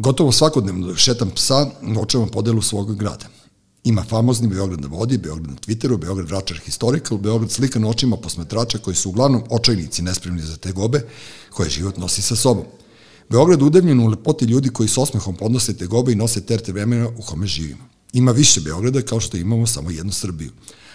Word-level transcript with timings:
Gotovo 0.00 0.32
svakodnevno 0.32 0.96
šetam 0.96 1.30
psa, 1.30 1.66
očevam 1.98 2.28
podelu 2.28 2.62
svog 2.62 2.96
grada. 2.96 3.26
Ima 3.84 4.04
famozni 4.08 4.48
Beograd 4.48 4.80
na 4.80 4.88
vodi, 4.88 5.18
Beograd 5.18 5.50
na 5.50 5.56
Twitteru, 5.56 5.96
Beograd 5.96 6.30
Račar 6.30 6.58
Historical, 6.64 7.18
Beograd 7.18 7.50
slikan 7.50 7.84
očima 7.84 8.16
posmetrača 8.16 8.78
koji 8.78 8.96
su 8.96 9.08
uglavnom 9.08 9.42
očajnici 9.50 10.02
nespremni 10.02 10.42
za 10.42 10.56
te 10.56 10.72
gobe 10.72 11.06
koje 11.50 11.70
život 11.70 11.96
nosi 11.96 12.22
sa 12.22 12.36
sobom. 12.36 12.64
Beograd 13.28 13.62
udavljen 13.62 14.00
u 14.00 14.06
lepoti 14.06 14.44
ljudi 14.44 14.68
koji 14.68 14.88
s 14.88 14.98
osmehom 14.98 15.36
podnose 15.36 15.76
te 15.76 15.86
gobe 15.86 16.12
i 16.12 16.16
nose 16.16 16.40
terte 16.40 16.72
vremena 16.72 17.08
u 17.08 17.22
kome 17.22 17.46
živimo. 17.46 17.84
Ima 18.12 18.32
više 18.32 18.60
Beograda 18.60 19.02
kao 19.02 19.20
što 19.20 19.36
imamo 19.36 19.66
samo 19.66 19.90
jednu 19.90 20.12
Srbiju. 20.12 20.50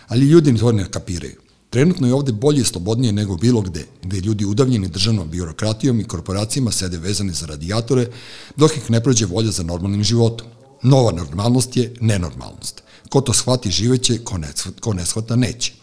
Ali 0.08 0.26
ljudi 0.26 0.58
to 0.58 0.72
ne 0.72 0.92
kapiraju. 0.92 1.45
Trenutno 1.76 2.08
je 2.08 2.14
ovde 2.14 2.32
bolje 2.32 2.62
i 2.62 2.64
slobodnije 2.64 3.14
nego 3.14 3.38
bilo 3.38 3.62
gde, 3.62 3.86
gde 4.04 4.20
ljudi 4.20 4.46
udavljeni 4.46 4.88
državnom 4.88 5.30
birokratijom 5.30 6.00
i 6.00 6.04
korporacijama 6.04 6.72
sede 6.72 6.98
vezani 6.98 7.34
za 7.34 7.46
radijatore, 7.46 8.08
dok 8.56 8.78
ih 8.78 8.92
ne 8.92 9.04
prođe 9.04 9.26
volja 9.26 9.52
za 9.52 9.64
normalnim 9.64 10.04
životom. 10.04 10.48
Nova 10.84 11.12
normalnost 11.12 11.78
je 11.78 11.94
nenormalnost. 12.02 12.84
Ko 13.10 13.22
to 13.22 13.34
shvati 13.34 13.72
živeće, 13.72 14.18
ko 14.80 14.94
ne, 14.94 15.06
shvata 15.06 15.36
neće. 15.36 15.74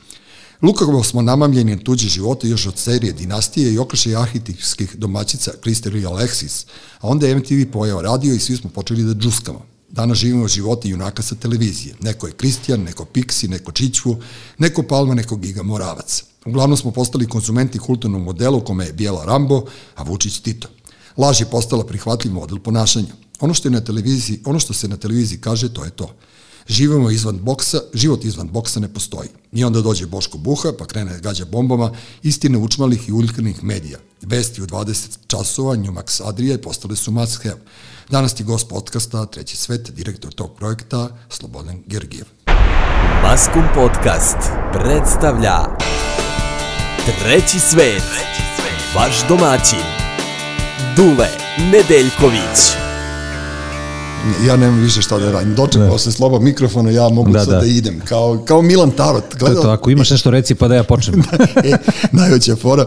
Lukovo 0.62 1.02
smo 1.04 1.22
namamljeni 1.22 1.76
na 1.76 1.82
tuđe 1.82 2.08
živote 2.08 2.48
još 2.48 2.66
od 2.66 2.78
serije 2.78 3.12
Dinastije 3.12 3.74
i 3.74 3.78
okrašaj 3.78 4.16
arhetipskih 4.16 4.96
domaćica 4.96 5.52
Kristeri 5.60 6.00
i 6.00 6.06
Alexis, 6.06 6.66
a 7.00 7.08
onda 7.08 7.36
MTV 7.36 7.68
pojao 7.72 8.02
radio 8.02 8.34
i 8.34 8.40
svi 8.40 8.56
smo 8.56 8.70
počeli 8.70 9.04
da 9.04 9.14
džuskamo. 9.14 9.71
Danas 9.92 10.18
živimo 10.18 10.48
živote 10.48 10.88
junaka 10.88 11.22
sa 11.22 11.34
televizije. 11.34 11.94
Neko 12.00 12.26
je 12.26 12.32
Kristijan, 12.32 12.80
neko 12.80 13.04
Piksi, 13.04 13.48
neko 13.48 13.72
Čićvu, 13.72 14.16
neko 14.58 14.82
Palma, 14.82 15.14
neko 15.14 15.36
Giga 15.36 15.62
Moravac. 15.62 16.24
Uglavnom 16.46 16.76
smo 16.76 16.90
postali 16.90 17.28
konzumenti 17.28 17.78
kulturnog 17.78 18.22
modela 18.22 18.56
u 18.56 18.64
kome 18.64 18.86
je 18.86 18.92
Bijela 18.92 19.24
Rambo, 19.24 19.64
a 19.94 20.02
Vučić 20.02 20.38
Tito. 20.38 20.68
Laž 21.16 21.40
je 21.40 21.46
postala 21.46 21.86
prihvatljiv 21.86 22.32
model 22.32 22.58
ponašanja. 22.58 23.12
Ono 23.40 23.54
što 23.54 23.68
je 23.68 23.72
na 23.72 23.80
televiziji, 23.80 24.40
ono 24.44 24.58
što 24.58 24.72
se 24.72 24.88
na 24.88 24.96
televiziji 24.96 25.40
kaže, 25.40 25.74
to 25.74 25.84
je 25.84 25.90
to. 25.90 26.14
Živimo 26.68 27.10
izvan 27.10 27.38
boksa, 27.38 27.80
život 27.94 28.24
izvan 28.24 28.48
boksa 28.48 28.80
ne 28.80 28.88
postoji. 28.94 29.28
I 29.52 29.64
onda 29.64 29.80
dođe 29.80 30.06
Boško 30.06 30.38
Buha, 30.38 30.72
pa 30.78 30.86
krene 30.86 31.20
gađa 31.20 31.44
bombama 31.44 31.92
istine 32.22 32.58
učmalih 32.58 33.08
i 33.08 33.12
uljkanih 33.12 33.64
medija. 33.64 33.98
Vesti 34.22 34.62
u 34.62 34.66
20 34.66 35.18
časova, 35.26 35.76
Njumax 35.76 36.20
Adrija 36.24 36.58
postale 36.58 36.96
su 36.96 37.10
must 37.10 37.42
have. 37.42 37.60
Danas 38.12 38.34
ti 38.34 38.44
gost 38.44 38.68
podcasta 38.68 39.26
Treći 39.26 39.56
svet, 39.56 39.90
direktor 39.90 40.32
tog 40.32 40.56
projekta 40.56 41.08
Slobodan 41.28 41.82
Gergijev. 41.86 42.24
Maskum 43.22 43.62
Podcast 43.74 44.36
predstavlja 44.72 45.58
Treći 47.04 47.60
svet, 47.60 48.02
vaš 48.96 49.28
domaćin, 49.28 49.86
Dule 50.96 51.28
Nedeljković 51.58 52.91
ja 54.46 54.56
nemam 54.56 54.80
više 54.80 55.02
šta 55.02 55.18
da 55.18 55.32
radim. 55.32 55.54
Dočekao 55.54 55.98
se 55.98 56.12
sloba 56.12 56.38
mikrofona, 56.38 56.90
ja 56.90 57.08
mogu 57.08 57.30
da, 57.30 57.44
sad 57.44 57.54
da. 57.54 57.60
da 57.60 57.66
idem. 57.66 58.00
Kao, 58.04 58.42
kao 58.44 58.62
Milan 58.62 58.90
Tarot. 58.90 59.24
Gledao... 59.38 59.56
To, 59.56 59.62
to, 59.62 59.70
ako 59.70 59.90
imaš 59.90 60.10
nešto 60.10 60.30
reci 60.30 60.54
pa 60.54 60.68
da 60.68 60.74
ja 60.74 60.82
počnem. 60.82 61.22
da, 61.22 61.60
e, 61.68 61.76
najveća 62.12 62.56
fora, 62.56 62.86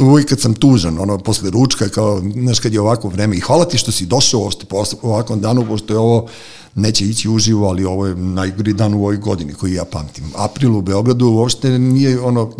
uvijek 0.00 0.28
kad 0.28 0.40
sam 0.40 0.54
tužan, 0.54 0.98
ono, 0.98 1.18
posle 1.18 1.50
ručka, 1.50 1.88
kao, 1.88 2.22
znaš, 2.32 2.60
kad 2.60 2.74
je 2.74 2.80
ovako 2.80 3.08
vreme, 3.08 3.36
i 3.36 3.40
hvala 3.40 3.64
ti 3.64 3.78
što 3.78 3.92
si 3.92 4.06
došao 4.06 4.40
uopšte 4.40 4.64
po 4.66 4.84
ovakvom 5.02 5.40
danu, 5.40 5.66
pošto 5.66 5.94
je 5.94 5.98
ovo, 5.98 6.28
neće 6.74 7.04
ići 7.04 7.28
uživo, 7.28 7.68
ali 7.68 7.84
ovo 7.84 8.06
je 8.06 8.14
najgori 8.14 8.72
dan 8.72 8.94
u 8.94 8.98
ovoj 8.98 9.16
godini 9.16 9.52
koji 9.52 9.74
ja 9.74 9.84
pamtim. 9.84 10.24
April 10.36 10.76
u 10.76 10.82
Beogradu 10.82 11.26
uopšte 11.26 11.78
nije 11.78 12.20
ono, 12.20 12.52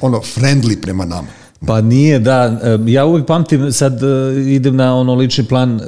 ono 0.00 0.18
friendly 0.18 0.80
prema 0.82 1.04
nama. 1.04 1.39
Pa 1.66 1.80
nije, 1.80 2.18
da. 2.18 2.60
Ja 2.86 3.04
uvijek 3.04 3.26
pamtim, 3.26 3.72
sad 3.72 4.02
e, 4.02 4.06
idem 4.46 4.76
na 4.76 4.94
ono 4.94 5.14
lični 5.14 5.44
plan, 5.44 5.80
e, 5.80 5.84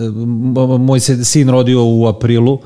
moj 0.78 1.00
se 1.00 1.24
sin 1.24 1.50
rodio 1.50 1.84
u 1.84 2.06
aprilu 2.06 2.58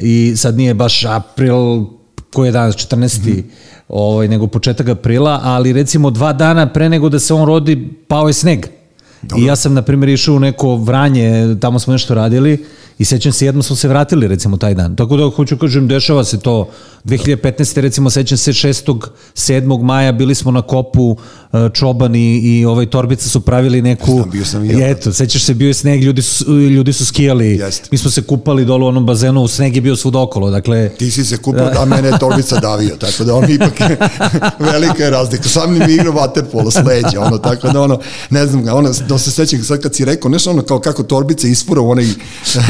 i 0.00 0.32
sad 0.36 0.56
nije 0.56 0.74
baš 0.74 1.04
april, 1.04 1.84
koji 2.32 2.48
je 2.48 2.52
danas, 2.52 2.76
14. 2.76 3.20
Mm 3.20 3.30
-hmm. 3.30 3.42
ovaj, 3.88 4.28
nego 4.28 4.46
početak 4.46 4.88
aprila, 4.88 5.40
ali 5.42 5.72
recimo 5.72 6.10
dva 6.10 6.32
dana 6.32 6.72
pre 6.72 6.88
nego 6.88 7.08
da 7.08 7.18
se 7.18 7.34
on 7.34 7.46
rodi, 7.46 7.88
pao 8.08 8.26
je 8.26 8.32
sneg. 8.32 8.66
Dobro. 9.22 9.42
I 9.42 9.46
ja 9.46 9.56
sam, 9.56 9.74
na 9.74 9.82
primjer, 9.82 10.08
išao 10.08 10.34
u 10.34 10.40
neko 10.40 10.76
vranje, 10.76 11.56
tamo 11.60 11.78
smo 11.78 11.92
nešto 11.92 12.14
radili 12.14 12.64
i 13.02 13.04
sećam 13.04 13.32
se, 13.32 13.46
jedno 13.46 13.62
smo 13.62 13.76
se 13.76 13.88
vratili, 13.88 14.28
recimo, 14.28 14.56
taj 14.56 14.74
dan. 14.74 14.96
Tako 14.96 15.16
da, 15.16 15.30
hoću 15.36 15.56
kažem, 15.58 15.88
dešava 15.88 16.24
se 16.24 16.40
to 16.40 16.68
2015. 17.04 17.80
recimo 17.80 18.10
sećam 18.10 18.38
se 18.38 18.52
6. 18.52 18.98
7. 19.34 19.82
maja 19.82 20.12
bili 20.12 20.34
smo 20.34 20.50
na 20.50 20.62
kopu 20.62 21.16
e, 21.52 21.68
Čoban 21.72 22.14
i, 22.14 22.38
i 22.38 22.64
ovaj 22.64 22.86
Torbica 22.86 23.28
su 23.28 23.40
pravili 23.40 23.82
neku 23.82 24.12
Znam, 24.12 24.30
bio 24.30 24.44
sam 24.44 24.64
i 24.64 24.68
ja. 24.68 24.88
Eto, 24.90 25.12
sećaš 25.12 25.42
se 25.42 25.54
bio 25.54 25.68
je 25.68 25.74
sneg, 25.74 26.02
ljudi 26.02 26.22
su 26.22 26.58
ljudi 26.58 26.92
su 26.92 27.06
skijali. 27.06 27.46
Jeste. 27.46 27.88
Mi 27.92 27.98
smo 27.98 28.10
se 28.10 28.22
kupali 28.22 28.64
dole 28.64 28.84
u 28.84 28.88
onom 28.88 29.06
bazenu, 29.06 29.48
sneg 29.48 29.76
je 29.76 29.82
bio 29.82 29.96
svud 29.96 30.16
okolo. 30.16 30.50
Dakle 30.50 30.88
Ti 30.88 31.10
si 31.10 31.24
se 31.24 31.36
kupao, 31.36 31.70
a 31.78 31.84
mene 31.84 32.08
je 32.08 32.18
Torbica 32.18 32.60
davio, 32.60 32.96
tako 32.96 33.24
da 33.24 33.34
on 33.34 33.50
ipak 33.50 33.80
je, 33.80 33.98
velika 34.72 35.04
je 35.04 35.10
razlika. 35.10 35.48
Sam 35.48 35.78
mi 35.78 35.94
igrao 35.94 36.12
waterpolo 36.12 36.70
s 36.70 36.86
leđa, 36.86 37.20
ono 37.20 37.38
tako 37.38 37.68
da 37.68 37.80
ono 37.80 37.98
ne 38.30 38.46
znam, 38.46 38.76
ono 38.76 38.90
da 39.08 39.18
se 39.18 39.30
sećam 39.30 39.64
sad 39.64 39.80
kad 39.80 39.94
si 39.94 40.04
rekao 40.04 40.30
nešto 40.30 40.50
ono 40.50 40.62
kao 40.62 40.80
kako 40.80 41.02
Torbica 41.02 41.48
isfura 41.48 41.80
u 41.80 41.90
onaj 41.90 42.06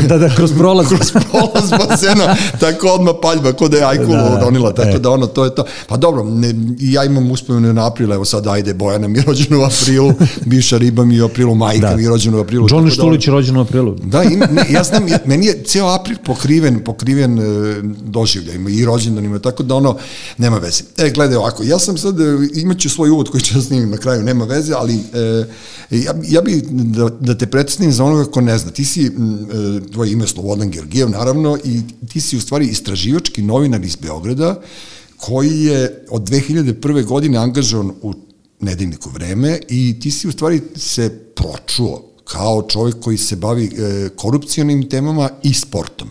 da 0.09 0.22
da 0.23 0.35
kroz 0.35 0.53
prolaz 0.59 0.87
kroz 0.97 1.13
prolaz 1.13 1.71
bazena, 1.71 2.37
tako 2.61 2.89
odma 2.89 3.15
paljba 3.15 3.53
kod 3.53 3.71
da 3.71 3.77
je 3.77 3.85
ajkul 3.85 4.15
da, 4.15 4.39
donila, 4.45 4.73
tako 4.73 4.97
e. 4.97 4.99
da 4.99 5.11
ono, 5.11 5.27
to 5.27 5.45
je 5.45 5.55
to. 5.55 5.65
Pa 5.87 5.97
dobro, 5.97 6.25
ne, 6.25 6.55
ja 6.81 7.05
imam 7.05 7.31
uspomenu 7.31 7.73
na 7.73 7.87
april, 7.87 8.13
evo 8.13 8.25
sad, 8.25 8.47
ajde, 8.47 8.75
Bojana 8.75 9.09
mi 9.09 9.19
je 9.19 9.23
rođena 9.23 9.59
u 9.59 9.63
aprilu, 9.63 10.15
bivša 10.51 10.79
riba 10.79 11.05
mi 11.05 11.17
je 11.17 11.23
u 11.23 11.27
aprilu, 11.27 11.55
majka 11.55 11.89
da. 11.89 11.97
mi 11.97 12.03
je 12.03 12.09
rođena 12.09 12.37
u 12.37 12.41
aprilu. 12.41 12.67
John 12.71 12.85
da 12.85 12.91
Štulić 12.91 13.27
je 13.27 13.31
rođen 13.31 13.57
u 13.57 13.61
aprilu. 13.61 13.97
Da, 14.05 14.23
ima, 14.23 14.47
ne, 14.57 14.67
ja 14.71 14.83
znam, 14.83 15.09
ja, 15.09 15.19
meni 15.27 15.47
je 15.47 15.63
ceo 15.67 15.87
april 15.87 16.17
pokriven, 16.25 16.85
pokriven 16.85 17.39
e, 17.39 17.43
doživljajima 18.05 18.71
i 18.71 18.85
rođendanima, 18.85 19.39
tako 19.39 19.63
da 19.63 19.75
ono, 19.75 19.97
nema 20.39 20.59
veze. 20.59 20.85
E, 20.99 21.11
gledaj 21.11 21.37
ovako, 21.37 21.63
ja 21.63 21.79
sam 21.79 21.99
sad, 21.99 22.21
e, 22.21 22.25
imaću 22.55 22.91
svoj 22.91 23.11
uvod 23.11 23.31
koji 23.31 23.43
ću 23.43 23.55
da 23.55 23.63
snimim 23.63 23.91
na 23.91 23.97
kraju, 23.97 24.23
nema 24.23 24.45
veze, 24.45 24.75
ali 24.75 24.95
e, 24.95 25.45
ja, 25.91 26.15
ja 26.29 26.41
bih 26.41 26.63
da, 26.71 27.09
da 27.21 27.39
te 27.39 27.47
predstavim 27.47 27.93
za 27.93 28.05
onoga 28.05 28.31
ko 28.31 28.41
ne 28.41 28.59
zna. 28.59 28.71
Ti 28.71 28.85
si, 28.85 29.07
e, 29.07 29.11
tvoje 30.03 30.13
ime 30.13 30.27
Slobodan 30.27 30.71
Georgijev, 30.71 31.11
naravno, 31.11 31.59
i 31.65 31.81
ti 32.09 32.21
si 32.21 32.37
u 32.37 32.41
stvari 32.41 32.67
istraživački 32.67 33.43
novinar 33.43 33.85
iz 33.85 33.97
Beograda, 33.97 34.61
koji 35.17 35.61
je 35.61 36.05
od 36.11 36.23
2001. 36.23 37.05
godine 37.05 37.39
angažovan 37.39 37.93
u 38.03 38.15
nedeljniku 38.61 39.11
vreme 39.11 39.61
i 39.69 40.01
ti 40.01 40.11
si 40.11 40.29
u 40.29 40.33
stvari 40.33 40.61
se 40.77 41.19
pročuo 41.35 42.03
kao 42.25 42.63
čovjek 42.63 43.01
koji 43.01 43.19
se 43.19 43.37
bavi 43.37 43.65
e, 43.65 44.09
korupcionim 44.17 44.89
temama 44.89 45.31
i 45.43 45.55
sportom. 45.55 46.09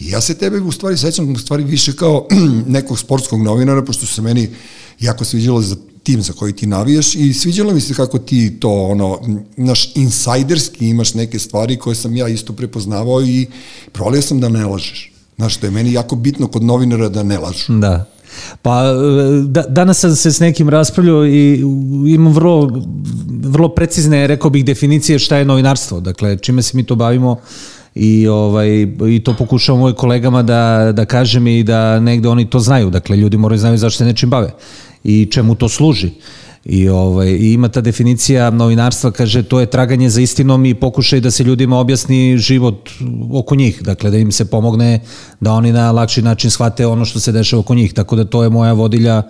I 0.00 0.10
ja 0.10 0.20
se 0.20 0.34
tebe 0.34 0.60
u 0.60 0.72
stvari 0.72 0.96
sećam 0.96 1.32
u 1.32 1.38
stvari 1.38 1.64
više 1.64 1.96
kao 1.96 2.28
nekog 2.76 2.98
sportskog 2.98 3.42
novinara, 3.42 3.84
pošto 3.84 4.06
se 4.06 4.22
meni 4.22 4.50
jako 5.00 5.24
sviđalo 5.24 5.62
za 5.62 5.76
tim 6.02 6.22
za 6.22 6.32
koji 6.32 6.52
ti 6.52 6.66
navijaš 6.66 7.14
i 7.14 7.32
sviđalo 7.32 7.74
mi 7.74 7.80
se 7.80 7.94
kako 7.94 8.18
ti 8.18 8.56
to, 8.60 8.70
ono, 8.70 9.20
naš 9.56 9.96
insajderski 9.96 10.88
imaš 10.88 11.14
neke 11.14 11.38
stvari 11.38 11.76
koje 11.76 11.96
sam 11.96 12.16
ja 12.16 12.28
isto 12.28 12.52
prepoznavao 12.52 13.22
i 13.22 13.46
provalio 13.92 14.22
sam 14.22 14.40
da 14.40 14.48
ne 14.48 14.66
lažeš. 14.66 15.12
Znaš, 15.36 15.54
što 15.54 15.66
je 15.66 15.70
meni 15.70 15.92
jako 15.92 16.16
bitno 16.16 16.46
kod 16.46 16.62
novinara 16.62 17.08
da 17.08 17.22
ne 17.22 17.38
lažu. 17.38 17.78
Da. 17.78 18.04
Pa 18.62 18.82
da, 19.46 19.62
danas 19.68 19.98
sam 19.98 20.16
se 20.16 20.32
s 20.32 20.40
nekim 20.40 20.68
raspravljao 20.68 21.26
i 21.26 21.64
imam 22.06 22.32
vrlo, 22.32 22.82
vrlo 23.42 23.68
precizne, 23.68 24.26
rekao 24.26 24.50
bih, 24.50 24.64
definicije 24.64 25.18
šta 25.18 25.36
je 25.36 25.44
novinarstvo. 25.44 26.00
Dakle, 26.00 26.38
čime 26.38 26.62
se 26.62 26.76
mi 26.76 26.84
to 26.84 26.94
bavimo 26.94 27.36
i 27.94 28.28
ovaj 28.28 28.68
i 29.10 29.20
to 29.24 29.34
pokušavam 29.38 29.80
mojim 29.80 29.96
kolegama 29.96 30.42
da 30.42 30.92
da 30.92 31.04
kažem 31.04 31.46
i 31.46 31.62
da 31.62 32.00
negde 32.00 32.28
oni 32.28 32.50
to 32.50 32.60
znaju. 32.60 32.90
Dakle 32.90 33.16
ljudi 33.16 33.36
moraju 33.36 33.58
znaju 33.58 33.78
zašto 33.78 33.98
se 33.98 34.04
nečim 34.04 34.30
bave 34.30 34.52
i 35.04 35.28
čemu 35.30 35.54
to 35.54 35.68
služi. 35.68 36.10
I, 36.64 36.88
ovaj, 36.88 37.28
I 37.28 37.52
ima 37.52 37.68
ta 37.68 37.80
definicija 37.80 38.50
novinarstva, 38.50 39.10
kaže, 39.10 39.42
to 39.42 39.60
je 39.60 39.66
traganje 39.66 40.10
za 40.10 40.20
istinom 40.20 40.66
i 40.66 40.74
pokušaj 40.74 41.20
da 41.20 41.30
se 41.30 41.44
ljudima 41.44 41.78
objasni 41.78 42.38
život 42.38 42.90
oko 43.32 43.54
njih, 43.54 43.82
dakle 43.82 44.10
da 44.10 44.18
im 44.18 44.32
se 44.32 44.44
pomogne 44.50 45.00
da 45.40 45.52
oni 45.52 45.72
na 45.72 45.90
lakši 45.90 46.22
način 46.22 46.50
shvate 46.50 46.86
ono 46.86 47.04
što 47.04 47.20
se 47.20 47.32
dešava 47.32 47.60
oko 47.60 47.74
njih, 47.74 47.92
tako 47.92 48.16
da 48.16 48.24
to 48.24 48.42
je 48.42 48.50
moja 48.50 48.72
vodilja 48.72 49.22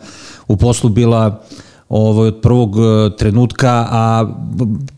u 0.49 0.56
poslu 0.56 0.91
bila 0.91 1.43
ovaj, 1.88 2.29
od 2.29 2.41
prvog 2.43 2.76
eh, 2.76 3.17
trenutka, 3.17 3.87
a 3.91 4.35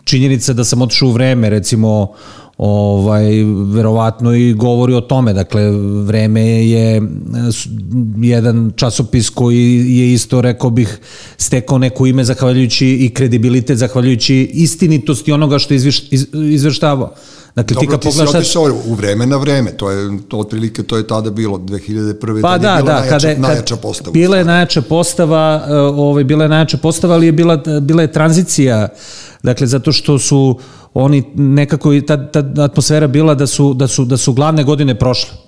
činjenica 0.04 0.52
da 0.52 0.64
sam 0.64 0.82
otišao 0.82 1.08
u 1.08 1.12
vreme, 1.12 1.50
recimo 1.50 2.12
ovaj 2.58 3.24
verovatno 3.66 4.34
i 4.34 4.54
govori 4.54 4.94
o 4.94 5.00
tome. 5.00 5.32
Dakle 5.32 5.70
vreme 6.04 6.42
je 6.42 7.02
jedan 8.20 8.72
časopis 8.76 9.30
koji 9.30 9.96
je 9.98 10.12
isto 10.12 10.40
rekao 10.40 10.70
bih 10.70 10.98
stekao 11.36 11.78
neko 11.78 12.06
ime 12.06 12.24
zahvaljujući 12.24 12.86
i 12.86 13.10
kredibilitet 13.14 13.78
zahvaljujući 13.78 14.50
istinitosti 14.52 15.32
onoga 15.32 15.58
što 15.58 15.74
je 15.74 15.80
izveštavao 16.32 17.14
Dakle, 17.54 17.74
Dobro, 17.74 17.96
ti, 17.96 18.08
ti 18.08 18.12
si 18.12 18.22
otišao 18.22 18.62
u 18.86 18.94
vreme 18.94 19.26
na 19.26 19.36
vreme, 19.36 19.76
to 19.76 19.90
je 19.90 20.18
to 20.28 20.38
otprilike 20.38 20.82
to 20.82 20.96
je 20.96 21.06
tada 21.06 21.30
bilo 21.30 21.58
2001. 21.58 22.42
Pa 22.42 22.58
da, 22.58 22.74
je 22.74 22.82
bila 22.82 22.94
da, 22.94 23.00
najjača, 23.00 23.10
kada 23.10 23.28
je, 23.28 23.38
najjača 23.38 23.76
postava. 23.76 24.12
Bila 24.12 24.36
je 24.36 24.44
najjača 24.44 24.82
postava, 24.82 25.66
e, 25.68 25.76
ovaj 25.76 26.24
bila 26.24 26.44
je 26.44 26.48
najjača 26.48 26.76
postava, 26.76 27.14
ali 27.14 27.26
je 27.26 27.32
bila 27.32 27.56
bila 27.80 28.02
je 28.02 28.12
tranzicija. 28.12 28.88
Dakle 29.42 29.66
zato 29.66 29.92
što 29.92 30.18
su 30.18 30.58
oni 30.94 31.24
nekako 31.34 31.92
i 31.92 32.06
ta, 32.06 32.30
ta 32.30 32.44
atmosfera 32.62 33.06
bila 33.06 33.34
da 33.34 33.46
su 33.46 33.74
da 33.74 33.86
su 33.86 34.04
da 34.04 34.16
su 34.16 34.32
glavne 34.32 34.64
godine 34.64 34.98
prošle. 34.98 35.43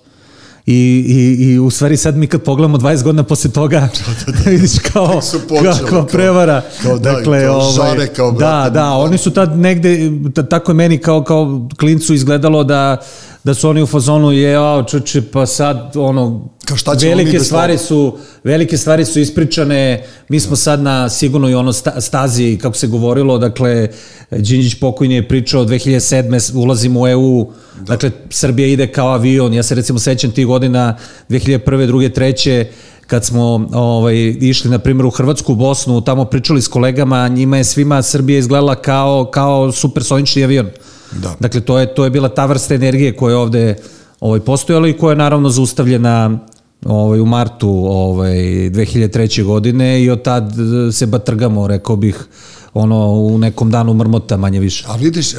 I, 0.67 1.05
i, 1.09 1.45
I 1.45 1.59
u 1.59 1.71
stvari 1.71 1.97
sad 1.97 2.17
mi 2.17 2.27
kad 2.27 2.43
pogledamo 2.43 2.79
20 2.79 3.03
godina 3.03 3.23
posle 3.23 3.51
toga, 3.51 3.81
da, 4.27 4.33
da, 4.33 4.39
da. 4.39 4.51
vidiš 4.51 4.79
kao, 4.93 5.21
počeli, 5.49 5.89
kao, 5.89 6.07
prevara. 6.07 6.63
Kao, 6.83 6.99
da, 6.99 7.13
dakle, 7.13 7.45
kao 7.45 7.57
ovaj, 7.57 7.73
žare, 7.73 8.07
kao 8.07 8.33
brate. 8.33 8.71
Da, 8.71 8.81
da, 8.81 8.91
oni 8.91 9.19
su 9.19 9.31
tad 9.31 9.59
negde, 9.59 10.11
tako 10.51 10.73
je 10.73 10.75
meni 10.75 10.99
kao, 10.99 11.25
kao 11.25 11.69
klincu 11.77 12.15
izgledalo 12.15 12.65
da 12.65 13.03
da 13.47 13.55
su 13.55 13.69
oni 13.69 13.83
u 13.83 13.87
fazonu 13.87 14.33
je 14.33 14.57
a 14.57 14.85
čuče 14.89 15.23
pa 15.33 15.47
sad 15.47 15.93
ono 15.97 16.49
Kao 16.65 16.77
šta 16.77 16.93
velike 17.03 17.39
stvari 17.39 17.79
su 17.79 18.19
velike 18.45 18.77
stvari 18.77 19.05
su 19.05 19.21
ispričane 19.21 20.05
mi 20.29 20.41
smo 20.41 20.57
sad 20.57 20.83
na 20.83 21.09
sigurno 21.09 21.49
i 21.49 21.55
ono 21.55 21.73
stazi 21.73 22.59
kako 22.63 22.77
se 22.77 22.87
govorilo 22.87 23.39
dakle 23.39 23.89
Đinđić 24.31 24.75
pokojni 24.75 25.15
je 25.15 25.29
pričao 25.29 25.65
2007 25.65 26.57
ulazimo 26.57 27.01
u 27.01 27.09
EU 27.09 27.47
da. 27.77 27.83
dakle 27.85 28.11
Srbija 28.31 28.69
ide 28.69 28.87
kao 28.87 29.09
avion 29.09 29.55
ja 29.55 29.63
se 29.63 29.75
recimo 29.75 29.99
sećam 29.99 30.31
tih 30.31 30.47
godina 30.47 30.97
2001 31.29 31.61
2 31.65 32.19
3 32.19 32.65
kad 33.07 33.25
smo 33.25 33.69
ovaj, 33.73 34.37
išli, 34.41 34.71
na 34.71 34.79
primjer, 34.79 35.07
u 35.07 35.11
Hrvatsku, 35.11 35.53
u 35.53 35.57
Bosnu, 35.57 36.01
tamo 36.01 36.25
pričali 36.25 36.63
s 36.63 36.69
kolegama, 36.69 37.29
njima 37.29 37.57
je 37.57 37.65
svima 37.65 38.03
Srbija 38.03 38.39
izgledala 38.39 38.75
kao, 38.75 39.25
kao 39.25 39.73
supersonični 39.73 40.45
avion. 40.45 40.71
Da. 41.13 41.37
Dakle, 41.41 41.61
to 41.61 41.79
je, 41.79 41.95
to 41.95 42.05
je 42.05 42.11
bila 42.11 42.29
ta 42.29 42.47
vrsta 42.47 42.75
energije 42.75 43.17
koja 43.17 43.33
je 43.33 43.37
ovde 43.37 43.77
ovaj, 44.21 44.41
postojala 44.41 44.89
i 44.89 44.93
koja 44.93 45.13
je 45.13 45.17
naravno 45.17 45.51
zaustavljena 45.51 46.39
ovaj, 46.85 47.21
u 47.21 47.27
martu 47.27 47.69
ovaj, 47.89 48.37
2003. 48.37 49.45
godine 49.45 50.03
i 50.03 50.11
od 50.11 50.23
tad 50.23 50.53
se 50.93 51.07
batrgamo, 51.07 51.67
rekao 51.67 51.97
bih, 51.97 52.27
ono 52.75 53.13
u 53.13 53.39
nekom 53.39 53.71
danu 53.71 53.95
mrmota 53.95 54.37
manje 54.37 54.61
više. 54.61 54.85
A 54.89 54.97
vidiš, 54.97 55.35
e, 55.35 55.39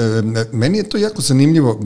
meni 0.52 0.78
je 0.78 0.90
to 0.90 0.98
jako 0.98 1.22
zanimljivo, 1.22 1.80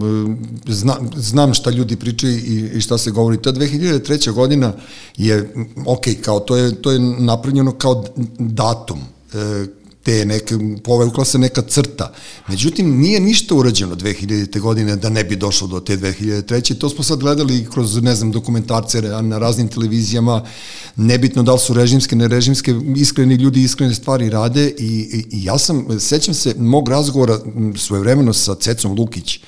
e, 0.67 0.73
Zna, 0.73 0.95
znam 1.15 1.53
šta 1.53 1.69
ljudi 1.69 1.95
pričaju 1.95 2.33
i, 2.33 2.71
i 2.73 2.81
šta 2.81 2.97
se 2.97 3.11
govori. 3.11 3.41
Ta 3.41 3.51
2003. 3.51 4.31
godina 4.31 4.73
je, 5.17 5.53
ok, 5.85 6.05
kao 6.21 6.39
to 6.39 6.57
je, 6.57 6.81
to 6.81 6.91
je 6.91 6.99
napravljeno 6.99 7.71
kao 7.71 8.05
datum 8.39 8.99
te 10.03 10.25
neke, 10.25 10.55
povekla 10.83 11.25
se 11.25 11.39
neka 11.39 11.61
crta. 11.61 12.13
Međutim, 12.47 12.99
nije 12.99 13.19
ništa 13.19 13.55
urađeno 13.55 13.95
2000. 13.95 14.59
godine 14.59 14.95
da 14.95 15.09
ne 15.09 15.23
bi 15.23 15.35
došlo 15.35 15.67
do 15.67 15.79
te 15.79 15.97
2003. 15.97 16.77
To 16.77 16.89
smo 16.89 17.03
sad 17.03 17.19
gledali 17.19 17.67
kroz, 17.71 18.01
ne 18.01 18.15
znam, 18.15 18.31
dokumentarce 18.31 19.01
na 19.01 19.37
raznim 19.37 19.67
televizijama, 19.67 20.43
nebitno 20.95 21.43
da 21.43 21.53
li 21.53 21.59
su 21.59 21.73
režimske, 21.73 22.15
nerežimske, 22.15 22.75
iskreni 22.95 23.35
ljudi 23.35 23.61
iskrene 23.61 23.95
stvari 23.95 24.29
rade 24.29 24.73
i, 24.79 24.85
i, 24.85 25.25
i 25.31 25.43
ja 25.43 25.57
sam, 25.57 25.99
sećam 25.99 26.33
se 26.33 26.55
mog 26.57 26.89
razgovora 26.89 27.39
svojevremeno 27.77 28.33
sa 28.33 28.55
Cecom 28.55 28.91
Lukić, 28.91 29.39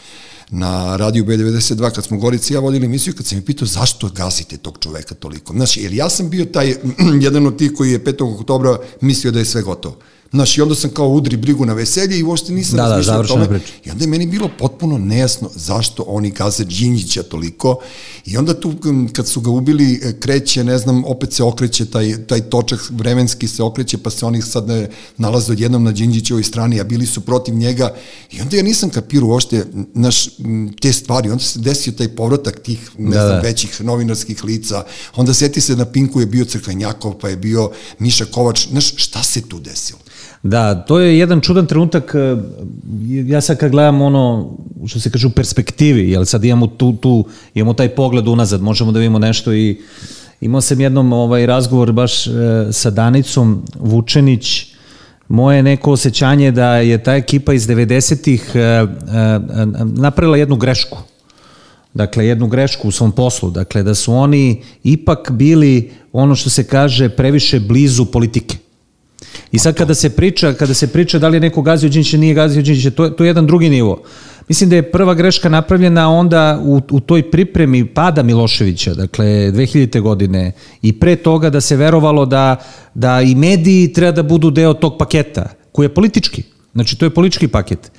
na 0.50 0.98
radiju 0.98 1.26
B92 1.26 1.92
kad 1.92 2.04
smo 2.06 2.18
Gorici 2.18 2.54
ja 2.54 2.60
vodili 2.60 2.86
emisiju 2.86 3.14
kad 3.18 3.26
sam 3.26 3.38
mi 3.38 3.46
pitao 3.46 3.68
zašto 3.68 4.10
gasite 4.10 4.58
tog 4.58 4.78
čoveka 4.80 5.16
toliko. 5.16 5.54
Znači, 5.54 5.82
jer 5.82 5.94
ja 5.94 6.10
sam 6.10 6.30
bio 6.30 6.46
taj 6.46 6.76
jedan 7.26 7.48
od 7.48 7.58
tih 7.58 7.72
koji 7.78 7.92
je 7.92 8.04
5. 8.04 8.40
oktobra 8.40 8.78
mislio 9.02 9.32
da 9.32 9.40
je 9.40 9.46
sve 9.46 9.62
gotovo. 9.62 9.98
Znaš, 10.34 10.58
i 10.58 10.62
onda 10.62 10.76
sam 10.76 10.90
kao 10.90 11.08
udri 11.08 11.38
brigu 11.38 11.66
na 11.66 11.74
veselje 11.74 12.20
i 12.20 12.24
uopšte 12.24 12.54
nisam 12.54 12.78
da, 12.78 12.84
da 12.84 12.90
razmišljao 12.90 13.18
da, 13.18 13.24
o 13.24 13.28
tome. 13.28 13.48
Priča. 13.48 13.74
I 13.86 13.92
onda 13.92 14.04
je 14.04 14.08
meni 14.08 14.28
bilo 14.28 14.50
potpuno 14.60 14.98
nejasno 14.98 15.50
zašto 15.56 16.04
oni 16.08 16.32
gaze 16.32 16.66
Đinjića 16.66 17.24
toliko. 17.24 17.80
I 18.26 18.38
onda 18.38 18.60
tu, 18.60 18.74
kad 19.14 19.28
su 19.28 19.42
ga 19.42 19.50
ubili, 19.50 20.02
e, 20.04 20.20
kreće, 20.20 20.64
ne 20.64 20.78
znam, 20.78 21.04
opet 21.06 21.34
se 21.34 21.44
okreće, 21.44 21.86
taj, 21.86 22.26
taj 22.28 22.42
točak 22.42 22.80
vremenski 22.90 23.48
se 23.48 23.64
okreće, 23.64 23.98
pa 23.98 24.10
se 24.10 24.26
oni 24.26 24.42
sad 24.42 24.68
ne 24.68 24.90
nalaze 25.18 25.52
odjednom 25.52 25.84
na 25.84 25.92
Đinjićevoj 25.92 26.44
strani, 26.44 26.80
a 26.80 26.84
bili 26.84 27.06
su 27.06 27.22
protiv 27.22 27.56
njega. 27.56 27.94
I 28.32 28.42
onda 28.42 28.58
ja 28.58 28.64
nisam 28.64 28.90
kapirao 28.90 29.30
uopšte 29.30 29.66
naš, 29.94 30.30
te 30.82 30.94
stvari. 30.94 31.30
Onda 31.30 31.44
se 31.44 31.60
desio 31.60 31.94
taj 31.94 32.08
povratak 32.08 32.60
tih, 32.60 32.92
ne 32.98 33.16
da, 33.16 33.26
znam, 33.26 33.42
da. 33.42 33.48
većih 33.48 33.82
novinarskih 33.82 34.44
lica. 34.44 34.84
Onda 35.16 35.34
seti 35.34 35.62
se 35.62 35.76
na 35.76 35.86
Pinku 35.86 36.20
je 36.20 36.26
bio 36.26 36.46
Crkvenjakov, 36.46 37.14
pa 37.14 37.30
je 37.30 37.38
bio 37.38 37.72
Miša 38.00 38.26
Kovač. 38.26 38.68
Znaš, 38.68 38.94
šta 38.96 39.24
se 39.24 39.42
tu 39.42 39.60
desilo? 39.60 40.03
Da, 40.44 40.76
to 40.76 41.00
je 41.00 41.20
jedan 41.20 41.42
čudan 41.42 41.66
trenutak, 41.66 42.16
e, 42.16 42.36
ja 43.26 43.42
sad 43.42 43.58
kad 43.58 43.72
gledam 43.72 44.02
ono, 44.02 44.50
što 44.88 45.00
se 45.00 45.10
kaže 45.10 45.28
u 45.28 45.30
perspektivi, 45.30 46.12
jel 46.12 46.26
sad 46.26 46.44
imamo 46.44 46.68
tu, 46.68 46.94
tu, 46.94 47.26
imamo 47.54 47.74
taj 47.74 47.90
pogled 47.90 48.28
unazad, 48.28 48.62
možemo 48.62 48.92
da 48.92 49.00
vidimo 49.00 49.20
nešto 49.20 49.54
i 49.54 49.78
imao 50.42 50.62
sam 50.62 50.82
jednom 50.82 51.14
ovaj 51.14 51.46
razgovor 51.46 51.92
baš 51.92 52.28
e, 52.28 52.32
sa 52.72 52.90
Danicom 52.90 53.64
Vučenić, 53.80 54.74
moje 55.28 55.64
neko 55.64 55.92
osjećanje 55.92 56.52
da 56.52 56.76
je 56.76 57.04
ta 57.04 57.16
ekipa 57.16 57.54
iz 57.54 57.68
90-ih 57.68 58.52
e, 58.56 58.60
napravila 59.86 60.38
jednu 60.38 60.56
grešku. 60.56 60.98
Dakle, 61.94 62.28
jednu 62.28 62.48
grešku 62.48 62.88
u 62.88 62.92
svom 62.92 63.12
poslu. 63.12 63.52
Dakle, 63.52 63.84
da 63.84 63.96
su 63.96 64.14
oni 64.14 64.62
ipak 64.84 65.32
bili, 65.32 65.92
ono 66.14 66.36
što 66.36 66.50
se 66.50 66.64
kaže, 66.64 67.10
previše 67.10 67.60
blizu 67.60 68.06
politike. 68.06 68.63
I 69.52 69.60
sad 69.60 69.76
kada 69.76 69.94
se 69.94 70.10
priča, 70.10 70.54
kada 70.54 70.74
se 70.74 70.88
priča 70.88 71.20
da 71.20 71.28
li 71.28 71.36
je 71.36 71.42
neko 71.42 71.62
gazio 71.62 71.90
Đinđića, 71.90 72.18
nije 72.18 72.34
gazio 72.34 72.62
Đinđića, 72.62 72.92
to, 72.92 73.10
to 73.10 73.24
je 73.24 73.28
jedan 73.28 73.48
drugi 73.48 73.70
nivo. 73.70 74.04
Mislim 74.48 74.70
da 74.70 74.76
je 74.76 74.92
prva 74.92 75.14
greška 75.14 75.50
napravljena 75.50 76.10
onda 76.10 76.62
u, 76.64 76.82
u 76.92 77.00
toj 77.00 77.32
pripremi 77.32 77.86
pada 77.86 78.24
Miloševića, 78.24 78.94
dakle 78.94 79.26
2000. 79.26 80.02
godine 80.02 80.52
i 80.82 81.00
pre 81.00 81.16
toga 81.16 81.50
da 81.50 81.62
se 81.62 81.76
verovalo 81.76 82.26
da, 82.26 82.56
da 82.94 83.22
i 83.22 83.36
mediji 83.36 83.94
treba 83.94 84.12
da 84.12 84.24
budu 84.24 84.52
deo 84.52 84.74
tog 84.74 84.98
paketa, 85.00 85.50
koji 85.72 85.86
je 85.86 85.94
politički. 85.94 86.44
Znači 86.74 86.98
to 86.98 87.06
je 87.06 87.10
politički 87.10 87.48
paket. 87.48 87.92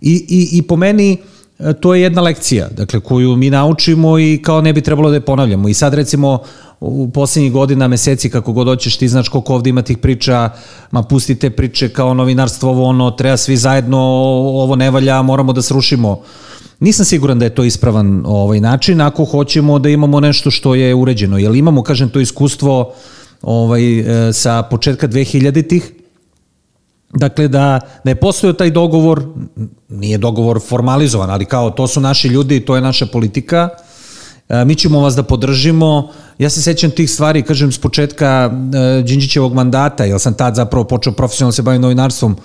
I, 0.00 0.12
i, 0.28 0.58
i 0.58 0.62
po 0.62 0.76
meni 0.76 1.16
to 1.80 1.94
je 1.94 2.02
jedna 2.02 2.22
lekcija, 2.22 2.68
dakle 2.68 3.00
koju 3.00 3.36
mi 3.36 3.50
naučimo 3.50 4.18
i 4.18 4.40
kao 4.42 4.60
ne 4.60 4.72
bi 4.72 4.80
trebalo 4.80 5.08
da 5.08 5.14
je 5.14 5.20
ponavljamo. 5.20 5.68
I 5.68 5.74
sad 5.74 5.94
recimo 5.94 6.38
u 6.80 7.10
poslednjih 7.10 7.52
godina, 7.52 7.88
meseci, 7.88 8.30
kako 8.30 8.52
god 8.52 8.66
hoćeš, 8.66 8.96
ti 8.96 9.08
znaš 9.08 9.28
koliko 9.28 9.54
ovde 9.54 9.70
ima 9.70 9.82
tih 9.82 9.98
priča, 9.98 10.50
ma 10.90 11.02
pustite 11.02 11.50
priče 11.50 11.88
kao 11.88 12.14
novinarstvo, 12.14 12.70
ovo 12.70 12.84
ono, 12.84 13.10
treba 13.10 13.36
svi 13.36 13.56
zajedno, 13.56 13.98
ovo 13.98 14.76
ne 14.76 14.90
valja, 14.90 15.22
moramo 15.22 15.52
da 15.52 15.62
srušimo. 15.62 16.22
Nisam 16.80 17.04
siguran 17.04 17.38
da 17.38 17.44
je 17.44 17.54
to 17.54 17.64
ispravan 17.64 18.22
ovaj 18.26 18.60
način, 18.60 19.00
ako 19.00 19.24
hoćemo 19.24 19.78
da 19.78 19.88
imamo 19.88 20.20
nešto 20.20 20.50
što 20.50 20.74
je 20.74 20.94
uređeno, 20.94 21.38
jer 21.38 21.54
imamo, 21.54 21.82
kažem, 21.82 22.08
to 22.08 22.20
iskustvo 22.20 22.92
ovaj, 23.42 23.98
e, 24.28 24.32
sa 24.32 24.62
početka 24.62 25.08
2000-ih, 25.08 25.92
Dakle, 27.14 27.48
da, 27.48 27.80
da 28.04 28.10
je 28.10 28.14
postojao 28.14 28.52
taj 28.52 28.70
dogovor, 28.70 29.24
nije 29.88 30.18
dogovor 30.18 30.60
formalizovan, 30.68 31.30
ali 31.30 31.44
kao 31.44 31.70
to 31.70 31.86
su 31.86 32.00
naši 32.00 32.28
ljudi, 32.28 32.60
to 32.60 32.76
je 32.76 32.82
naša 32.82 33.06
politika, 33.06 33.68
E, 34.50 34.64
mi 34.64 34.74
ćemo 34.74 35.00
vas 35.00 35.14
da 35.14 35.22
podržimo. 35.22 36.10
Ja 36.38 36.50
se 36.50 36.62
sećam 36.62 36.90
tih 36.90 37.10
stvari, 37.10 37.42
kažem, 37.42 37.72
s 37.72 37.78
početka 37.78 38.50
e, 38.50 39.02
Đinđićevog 39.02 39.54
mandata, 39.54 40.04
jer 40.04 40.20
sam 40.20 40.34
tad 40.34 40.54
zapravo 40.54 40.84
počeo 40.84 41.12
profesionalno 41.12 41.50
da 41.50 41.56
se 41.56 41.62
baviti 41.62 41.82
novinarstvom, 41.82 42.36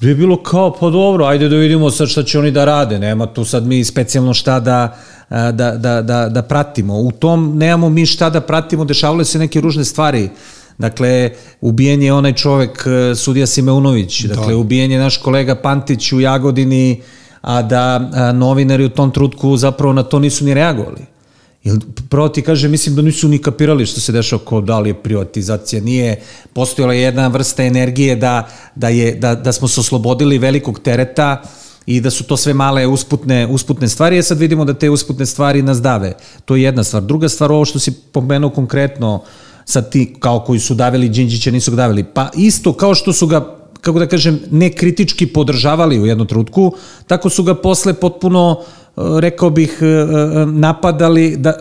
gde 0.00 0.08
je 0.08 0.14
bilo 0.14 0.42
kao, 0.42 0.72
pa 0.80 0.90
dobro, 0.90 1.24
ajde 1.24 1.48
da 1.48 1.56
vidimo 1.56 1.90
sad 1.90 2.08
šta 2.08 2.22
će 2.22 2.38
oni 2.38 2.50
da 2.50 2.64
rade, 2.64 2.98
nema 2.98 3.26
tu 3.26 3.44
sad 3.44 3.66
mi 3.66 3.84
specijalno 3.84 4.34
šta 4.34 4.60
da, 4.60 4.96
e, 5.30 5.52
da, 5.52 5.70
da, 5.70 6.02
da, 6.02 6.28
da 6.28 6.42
pratimo. 6.42 6.98
U 6.98 7.12
tom 7.12 7.58
nemamo 7.58 7.88
mi 7.88 8.06
šta 8.06 8.30
da 8.30 8.40
pratimo, 8.40 8.84
dešavale 8.84 9.24
se 9.24 9.38
neke 9.38 9.60
ružne 9.60 9.84
stvari. 9.84 10.28
Dakle, 10.78 11.30
ubijen 11.60 12.02
je 12.02 12.12
onaj 12.12 12.32
čovek, 12.32 12.84
sudija 13.16 13.46
Simeunović, 13.46 14.22
da. 14.22 14.34
dakle, 14.34 14.52
da. 14.52 14.56
ubijen 14.56 14.92
je 14.92 14.98
naš 14.98 15.16
kolega 15.16 15.54
Pantić 15.54 16.12
u 16.12 16.20
Jagodini, 16.20 17.02
a 17.40 17.62
da 17.62 17.98
novinari 18.32 18.84
u 18.84 18.88
tom 18.88 19.10
trutku 19.10 19.56
zapravo 19.56 19.92
na 19.92 20.02
to 20.02 20.18
nisu 20.18 20.44
ni 20.44 20.54
reagovali. 20.54 21.14
Jel, 21.64 21.76
pravo 22.10 22.28
ti 22.28 22.42
kaže, 22.42 22.68
mislim 22.68 22.96
da 22.96 23.02
nisu 23.02 23.28
ni 23.28 23.38
kapirali 23.38 23.86
što 23.86 24.00
se 24.00 24.12
dešava 24.12 24.44
ko 24.44 24.60
da 24.60 24.78
li 24.78 24.90
je 24.90 24.94
privatizacija, 24.94 25.82
nije 25.82 26.20
postojala 26.52 26.94
jedna 26.94 27.28
vrsta 27.28 27.64
energije 27.64 28.16
da, 28.16 28.48
da, 28.74 28.88
je, 28.88 29.14
da, 29.14 29.34
da 29.34 29.52
smo 29.52 29.68
se 29.68 29.80
oslobodili 29.80 30.38
velikog 30.38 30.80
tereta 30.80 31.42
i 31.86 32.00
da 32.00 32.10
su 32.10 32.24
to 32.24 32.36
sve 32.36 32.54
male 32.54 32.86
usputne, 32.86 33.46
usputne 33.46 33.88
stvari, 33.88 34.18
a 34.18 34.22
sad 34.22 34.38
vidimo 34.38 34.64
da 34.64 34.74
te 34.74 34.90
usputne 34.90 35.26
stvari 35.26 35.62
nas 35.62 35.82
dave. 35.82 36.12
To 36.44 36.56
je 36.56 36.62
jedna 36.62 36.84
stvar. 36.84 37.02
Druga 37.02 37.28
stvar, 37.28 37.52
ovo 37.52 37.64
što 37.64 37.78
si 37.78 37.92
pomenuo 37.92 38.50
konkretno, 38.50 39.22
sad 39.64 39.90
ti 39.90 40.14
kao 40.18 40.40
koji 40.40 40.60
su 40.60 40.74
davili 40.74 41.08
Đinđića 41.08 41.50
nisu 41.50 41.70
ga 41.70 41.76
davili, 41.76 42.04
pa 42.04 42.30
isto 42.36 42.72
kao 42.72 42.94
što 42.94 43.12
su 43.12 43.26
ga 43.26 43.56
kako 43.80 43.98
da 43.98 44.06
kažem, 44.06 44.40
nekritički 44.50 45.26
podržavali 45.26 46.00
u 46.00 46.06
jednom 46.06 46.26
trutku, 46.26 46.72
tako 47.06 47.30
su 47.30 47.42
ga 47.42 47.54
posle 47.54 47.94
potpuno 47.94 48.60
rekao 48.96 49.50
bih, 49.50 49.78
napadali 50.46 51.36
da, 51.36 51.54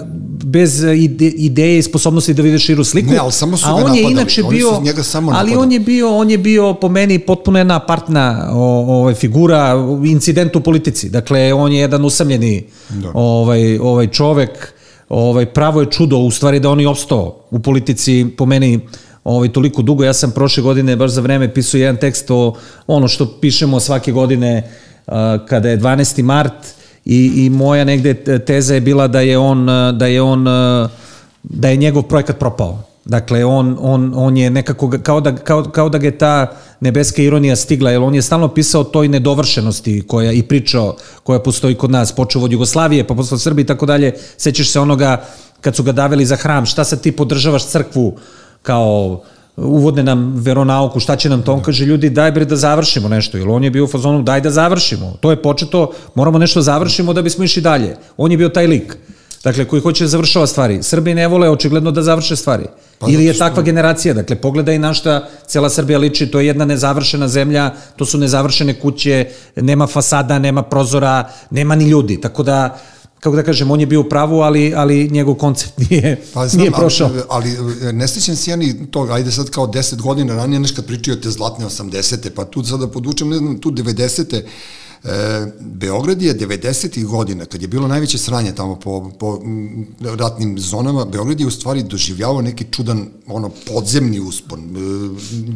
bez 0.43 0.83
ide, 0.83 1.25
ideje 1.25 1.79
i 1.79 1.81
sposobnosti 1.81 2.33
da 2.33 2.41
vide 2.41 2.59
širu 2.59 2.83
sliku. 2.83 3.11
Ne, 3.11 3.17
ali 3.17 3.31
samo 3.31 3.57
su 3.57 3.65
a 3.65 3.69
ga 3.69 3.75
on 3.75 3.81
napadali. 3.81 4.03
je 4.03 4.11
inače 4.11 4.43
Oni 4.43 4.57
bio, 4.57 4.79
njega 4.83 5.03
samo 5.03 5.31
ali 5.31 5.37
napadali. 5.49 5.63
on 5.63 5.71
je 5.71 5.79
bio, 5.79 6.17
on 6.17 6.31
je 6.31 6.37
bio 6.37 6.73
po 6.73 6.89
meni 6.89 7.19
potpuno 7.19 7.57
jedna 7.57 7.75
apartna 7.75 8.49
o, 8.51 8.95
ovaj 8.99 9.13
figura, 9.13 9.73
incident 10.05 10.55
u 10.55 10.61
politici. 10.61 11.09
Dakle, 11.09 11.53
on 11.53 11.71
je 11.71 11.79
jedan 11.79 12.05
usamljeni 12.05 12.63
Da. 12.89 13.11
ovaj, 13.13 13.77
ovaj 13.77 14.07
čovek, 14.07 14.73
ovaj, 15.13 15.45
pravo 15.45 15.81
je 15.81 15.91
čudo 15.91 16.17
u 16.17 16.31
stvari 16.31 16.59
da 16.59 16.69
on 16.69 16.81
i 16.81 16.85
opstao 16.85 17.35
u 17.51 17.59
politici 17.59 18.25
po 18.37 18.45
meni 18.45 18.79
ovaj, 19.23 19.49
toliko 19.49 19.81
dugo. 19.81 20.03
Ja 20.03 20.13
sam 20.13 20.31
prošle 20.31 20.63
godine 20.63 20.95
baš 20.95 21.11
za 21.11 21.21
vreme 21.21 21.53
pisao 21.53 21.77
jedan 21.77 21.97
tekst 21.97 22.31
o 22.31 22.55
ono 22.87 23.07
što 23.07 23.39
pišemo 23.41 23.79
svake 23.79 24.11
godine 24.11 24.63
uh, 25.07 25.13
kada 25.47 25.69
je 25.69 25.77
12. 25.77 26.23
mart 26.23 26.53
i, 27.05 27.31
i 27.35 27.49
moja 27.49 27.83
negde 27.83 28.39
teza 28.39 28.73
je 28.73 28.81
bila 28.81 29.07
da 29.07 29.21
je 29.21 29.37
on, 29.37 29.65
da 29.97 30.07
je 30.07 30.21
on 30.21 30.45
da 31.43 31.69
je 31.69 31.77
njegov 31.77 32.03
projekat 32.03 32.39
propao. 32.39 32.92
Dakle, 33.05 33.45
on, 33.45 33.77
on, 33.79 34.13
on 34.15 34.37
je 34.37 34.49
nekako, 34.49 34.91
kao 35.03 35.21
da, 35.21 35.35
kao, 35.35 35.63
kao 35.63 35.89
da 35.89 35.97
ga 35.97 36.07
je 36.07 36.17
ta 36.17 36.51
nebeska 36.79 37.21
ironija 37.21 37.55
stigla, 37.55 37.91
jer 37.91 38.01
on 38.01 38.15
je 38.15 38.21
stalno 38.21 38.47
pisao 38.47 38.81
o 38.81 38.83
toj 38.83 39.07
nedovršenosti 39.07 40.03
koja 40.07 40.31
i 40.31 40.43
pričao, 40.43 40.95
koja 41.23 41.39
postoji 41.39 41.75
kod 41.75 41.91
nas, 41.91 42.11
počeo 42.11 42.41
od 42.41 42.51
Jugoslavije, 42.51 43.07
pa 43.07 43.15
posle 43.15 43.39
Srbije 43.39 43.63
i 43.63 43.67
tako 43.67 43.85
dalje. 43.85 44.13
Sećaš 44.37 44.69
se 44.69 44.79
onoga 44.79 45.25
kad 45.61 45.75
su 45.75 45.83
ga 45.83 45.91
daveli 45.91 46.25
za 46.25 46.35
hram, 46.35 46.65
šta 46.65 46.83
sad 46.83 47.01
ti 47.01 47.11
podržavaš 47.11 47.65
crkvu 47.65 48.17
kao 48.61 49.21
uvodne 49.57 50.03
nam 50.03 50.33
veronauku, 50.35 50.99
šta 50.99 51.15
će 51.15 51.29
nam 51.29 51.41
to? 51.41 51.53
On 51.53 51.61
kaže, 51.61 51.85
ljudi, 51.85 52.09
daj 52.09 52.31
bre 52.31 52.45
da 52.45 52.55
završimo 52.55 53.09
nešto. 53.09 53.37
Jer 53.37 53.49
on 53.49 53.63
je 53.63 53.71
bio 53.71 53.83
u 53.83 53.87
fazonu, 53.87 54.23
daj 54.23 54.41
da 54.41 54.51
završimo. 54.51 55.17
To 55.21 55.31
je 55.31 55.41
početo, 55.41 55.91
moramo 56.15 56.37
nešto 56.37 56.59
da 56.59 56.63
završimo 56.63 57.13
da 57.13 57.21
bismo 57.21 57.43
išli 57.43 57.61
dalje. 57.61 57.95
On 58.17 58.31
je 58.31 58.37
bio 58.37 58.49
taj 58.49 58.67
lik. 58.67 58.97
Dakle, 59.43 59.65
koji 59.65 59.81
hoće 59.81 60.03
da 60.03 60.07
završava 60.07 60.47
stvari. 60.47 60.83
Srbi 60.83 61.13
ne 61.13 61.27
vole 61.27 61.49
očigledno 61.49 61.91
da 61.91 62.01
završe 62.01 62.35
stvari. 62.35 62.65
Pa 62.99 63.09
Ili 63.09 63.25
je 63.25 63.37
takva 63.37 63.63
generacija. 63.63 64.13
Dakle, 64.13 64.35
pogledaj 64.35 64.79
na 64.79 64.93
šta 64.93 65.29
cela 65.47 65.69
Srbija 65.69 65.99
liči. 65.99 66.27
To 66.27 66.39
je 66.39 66.47
jedna 66.47 66.65
nezavršena 66.65 67.27
zemlja, 67.27 67.71
to 67.95 68.05
su 68.05 68.17
nezavršene 68.17 68.79
kuće, 68.79 69.27
nema 69.55 69.87
fasada, 69.87 70.39
nema 70.39 70.63
prozora, 70.63 71.29
nema 71.51 71.75
ni 71.75 71.85
ljudi. 71.85 72.21
Tako 72.21 72.43
da, 72.43 72.79
kako 73.19 73.35
da 73.35 73.43
kažem, 73.43 73.71
on 73.71 73.79
je 73.79 73.85
bio 73.85 74.01
u 74.01 74.09
pravu, 74.09 74.41
ali, 74.41 74.73
ali 74.75 75.09
njegov 75.11 75.35
koncept 75.35 75.77
nije, 75.89 76.21
Pa 76.33 76.47
znam, 76.47 76.59
nije 76.59 76.71
prošao. 76.71 77.09
Ali, 77.29 77.57
ali 77.59 77.93
ne 77.93 78.07
sjećam 78.07 78.35
se 78.35 78.51
ja 78.51 78.55
ni 78.55 78.91
toga, 78.91 79.13
ajde 79.13 79.31
sad 79.31 79.49
kao 79.49 79.67
10 79.67 80.01
godina 80.01 80.35
ranije, 80.35 80.59
nešto 80.59 80.75
kad 80.75 80.85
pričaju 80.85 81.21
te 81.21 81.29
zlatne 81.29 81.65
80. 81.65 82.29
Pa 82.35 82.45
tu 82.45 82.63
sada 82.63 82.87
podučem, 82.87 83.29
ne 83.29 83.37
znam, 83.37 83.59
tu 83.59 83.71
90. 83.71 84.41
E, 85.03 85.45
Beograd 85.59 86.21
je 86.21 86.37
90. 86.37 87.05
godina, 87.05 87.45
kad 87.45 87.61
je 87.61 87.67
bilo 87.67 87.87
najveće 87.87 88.17
sranje 88.17 88.55
tamo 88.55 88.75
po, 88.75 89.11
po 89.19 89.41
ratnim 90.01 90.59
zonama, 90.59 91.05
Beograd 91.05 91.39
je 91.39 91.47
u 91.47 91.51
stvari 91.51 91.83
doživljavao 91.83 92.41
neki 92.41 92.65
čudan 92.71 93.07
ono, 93.27 93.49
podzemni 93.67 94.19
uspon. 94.19 94.59
E, 94.59 94.79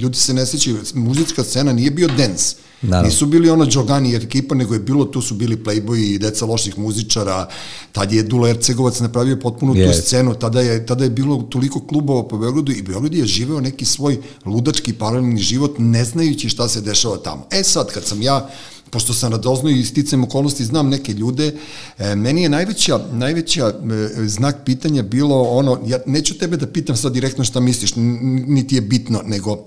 ljudi 0.02 0.18
se 0.18 0.34
ne 0.34 0.46
sećaju, 0.46 0.78
muzička 0.94 1.44
scena 1.44 1.74
nije 1.74 1.92
bio 1.92 2.08
dance. 2.08 2.56
Naravno. 2.82 3.10
Nisu 3.10 3.26
bili 3.26 3.50
ono 3.50 3.66
Đogani 3.66 4.16
ekipa, 4.16 4.56
nego 4.56 4.74
je 4.74 4.80
bilo, 4.80 5.06
tu 5.06 5.22
su 5.22 5.36
bili 5.36 5.58
playboyi 5.64 6.14
i 6.14 6.20
deca 6.20 6.46
loših 6.46 6.80
muzičara, 6.80 7.50
tad 7.92 8.12
je 8.12 8.24
Dula 8.24 8.50
Ercegovac 8.50 9.00
napravio 9.00 9.40
potpuno 9.40 9.74
tu 9.74 9.80
Jest. 9.80 10.04
scenu, 10.04 10.34
tada 10.34 10.62
je, 10.62 10.86
tada 10.86 11.04
je 11.04 11.10
bilo 11.10 11.38
toliko 11.50 11.88
klubova 11.88 12.28
po 12.28 12.38
Beogradu 12.38 12.72
i 12.72 12.82
Beograd 12.82 13.14
je 13.14 13.26
živeo 13.26 13.60
neki 13.62 13.86
svoj 13.86 14.18
ludački 14.46 14.94
paralelni 14.94 15.42
život 15.42 15.76
ne 15.80 16.06
znajući 16.06 16.50
šta 16.50 16.68
se 16.68 16.82
dešava 16.82 17.18
tamo. 17.18 17.48
E 17.52 17.64
sad, 17.64 17.92
kad 17.92 18.06
sam 18.06 18.22
ja 18.22 18.50
pošto 18.90 19.14
sam 19.14 19.32
radoznao 19.32 19.72
i 19.72 19.86
sticam 19.86 20.24
okolnosti, 20.24 20.66
znam 20.66 20.90
neke 20.90 21.14
ljude, 21.14 21.56
e, 21.98 22.16
meni 22.16 22.44
je 22.44 22.50
najveća, 22.50 23.00
najveća 23.12 23.68
e, 23.68 24.28
znak 24.28 24.56
pitanja 24.66 25.04
bilo 25.04 25.42
ono, 25.42 25.80
ja 25.86 26.00
neću 26.06 26.38
tebe 26.38 26.58
da 26.58 26.68
pitam 26.68 26.98
sad 26.98 27.14
direktno 27.14 27.44
šta 27.44 27.60
misliš, 27.60 27.92
niti 27.96 28.76
je 28.76 28.82
bitno, 28.82 29.22
nego 29.26 29.66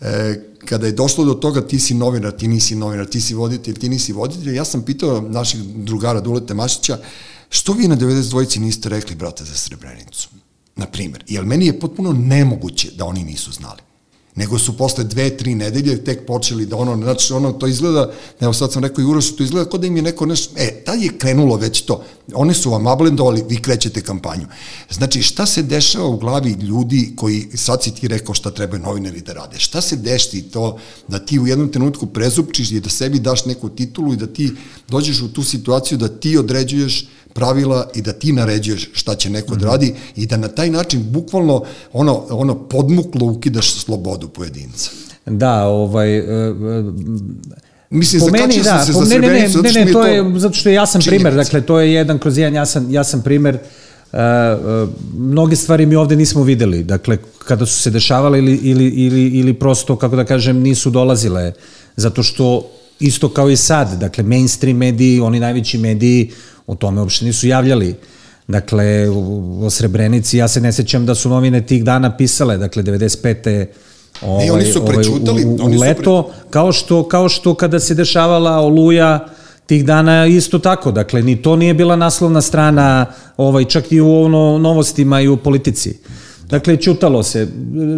e, 0.00 0.34
kada 0.64 0.86
je 0.86 0.92
došlo 0.92 1.24
do 1.24 1.34
toga 1.34 1.66
ti 1.66 1.78
si 1.78 1.94
novinar, 1.94 2.32
ti 2.36 2.48
nisi 2.48 2.74
novinar, 2.74 3.06
ti 3.06 3.20
si 3.20 3.34
voditelj, 3.34 3.74
ti 3.74 3.88
nisi 3.88 4.12
voditelj, 4.12 4.56
ja 4.56 4.64
sam 4.64 4.82
pitao 4.82 5.20
naših 5.20 5.60
drugara 5.62 6.20
Dulete 6.20 6.54
Mašića, 6.54 6.98
što 7.48 7.72
vi 7.72 7.88
na 7.88 7.96
92-ci 7.96 8.60
niste 8.60 8.88
rekli, 8.88 9.16
brate, 9.16 9.44
za 9.44 9.54
Srebrenicu? 9.54 10.28
Na 10.76 10.86
primer. 10.86 11.24
Jer 11.28 11.44
meni 11.44 11.66
je 11.66 11.80
potpuno 11.80 12.12
nemoguće 12.12 12.90
da 12.96 13.04
oni 13.04 13.24
nisu 13.24 13.52
znali 13.52 13.89
nego 14.34 14.58
su 14.58 14.76
posle 14.76 15.04
dve, 15.04 15.36
tri 15.36 15.54
nedelje 15.54 16.04
tek 16.04 16.26
počeli 16.26 16.66
da 16.66 16.76
ono, 16.76 16.96
znači 16.96 17.32
ono, 17.32 17.52
to 17.52 17.66
izgleda, 17.66 18.12
evo 18.40 18.52
sad 18.52 18.72
sam 18.72 18.82
rekao 18.82 19.02
i 19.02 19.04
Urošu, 19.04 19.36
to 19.36 19.42
izgleda 19.42 19.70
kao 19.70 19.78
da 19.78 19.86
im 19.86 19.96
je 19.96 20.02
neko 20.02 20.26
nešto, 20.26 20.54
e, 20.56 20.84
tad 20.84 21.02
je 21.02 21.18
krenulo 21.18 21.56
već 21.56 21.82
to, 21.82 22.04
oni 22.34 22.54
su 22.54 22.70
vam 22.70 22.86
ablendovali, 22.86 23.44
vi 23.48 23.62
krećete 23.62 24.02
kampanju. 24.02 24.46
Znači, 24.90 25.22
šta 25.22 25.46
se 25.46 25.62
dešava 25.62 26.06
u 26.06 26.16
glavi 26.16 26.50
ljudi 26.50 27.12
koji, 27.16 27.48
sad 27.54 27.82
si 27.82 27.94
ti 27.94 28.08
rekao 28.08 28.34
šta 28.34 28.50
treba 28.50 28.78
novinari 28.78 29.20
da 29.20 29.32
rade, 29.32 29.58
šta 29.58 29.80
se 29.80 29.96
dešti 29.96 30.42
to 30.42 30.78
da 31.08 31.18
ti 31.18 31.38
u 31.38 31.46
jednom 31.46 31.68
trenutku 31.68 32.06
prezupčiš 32.06 32.70
i 32.70 32.80
da 32.80 32.88
sebi 32.88 33.18
daš 33.18 33.44
neku 33.44 33.68
titulu 33.68 34.12
i 34.12 34.16
da 34.16 34.26
ti 34.26 34.52
dođeš 34.88 35.20
u 35.20 35.28
tu 35.28 35.42
situaciju 35.42 35.98
da 35.98 36.08
ti 36.08 36.38
određuješ 36.38 37.08
pravila 37.40 37.88
i 37.94 38.02
da 38.02 38.12
ti 38.12 38.32
naređuješ 38.32 38.90
šta 38.92 39.14
će 39.14 39.30
neko 39.30 39.56
da 39.56 39.66
radi 39.66 39.94
i 40.16 40.26
da 40.26 40.36
na 40.36 40.48
taj 40.48 40.70
način 40.70 41.04
bukvalno 41.10 41.62
ono, 41.92 42.26
ono 42.30 42.54
podmuklo 42.54 43.26
ukidaš 43.26 43.72
slobodu 43.74 44.28
pojedinca. 44.28 44.90
Da, 45.26 45.64
ovaj, 45.64 46.18
e, 46.18 46.20
e, 46.20 46.54
Mislim, 47.90 48.20
po 48.20 48.30
meni, 48.30 48.60
da, 48.62 48.84
se 48.84 48.92
po, 48.92 49.04
ne, 49.04 49.18
ne, 49.18 49.28
ne, 49.28 49.48
ne, 49.74 49.84
ne, 49.84 49.92
to 49.92 50.06
je, 50.06 50.24
zato 50.36 50.54
što 50.54 50.68
je 50.68 50.74
jasan 50.74 51.00
činjenica. 51.00 51.28
primer, 51.28 51.44
dakle, 51.44 51.60
to 51.60 51.80
je 51.80 51.92
jedan 51.92 52.18
kroz 52.18 52.38
jedan 52.38 52.54
jasan, 52.54 52.90
jasan 52.90 53.22
primer, 53.22 53.58
Uh, 54.12 54.18
uh, 54.18 54.88
mnoge 55.14 55.56
stvari 55.56 55.86
mi 55.86 55.96
ovde 55.96 56.16
nismo 56.16 56.42
videli, 56.42 56.82
dakle, 56.84 57.18
kada 57.38 57.66
su 57.66 57.82
se 57.82 57.90
dešavale 57.90 58.38
ili, 58.38 58.54
ili, 58.62 58.88
ili, 58.88 59.28
ili 59.28 59.54
prosto, 59.54 59.96
kako 59.96 60.16
da 60.16 60.24
kažem, 60.24 60.56
nisu 60.62 60.90
dolazile, 60.90 61.52
zato 61.96 62.22
što 62.22 62.70
isto 63.00 63.28
kao 63.28 63.50
i 63.50 63.56
sad, 63.56 64.00
dakle, 64.00 64.24
mainstream 64.24 64.76
mediji, 64.76 65.20
oni 65.20 65.40
najveći 65.40 65.78
mediji, 65.78 66.30
o 66.70 66.74
tome 66.74 67.00
uopšte 67.00 67.24
nisu 67.24 67.48
javljali. 67.48 67.94
Dakle, 68.48 69.08
o 69.62 69.70
Srebrenici, 69.70 70.38
ja 70.38 70.48
se 70.48 70.60
ne 70.60 70.72
sećam 70.72 71.06
da 71.06 71.14
su 71.14 71.28
novine 71.28 71.66
tih 71.66 71.84
dana 71.84 72.16
pisale, 72.16 72.56
dakle, 72.58 72.82
95. 72.82 73.66
Ovaj, 74.22 74.50
oni 74.50 74.64
su 74.64 74.84
prećutali, 74.86 75.44
u, 75.44 75.50
u, 75.50 75.58
oni 75.62 75.74
su 75.74 75.80
pre- 75.80 75.88
leto, 75.88 76.30
kao 76.50 76.72
što, 76.72 77.08
kao 77.08 77.28
što 77.28 77.54
kada 77.54 77.80
se 77.80 77.94
dešavala 77.94 78.58
Oluja, 78.58 79.28
tih 79.66 79.84
dana 79.84 80.26
isto 80.26 80.58
tako, 80.58 80.92
dakle, 80.92 81.22
ni 81.22 81.42
to 81.42 81.56
nije 81.56 81.74
bila 81.74 81.96
naslovna 81.96 82.40
strana, 82.40 83.06
ovaj, 83.36 83.64
čak 83.64 83.92
i 83.92 84.00
u 84.00 84.14
ono, 84.22 84.58
novostima 84.58 85.20
i 85.20 85.28
u 85.28 85.36
politici. 85.36 85.98
Dakle, 86.50 86.76
čutalo 86.76 87.22
se. 87.22 87.48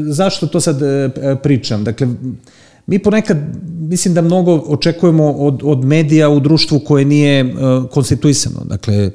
Zašto 0.09 0.47
to 0.47 0.61
sad 0.61 0.83
e, 0.83 1.11
pričam? 1.43 1.85
Dakle, 1.85 2.09
mi 2.92 2.99
ponekad, 2.99 3.38
mislim 3.78 4.14
da 4.14 4.22
mnogo 4.22 4.54
očekujemo 4.54 5.30
od, 5.32 5.61
od 5.64 5.84
medija 5.84 6.28
u 6.28 6.40
društvu 6.40 6.80
koje 6.80 7.04
nije 7.04 7.40
e, 7.40 7.46
konstituisano. 7.90 8.64
Dakle, 8.64 8.94
e, 8.94 9.11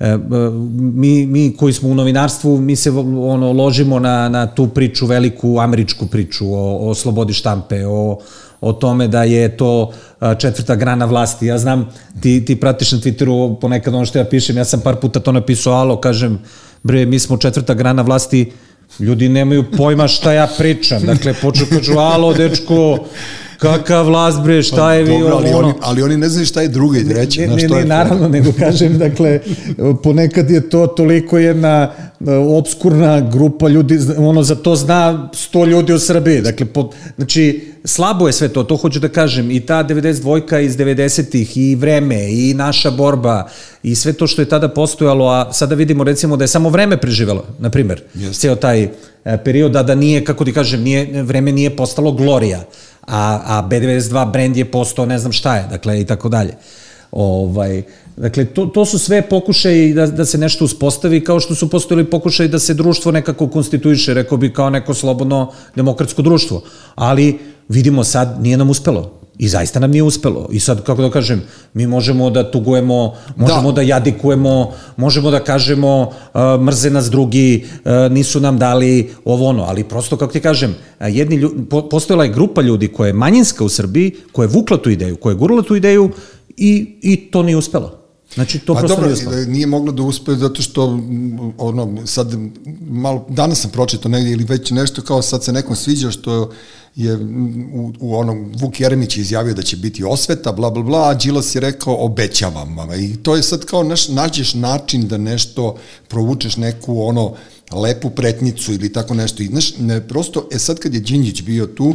e, 0.00 0.16
mi, 0.78 1.26
mi 1.26 1.56
koji 1.56 1.72
smo 1.72 1.88
u 1.88 1.94
novinarstvu, 1.94 2.58
mi 2.58 2.76
se 2.76 2.90
ono 2.90 3.52
ložimo 3.52 3.98
na, 3.98 4.28
na 4.28 4.46
tu 4.46 4.68
priču, 4.68 5.06
veliku 5.06 5.58
američku 5.58 6.06
priču 6.06 6.46
o, 6.52 6.90
o 6.90 6.94
slobodi 6.94 7.32
štampe, 7.32 7.86
o, 7.86 8.18
o 8.60 8.72
tome 8.72 9.08
da 9.08 9.24
je 9.24 9.56
to 9.56 9.92
četvrta 10.38 10.76
grana 10.76 11.04
vlasti. 11.04 11.46
Ja 11.46 11.58
znam, 11.58 11.88
ti, 12.20 12.44
ti 12.44 12.56
pratiš 12.60 12.92
na 12.92 12.98
Twitteru 12.98 13.60
ponekad 13.60 13.94
ono 13.94 14.06
što 14.06 14.18
ja 14.18 14.24
pišem, 14.24 14.56
ja 14.56 14.64
sam 14.64 14.80
par 14.80 14.96
puta 14.96 15.20
to 15.20 15.32
napisao, 15.32 15.74
alo, 15.74 16.00
kažem, 16.00 16.38
bre, 16.82 17.06
mi 17.06 17.18
smo 17.18 17.36
četvrta 17.36 17.74
grana 17.74 18.02
vlasti, 18.02 18.52
ljudi 19.00 19.28
nemaju 19.28 19.64
pojma 19.76 20.08
šta 20.08 20.32
ja 20.32 20.46
pričam. 20.58 21.02
Dakle, 21.02 21.34
poču 21.34 21.66
kažu, 21.70 21.98
alo, 21.98 22.34
dečko, 22.34 22.98
kakav 23.58 24.06
vlast, 24.06 24.42
bre, 24.42 24.62
šta 24.62 24.94
je 24.94 25.02
vi, 25.02 25.18
Dobro, 25.18 25.36
ali, 25.36 25.48
ono, 25.48 25.58
oni, 25.58 25.72
ali 25.80 26.02
oni 26.02 26.16
ne 26.16 26.28
znaju 26.28 26.46
šta 26.46 26.62
je 26.62 26.68
druga 26.68 26.98
i 26.98 27.08
treća. 27.08 27.40
Ne, 27.40 27.46
ne, 27.46 27.68
ne, 27.68 27.78
je 27.78 27.84
naravno, 27.84 28.28
nego 28.28 28.52
kažem, 28.58 28.98
dakle, 28.98 29.40
ponekad 30.02 30.50
je 30.50 30.70
to 30.70 30.86
toliko 30.86 31.38
jedna 31.38 31.90
e, 32.26 32.34
obskurna 32.34 33.20
grupa 33.20 33.68
ljudi, 33.68 33.98
ono, 34.18 34.42
za 34.42 34.54
to 34.54 34.76
zna 34.76 35.30
100 35.32 35.66
ljudi 35.66 35.92
u 35.92 35.98
Srbiji, 35.98 36.40
dakle, 36.40 36.66
po, 36.66 36.90
znači, 37.16 37.72
slabo 37.84 38.26
je 38.26 38.32
sve 38.32 38.48
to, 38.48 38.64
to 38.64 38.76
hoću 38.76 39.00
da 39.00 39.08
kažem, 39.08 39.50
i 39.50 39.60
ta 39.60 39.84
92 39.84 40.60
iz 40.60 40.76
90-ih, 40.76 41.56
i 41.56 41.74
vreme, 41.74 42.32
i 42.32 42.54
naša 42.54 42.90
borba, 42.90 43.48
i 43.82 43.94
sve 43.94 44.12
to 44.12 44.26
što 44.26 44.42
je 44.42 44.48
tada 44.48 44.68
postojalo, 44.68 45.28
a 45.28 45.52
sada 45.52 45.74
vidimo, 45.74 46.04
recimo, 46.04 46.36
da 46.36 46.44
je 46.44 46.48
samo 46.48 46.68
vreme 46.68 46.96
preživelo, 46.96 47.44
na 47.58 47.70
primer, 47.70 48.02
Jeste. 48.14 48.40
ceo 48.40 48.56
taj 48.56 48.82
e, 48.82 48.88
period, 49.44 49.76
a 49.76 49.82
da 49.82 49.94
nije, 49.94 50.24
kako 50.24 50.44
ti 50.44 50.52
kažem, 50.52 50.82
nije, 50.82 51.22
vreme 51.22 51.52
nije 51.52 51.76
postalo 51.76 52.12
glorija, 52.12 52.64
a, 53.06 53.40
a 53.44 53.68
B92 53.68 54.32
brand 54.32 54.56
je 54.56 54.64
postao 54.70 55.06
ne 55.06 55.18
znam 55.18 55.32
šta 55.32 55.56
je, 55.56 55.66
dakle, 55.70 56.00
i 56.00 56.04
tako 56.04 56.28
dalje. 56.28 56.54
Ovaj, 57.10 57.82
dakle, 58.16 58.44
to, 58.44 58.66
to 58.66 58.84
su 58.84 58.98
sve 58.98 59.22
pokušaji 59.22 59.94
da, 59.94 60.06
da 60.06 60.24
se 60.24 60.38
nešto 60.38 60.64
uspostavi, 60.64 61.24
kao 61.24 61.40
što 61.40 61.54
su 61.54 61.70
postojali 61.70 62.10
pokušaji 62.10 62.48
da 62.48 62.58
se 62.58 62.74
društvo 62.74 63.12
nekako 63.12 63.48
konstituiše, 63.48 64.14
rekao 64.14 64.38
bi 64.38 64.52
kao 64.52 64.70
neko 64.70 64.94
slobodno 64.94 65.52
demokratsko 65.76 66.22
društvo. 66.22 66.62
Ali 66.94 67.38
vidimo 67.68 68.04
sad, 68.04 68.42
nije 68.42 68.56
nam 68.56 68.70
uspelo. 68.70 69.25
I 69.38 69.48
zaista 69.48 69.80
nam 69.80 69.90
nije 69.90 70.02
uspelo. 70.02 70.48
I 70.52 70.60
sad, 70.60 70.84
kako 70.84 71.02
da 71.02 71.10
kažem, 71.10 71.42
mi 71.74 71.86
možemo 71.86 72.30
da 72.30 72.50
tugujemo, 72.50 73.14
možemo 73.36 73.72
da, 73.72 73.76
da 73.76 73.82
jadikujemo, 73.82 74.72
možemo 74.96 75.30
da 75.30 75.44
kažemo 75.44 76.00
uh, 76.00 76.40
mrze 76.62 76.90
nas 76.90 77.10
drugi, 77.10 77.64
uh, 77.84 78.12
nisu 78.12 78.40
nam 78.40 78.58
dali 78.58 79.10
ovo 79.24 79.48
ono, 79.48 79.62
ali 79.62 79.84
prosto, 79.84 80.16
kako 80.16 80.32
ti 80.32 80.40
kažem, 80.40 80.74
jedni 81.00 81.36
ljudi, 81.36 81.64
po, 81.70 81.88
postojala 81.88 82.24
je 82.24 82.32
grupa 82.32 82.62
ljudi 82.62 82.88
koja 82.88 83.06
je 83.06 83.12
manjinska 83.12 83.64
u 83.64 83.68
Srbiji, 83.68 84.14
koja 84.32 84.44
je 84.44 84.52
vukla 84.52 84.76
tu 84.76 84.90
ideju, 84.90 85.16
koja 85.16 85.32
je 85.32 85.36
gurala 85.36 85.62
tu 85.62 85.76
ideju 85.76 86.10
i, 86.56 86.98
i 87.02 87.16
to 87.30 87.42
nije 87.42 87.56
uspelo. 87.56 88.06
Znači, 88.34 88.58
to 88.58 88.74
pa 88.74 88.80
prosto 88.80 88.96
dobro, 88.96 89.10
nije 89.10 89.26
uspelo. 89.26 89.44
nije 89.46 89.66
moglo 89.66 89.92
da 89.92 90.02
uspe 90.02 90.34
zato 90.34 90.62
što 90.62 91.00
ono, 91.58 92.06
sad 92.06 92.34
malo, 92.80 93.26
danas 93.28 93.60
sam 93.60 93.70
pročitao 93.70 94.10
negdje 94.10 94.32
ili 94.32 94.44
već 94.44 94.70
nešto 94.70 95.02
kao 95.02 95.22
sad 95.22 95.44
se 95.44 95.52
nekom 95.52 95.76
sviđa 95.76 96.10
što 96.10 96.50
je 96.96 97.16
u, 97.74 97.92
u 98.00 98.16
onom, 98.16 98.52
Vuk 98.60 98.80
Jeremić 98.80 99.16
je 99.16 99.20
izjavio 99.20 99.54
da 99.54 99.62
će 99.62 99.76
biti 99.76 100.04
osveta, 100.04 100.52
bla, 100.52 100.70
bla, 100.70 100.82
bla, 100.82 101.08
a 101.08 101.14
Đilas 101.14 101.54
je 101.54 101.60
rekao 101.60 102.04
obećavam 102.04 102.76
vam. 102.76 103.00
I 103.00 103.16
to 103.16 103.36
je 103.36 103.42
sad 103.42 103.64
kao 103.64 103.82
naš, 103.82 104.08
nađeš 104.08 104.54
način 104.54 105.08
da 105.08 105.18
nešto 105.18 105.76
provučeš 106.08 106.56
neku 106.56 107.02
ono 107.02 107.34
lepu 107.72 108.10
pretnicu 108.10 108.72
ili 108.72 108.92
tako 108.92 109.14
nešto. 109.14 109.42
I 109.42 109.46
znaš, 109.46 109.78
ne, 109.78 110.08
prosto, 110.08 110.48
e 110.52 110.58
sad 110.58 110.78
kad 110.78 110.94
je 110.94 111.00
Đinđić 111.00 111.42
bio 111.42 111.66
tu, 111.66 111.94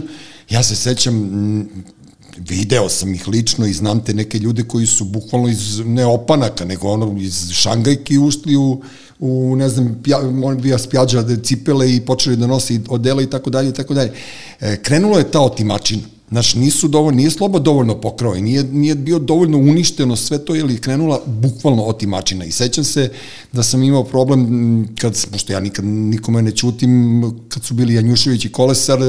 ja 0.49 0.63
se 0.63 0.75
sećam 0.75 1.29
video 2.37 2.89
sam 2.89 3.13
ih 3.13 3.27
lično 3.27 3.65
i 3.65 3.73
znam 3.73 4.03
te 4.03 4.13
neke 4.13 4.39
ljude 4.39 4.63
koji 4.63 4.87
su 4.87 5.05
bukvalno 5.05 5.47
iz 5.47 5.79
ne 5.85 6.05
opanaka, 6.05 6.65
nego 6.65 6.87
ono 6.87 7.21
iz 7.21 7.51
Šangajki 7.51 8.17
ušli 8.17 8.55
u, 8.55 8.81
u 9.21 9.55
ne 9.55 9.69
znam, 9.69 9.99
pja, 10.03 10.17
on 10.43 10.61
bija 10.61 10.77
spjađa 10.77 11.23
cipele 11.43 11.95
i 11.95 12.01
počeli 12.01 12.35
da 12.35 12.47
nosi 12.47 12.81
odela 12.89 13.21
i 13.21 13.29
tako 13.29 13.49
dalje 13.49 13.69
i 13.69 13.73
tako 13.73 13.93
dalje. 13.93 14.11
E, 14.59 14.77
krenulo 14.83 15.17
je 15.17 15.31
ta 15.31 15.41
otimačina 15.41 16.03
Znaš, 16.31 16.55
nisu 16.55 16.87
dovoljno, 16.87 17.17
nije 17.17 17.31
sloba 17.31 17.59
dovoljno 17.59 18.01
pokrao 18.01 18.35
i 18.35 18.41
nije, 18.41 18.63
nije 18.63 18.95
bio 18.95 19.19
dovoljno 19.19 19.57
uništeno 19.57 20.15
sve 20.15 20.45
to, 20.45 20.55
jer 20.55 20.69
je 20.69 20.77
krenula 20.77 21.21
bukvalno 21.25 21.83
otimačina. 21.83 22.45
I 22.45 22.51
sećam 22.51 22.83
se 22.83 23.11
da 23.51 23.63
sam 23.63 23.83
imao 23.83 24.03
problem, 24.03 24.95
kad, 24.99 25.25
pošto 25.31 25.53
ja 25.53 25.59
nikad 25.59 25.85
nikome 25.85 26.41
ne 26.41 26.51
čutim, 26.51 27.23
kad 27.49 27.63
su 27.63 27.73
bili 27.73 27.93
Janjušević 27.93 28.45
i 28.45 28.51
Kolesar, 28.51 28.99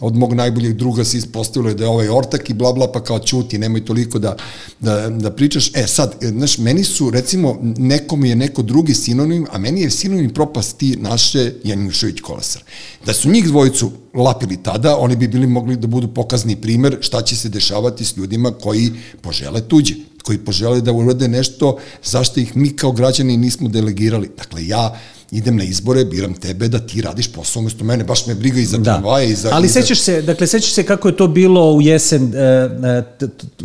od 0.00 0.16
mog 0.16 0.34
najboljeg 0.34 0.72
druga 0.76 1.04
se 1.04 1.18
ispostavilo 1.18 1.74
da 1.74 1.84
je 1.84 1.90
ovaj 1.90 2.08
ortak 2.08 2.50
i 2.50 2.54
bla 2.54 2.72
bla, 2.72 2.92
pa 2.92 3.04
kao 3.04 3.18
čuti, 3.18 3.58
nemoj 3.58 3.84
toliko 3.84 4.18
da, 4.18 4.36
da, 4.80 5.08
da 5.08 5.30
pričaš. 5.30 5.70
E 5.74 5.86
sad, 5.86 6.14
znaš, 6.20 6.58
meni 6.58 6.84
su, 6.84 7.10
recimo, 7.10 7.58
nekom 7.62 8.24
je 8.24 8.36
neko 8.36 8.62
drugi 8.62 8.94
sinonim, 8.94 9.46
a 9.52 9.58
meni 9.58 9.80
je 9.80 9.90
sinonim 9.90 10.30
propasti 10.30 10.96
naše 11.00 11.52
Janjušević 11.64 12.20
Kolesar. 12.20 12.62
Da 13.06 13.12
su 13.12 13.30
njih 13.30 13.44
dvojicu 13.44 13.90
lapili 14.14 14.56
tada, 14.62 14.96
oni 14.98 15.16
bi 15.16 15.28
bili 15.28 15.46
mogli 15.46 15.76
da 15.76 15.86
budu 15.86 16.08
pokazni 16.08 16.56
primer 16.72 16.96
šta 17.00 17.22
će 17.22 17.36
se 17.36 17.48
dešavati 17.48 18.04
s 18.04 18.16
ljudima 18.16 18.50
koji 18.50 18.90
požele 19.20 19.60
tuđe, 19.60 19.94
koji 20.22 20.38
požele 20.38 20.80
da 20.80 20.92
urade 20.92 21.28
nešto 21.28 21.76
zašto 22.04 22.40
ih 22.40 22.56
mi 22.56 22.70
kao 22.76 22.92
građani 22.92 23.36
nismo 23.36 23.68
delegirali. 23.68 24.30
Dakle, 24.36 24.66
ja 24.66 25.00
idem 25.30 25.56
na 25.56 25.64
izbore, 25.64 26.04
biram 26.04 26.34
tebe 26.34 26.68
da 26.68 26.78
ti 26.78 27.02
radiš 27.02 27.28
posao 27.32 27.60
umesto 27.60 27.84
mene, 27.84 28.04
baš 28.04 28.26
me 28.26 28.34
briga 28.34 28.60
i 28.60 28.64
za 28.64 28.78
da. 28.78 28.84
tramvaje 28.84 29.28
i 29.28 29.34
za... 29.34 29.50
Ali 29.52 29.66
i 29.66 29.68
za... 29.68 29.80
sećaš 29.80 30.00
se, 30.00 30.22
dakle, 30.22 30.46
sećaš 30.46 30.72
se 30.72 30.82
kako 30.82 31.08
je 31.08 31.16
to 31.16 31.28
bilo 31.28 31.74
u 31.74 31.82
jesen, 31.82 32.32
e, 32.34 32.38
e, 32.40 33.02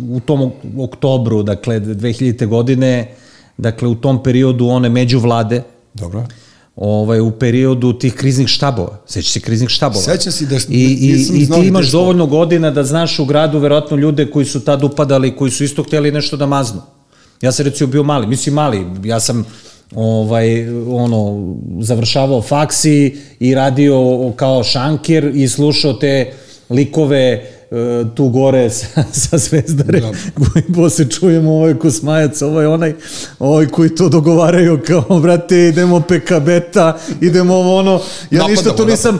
u 0.00 0.20
tom 0.20 0.52
oktobru, 0.78 1.42
dakle, 1.42 1.80
2000. 1.80 2.46
godine, 2.46 3.14
dakle, 3.56 3.88
u 3.88 3.94
tom 3.94 4.22
periodu 4.22 4.66
one 4.68 4.88
među 4.88 5.18
vlade, 5.18 5.62
Dobro 5.94 6.26
ovaj, 6.80 7.20
u 7.20 7.30
periodu 7.30 7.92
tih 7.92 8.14
kriznih 8.14 8.48
štabova. 8.48 8.98
Sećaš 9.06 9.32
se 9.32 9.40
kriznih 9.40 9.68
štabova. 9.68 10.04
Sećam 10.04 10.32
se 10.32 10.46
da 10.46 10.56
I, 10.56 10.60
i, 10.68 11.42
i 11.42 11.50
ti 11.50 11.66
imaš 11.66 11.90
dovoljno 11.90 12.26
godina 12.26 12.70
da 12.70 12.84
znaš 12.84 13.18
u 13.18 13.24
gradu 13.24 13.58
verovatno 13.58 13.96
ljude 13.96 14.30
koji 14.30 14.46
su 14.46 14.60
tad 14.60 14.84
upadali, 14.84 15.36
koji 15.36 15.50
su 15.50 15.64
isto 15.64 15.82
hteli 15.82 16.12
nešto 16.12 16.36
da 16.36 16.46
maznu. 16.46 16.82
Ja 17.42 17.52
sam 17.52 17.66
recimo 17.66 17.90
bio 17.90 18.02
mali, 18.02 18.26
mislim 18.26 18.54
mali, 18.54 18.86
ja 19.04 19.20
sam 19.20 19.46
ovaj 19.94 20.68
ono 20.88 21.54
završavao 21.80 22.42
faksi 22.42 23.16
i 23.40 23.54
radio 23.54 24.32
kao 24.36 24.64
šankir 24.64 25.32
i 25.34 25.48
slušao 25.48 25.92
te 25.92 26.32
likove 26.70 27.50
tu 28.14 28.28
gore 28.28 28.70
sa, 28.70 29.04
sa 29.12 29.38
Zvezdare, 29.38 30.00
da. 30.00 30.12
koji 30.34 30.64
posle 30.74 31.10
čujemo 31.10 31.52
ovaj 31.52 31.74
Kosmajac, 31.74 32.42
ovaj 32.42 32.66
onaj, 32.66 32.94
ovaj 33.38 33.66
koji 33.66 33.94
to 33.94 34.08
dogovaraju 34.08 34.80
kao, 34.86 35.04
brate, 35.22 35.68
idemo 35.68 36.00
PKB-ta, 36.00 36.98
idemo 37.20 37.54
ovo 37.54 37.78
ono, 37.78 37.92
ja 37.92 37.98
Napadamo, 38.30 38.48
ništa 38.48 38.76
to 38.76 38.84
nisam, 38.84 39.18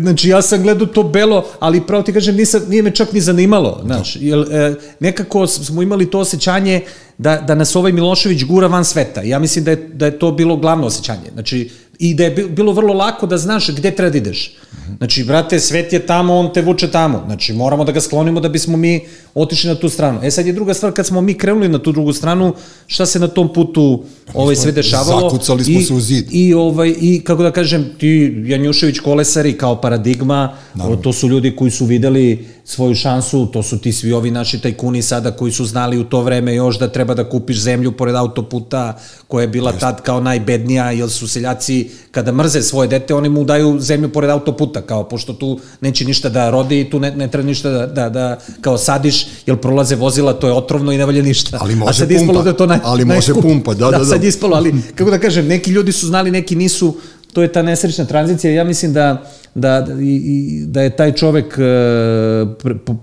znači 0.00 0.28
ja 0.28 0.42
sam 0.42 0.62
gledao 0.62 0.86
to 0.86 1.02
belo, 1.02 1.44
ali 1.58 1.86
pravo 1.86 2.02
ti 2.02 2.12
kažem, 2.12 2.36
nisam, 2.36 2.62
nije 2.68 2.82
me 2.82 2.90
čak 2.90 3.12
ni 3.12 3.20
zanimalo, 3.20 3.80
znaš, 3.84 4.14
da. 4.14 4.26
jer, 4.26 4.38
e, 4.38 4.74
nekako 5.00 5.46
smo 5.46 5.82
imali 5.82 6.10
to 6.10 6.18
osjećanje 6.18 6.82
da, 7.18 7.36
da 7.36 7.54
nas 7.54 7.76
ovaj 7.76 7.92
Milošević 7.92 8.44
gura 8.44 8.66
van 8.66 8.84
sveta. 8.84 9.22
Ja 9.22 9.38
mislim 9.38 9.64
da 9.64 9.70
je, 9.70 9.76
da 9.76 10.06
je 10.06 10.18
to 10.18 10.32
bilo 10.32 10.56
glavno 10.56 10.86
osjećanje. 10.86 11.30
Znači, 11.32 11.70
i 11.98 12.14
da 12.14 12.24
je 12.24 12.30
bilo 12.30 12.72
vrlo 12.72 12.94
lako 12.94 13.26
da 13.26 13.38
znaš 13.38 13.70
gde 13.70 13.90
treba 13.90 14.10
da 14.10 14.18
ideš. 14.18 14.54
Znači, 14.98 15.24
brate, 15.24 15.60
svet 15.60 15.92
je 15.92 16.06
tamo, 16.06 16.34
on 16.34 16.52
te 16.52 16.62
vuče 16.62 16.90
tamo. 16.90 17.22
Znači, 17.26 17.52
moramo 17.52 17.84
da 17.84 17.92
ga 17.92 18.00
sklonimo 18.00 18.40
da 18.40 18.48
bismo 18.48 18.76
mi 18.76 19.00
otišli 19.34 19.68
na 19.68 19.74
tu 19.74 19.88
stranu. 19.88 20.20
E 20.22 20.30
sad 20.30 20.46
je 20.46 20.52
druga 20.52 20.74
stvar, 20.74 20.92
kad 20.92 21.06
smo 21.06 21.20
mi 21.20 21.34
krenuli 21.34 21.68
na 21.68 21.78
tu 21.78 21.92
drugu 21.92 22.12
stranu, 22.12 22.54
šta 22.86 23.06
se 23.06 23.18
na 23.18 23.28
tom 23.28 23.52
putu 23.52 24.04
ovaj, 24.34 24.56
sve 24.56 24.72
dešavalo. 24.72 25.30
Zakucali 25.30 25.64
smo 25.64 25.80
I, 25.80 25.82
se 25.82 25.94
u 25.94 26.00
zid. 26.00 26.26
I, 26.30 26.54
ovaj, 26.54 26.94
I, 27.00 27.20
kako 27.24 27.42
da 27.42 27.50
kažem, 27.50 27.90
ti 27.98 28.42
Janjušević 28.46 28.98
kolesari 28.98 29.52
kao 29.52 29.80
paradigma, 29.80 30.52
Naravno. 30.74 30.96
to 30.96 31.12
su 31.12 31.28
ljudi 31.28 31.56
koji 31.56 31.70
su 31.70 31.84
videli 31.84 32.46
svoju 32.68 32.94
šansu, 32.94 33.46
to 33.46 33.62
su 33.62 33.78
ti 33.78 33.92
svi 33.92 34.12
ovi 34.12 34.30
naši 34.30 34.58
tajkuni 34.60 35.02
sada 35.02 35.30
koji 35.30 35.52
su 35.52 35.64
znali 35.64 35.98
u 35.98 36.04
to 36.04 36.22
vreme 36.22 36.54
još 36.54 36.78
da 36.78 36.88
treba 36.88 37.14
da 37.14 37.28
kupiš 37.28 37.60
zemlju 37.60 37.92
pored 37.92 38.14
autoputa 38.14 38.98
koja 39.28 39.42
je 39.42 39.48
bila 39.48 39.70
Just. 39.70 39.80
tad 39.80 40.02
kao 40.02 40.20
najbednija, 40.20 40.90
jer 40.90 41.10
su 41.10 41.28
seljaci 41.28 41.90
kada 42.10 42.32
mrze 42.32 42.62
svoje 42.62 42.88
dete, 42.88 43.14
oni 43.14 43.28
mu 43.28 43.44
daju 43.44 43.76
zemlju 43.80 44.12
pored 44.12 44.30
autoputa, 44.30 44.82
kao 44.82 45.08
pošto 45.08 45.32
tu 45.32 45.60
neće 45.80 46.04
ništa 46.04 46.28
da 46.28 46.50
rodi 46.50 46.80
i 46.80 46.90
tu 46.90 47.00
ne, 47.00 47.10
ne 47.16 47.30
treba 47.30 47.46
ništa 47.46 47.70
da, 47.70 47.86
da, 47.86 48.08
da 48.08 48.38
kao 48.60 48.78
sadiš, 48.78 49.26
jer 49.46 49.56
prolaze 49.56 49.94
vozila, 49.96 50.32
to 50.32 50.46
je 50.46 50.52
otrovno 50.52 50.92
i 50.92 50.98
ne 50.98 51.06
valja 51.06 51.22
ništa. 51.22 51.58
Ali 51.60 51.74
može 51.74 51.90
A 51.90 51.92
sad 51.92 52.08
pumpa. 52.08 52.42
Da 52.42 52.52
to 52.52 52.66
naj, 52.66 52.78
ali 52.82 53.04
može 53.04 53.34
pumpa, 53.34 53.74
da, 53.74 53.90
da, 53.90 53.98
da. 53.98 54.04
sad 54.04 54.24
ispalo, 54.24 54.56
ali 54.56 54.74
kako 54.94 55.10
da 55.10 55.18
kažem, 55.18 55.46
neki 55.46 55.70
ljudi 55.70 55.92
su 55.92 56.06
znali, 56.06 56.30
neki 56.30 56.56
nisu, 56.56 56.96
to 57.36 57.42
je 57.42 57.52
ta 57.52 57.62
nesrećna 57.62 58.04
tranzicija. 58.04 58.52
Ja 58.52 58.64
mislim 58.64 58.92
da, 58.92 59.22
da, 59.54 59.86
i, 60.00 60.64
da 60.66 60.82
je 60.82 60.96
taj 60.96 61.12
čovek 61.12 61.58
e, 61.58 61.62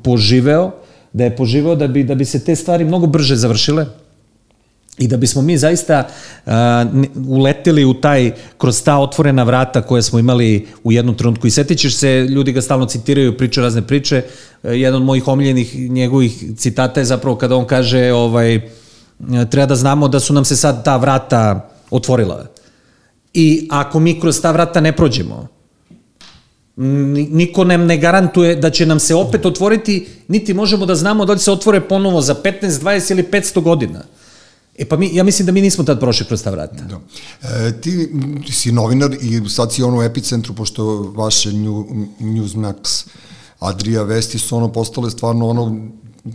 poživeo, 0.03 0.71
da 1.13 1.23
je 1.23 1.35
poživeo 1.35 1.75
da 1.75 1.87
bi, 1.87 2.03
da 2.03 2.15
bi 2.15 2.25
se 2.25 2.39
te 2.39 2.55
stvari 2.55 2.85
mnogo 2.85 3.07
brže 3.07 3.35
završile 3.35 3.85
i 4.97 5.07
da 5.07 5.17
bismo 5.17 5.41
mi 5.41 5.57
zaista 5.57 6.07
uh, 6.45 6.51
uleteli 7.27 7.85
u 7.85 7.93
taj, 7.93 8.31
kroz 8.57 8.83
ta 8.83 8.97
otvorena 8.97 9.43
vrata 9.43 9.81
koje 9.81 10.01
smo 10.01 10.19
imali 10.19 10.67
u 10.83 10.91
jednom 10.91 11.15
trenutku. 11.15 11.47
I 11.47 11.51
setit 11.51 11.79
ćeš 11.79 11.97
se, 11.97 12.25
ljudi 12.29 12.51
ga 12.51 12.61
stalno 12.61 12.85
citiraju, 12.85 13.37
priču 13.37 13.61
razne 13.61 13.81
priče. 13.81 14.23
Uh, 14.63 14.71
jedan 14.73 15.01
od 15.01 15.05
mojih 15.05 15.27
omiljenih 15.27 15.89
njegovih 15.89 16.43
citata 16.57 17.01
je 17.01 17.05
zapravo 17.05 17.35
kada 17.35 17.55
on 17.55 17.65
kaže 17.65 18.11
ovaj, 18.11 18.61
treba 19.49 19.65
da 19.65 19.75
znamo 19.75 20.07
da 20.07 20.19
su 20.19 20.33
nam 20.33 20.45
se 20.45 20.55
sad 20.55 20.83
ta 20.85 20.97
vrata 20.97 21.69
otvorila. 21.91 22.52
I 23.33 23.67
ako 23.71 23.99
mi 23.99 24.19
kroz 24.19 24.41
ta 24.41 24.51
vrata 24.51 24.81
ne 24.81 24.95
prođemo, 24.95 25.47
niko 26.75 27.63
nam 27.63 27.85
ne 27.85 27.97
garantuje 27.97 28.55
da 28.55 28.69
će 28.69 28.85
nam 28.85 28.99
se 28.99 29.15
opet 29.15 29.45
otvoriti, 29.45 30.07
niti 30.27 30.53
možemo 30.53 30.85
da 30.85 30.95
znamo 30.95 31.25
da 31.25 31.33
li 31.33 31.39
se 31.39 31.51
otvore 31.51 31.81
ponovo 31.81 32.21
za 32.21 32.35
15, 32.35 32.67
20 32.67 33.11
ili 33.11 33.23
500 33.23 33.61
godina. 33.61 34.03
E 34.77 34.85
pa 34.85 34.97
mi, 34.97 35.15
ja 35.15 35.23
mislim 35.23 35.45
da 35.45 35.51
mi 35.51 35.61
nismo 35.61 35.83
tad 35.83 35.99
prošli 35.99 36.25
kroz 36.25 36.43
ta 36.43 36.51
vrata. 36.51 36.83
Da. 36.83 36.99
E, 37.49 37.81
ti, 37.81 38.09
si 38.51 38.71
novinar 38.71 39.13
i 39.21 39.49
sad 39.49 39.73
si 39.73 39.83
ono 39.83 39.97
u 39.97 40.03
epicentru, 40.03 40.53
pošto 40.53 41.13
vaše 41.15 41.53
New, 41.53 41.85
Newsmax, 42.19 43.05
Adria 43.59 44.03
vesti 44.03 44.39
su 44.39 44.57
ono 44.57 44.71
postale 44.71 45.11
stvarno 45.11 45.47
ono 45.47 45.87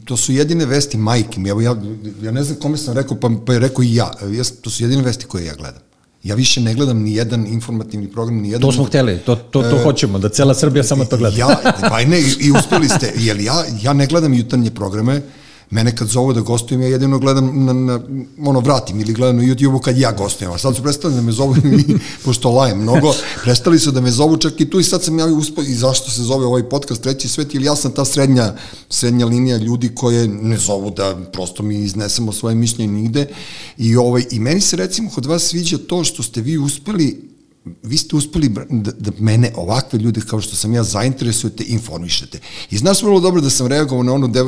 to 0.05 0.17
su 0.17 0.33
jedine 0.33 0.67
vesti 0.67 0.97
majke 0.97 1.41
mi. 1.41 1.49
Evo 1.49 1.61
ja, 1.61 1.77
ja 2.23 2.31
ne 2.31 2.45
znam 2.45 2.59
kome 2.61 2.77
sam 2.77 2.95
rekao, 2.95 3.17
pa, 3.21 3.31
pa 3.47 3.53
je 3.53 3.59
rekao 3.59 3.83
i 3.83 3.95
ja. 3.95 4.13
ja. 4.33 4.45
To 4.61 4.71
su 4.71 4.83
jedine 4.83 5.03
vesti 5.03 5.27
koje 5.27 5.47
ja 5.47 5.55
gledam. 5.55 5.88
Ja 6.29 6.35
više 6.35 6.61
ne 6.61 6.75
gledam 6.75 7.03
ni 7.03 7.15
jedan 7.15 7.47
informativni 7.47 8.09
program, 8.09 8.41
ni 8.41 8.49
jedan... 8.49 8.61
To 8.61 8.73
smo 8.73 8.85
hteli, 8.85 9.19
to, 9.19 9.37
to, 9.37 9.63
to 9.63 9.77
e, 9.77 9.83
hoćemo, 9.83 10.19
da 10.19 10.29
cela 10.29 10.55
Srbija 10.55 10.85
samo 10.85 11.05
to 11.05 11.17
gleda. 11.17 11.37
Ja, 11.37 11.61
pa 11.89 12.05
ne, 12.05 12.21
i 12.41 12.51
uspeli 12.53 12.89
ste, 12.89 13.13
jer 13.17 13.41
ja, 13.41 13.65
ja 13.83 13.93
ne 13.93 14.07
gledam 14.07 14.35
jutarnje 14.35 14.71
programe, 14.71 15.23
Mene 15.71 15.97
kad 15.97 16.09
zovu 16.09 16.33
da 16.33 16.41
gostujem, 16.41 16.83
ja 16.83 16.89
jedino 16.89 17.19
gledam 17.19 17.65
na, 17.65 17.73
na 17.73 18.01
ono, 18.45 18.61
vratim 18.61 19.01
ili 19.01 19.13
gledam 19.13 19.37
na 19.37 19.43
YouTube-u 19.43 19.79
kad 19.79 19.99
ja 19.99 20.13
gostujem. 20.13 20.53
A 20.53 20.59
sad 20.59 20.77
su 20.77 20.83
prestali 20.83 21.15
da 21.15 21.21
me 21.21 21.33
zovu, 21.33 21.57
pošto 22.25 22.51
lajem 22.51 22.83
mnogo, 22.83 23.15
prestali 23.43 23.79
su 23.79 23.91
da 23.91 24.01
me 24.01 24.11
zovu 24.11 24.37
čak 24.37 24.61
i 24.61 24.71
tu 24.71 24.81
i 24.81 24.85
sad 24.85 25.03
sam 25.03 25.19
ja 25.19 25.27
uspio, 25.27 25.65
i 25.65 25.75
zašto 25.75 26.11
se 26.11 26.23
zove 26.23 26.47
ovaj 26.47 26.69
podcast 26.69 27.03
Treći 27.03 27.29
svet, 27.29 27.55
ili 27.55 27.65
ja 27.65 27.77
sam 27.77 27.93
ta 27.93 28.05
srednja, 28.05 28.55
srednja 28.89 29.27
linija 29.27 29.57
ljudi 29.57 29.95
koje 29.95 30.29
ne 30.29 30.57
zovu 30.57 30.91
da 30.91 31.17
prosto 31.33 31.63
mi 31.63 31.77
iznesemo 31.77 32.33
svoje 32.33 32.55
mišljenje 32.55 32.93
nigde. 32.93 33.27
I, 33.79 33.97
ovaj, 33.97 34.25
I 34.31 34.39
meni 34.39 34.61
se 34.61 34.77
recimo 34.77 35.11
kod 35.11 35.27
vas 35.27 35.43
sviđa 35.43 35.79
to 35.79 36.05
što 36.05 36.23
ste 36.23 36.41
vi 36.41 36.59
uspeli 36.59 37.28
vi 37.83 37.97
ste 37.97 38.17
uspeli 38.17 38.49
da, 38.71 38.93
da 38.99 39.11
mene, 39.19 39.53
ovakve 39.57 39.99
ljude 39.99 40.21
kao 40.21 40.41
što 40.41 40.57
sam 40.57 40.75
ja, 40.75 40.85
zainteresujete 40.85 41.65
i 41.65 41.73
informišete. 41.73 42.41
I 42.71 42.79
znaš 42.79 43.03
vrlo 43.03 43.21
dobro 43.21 43.41
da 43.41 43.51
sam 43.51 43.67
reagovao 43.67 44.03
na 44.03 44.13
onu 44.13 44.29
dev, 44.29 44.47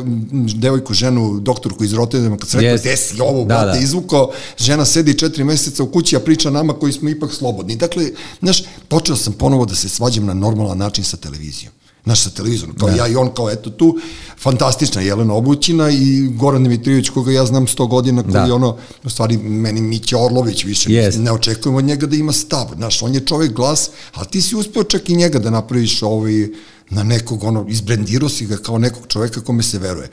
devojku, 0.55 0.94
ženu, 0.94 1.40
doktorku 1.40 1.85
iz 1.85 1.92
Rotterdama, 1.92 2.37
kad 2.37 2.49
sam 2.49 2.61
yes. 2.61 2.62
rekao, 2.62 2.79
gde 2.79 2.96
si 2.96 3.20
ovo, 3.20 3.38
da, 3.38 3.44
brate, 3.44 3.79
da. 3.79 3.85
izvukao, 3.85 4.33
žena 4.59 4.85
sedi 4.85 5.18
četiri 5.18 5.44
meseca 5.44 5.83
u 5.83 5.87
kući, 5.87 6.16
a 6.16 6.20
priča 6.20 6.51
nama 6.51 6.73
koji 6.73 6.92
smo 6.92 7.09
ipak 7.09 7.33
slobodni. 7.33 7.77
Dakle, 7.77 8.11
znaš, 8.40 8.62
počeo 8.88 9.16
sam 9.16 9.33
ponovo 9.33 9.66
da 9.66 9.75
se 9.75 9.88
svađam 9.88 10.27
na 10.27 10.35
normalan 10.35 10.79
način 10.79 11.05
sa 11.05 11.16
televizijom 11.16 11.73
naš 12.04 12.22
sa 12.22 12.30
televizorom, 12.30 12.74
kao 12.76 12.88
da. 12.88 12.96
ja 12.96 13.06
i 13.06 13.16
on, 13.16 13.30
kao 13.34 13.50
eto 13.50 13.70
tu, 13.70 13.98
fantastična 14.38 15.02
Jelena 15.02 15.34
Obućina 15.34 15.90
i 15.90 16.28
Goran 16.34 16.62
Dimitrijević, 16.62 17.08
koga 17.08 17.32
ja 17.32 17.46
znam 17.46 17.66
100 17.66 17.88
godina, 17.88 18.22
koji 18.22 18.32
da. 18.32 18.44
je 18.44 18.52
ono, 18.52 18.76
u 19.04 19.10
stvari, 19.10 19.36
meni 19.38 19.80
Mića 19.80 20.18
Orlović 20.18 20.64
više, 20.64 20.90
yes. 20.90 21.18
ne 21.18 21.32
očekujemo 21.32 21.78
od 21.78 21.84
njega 21.84 22.06
da 22.06 22.16
ima 22.16 22.32
stav, 22.32 22.66
znaš, 22.76 23.02
on 23.02 23.14
je 23.14 23.20
čovek 23.20 23.52
glas, 23.52 23.90
ali 24.14 24.26
ti 24.26 24.42
si 24.42 24.56
uspeo 24.56 24.84
čak 24.84 25.08
i 25.08 25.16
njega 25.16 25.38
da 25.38 25.50
napraviš 25.50 26.02
ovaj, 26.02 26.48
na 26.90 27.02
nekog, 27.02 27.44
ono, 27.44 27.66
izbrendirao 27.68 28.28
si 28.28 28.46
ga 28.46 28.56
kao 28.56 28.78
nekog 28.78 29.02
čoveka 29.08 29.40
kome 29.40 29.62
se 29.62 29.78
veruje. 29.78 30.08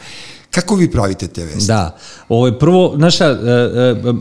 Kako 0.52 0.76
vi 0.76 0.92
pravite 0.92 1.28
te 1.28 1.46
vesti? 1.46 1.68
Da, 1.68 1.98
ovo 2.30 2.48
je 2.48 2.60
prvo, 2.60 2.94
znaš 2.98 3.22
e, 3.22 3.26
e, 3.26 4.14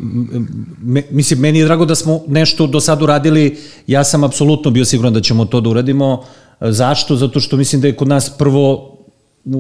me, 0.83 1.03
mislim, 1.11 1.41
meni 1.41 1.59
je 1.59 1.65
drago 1.65 1.85
da 1.85 1.95
smo 1.95 2.21
nešto 2.27 2.67
do 2.67 2.81
sad 2.81 3.03
uradili, 3.03 3.59
ja 3.87 4.05
sam 4.05 4.25
apsolutno 4.25 4.71
bio 4.71 4.85
siguran 4.85 5.13
da 5.13 5.21
ćemo 5.21 5.45
to 5.45 5.61
da 5.61 5.71
uradimo, 5.71 6.25
Zašto? 6.61 7.17
Zato 7.17 7.41
što 7.41 7.57
mislim 7.57 7.81
da 7.81 7.87
je 7.87 7.97
kod 7.97 8.09
nas 8.09 8.31
prvo 8.39 8.97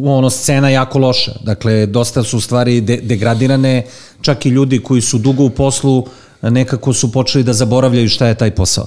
ono 0.04 0.30
scena 0.30 0.68
jako 0.68 0.98
loša. 0.98 1.32
Dakle, 1.44 1.86
dosta 1.86 2.22
su 2.22 2.40
stvari 2.40 2.80
de 2.80 2.96
degradirane, 2.96 3.86
čak 4.20 4.46
i 4.46 4.48
ljudi 4.48 4.82
koji 4.82 5.00
su 5.00 5.18
dugo 5.18 5.44
u 5.44 5.50
poslu 5.50 6.06
nekako 6.42 6.92
su 6.92 7.12
počeli 7.12 7.44
da 7.44 7.52
zaboravljaju 7.52 8.08
šta 8.08 8.26
je 8.26 8.34
taj 8.34 8.50
posao. 8.50 8.86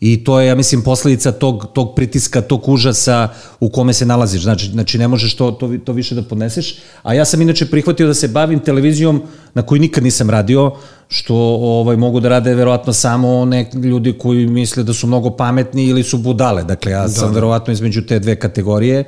I 0.00 0.24
to 0.24 0.40
je, 0.40 0.46
ja 0.46 0.54
mislim, 0.54 0.82
posledica 0.82 1.32
tog, 1.32 1.66
tog 1.72 1.94
pritiska, 1.94 2.40
tog 2.40 2.68
užasa 2.68 3.28
u 3.60 3.68
kome 3.68 3.92
se 3.92 4.06
nalaziš. 4.06 4.42
Znači, 4.42 4.70
znači 4.70 4.98
ne 4.98 5.08
možeš 5.08 5.34
to, 5.36 5.50
to, 5.50 5.70
to 5.84 5.92
više 5.92 6.14
da 6.14 6.22
podneseš. 6.22 6.78
A 7.02 7.14
ja 7.14 7.24
sam 7.24 7.42
inače 7.42 7.66
prihvatio 7.66 8.06
da 8.06 8.14
se 8.14 8.28
bavim 8.28 8.60
televizijom 8.60 9.22
na 9.54 9.62
koju 9.62 9.80
nikad 9.80 10.04
nisam 10.04 10.30
radio, 10.30 10.72
što 11.08 11.34
ovaj, 11.60 11.96
mogu 11.96 12.20
da 12.20 12.28
rade 12.28 12.54
verovatno 12.54 12.92
samo 12.92 13.44
nek 13.44 13.74
ljudi 13.74 14.12
koji 14.12 14.46
misle 14.46 14.82
da 14.82 14.92
su 14.92 15.06
mnogo 15.06 15.30
pametni 15.30 15.86
ili 15.86 16.02
su 16.02 16.18
budale. 16.18 16.64
Dakle, 16.64 16.92
ja 16.92 17.08
sam 17.08 17.28
da. 17.28 17.34
verovatno 17.34 17.72
između 17.72 18.02
te 18.02 18.18
dve 18.18 18.36
kategorije. 18.36 19.04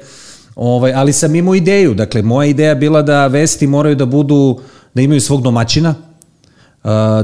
Ovaj, 0.56 0.92
ali 0.92 1.12
sam 1.12 1.34
imao 1.34 1.54
ideju. 1.54 1.94
Dakle, 1.94 2.22
moja 2.22 2.46
ideja 2.46 2.74
bila 2.74 3.02
da 3.02 3.26
vesti 3.26 3.66
moraju 3.66 3.96
da 3.96 4.06
budu, 4.06 4.60
da 4.94 5.02
imaju 5.02 5.20
svog 5.20 5.42
domaćina, 5.42 5.94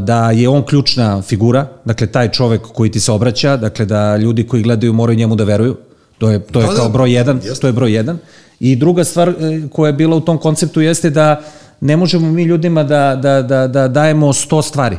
da 0.01 0.31
je 0.31 0.49
on 0.49 0.63
ključna 0.63 1.23
figura, 1.23 1.67
dakle 1.85 2.07
taj 2.07 2.29
čovek 2.29 2.63
koji 2.63 2.91
ti 2.91 3.01
se 3.01 3.13
obraća, 3.13 3.57
dakle 3.57 3.85
da 3.85 4.17
ljudi 4.17 4.47
koji 4.47 4.63
gledaju 4.63 4.93
moraju 4.93 5.19
njemu 5.19 5.37
da 5.37 5.45
veruju. 5.45 5.77
To 6.19 6.31
je 6.31 6.41
to 6.41 6.61
je 6.61 6.67
da, 6.67 6.75
kao 6.75 6.85
da, 6.85 6.93
broj 6.93 7.13
jedan, 7.13 7.41
jest. 7.45 7.61
to 7.61 7.67
je 7.67 7.73
broj 7.73 7.93
jedan. 7.93 8.19
I 8.61 8.77
druga 8.77 9.05
stvar 9.05 9.29
e, 9.29 9.35
koja 9.73 9.87
je 9.87 9.93
bila 9.93 10.17
u 10.17 10.21
tom 10.21 10.39
konceptu 10.39 10.81
jeste 10.81 11.11
da 11.11 11.41
ne 11.81 11.97
možemo 11.97 12.33
mi 12.33 12.43
ljudima 12.43 12.83
da, 12.83 13.17
da, 13.23 13.43
da, 13.43 13.67
da 13.67 13.89
dajemo 13.89 14.33
100 14.33 14.63
stvari. 14.63 14.97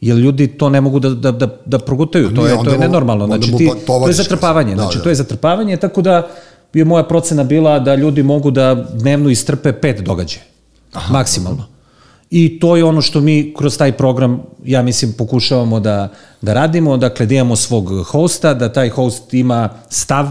Jer 0.00 0.16
ljudi 0.16 0.46
to 0.46 0.68
ne 0.68 0.80
mogu 0.80 0.98
da, 1.00 1.10
da, 1.10 1.32
da, 1.32 1.48
da 1.64 1.78
progutaju, 1.78 2.34
to 2.34 2.46
je, 2.46 2.56
to 2.64 2.70
je 2.70 2.78
nenormalno. 2.78 3.26
Znači, 3.26 3.52
ti, 3.56 3.70
to 3.86 4.08
je 4.08 4.12
zatrpavanje, 4.12 4.74
da, 4.74 4.82
znači 4.82 4.98
da. 4.98 5.04
to 5.04 5.08
je 5.08 5.14
zatrpavanje, 5.14 5.76
tako 5.76 6.02
da 6.02 6.28
je 6.74 6.84
moja 6.84 7.02
procena 7.02 7.44
bila 7.44 7.78
da 7.78 7.94
ljudi 7.94 8.22
mogu 8.22 8.50
da 8.50 8.74
dnevno 8.74 9.30
istrpe 9.30 9.72
pet 9.72 10.00
događaja. 10.00 10.42
Maksimalno. 11.10 11.62
Aha. 11.62 11.77
I 12.30 12.58
to 12.58 12.76
je 12.76 12.84
ono 12.84 13.02
što 13.02 13.20
mi 13.20 13.54
kroz 13.56 13.78
taj 13.78 13.92
program, 13.92 14.42
ja 14.64 14.82
mislim, 14.82 15.12
pokušavamo 15.12 15.80
da, 15.80 16.08
da 16.42 16.54
radimo, 16.54 16.96
dakle 16.96 17.26
da 17.26 17.34
imamo 17.34 17.56
svog 17.56 18.04
hosta, 18.06 18.54
da 18.54 18.72
taj 18.72 18.88
host 18.88 19.34
ima 19.34 19.68
stav, 19.90 20.26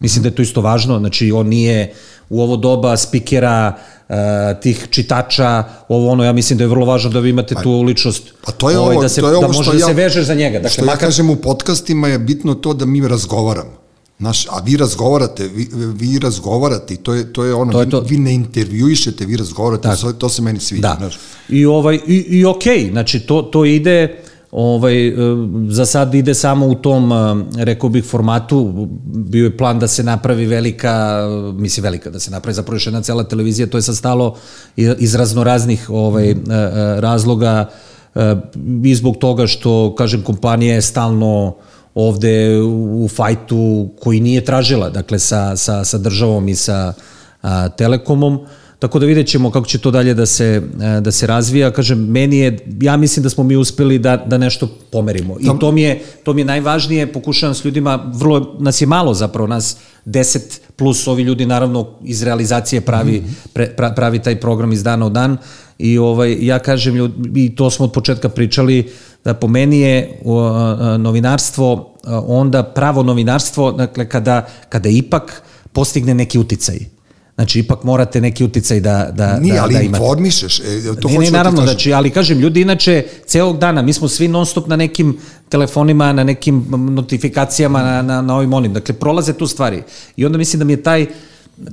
mislim 0.00 0.22
da 0.22 0.28
je 0.28 0.34
to 0.34 0.42
isto 0.42 0.60
važno, 0.60 0.98
znači 0.98 1.32
on 1.32 1.46
nije 1.46 1.92
u 2.28 2.42
ovo 2.42 2.56
doba 2.56 2.96
spikera, 2.96 3.72
uh, 4.08 4.14
tih 4.62 4.86
čitača, 4.90 5.64
ovo 5.88 6.10
ono, 6.10 6.24
ja 6.24 6.32
mislim 6.32 6.58
da 6.58 6.64
je 6.64 6.68
vrlo 6.68 6.86
važno 6.86 7.10
da 7.10 7.20
vi 7.20 7.30
imate 7.30 7.54
pa, 7.54 7.62
tu 7.62 7.82
ličnost, 7.82 8.22
a 8.46 8.52
to 8.52 8.70
je 8.70 8.78
ovaj, 8.78 8.94
ovo, 8.94 9.02
da, 9.02 9.08
se, 9.08 9.20
to 9.20 9.28
je 9.28 9.36
ovo 9.36 9.46
da 9.46 9.52
može 9.52 9.72
da 9.72 9.78
ja, 9.78 9.86
se 9.86 9.92
vežeš 9.92 10.24
za 10.24 10.34
njega. 10.34 10.58
Dakle, 10.58 10.70
što 10.70 10.84
makar... 10.84 11.02
ja 11.02 11.06
kažem 11.06 11.30
u 11.30 11.36
podcastima 11.36 12.08
je 12.08 12.18
bitno 12.18 12.54
to 12.54 12.74
da 12.74 12.86
mi 12.86 13.08
razgovaramo. 13.08 13.85
Znaš, 14.18 14.46
a 14.46 14.60
vi 14.64 14.76
razgovarate, 14.76 15.48
vi, 15.48 15.68
vi 15.94 16.18
razgovarate 16.18 16.94
i 16.94 16.96
to 16.96 17.14
je, 17.14 17.32
to 17.32 17.44
je 17.44 17.54
ono, 17.54 17.72
to 17.72 17.80
je 17.80 17.90
to. 17.90 18.00
Vi, 18.00 18.06
vi 18.10 18.18
ne 18.18 18.34
intervjuišete, 18.34 19.26
vi 19.26 19.36
razgovarate, 19.36 19.88
to, 20.00 20.12
to 20.12 20.28
se 20.28 20.42
meni 20.42 20.60
sviđa. 20.60 20.82
Da. 20.82 20.96
Znaš. 20.98 21.18
I, 21.48 21.66
ovaj, 21.66 22.00
i, 22.06 22.14
i 22.14 22.44
okej, 22.44 22.78
okay, 22.78 22.90
znači 22.90 23.20
to, 23.20 23.42
to 23.42 23.64
ide, 23.64 24.22
ovaj, 24.50 25.08
e, 25.08 25.12
za 25.68 25.86
sad 25.86 26.14
ide 26.14 26.34
samo 26.34 26.66
u 26.66 26.74
tom, 26.74 27.12
e, 27.12 27.16
rekao 27.64 27.90
bih, 27.90 28.04
formatu, 28.04 28.88
bio 29.04 29.44
je 29.44 29.56
plan 29.56 29.78
da 29.78 29.88
se 29.88 30.02
napravi 30.02 30.46
velika, 30.46 31.20
misli 31.54 31.82
velika, 31.82 32.10
da 32.10 32.20
se 32.20 32.30
napravi 32.30 32.54
zapravo 32.54 32.76
još 32.76 32.86
jedna 32.86 33.02
cela 33.02 33.24
televizija, 33.24 33.66
to 33.66 33.78
je 33.78 33.82
sad 33.82 33.96
stalo 33.96 34.36
iz 34.76 35.14
raznoraznih 35.14 35.90
ovaj, 35.90 36.34
razloga 36.98 37.70
i 38.84 38.94
zbog 38.94 39.16
toga 39.16 39.46
što, 39.46 39.94
kažem, 39.94 40.22
kompanija 40.22 40.74
je 40.74 40.82
stalno 40.82 41.54
ovde 41.96 42.60
u 42.94 43.08
fajtu 43.08 43.88
koji 44.00 44.20
nije 44.20 44.44
tražila, 44.44 44.90
dakle 44.90 45.18
sa, 45.18 45.56
sa, 45.56 45.84
sa 45.84 45.98
državom 45.98 46.48
i 46.48 46.54
sa 46.54 46.92
a, 47.42 47.68
Telekomom, 47.68 48.40
tako 48.78 48.98
da 48.98 49.06
vidjet 49.06 49.26
ćemo 49.26 49.50
kako 49.50 49.66
će 49.66 49.78
to 49.78 49.90
dalje 49.90 50.14
da 50.14 50.26
se, 50.26 50.62
da 51.00 51.12
se 51.12 51.26
razvija. 51.26 51.70
Kažem, 51.70 51.98
meni 51.98 52.38
je, 52.38 52.58
ja 52.80 52.96
mislim 52.96 53.22
da 53.22 53.30
smo 53.30 53.44
mi 53.44 53.56
uspeli 53.56 53.98
da, 53.98 54.16
da 54.16 54.38
nešto 54.38 54.68
pomerimo. 54.92 55.36
I 55.40 55.48
to 55.60 55.72
mi, 55.72 55.82
je, 55.82 56.02
to 56.24 56.32
mi 56.32 56.40
je 56.40 56.44
najvažnije, 56.44 57.12
pokušavam 57.12 57.54
s 57.54 57.64
ljudima, 57.64 58.12
vrlo, 58.14 58.56
nas 58.60 58.80
je 58.80 58.86
malo 58.86 59.14
zapravo, 59.14 59.46
nas 59.46 59.76
10 60.06 60.60
plus 60.76 61.06
ovi 61.06 61.22
ljudi 61.22 61.46
naravno 61.46 61.86
iz 62.04 62.22
realizacije 62.22 62.80
pravi, 62.80 63.20
mhm. 63.20 63.32
pre, 63.52 63.74
pravi 63.96 64.22
taj 64.22 64.40
program 64.40 64.72
iz 64.72 64.82
dana 64.82 65.06
u 65.06 65.10
dan 65.10 65.36
i 65.78 65.98
ovaj, 65.98 66.36
ja 66.40 66.58
kažem, 66.58 66.94
ljudi, 66.94 67.44
i 67.44 67.54
to 67.54 67.70
smo 67.70 67.84
od 67.84 67.92
početka 67.92 68.28
pričali, 68.28 68.90
da 69.24 69.34
po 69.34 69.48
meni 69.48 69.80
je 69.80 70.20
novinarstvo 70.98 71.94
onda 72.26 72.62
pravo 72.62 73.02
novinarstvo, 73.02 73.72
dakle 73.72 74.08
kada, 74.08 74.46
kada 74.68 74.88
ipak 74.88 75.42
postigne 75.72 76.14
neki 76.14 76.38
uticaj. 76.38 76.95
Znači, 77.36 77.58
ipak 77.58 77.84
morate 77.84 78.20
neki 78.20 78.44
uticaj 78.44 78.80
da, 78.80 79.10
da, 79.12 79.38
Nije, 79.38 79.54
da, 79.54 79.62
ali 79.62 79.74
da 79.74 79.80
imate. 79.80 80.02
informišeš. 80.02 80.60
E, 80.60 80.62
to 81.00 81.08
ne, 81.08 81.18
ne, 81.18 81.24
da 81.24 81.30
naravno, 81.30 81.62
znači, 81.62 81.92
ali 81.92 82.10
kažem, 82.10 82.38
ljudi 82.38 82.60
inače, 82.60 83.04
celog 83.26 83.58
dana, 83.58 83.82
mi 83.82 83.92
smo 83.92 84.08
svi 84.08 84.28
non 84.28 84.46
stop 84.46 84.66
na 84.66 84.76
nekim 84.76 85.18
telefonima, 85.48 86.12
na 86.12 86.24
nekim 86.24 86.66
notifikacijama, 86.70 87.82
na, 87.82 88.02
na, 88.02 88.22
na 88.22 88.36
ovim 88.36 88.52
onim. 88.52 88.72
Dakle, 88.72 88.94
prolaze 88.94 89.32
tu 89.32 89.46
stvari. 89.46 89.82
I 90.16 90.26
onda 90.26 90.38
mislim 90.38 90.58
da 90.58 90.64
mi 90.64 90.72
je 90.72 90.82
taj, 90.82 91.06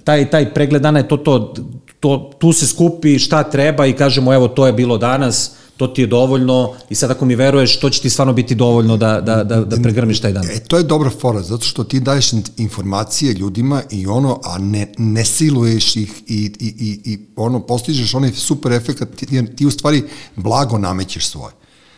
taj, 0.03 0.29
taj 0.29 0.53
pregled 0.53 0.81
dana 0.81 0.99
je 0.99 1.07
to, 1.07 1.17
to, 1.17 1.53
to, 1.99 2.31
tu 2.39 2.53
se 2.53 2.67
skupi 2.67 3.19
šta 3.19 3.43
treba 3.43 3.85
i 3.85 3.93
kažemo, 3.93 4.33
evo, 4.33 4.47
to 4.47 4.67
je 4.67 4.73
bilo 4.73 4.97
danas, 4.97 5.51
to 5.87 5.93
ti 5.93 6.01
je 6.01 6.07
dovoljno 6.07 6.73
i 6.89 6.95
sad 6.95 7.11
ako 7.11 7.25
mi 7.25 7.35
veruješ, 7.35 7.79
to 7.79 7.89
će 7.89 8.01
ti 8.01 8.09
stvarno 8.09 8.33
biti 8.33 8.55
dovoljno 8.55 8.97
da, 8.97 9.21
da, 9.21 9.43
da, 9.43 9.59
da 9.65 9.81
pregrmiš 9.81 10.21
taj 10.21 10.33
dan. 10.33 10.45
E, 10.45 10.59
to 10.59 10.77
je 10.77 10.83
dobra 10.83 11.09
fora, 11.09 11.41
zato 11.41 11.65
što 11.65 11.83
ti 11.83 11.99
daješ 11.99 12.31
informacije 12.57 13.33
ljudima 13.33 13.81
i 13.91 14.07
ono, 14.07 14.39
a 14.43 14.57
ne, 14.57 14.93
ne 14.97 15.25
siluješ 15.25 15.95
ih 15.95 16.11
i, 16.27 16.51
i, 16.59 16.67
i, 16.67 17.11
i 17.11 17.19
ono, 17.35 17.59
postižeš 17.59 18.13
onaj 18.13 18.31
super 18.31 18.71
efekt, 18.71 19.03
ti, 19.15 19.45
ti 19.55 19.65
u 19.65 19.71
stvari 19.71 20.03
blago 20.35 20.77
namećeš 20.77 21.27
svoje. 21.27 21.53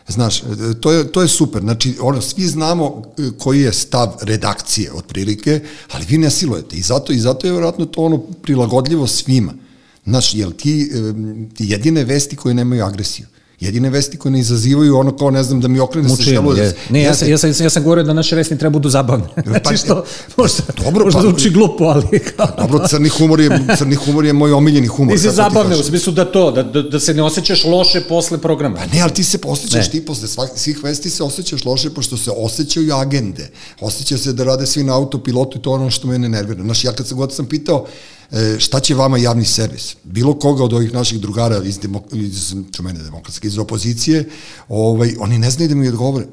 Znaš, 0.07 0.43
to 0.81 0.91
je, 0.91 1.11
to 1.11 1.21
je 1.21 1.27
super. 1.27 1.61
Znači, 1.61 1.95
ono, 2.01 2.21
svi 2.21 2.47
znamo 2.47 3.01
e, 3.17 3.29
koji 3.37 3.61
je 3.61 3.73
stav 3.73 4.15
redakcije, 4.21 4.93
otprilike, 4.93 5.59
ali 5.91 6.05
vi 6.05 6.17
ne 6.17 6.31
silujete. 6.31 6.75
I 6.75 6.81
zato, 6.81 7.13
i 7.13 7.19
zato 7.19 7.47
je 7.47 7.51
vjerojatno 7.51 7.85
to 7.85 8.01
ono 8.01 8.17
prilagodljivo 8.17 9.07
svima. 9.07 9.53
Znaš, 10.05 10.33
jel 10.33 10.51
ti, 10.51 10.91
e, 10.93 11.63
jedine 11.63 12.03
vesti 12.03 12.35
koje 12.35 12.55
nemaju 12.55 12.85
agresiju 12.85 13.27
jedine 13.59 13.89
vesti 13.89 14.17
koje 14.17 14.31
ne 14.31 14.39
izazivaju 14.39 14.97
ono 14.97 15.17
kao 15.17 15.31
ne 15.31 15.43
znam 15.43 15.61
da 15.61 15.67
mi 15.67 15.79
okrene 15.79 16.09
se 16.09 16.23
šeluje. 16.23 16.63
Je. 16.63 16.75
Ne, 16.89 17.01
ja 17.01 17.15
sam, 17.15 17.29
ja, 17.29 17.37
sam, 17.37 17.51
ja 17.59 17.69
sam 17.69 17.83
govorio 17.83 18.03
da 18.03 18.13
naše 18.13 18.35
vesti 18.35 18.57
treba 18.57 18.73
budu 18.73 18.89
zabavne. 18.89 19.25
Znači 19.45 19.63
pa, 19.63 19.75
što, 19.75 20.05
možda, 20.37 20.63
dobro, 20.83 21.05
možda 21.05 21.19
pa, 21.19 21.27
zvuči 21.27 21.49
glupo, 21.49 21.83
ali... 21.83 22.19
Kao... 22.19 22.47
Dobro, 22.57 22.87
crni 22.87 23.09
humor 23.09 23.39
je, 23.39 23.59
crni 23.77 23.95
humor 23.95 24.25
je 24.25 24.33
moj 24.33 24.51
omiljeni 24.53 24.87
humor. 24.87 25.13
Nisi 25.13 25.29
zabavne, 25.31 25.75
u 25.75 25.83
smislu 25.83 26.13
da 26.13 26.31
to, 26.31 26.51
da, 26.51 26.63
da, 26.63 26.81
da 26.81 26.99
se 26.99 27.13
ne 27.13 27.23
osjećaš 27.23 27.63
loše 27.63 28.01
posle 28.01 28.37
programa. 28.37 28.75
Pa 28.75 28.85
ne, 28.95 29.01
ali 29.01 29.13
ti 29.13 29.23
se 29.23 29.37
osjećaš, 29.43 29.91
ti 29.91 30.05
posle 30.05 30.27
svak, 30.27 30.49
svih 30.55 30.83
vesti 30.83 31.09
se 31.09 31.23
osjećaš 31.23 31.65
loše, 31.65 31.89
pošto 31.89 32.17
se 32.17 32.31
osjećaju 32.37 32.95
agende. 32.95 33.49
Osjeća 33.79 34.17
se 34.17 34.33
da 34.33 34.43
rade 34.43 34.65
svi 34.65 34.83
na 34.83 34.95
autopilotu 34.95 35.57
i 35.57 35.61
to 35.61 35.71
ono 35.71 35.89
što 35.91 36.07
mene 36.07 36.29
nervira. 36.29 36.63
Znaš, 36.63 36.83
ja 36.83 36.91
kad 36.91 37.07
sam 37.07 37.17
god 37.17 37.33
sam 37.33 37.45
pitao, 37.45 37.85
šta 38.57 38.79
će 38.79 38.95
vama 38.95 39.17
javni 39.17 39.45
servis? 39.45 39.95
Bilo 40.03 40.39
koga 40.39 40.63
od 40.63 40.73
ovih 40.73 40.93
naših 40.93 41.19
drugara 41.21 41.63
iz, 41.63 41.79
demok, 41.79 42.03
iz 42.11 42.53
čumene 42.71 43.03
demokratske, 43.03 43.47
iz 43.47 43.57
opozicije, 43.57 44.29
ovaj, 44.69 45.15
oni 45.19 45.37
ne 45.37 45.51
znaju 45.51 45.69
da 45.69 45.75
mi 45.75 45.87
odgovore. 45.87 46.25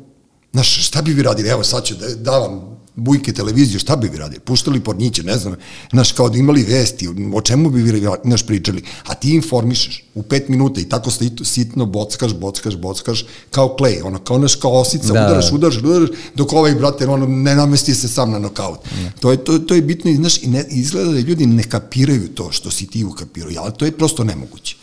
Znaš, 0.52 0.86
šta 0.86 1.02
bi 1.02 1.12
vi 1.12 1.22
radili? 1.22 1.48
Evo, 1.48 1.64
sad 1.64 1.84
ću 1.84 1.94
da 1.94 2.14
davam 2.14 2.81
bujke 2.96 3.32
televiziju, 3.32 3.80
šta 3.80 3.96
bi 3.96 4.08
vi 4.08 4.18
radili? 4.18 4.40
Puštali 4.40 4.80
porniće, 4.80 5.22
ne 5.22 5.38
znam, 5.38 5.54
znaš, 5.90 6.12
kao 6.12 6.28
da 6.28 6.38
imali 6.38 6.62
vesti, 6.62 7.08
o 7.34 7.40
čemu 7.40 7.70
bi 7.70 7.82
vi 7.82 8.02
naš 8.24 8.46
pričali? 8.46 8.82
A 9.06 9.14
ti 9.14 9.34
informišeš 9.34 10.04
u 10.14 10.22
pet 10.22 10.48
minuta 10.48 10.80
i 10.80 10.84
tako 10.84 11.10
sitno 11.44 11.86
bockaš, 11.86 12.34
bockaš, 12.34 12.76
bockaš, 12.76 13.24
kao 13.50 13.76
klej, 13.76 14.02
ono, 14.02 14.18
kao 14.18 14.38
naš 14.38 14.54
kao 14.54 14.72
osica, 14.80 15.12
da. 15.12 15.26
udaraš, 15.26 15.52
udaraš, 15.52 15.76
udaraš, 15.76 16.08
dok 16.34 16.52
ovaj, 16.52 16.74
brate, 16.74 17.06
ono, 17.06 17.26
ne 17.26 17.56
namesti 17.56 17.94
se 17.94 18.08
sam 18.08 18.30
na 18.30 18.38
nokaut. 18.38 18.78
Da. 19.02 19.10
To, 19.20 19.30
je, 19.30 19.44
to, 19.44 19.58
to 19.58 19.74
je 19.74 19.82
bitno, 19.82 20.10
i, 20.10 20.16
znaš, 20.16 20.42
i 20.42 20.46
ne, 20.46 20.64
izgleda 20.70 21.12
da 21.12 21.18
ljudi 21.18 21.46
ne 21.46 21.62
kapiraju 21.62 22.28
to 22.28 22.52
što 22.52 22.70
si 22.70 22.86
ti 22.86 23.04
ukapirao, 23.04 23.52
ali 23.56 23.72
to 23.76 23.84
je 23.84 23.92
prosto 23.92 24.24
nemoguće. 24.24 24.76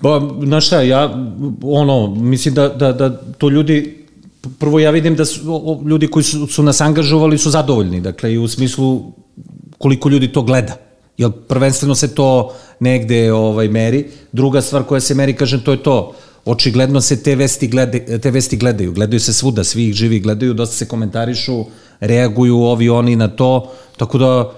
Ba, 0.00 0.30
znaš 0.44 0.66
šta, 0.66 0.82
ja, 0.82 1.28
ono, 1.62 2.14
mislim 2.14 2.54
da, 2.54 2.68
da, 2.68 2.92
da 2.92 3.22
to 3.38 3.48
ljudi 3.48 4.07
prvo 4.58 4.78
ja 4.78 4.90
vidim 4.90 5.16
da 5.16 5.24
su, 5.24 5.82
ljudi 5.86 6.06
koji 6.06 6.22
su, 6.22 6.46
su 6.46 6.62
nas 6.62 6.80
angažovali 6.80 7.38
su 7.38 7.50
zadovoljni, 7.50 8.00
dakle 8.00 8.32
i 8.34 8.38
u 8.38 8.48
smislu 8.48 9.12
koliko 9.78 10.08
ljudi 10.08 10.32
to 10.32 10.42
gleda. 10.42 10.76
Jer 11.18 11.30
prvenstveno 11.48 11.94
se 11.94 12.14
to 12.14 12.54
negde 12.80 13.32
ovaj, 13.32 13.68
meri. 13.68 14.06
Druga 14.32 14.60
stvar 14.60 14.82
koja 14.82 15.00
se 15.00 15.14
meri, 15.14 15.36
kažem, 15.36 15.60
to 15.60 15.72
je 15.72 15.82
to. 15.82 16.14
Očigledno 16.44 17.00
se 17.00 17.22
te 17.22 17.34
vesti, 17.36 17.68
glede, 17.68 18.18
te 18.18 18.30
vesti 18.30 18.56
gledaju. 18.56 18.92
Gledaju 18.92 19.20
se 19.20 19.32
svuda, 19.32 19.64
svi 19.64 19.88
ih 19.88 19.94
živi 19.94 20.20
gledaju, 20.20 20.54
dosta 20.54 20.76
se 20.76 20.88
komentarišu, 20.88 21.64
reaguju 22.00 22.56
ovi 22.56 22.88
oni 22.88 23.16
na 23.16 23.28
to. 23.28 23.72
Tako 23.96 24.18
da 24.18 24.50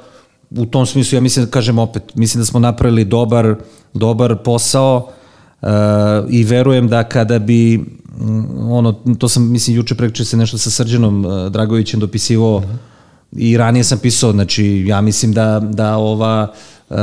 u 0.50 0.66
tom 0.66 0.86
smislu 0.86 1.16
ja 1.16 1.20
mislim, 1.20 1.44
da 1.44 1.50
kažem 1.50 1.78
opet, 1.78 2.14
mislim 2.14 2.40
da 2.40 2.46
smo 2.46 2.60
napravili 2.60 3.04
dobar, 3.04 3.54
dobar 3.94 4.36
posao 4.44 5.08
uh, 5.62 5.68
i 6.30 6.44
verujem 6.44 6.88
da 6.88 7.04
kada 7.04 7.38
bi 7.38 7.80
ono, 8.70 8.92
to 9.18 9.28
sam, 9.28 9.50
mislim, 9.52 9.76
juče 9.76 9.94
prekče 9.94 10.24
se 10.24 10.36
nešto 10.36 10.58
sa 10.58 10.70
Srđanom 10.70 11.24
uh, 11.24 11.52
Dragovićem 11.52 12.00
dopisivo 12.00 12.56
uh 12.56 12.62
-huh. 12.62 12.76
i 13.32 13.56
ranije 13.56 13.84
sam 13.84 13.98
pisao, 13.98 14.32
znači, 14.32 14.84
ja 14.86 15.00
mislim 15.00 15.32
da, 15.32 15.60
da 15.60 15.96
ova 15.96 16.52
uh, 16.90 16.96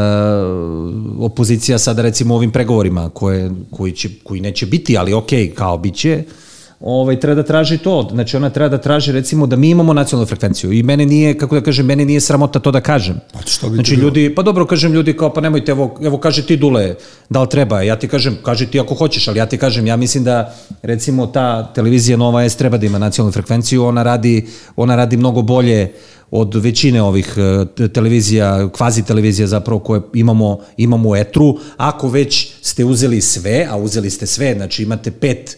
opozicija 1.20 1.78
sada 1.78 2.02
recimo 2.02 2.36
ovim 2.36 2.52
pregovorima 2.52 3.10
koje, 3.10 3.52
koji, 3.72 3.92
će, 3.92 4.10
koji 4.24 4.42
neće 4.42 4.66
biti, 4.66 4.98
ali 4.98 5.14
ok, 5.14 5.30
kao 5.56 5.78
biće, 5.78 6.24
uh, 6.28 6.47
ovaj, 6.80 7.20
treba 7.20 7.36
da 7.36 7.44
traži 7.44 7.78
to. 7.78 8.08
Znači, 8.12 8.38
ona 8.38 8.50
treba 8.50 8.70
da 8.70 8.78
traži, 8.78 9.12
recimo, 9.12 9.48
da 9.48 9.56
mi 9.56 9.70
imamo 9.70 9.94
nacionalnu 9.94 10.28
frekvenciju. 10.28 10.72
I 10.72 10.84
mene 10.84 11.06
nije, 11.06 11.38
kako 11.38 11.56
da 11.56 11.62
kažem, 11.62 11.86
mene 11.86 12.06
nije 12.06 12.22
sramota 12.22 12.60
to 12.60 12.72
da 12.72 12.82
kažem. 12.82 13.20
Pa 13.34 13.40
što 13.46 13.70
bi 13.70 13.76
znači, 13.76 13.96
ljudi, 13.96 14.36
pa 14.36 14.42
dobro, 14.42 14.66
kažem 14.66 14.94
ljudi 14.94 15.14
kao, 15.14 15.34
pa 15.34 15.42
nemojte, 15.42 15.72
evo, 15.72 15.98
evo 16.02 16.18
kaže 16.18 16.46
ti 16.46 16.58
Dule, 16.58 16.96
da 17.30 17.42
li 17.42 17.50
treba? 17.50 17.82
Ja 17.82 18.00
ti 18.00 18.08
kažem, 18.08 18.38
kaže 18.44 18.68
ti 18.68 18.80
ako 18.80 18.96
hoćeš, 18.96 19.28
ali 19.28 19.40
ja 19.40 19.46
ti 19.46 19.58
kažem, 19.58 19.88
ja 19.88 19.96
mislim 19.96 20.24
da, 20.24 20.56
recimo, 20.82 21.28
ta 21.28 21.74
televizija 21.74 22.18
Nova 22.18 22.50
S 22.50 22.56
treba 22.56 22.78
da 22.78 22.86
ima 22.86 22.98
nacionalnu 22.98 23.32
frekvenciju, 23.32 23.86
ona 23.86 24.04
radi, 24.04 24.46
ona 24.76 24.96
radi 24.96 25.18
mnogo 25.18 25.42
bolje 25.42 25.92
od 26.32 26.56
većine 26.56 27.02
ovih 27.02 27.34
e, 27.38 27.88
televizija, 27.88 28.70
kvazi 28.70 29.06
televizija 29.06 29.48
zapravo 29.48 29.80
koje 29.80 30.02
imamo, 30.14 30.60
imamo 30.78 31.10
u 31.10 31.16
etru. 31.16 31.58
Ako 31.78 32.10
već 32.10 32.52
ste 32.62 32.86
uzeli 32.86 33.22
sve, 33.22 33.68
a 33.70 33.78
uzeli 33.78 34.10
ste 34.10 34.26
sve, 34.26 34.54
znači 34.54 34.84
imate 34.84 35.12
pet 35.12 35.58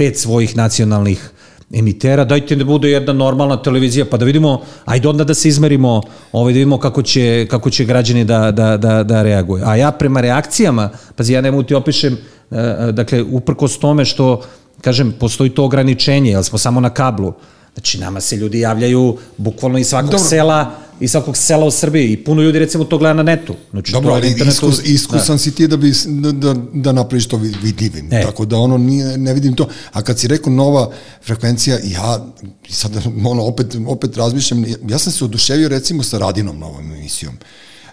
pet 0.00 0.18
svojih 0.18 0.56
nacionalnih 0.56 1.30
emitera, 1.72 2.24
dajte 2.24 2.56
da 2.56 2.64
bude 2.64 2.88
jedna 2.90 3.12
normalna 3.12 3.58
televizija, 3.62 4.06
pa 4.08 4.16
da 4.16 4.24
vidimo, 4.24 4.62
ajde 4.84 5.08
onda 5.08 5.24
da 5.28 5.34
se 5.34 5.48
izmerimo, 5.48 6.00
ovaj, 6.32 6.52
da 6.52 6.56
vidimo 6.56 6.78
kako 6.80 7.02
će, 7.02 7.46
kako 7.50 7.70
će 7.70 7.84
građani 7.84 8.24
da, 8.24 8.50
da, 8.50 8.76
da, 8.76 9.02
da 9.04 9.22
reaguju. 9.22 9.64
A 9.66 9.76
ja 9.76 9.90
prema 9.92 10.20
reakcijama, 10.20 10.88
pazi, 11.16 11.32
ja 11.32 11.40
ne 11.40 11.50
mogu 11.50 11.62
ti 11.62 11.74
opišem, 11.74 12.16
e, 12.16 12.56
e, 12.56 12.92
dakle, 12.92 13.22
uprkos 13.22 13.78
tome 13.78 14.04
što, 14.04 14.40
kažem, 14.80 15.12
postoji 15.20 15.50
to 15.50 15.64
ograničenje, 15.64 16.30
jer 16.30 16.44
smo 16.44 16.58
samo 16.58 16.80
na 16.80 16.90
kablu, 16.90 17.34
Znači, 17.74 17.98
nama 17.98 18.20
se 18.20 18.36
ljudi 18.36 18.60
javljaju 18.60 19.16
bukvalno 19.36 19.78
iz 19.78 19.88
svakog 19.88 20.10
Dobro. 20.10 20.26
sela, 20.26 20.70
iz 21.00 21.10
svakog 21.10 21.36
sela 21.36 21.66
u 21.66 21.70
Srbiji 21.70 22.12
i 22.12 22.24
puno 22.24 22.42
ljudi 22.42 22.58
recimo 22.58 22.84
to 22.84 22.98
gleda 22.98 23.14
na 23.14 23.22
netu. 23.22 23.54
Znači, 23.70 23.92
Dobro, 23.92 24.12
ali 24.12 24.28
internetu, 24.28 24.68
iskus, 24.68 24.80
iskusan 24.84 25.34
da. 25.34 25.38
si 25.38 25.54
ti 25.54 25.68
da, 25.68 25.76
bi, 25.76 25.92
da, 26.06 26.32
da, 26.32 26.54
da 26.74 26.92
napraviš 26.92 27.26
to 27.26 27.36
vidljivim. 27.36 28.08
E. 28.12 28.22
Tako 28.22 28.44
da 28.44 28.56
ono 28.56 28.78
nije, 28.78 29.18
ne 29.18 29.34
vidim 29.34 29.56
to. 29.56 29.68
A 29.92 30.02
kad 30.02 30.18
si 30.18 30.28
rekao 30.28 30.52
nova 30.52 30.90
frekvencija, 31.22 31.78
ja 31.84 32.26
sad 32.68 32.92
ono, 33.30 33.44
opet, 33.44 33.76
opet 33.86 34.16
razmišljam, 34.16 34.64
ja 34.88 34.98
sam 34.98 35.12
se 35.12 35.24
oduševio 35.24 35.68
recimo 35.68 36.02
sa 36.02 36.18
Radinom 36.18 36.58
novom 36.58 36.92
emisijom, 36.92 37.34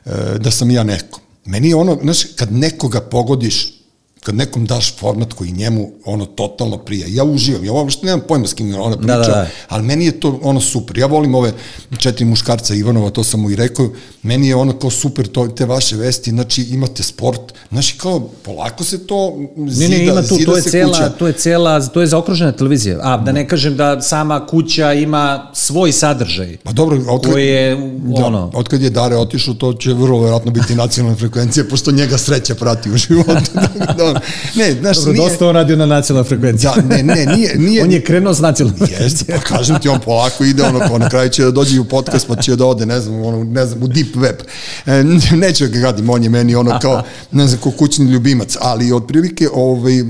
e, 0.05 0.11
da 0.39 0.51
sam 0.51 0.71
ja 0.71 0.83
neko. 0.83 1.21
Meni 1.45 1.69
je 1.69 1.75
ono, 1.75 1.99
znaš, 2.01 2.23
kad 2.35 2.51
nekoga 2.51 3.01
pogodiš 3.01 3.76
kad 4.27 4.35
nekom 4.35 4.65
daš 4.65 4.95
format 4.97 5.33
koji 5.33 5.51
njemu 5.51 5.91
ono 6.05 6.25
totalno 6.25 6.77
prija. 6.77 7.07
Ja 7.09 7.23
uživam, 7.23 7.65
ja 7.65 7.71
uopšte 7.71 8.05
nemam 8.05 8.21
pojma 8.27 8.47
s 8.47 8.53
kim 8.53 8.75
ona 8.75 8.97
priča, 8.97 9.17
da, 9.17 9.23
da, 9.23 9.27
da. 9.27 9.47
ali 9.67 9.83
meni 9.83 10.05
je 10.05 10.19
to 10.19 10.39
ono 10.43 10.61
super. 10.61 10.97
Ja 10.97 11.05
volim 11.05 11.35
ove 11.35 11.53
četiri 11.97 12.25
muškarca 12.25 12.75
Ivanova, 12.75 13.09
to 13.09 13.23
sam 13.23 13.39
mu 13.41 13.51
i 13.51 13.55
rekao, 13.55 13.89
meni 14.23 14.47
je 14.47 14.55
ono 14.55 14.79
kao 14.79 14.89
super 14.89 15.27
to, 15.27 15.47
te 15.47 15.65
vaše 15.65 15.95
vesti, 15.95 16.29
znači 16.29 16.61
imate 16.61 17.03
sport, 17.03 17.53
znači 17.71 17.97
kao 17.97 18.19
polako 18.19 18.83
se 18.83 19.07
to 19.07 19.37
zida, 19.67 19.91
ne, 19.91 19.97
ne, 19.97 20.05
ima 20.05 20.21
tu, 20.21 20.37
to 20.45 20.55
je 20.55 20.61
cela, 20.61 20.91
kuća. 20.91 21.09
To 21.09 21.27
je 21.27 21.33
cela, 21.33 21.87
to 21.87 22.01
je 22.01 22.07
zaokružena 22.07 22.51
televizija. 22.51 22.99
A 23.01 23.17
da 23.17 23.31
ne 23.31 23.47
kažem 23.47 23.77
da 23.77 24.01
sama 24.01 24.45
kuća 24.45 24.93
ima 24.93 25.51
svoj 25.53 25.91
sadržaj. 25.91 26.57
Pa 26.63 26.71
dobro, 26.71 26.99
otkad, 27.09 27.31
koji 27.31 27.47
je 27.47 27.75
da, 27.97 28.25
ono... 28.25 28.51
Otkad 28.53 28.81
je 28.81 28.89
Dare 28.89 29.15
otišao, 29.15 29.53
to 29.53 29.73
će 29.73 29.93
vrlo 29.93 30.19
verovatno 30.21 30.51
biti 30.51 30.75
nacionalna 30.75 31.17
frekvencija, 31.17 31.65
pošto 31.69 31.91
njega 31.91 32.17
sreća 32.17 32.55
prati 32.55 32.91
u 32.91 32.97
životu. 32.97 33.51
da, 33.97 34.16
ne, 34.55 34.73
znaš, 34.73 34.97
Dobro, 34.97 35.13
nije... 35.13 35.29
dosta 35.29 35.47
on 35.47 35.55
radio 35.55 35.75
na 35.75 35.85
nacionalnoj 35.85 36.29
frekvenciji. 36.29 36.69
Da, 36.75 36.95
ne, 36.95 37.03
ne, 37.03 37.25
nije, 37.25 37.55
nije... 37.57 37.83
on 37.83 37.91
je 37.91 38.03
krenuo 38.03 38.33
s 38.33 38.39
nacionalnom. 38.39 38.89
Jeste, 38.99 39.25
pa 39.27 39.39
kažem 39.39 39.79
ti, 39.79 39.89
on 39.89 39.99
polako 39.99 40.43
ide, 40.43 40.63
ono, 40.63 40.97
na 40.97 41.09
kraju 41.09 41.29
će 41.29 41.43
da 41.43 41.51
dođe 41.51 41.79
u 41.79 41.85
podcast, 41.85 42.27
pa 42.27 42.35
će 42.35 42.55
da 42.55 42.65
ode, 42.65 42.85
ne 42.85 42.99
znam, 42.99 43.23
ono, 43.23 43.43
ne 43.43 43.65
znam, 43.65 43.83
u 43.83 43.87
deep 43.87 44.15
web. 44.15 44.35
E, 44.85 45.03
neću 45.35 45.67
ga 45.67 45.79
gadim, 45.79 46.09
on 46.09 46.23
je 46.23 46.29
meni 46.29 46.55
ono 46.55 46.79
kao, 46.79 47.03
ne 47.31 47.47
znam, 47.47 47.61
kao 47.61 47.71
kućni 47.71 48.05
ljubimac, 48.05 48.55
ali 48.61 48.91
otprilike, 48.91 49.49
ovaj... 49.53 49.99
E, 49.99 50.03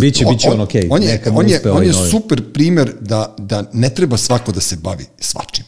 biće, 0.00 0.26
on, 0.26 0.34
biće 0.34 0.50
on, 0.50 0.60
okej. 0.60 0.82
Okay. 0.82 0.88
On 0.90 1.02
je, 1.02 1.22
on 1.32 1.48
je, 1.48 1.60
on 1.72 1.84
je 1.84 1.92
super 2.10 2.52
primer 2.52 2.92
da, 3.00 3.34
da 3.38 3.64
ne 3.72 3.88
treba 3.88 4.16
svako 4.16 4.52
da 4.52 4.60
se 4.60 4.76
bavi 4.76 5.06
svačim. 5.20 5.64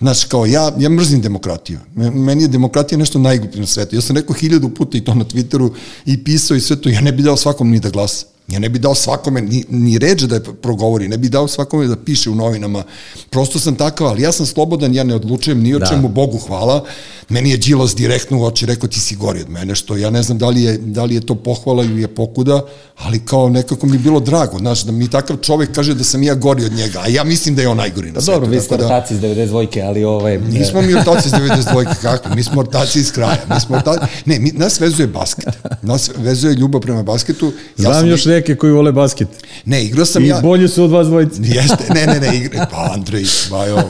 Znaš, 0.00 0.24
kao 0.24 0.46
ja, 0.46 0.72
ja 0.78 0.88
mrzim 0.88 1.20
demokratiju. 1.20 1.78
Meni 1.94 2.42
je 2.42 2.48
demokratija 2.48 2.98
nešto 2.98 3.18
najgluplje 3.18 3.60
na 3.60 3.66
svetu. 3.66 3.96
Ja 3.96 4.00
sam 4.00 4.16
rekao 4.16 4.34
hiljadu 4.34 4.68
puta 4.68 4.98
i 4.98 5.04
to 5.04 5.14
na 5.14 5.24
Twitteru 5.24 5.70
i 6.06 6.24
pisao 6.24 6.56
i 6.56 6.60
sve 6.60 6.80
to. 6.80 6.88
Ja 6.88 7.00
ne 7.00 7.12
bih 7.12 7.24
dao 7.24 7.36
svakom 7.36 7.70
ni 7.70 7.80
da 7.80 7.90
glasa. 7.90 8.26
Ja 8.48 8.58
ne 8.58 8.68
bi 8.68 8.78
dao 8.78 8.94
svakome 8.94 9.40
ni, 9.40 9.64
ni 9.68 9.98
ređe 9.98 10.26
da 10.26 10.34
je 10.34 10.42
progovori, 10.62 11.08
ne 11.08 11.18
bi 11.18 11.28
dao 11.28 11.48
svakome 11.48 11.86
da 11.86 11.96
piše 11.96 12.30
u 12.30 12.34
novinama. 12.34 12.82
Prosto 13.30 13.58
sam 13.58 13.74
takav, 13.74 14.06
ali 14.06 14.22
ja 14.22 14.32
sam 14.32 14.46
slobodan, 14.46 14.94
ja 14.94 15.04
ne 15.04 15.14
odlučujem 15.14 15.62
ni 15.62 15.74
o 15.74 15.78
da. 15.78 15.86
čemu, 15.86 16.08
Bogu 16.08 16.38
hvala. 16.38 16.84
Meni 17.28 17.50
je 17.50 17.56
Đilas 17.56 17.94
direktno 17.94 18.38
u 18.38 18.44
oči 18.44 18.66
rekao 18.66 18.88
ti 18.88 19.00
si 19.00 19.16
gori 19.16 19.40
od 19.40 19.50
mene, 19.50 19.74
što 19.74 19.96
ja 19.96 20.10
ne 20.10 20.22
znam 20.22 20.38
da 20.38 20.48
li 20.48 20.62
je, 20.62 20.78
da 20.78 21.04
li 21.04 21.14
je 21.14 21.20
to 21.20 21.34
pohvala 21.34 21.84
ili 21.84 22.00
je 22.00 22.08
pokuda, 22.08 22.60
ali 22.96 23.24
kao 23.24 23.48
nekako 23.48 23.86
mi 23.86 23.94
je 23.94 23.98
bilo 23.98 24.20
drago, 24.20 24.58
znaš, 24.58 24.82
da 24.82 24.92
mi 24.92 25.10
takav 25.10 25.36
čovek 25.36 25.72
kaže 25.74 25.94
da 25.94 26.04
sam 26.04 26.22
ja 26.22 26.34
gori 26.34 26.64
od 26.64 26.72
njega, 26.72 27.00
a 27.00 27.08
ja 27.08 27.24
mislim 27.24 27.54
da 27.54 27.62
je 27.62 27.68
on 27.68 27.76
najgori 27.76 28.12
na 28.12 28.20
svetu. 28.20 28.40
Dobro, 28.40 28.50
vi 28.50 28.60
ste 28.60 28.76
da, 28.76 28.84
ortaci 28.84 29.14
iz 29.14 29.20
92. 29.20 29.86
ali 29.86 30.04
ovaj... 30.04 30.38
Nismo 30.38 30.82
mi 30.82 30.94
ortaci 30.94 31.28
iz 31.28 31.32
92. 31.32 31.94
kako? 32.02 32.34
Mi 32.34 32.42
smo 32.42 32.60
ortaci 32.60 33.00
iz 33.00 33.12
kraja. 33.12 33.44
Mi 33.54 33.60
smo 33.60 33.76
ortaci... 33.76 34.00
Ne, 34.26 34.38
mi, 34.38 34.52
nas 34.52 34.80
vezuje 34.80 35.06
basket. 35.06 35.48
Nas 35.82 36.10
vezuje 36.16 36.54
ljubav 36.54 36.80
prema 36.80 37.02
basketu. 37.02 37.52
Ja 37.78 37.92
Znam 37.92 38.08
još 38.08 38.24
ne 38.24 38.39
neke 38.40 38.56
koji 38.56 38.72
vole 38.72 38.92
basket. 38.92 39.28
Ne, 39.64 39.84
igrao 39.84 40.06
sam 40.06 40.24
I 40.24 40.28
ja... 40.28 40.38
I 40.38 40.42
bolji 40.42 40.68
su 40.68 40.84
od 40.84 40.90
vas 40.90 41.06
dvojice. 41.06 41.40
Jeste, 41.56 41.94
ne, 41.94 42.06
ne, 42.06 42.20
ne, 42.20 42.36
igra... 42.36 42.66
pa 42.70 42.90
Andrej, 42.94 43.24
bajo, 43.50 43.82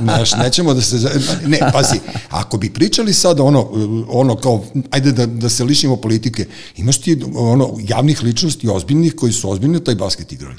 neš, 0.00 0.32
nećemo 0.42 0.74
da 0.74 0.80
se... 0.80 0.96
Ne, 1.46 1.58
pazi, 1.72 2.00
ako 2.28 2.58
bi 2.58 2.70
pričali 2.70 3.12
sada 3.12 3.42
ono, 3.42 3.68
ono 4.08 4.36
kao, 4.36 4.64
ajde 4.90 5.12
da, 5.12 5.26
da 5.26 5.48
se 5.48 5.64
lišimo 5.64 5.96
politike, 5.96 6.46
imaš 6.76 6.98
ti 6.98 7.18
ono, 7.34 7.76
javnih 7.88 8.22
ličnosti 8.22 8.68
ozbiljnih 8.68 9.14
koji 9.14 9.32
su 9.32 9.50
ozbiljni 9.50 9.84
taj 9.84 9.94
basket 9.94 10.32
igrali. 10.32 10.56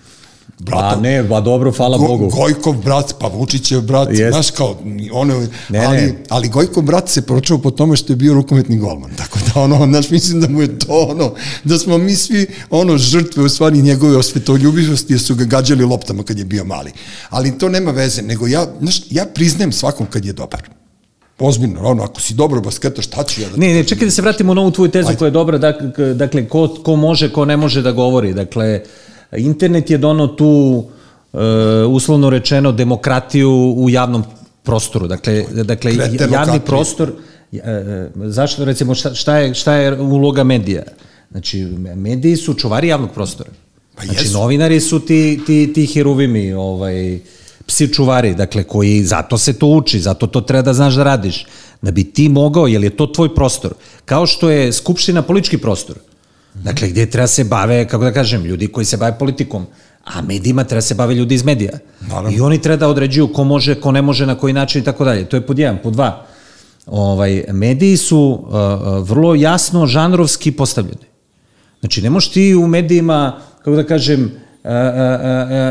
Brata, 0.59 0.95
pa 0.95 1.01
ne, 1.01 1.23
ba 1.23 1.41
dobro, 1.41 1.71
hvala 1.71 1.97
Go, 1.97 2.07
Bogu. 2.07 2.29
Gojkov 2.29 2.73
brat, 2.73 3.15
pa 3.19 3.27
Vučićev 3.27 3.81
brat, 3.81 4.09
Jest. 4.11 4.33
znaš 4.33 4.51
kao, 4.51 4.77
ono, 5.11 5.47
ne, 5.69 5.85
ali, 5.85 5.97
ne. 5.97 6.15
ali 6.29 6.49
Gojkov 6.49 6.83
brat 6.83 7.09
se 7.09 7.21
pročeo 7.21 7.57
po 7.57 7.71
tome 7.71 7.95
što 7.95 8.13
je 8.13 8.17
bio 8.17 8.33
rukometni 8.33 8.77
golman, 8.77 9.11
tako 9.17 9.39
da 9.45 9.61
ono, 9.61 9.85
znaš, 9.85 10.09
mislim 10.09 10.41
da 10.41 10.49
mu 10.49 10.61
je 10.61 10.79
to 10.79 11.07
ono, 11.09 11.33
da 11.63 11.79
smo 11.79 11.97
mi 11.97 12.15
svi 12.15 12.47
ono 12.69 12.97
žrtve 12.97 13.43
u 13.43 13.49
stvari 13.49 13.81
njegove 13.81 14.17
osvetoljubivosti 14.17 15.13
jer 15.13 15.21
su 15.21 15.35
ga 15.35 15.43
gađali 15.43 15.85
loptama 15.85 16.23
kad 16.23 16.39
je 16.39 16.45
bio 16.45 16.63
mali. 16.63 16.91
Ali 17.29 17.57
to 17.57 17.69
nema 17.69 17.91
veze, 17.91 18.21
nego 18.21 18.47
ja, 18.47 18.67
znaš, 18.81 19.01
ja 19.09 19.25
priznajem 19.25 19.71
svakom 19.71 20.07
kad 20.07 20.25
je 20.25 20.33
dobar 20.33 20.61
ozbiljno, 21.39 21.81
ono, 21.83 22.03
ako 22.03 22.21
si 22.21 22.33
dobro 22.33 22.61
basketaš, 22.61 23.05
šta 23.05 23.23
ću 23.23 23.41
ja 23.41 23.49
da... 23.49 23.57
Ne, 23.57 23.73
ne, 23.73 23.83
čekaj 23.83 24.05
da 24.05 24.11
se 24.11 24.21
vratimo 24.21 24.53
na 24.53 24.61
ovu 24.61 24.71
tvoju 24.71 24.91
tezu 24.91 25.07
Ajde. 25.07 25.17
koja 25.17 25.27
je 25.27 25.31
dobra, 25.31 25.57
dakle, 25.57 26.13
dakle 26.13 26.47
ko, 26.49 26.67
ko 26.83 26.95
može, 26.95 27.31
ko 27.33 27.45
ne 27.45 27.57
može 27.57 27.81
da 27.81 27.91
govori, 27.91 28.33
dakle, 28.33 28.81
Internet 29.37 29.89
je 29.89 29.97
dono 29.97 30.27
tu, 30.27 30.83
uh, 31.33 31.39
uslovno 31.89 32.29
rečeno, 32.29 32.71
demokratiju 32.71 33.73
u 33.77 33.89
javnom 33.89 34.23
prostoru. 34.63 35.07
Dakle, 35.07 35.43
dakle 35.63 35.91
javni 36.31 36.59
prostor, 36.65 37.11
uh, 37.51 37.59
zašto 38.15 38.65
recimo, 38.65 38.95
šta, 38.95 39.13
šta, 39.13 39.37
je, 39.37 39.53
šta 39.53 39.73
je 39.73 39.99
uloga 40.01 40.43
medija? 40.43 40.83
Znači, 41.31 41.61
mediji 41.95 42.35
su 42.35 42.53
čuvari 42.53 42.87
javnog 42.87 43.11
prostora. 43.13 43.49
Pa 43.95 44.05
znači, 44.05 44.23
jesu. 44.23 44.33
novinari 44.33 44.79
su 44.79 44.99
ti, 44.99 45.39
ti, 45.45 45.73
ti 45.73 45.85
heruvimi, 45.85 46.53
ovaj, 46.53 47.19
psi 47.65 47.93
čuvari, 47.93 48.35
dakle, 48.35 48.63
koji, 48.63 49.03
zato 49.03 49.37
se 49.37 49.53
to 49.53 49.67
uči, 49.67 49.99
zato 49.99 50.27
to 50.27 50.41
treba 50.41 50.61
da 50.61 50.73
znaš 50.73 50.95
da 50.95 51.03
radiš, 51.03 51.45
da 51.81 51.91
bi 51.91 52.03
ti 52.03 52.29
mogao, 52.29 52.67
jer 52.67 52.83
je 52.83 52.89
to 52.89 53.07
tvoj 53.07 53.35
prostor, 53.35 53.73
kao 54.05 54.25
što 54.25 54.49
je 54.49 54.73
Skupština 54.73 55.21
politički 55.21 55.57
prostor, 55.57 55.95
dakle, 56.63 56.87
gde 56.87 57.05
treba 57.05 57.27
se 57.27 57.43
bave, 57.43 57.87
kako 57.87 58.03
da 58.03 58.13
kažem, 58.13 58.45
ljudi 58.45 58.67
koji 58.67 58.85
se 58.85 58.97
bave 58.97 59.17
politikom, 59.19 59.65
a 60.05 60.21
medijima 60.21 60.63
treba 60.63 60.81
se 60.81 60.95
bave 60.95 61.15
ljudi 61.15 61.35
iz 61.35 61.45
medija. 61.45 61.71
Naravno. 62.01 62.37
I 62.37 62.39
oni 62.41 62.61
treba 62.61 62.77
da 62.77 62.87
određuju 62.87 63.33
ko 63.33 63.43
može, 63.43 63.75
ko 63.75 63.91
ne 63.91 64.01
može, 64.01 64.25
na 64.25 64.35
koji 64.35 64.53
način 64.53 64.81
i 64.81 64.85
tako 64.85 65.05
dalje. 65.05 65.25
To 65.25 65.37
je 65.37 65.45
pod 65.45 65.59
jedan. 65.59 65.77
Pod 65.83 65.93
dva, 65.93 66.25
ovaj, 66.85 67.43
mediji 67.51 67.97
su 67.97 68.19
uh, 68.19 68.53
uh, 68.53 69.09
vrlo 69.09 69.35
jasno 69.35 69.85
žanrovski 69.85 70.51
postavljeni. 70.51 71.09
Znači, 71.79 72.01
ne 72.01 72.09
možeš 72.09 72.31
ti 72.31 72.55
u 72.55 72.67
medijima, 72.67 73.39
kako 73.57 73.75
da 73.75 73.83
kažem, 73.83 74.23
uh, 74.23 74.29
uh, 74.29 74.75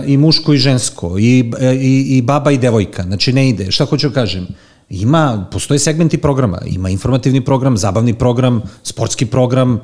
uh, 0.02 0.10
i 0.10 0.16
muško 0.16 0.52
i 0.52 0.58
žensko, 0.58 1.18
i, 1.18 1.52
i, 1.80 2.16
i 2.16 2.22
baba 2.22 2.50
i 2.50 2.58
devojka, 2.58 3.02
znači 3.02 3.32
ne 3.32 3.48
ide. 3.48 3.70
Šta 3.70 3.84
hoću 3.84 4.08
da 4.08 4.14
kažem? 4.14 4.46
Ima, 4.90 5.46
postoje 5.52 5.78
segmenti 5.78 6.18
programa, 6.18 6.58
ima 6.66 6.90
informativni 6.90 7.44
program, 7.44 7.76
zabavni 7.76 8.14
program, 8.14 8.62
sportski 8.82 9.26
program, 9.26 9.74
uh, 9.74 9.80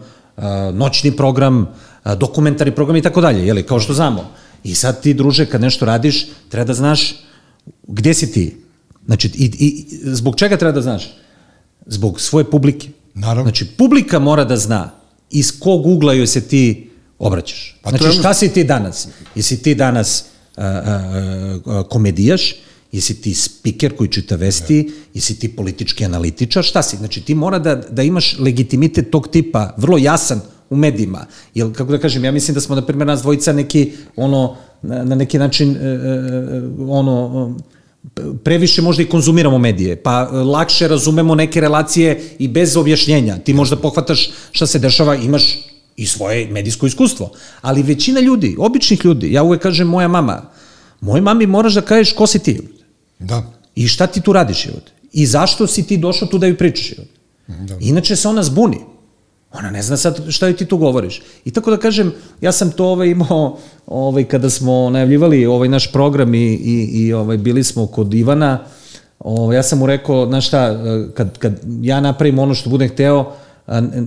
noćni 0.73 1.17
program, 1.17 1.67
dokumentarni 2.17 2.75
program 2.75 2.97
i 2.97 3.03
tako 3.03 3.21
dalje, 3.21 3.47
jeli, 3.47 3.63
kao 3.63 3.81
što 3.81 3.95
znamo. 3.95 4.31
I 4.65 4.75
sad 4.75 5.03
ti, 5.03 5.15
druže, 5.15 5.47
kad 5.47 5.61
nešto 5.61 5.85
radiš, 5.85 6.27
treba 6.49 6.65
da 6.65 6.75
znaš 6.75 7.15
gde 7.87 8.15
si 8.15 8.33
ti. 8.33 8.57
Znači, 9.07 9.31
i, 9.35 9.45
i, 9.45 9.87
zbog 10.03 10.37
čega 10.37 10.57
treba 10.57 10.73
da 10.73 10.83
znaš? 10.83 11.15
Zbog 11.87 12.21
svoje 12.21 12.51
publike. 12.51 12.89
Naravno. 13.15 13.43
Znači, 13.43 13.67
publika 13.67 14.19
mora 14.19 14.45
da 14.45 14.57
zna 14.57 14.91
iz 15.31 15.59
kog 15.61 15.87
ugla 15.87 16.13
joj 16.13 16.27
se 16.27 16.41
ti 16.41 16.91
obraćaš. 17.19 17.77
Pa 17.83 17.91
znači, 17.91 18.19
šta 18.19 18.35
si 18.35 18.49
ti 18.49 18.65
danas? 18.65 19.09
Jesi 19.35 19.63
ti 19.63 19.75
danas 19.75 20.25
a, 20.57 20.65
a, 20.65 21.59
a, 21.67 21.83
komedijaš, 21.89 22.55
jesi 22.95 23.15
ti 23.21 23.35
spiker 23.35 23.97
koji 23.97 24.11
čita 24.11 24.37
vesti, 24.37 24.93
jesi 25.15 25.39
ti 25.39 25.49
politički 25.57 26.05
analitičar, 26.05 26.65
šta 26.65 26.83
si? 26.83 26.97
Znači, 26.97 27.21
ti 27.21 27.35
mora 27.35 27.59
da, 27.59 27.75
da 27.75 28.03
imaš 28.03 28.39
legitimitet 28.39 29.11
tog 29.11 29.29
tipa, 29.29 29.75
vrlo 29.77 29.99
jasan 29.99 30.41
u 30.71 30.77
medijima. 30.77 31.27
Jel, 31.55 31.73
kako 31.73 31.93
da 31.93 31.99
kažem, 31.99 32.25
ja 32.25 32.33
mislim 32.33 32.55
da 32.55 32.61
smo, 32.61 32.75
na 32.75 32.87
primjer, 32.87 33.07
nas 33.07 33.23
dvojica 33.23 33.53
neki, 33.53 33.93
ono, 34.17 34.57
na, 34.83 35.05
na 35.05 35.15
neki 35.15 35.39
način, 35.39 35.77
e, 35.77 35.79
e, 35.79 35.89
e, 35.89 36.63
ono, 36.89 37.57
previše 38.45 38.83
možda 38.83 39.03
i 39.03 39.09
konzumiramo 39.11 39.59
medije, 39.59 39.97
pa 39.97 40.29
e, 40.31 40.37
lakše 40.37 40.89
razumemo 40.89 41.35
neke 41.35 41.61
relacije 41.61 42.21
i 42.39 42.49
bez 42.49 42.77
objašnjenja. 42.77 43.39
Ti 43.39 43.55
možda 43.55 43.77
pohvataš 43.77 44.31
šta 44.53 44.67
se 44.67 44.79
dešava, 44.79 45.17
imaš 45.17 45.59
i 45.97 46.07
svoje 46.07 46.47
medijsko 46.51 46.87
iskustvo. 46.87 47.31
Ali 47.61 47.83
većina 47.83 48.21
ljudi, 48.21 48.57
običnih 48.59 49.05
ljudi, 49.05 49.33
ja 49.33 49.43
uvek 49.43 49.63
kažem 49.63 49.89
moja 49.89 50.09
mama, 50.09 50.43
moj 51.01 51.21
mami 51.21 51.47
moraš 51.47 51.75
da 51.75 51.81
kažeš 51.81 52.15
ko 52.15 52.27
si 52.27 52.39
ti 52.39 52.61
Da. 53.19 53.43
i 53.75 53.89
šta 53.89 54.07
ti 54.07 54.21
tu 54.21 54.33
radiš 54.33 54.63
život 54.63 54.91
i 55.13 55.27
zašto 55.27 55.67
si 55.67 55.87
ti 55.87 55.97
došao 55.97 56.29
tu 56.29 56.39
da 56.39 56.47
ju 56.47 56.57
pričaš 56.57 56.89
život. 56.89 57.09
Da. 57.47 57.77
Inače 57.81 58.17
se 58.17 58.29
ona 58.29 58.43
zbuni. 58.43 58.79
Ona 59.53 59.71
ne 59.71 59.83
zna 59.83 59.97
sad 59.97 60.25
šta 60.29 60.47
joj 60.47 60.57
ti 60.57 60.67
tu 60.67 60.77
govoriš. 60.77 61.23
I 61.45 61.51
tako 61.51 61.71
da 61.71 61.77
kažem, 61.77 62.13
ja 62.41 62.53
sam 62.53 62.71
to 62.71 62.87
ovaj 62.87 63.09
imao 63.09 63.59
ovaj, 63.87 64.25
kada 64.25 64.51
smo 64.51 64.91
najavljivali 64.91 65.47
ovaj 65.47 65.69
naš 65.69 65.93
program 65.93 66.35
i, 66.35 66.39
i, 66.39 66.91
i 66.93 67.13
ovaj, 67.13 67.37
bili 67.37 67.65
smo 67.65 67.87
kod 67.87 68.15
Ivana, 68.15 68.65
ovaj, 69.19 69.57
ja 69.57 69.63
sam 69.63 69.79
mu 69.79 69.87
rekao, 69.87 70.27
znaš 70.27 70.47
šta, 70.47 70.79
kad, 71.15 71.39
kad 71.39 71.61
ja 71.81 72.01
napravim 72.01 72.39
ono 72.39 72.55
što 72.55 72.71
budem 72.71 72.89
hteo, 72.89 73.33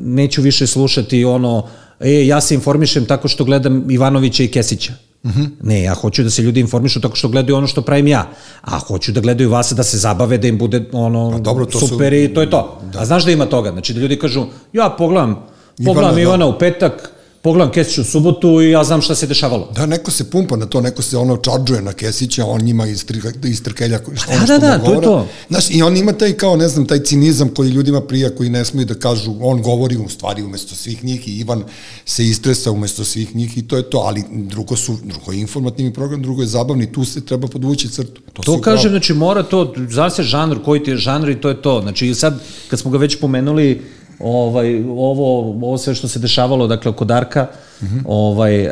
neću 0.04 0.42
više 0.42 0.68
slušati 0.68 1.26
ono, 1.26 1.68
e, 2.00 2.28
ja 2.28 2.42
se 2.42 2.56
informišem 2.56 3.06
tako 3.06 3.28
što 3.28 3.44
gledam 3.44 3.92
Ivanovića 3.92 4.44
i 4.44 4.48
Kesića. 4.48 4.94
Uh 5.24 5.32
-huh. 5.32 5.50
Ne, 5.62 5.84
ja 5.84 5.94
hoću 5.94 6.24
da 6.24 6.30
se 6.30 6.42
ljudi 6.42 6.60
informišu 6.60 7.02
tako 7.02 7.16
što 7.16 7.28
gledaju 7.28 7.56
ono 7.56 7.68
što 7.68 7.82
pravim 7.82 8.08
ja. 8.08 8.30
A 8.62 8.80
hoću 8.80 9.12
da 9.12 9.22
gledaju 9.22 9.50
vas 9.50 9.72
da 9.72 9.84
se 9.84 9.98
zabave, 9.98 10.38
da 10.38 10.48
im 10.48 10.58
bude 10.58 10.86
ono 10.92 11.32
Pa 11.32 11.38
dobro, 11.38 11.66
to 11.66 11.80
su- 11.80 11.88
super 11.88 12.14
i 12.14 12.34
to 12.34 12.42
je 12.42 12.50
to. 12.50 12.82
Da. 12.94 13.00
A 13.00 13.06
znaš 13.06 13.26
da 13.26 13.32
ima 13.32 13.46
toga? 13.46 13.72
Znači 13.72 13.94
da 13.94 14.00
ljudi 14.00 14.20
kažu, 14.20 14.46
ja 14.74 14.90
pogledam, 14.98 15.46
pogledam 15.86 16.12
Ivana, 16.12 16.22
Ivana, 16.22 16.46
da. 16.46 16.56
u 16.56 16.60
petak, 16.60 17.12
pogledam 17.42 17.72
Kesić 17.72 17.98
u 17.98 18.04
subotu 18.04 18.62
i 18.62 18.70
ja 18.70 18.84
znam 18.84 19.02
šta 19.02 19.16
se 19.16 19.28
dešavalo. 19.28 19.72
Da, 19.76 19.86
neko 19.86 20.12
se 20.12 20.30
pumpa 20.32 20.56
na 20.56 20.66
to, 20.66 20.82
neko 20.82 21.02
se 21.02 21.18
ono 21.18 21.38
čarđuje 21.38 21.82
na 21.82 21.94
Kesića, 21.94 22.46
on 22.46 22.62
njima 22.62 22.88
iz, 22.88 23.06
tri- 23.06 23.22
iz 23.44 23.64
trkelja 23.64 24.00
koji 24.00 24.18
što, 24.18 24.28
Da, 24.28 24.36
ono 24.36 24.46
da, 24.48 24.56
što 24.56 24.60
da, 24.60 24.78
mu 24.78 24.86
to 24.86 24.94
je 24.94 25.02
to. 25.02 25.28
Znaš, 25.50 25.70
i 25.70 25.82
on 25.82 25.98
ima 25.98 26.14
taj 26.14 26.34
kao, 26.34 26.56
ne 26.56 26.68
znam, 26.68 26.86
taj 26.86 27.00
cinizam 27.00 27.50
koji 27.50 27.70
ljudima 27.70 28.02
prija, 28.02 28.36
koji 28.36 28.50
ne 28.50 28.66
smiju 28.66 28.86
da 28.86 28.96
kažu, 28.96 29.36
on 29.42 29.62
govori 29.62 29.98
u 29.98 30.10
stvari 30.10 30.44
umesto 30.44 30.76
svih 30.76 31.04
njih 31.04 31.28
i 31.28 31.32
Ivan 31.32 31.64
se 32.06 32.26
istresa 32.26 32.72
umesto 32.72 33.04
svih 33.04 33.36
njih 33.36 33.58
i 33.58 33.68
to 33.68 33.78
je 33.78 33.84
to, 33.84 33.98
ali 33.98 34.24
drugo 34.32 34.76
su, 34.76 34.98
drugo 35.04 35.32
je 35.32 35.40
informativni 35.40 35.94
program, 35.94 36.22
drugo 36.22 36.42
je 36.42 36.48
zabavni, 36.48 36.92
tu 36.92 37.06
se 37.06 37.26
treba 37.26 37.48
podvući 37.48 37.90
crtu. 37.90 38.22
To, 38.34 38.42
To 38.44 38.62
kažem, 38.62 38.80
upravo. 38.80 38.90
znači 38.90 39.14
mora 39.14 39.44
to, 39.44 39.74
zna 39.90 40.10
se 40.10 40.24
žanr, 40.24 40.58
koji 40.66 40.84
ti 40.84 40.92
je 40.92 40.98
žanr 40.98 41.30
i 41.30 41.42
to 41.42 41.50
je 41.50 41.62
to. 41.62 41.82
Znači 41.82 42.16
sad, 42.16 42.40
kad 42.70 42.80
smo 42.80 42.92
ga 42.92 42.98
već 42.98 43.20
pomenuli, 43.20 43.82
ovaj, 44.20 44.84
ovo, 44.84 45.40
ovo 45.52 45.78
sve 45.78 45.96
što 45.96 46.08
se 46.08 46.20
dešavalo, 46.20 46.68
dakle, 46.68 46.92
oko 46.92 47.06
Darka, 47.06 47.48
mm 47.82 47.86
-hmm. 47.86 48.02
ovaj, 48.06 48.66
uh, 48.66 48.72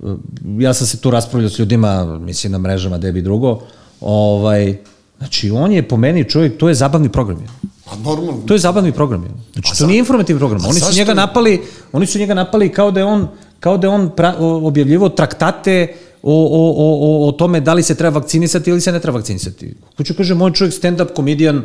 uh, 0.00 0.18
ja 0.58 0.74
sam 0.74 0.86
se 0.86 1.00
tu 1.00 1.10
raspravljao 1.10 1.50
s 1.50 1.58
ljudima, 1.58 2.18
mislim 2.18 2.52
na 2.52 2.58
mrežama, 2.58 2.98
debi 2.98 3.22
drugo, 3.22 3.60
ovaj, 4.00 4.76
znači 5.18 5.50
on 5.50 5.72
je 5.72 5.88
po 5.88 5.96
meni 5.96 6.30
čovjek, 6.30 6.56
to 6.58 6.68
je 6.68 6.74
zabavni 6.74 7.08
program. 7.08 7.38
je. 7.40 7.46
A 7.92 7.96
normalno, 7.96 8.42
To 8.46 8.54
je 8.54 8.58
zabavni 8.58 8.92
program. 8.92 9.22
je. 9.24 9.30
Znači, 9.52 9.68
to 9.68 9.74
za- 9.74 9.86
nije 9.86 9.98
informativni 9.98 10.40
program. 10.40 10.60
Oni 10.66 10.80
su 10.80 10.94
njega 10.96 11.14
napali, 11.14 11.62
oni 11.92 12.06
su 12.06 12.18
njega 12.18 12.34
napali 12.34 12.72
kao 12.72 12.90
da 12.90 13.00
je 13.00 13.06
on 13.06 13.28
kao 13.60 13.78
da 13.78 13.86
je 13.86 13.90
on 13.90 14.10
pra, 14.16 14.34
o, 14.38 14.66
objavljivao 14.66 15.08
traktate 15.08 15.94
o, 16.22 16.32
o, 16.32 16.70
o, 16.70 17.24
o, 17.24 17.28
o 17.28 17.32
tome 17.32 17.60
da 17.60 17.74
li 17.74 17.82
se 17.82 17.94
treba 17.94 18.18
vakcinisati 18.18 18.70
ili 18.70 18.80
se 18.80 18.92
ne 18.92 19.00
treba 19.00 19.18
vakcinisati. 19.18 19.74
Hoću 19.96 20.14
kažem, 20.14 20.36
moj 20.38 20.52
čovjek 20.52 20.74
stand-up 20.74 21.14
komedijan, 21.16 21.62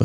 e, 0.00 0.04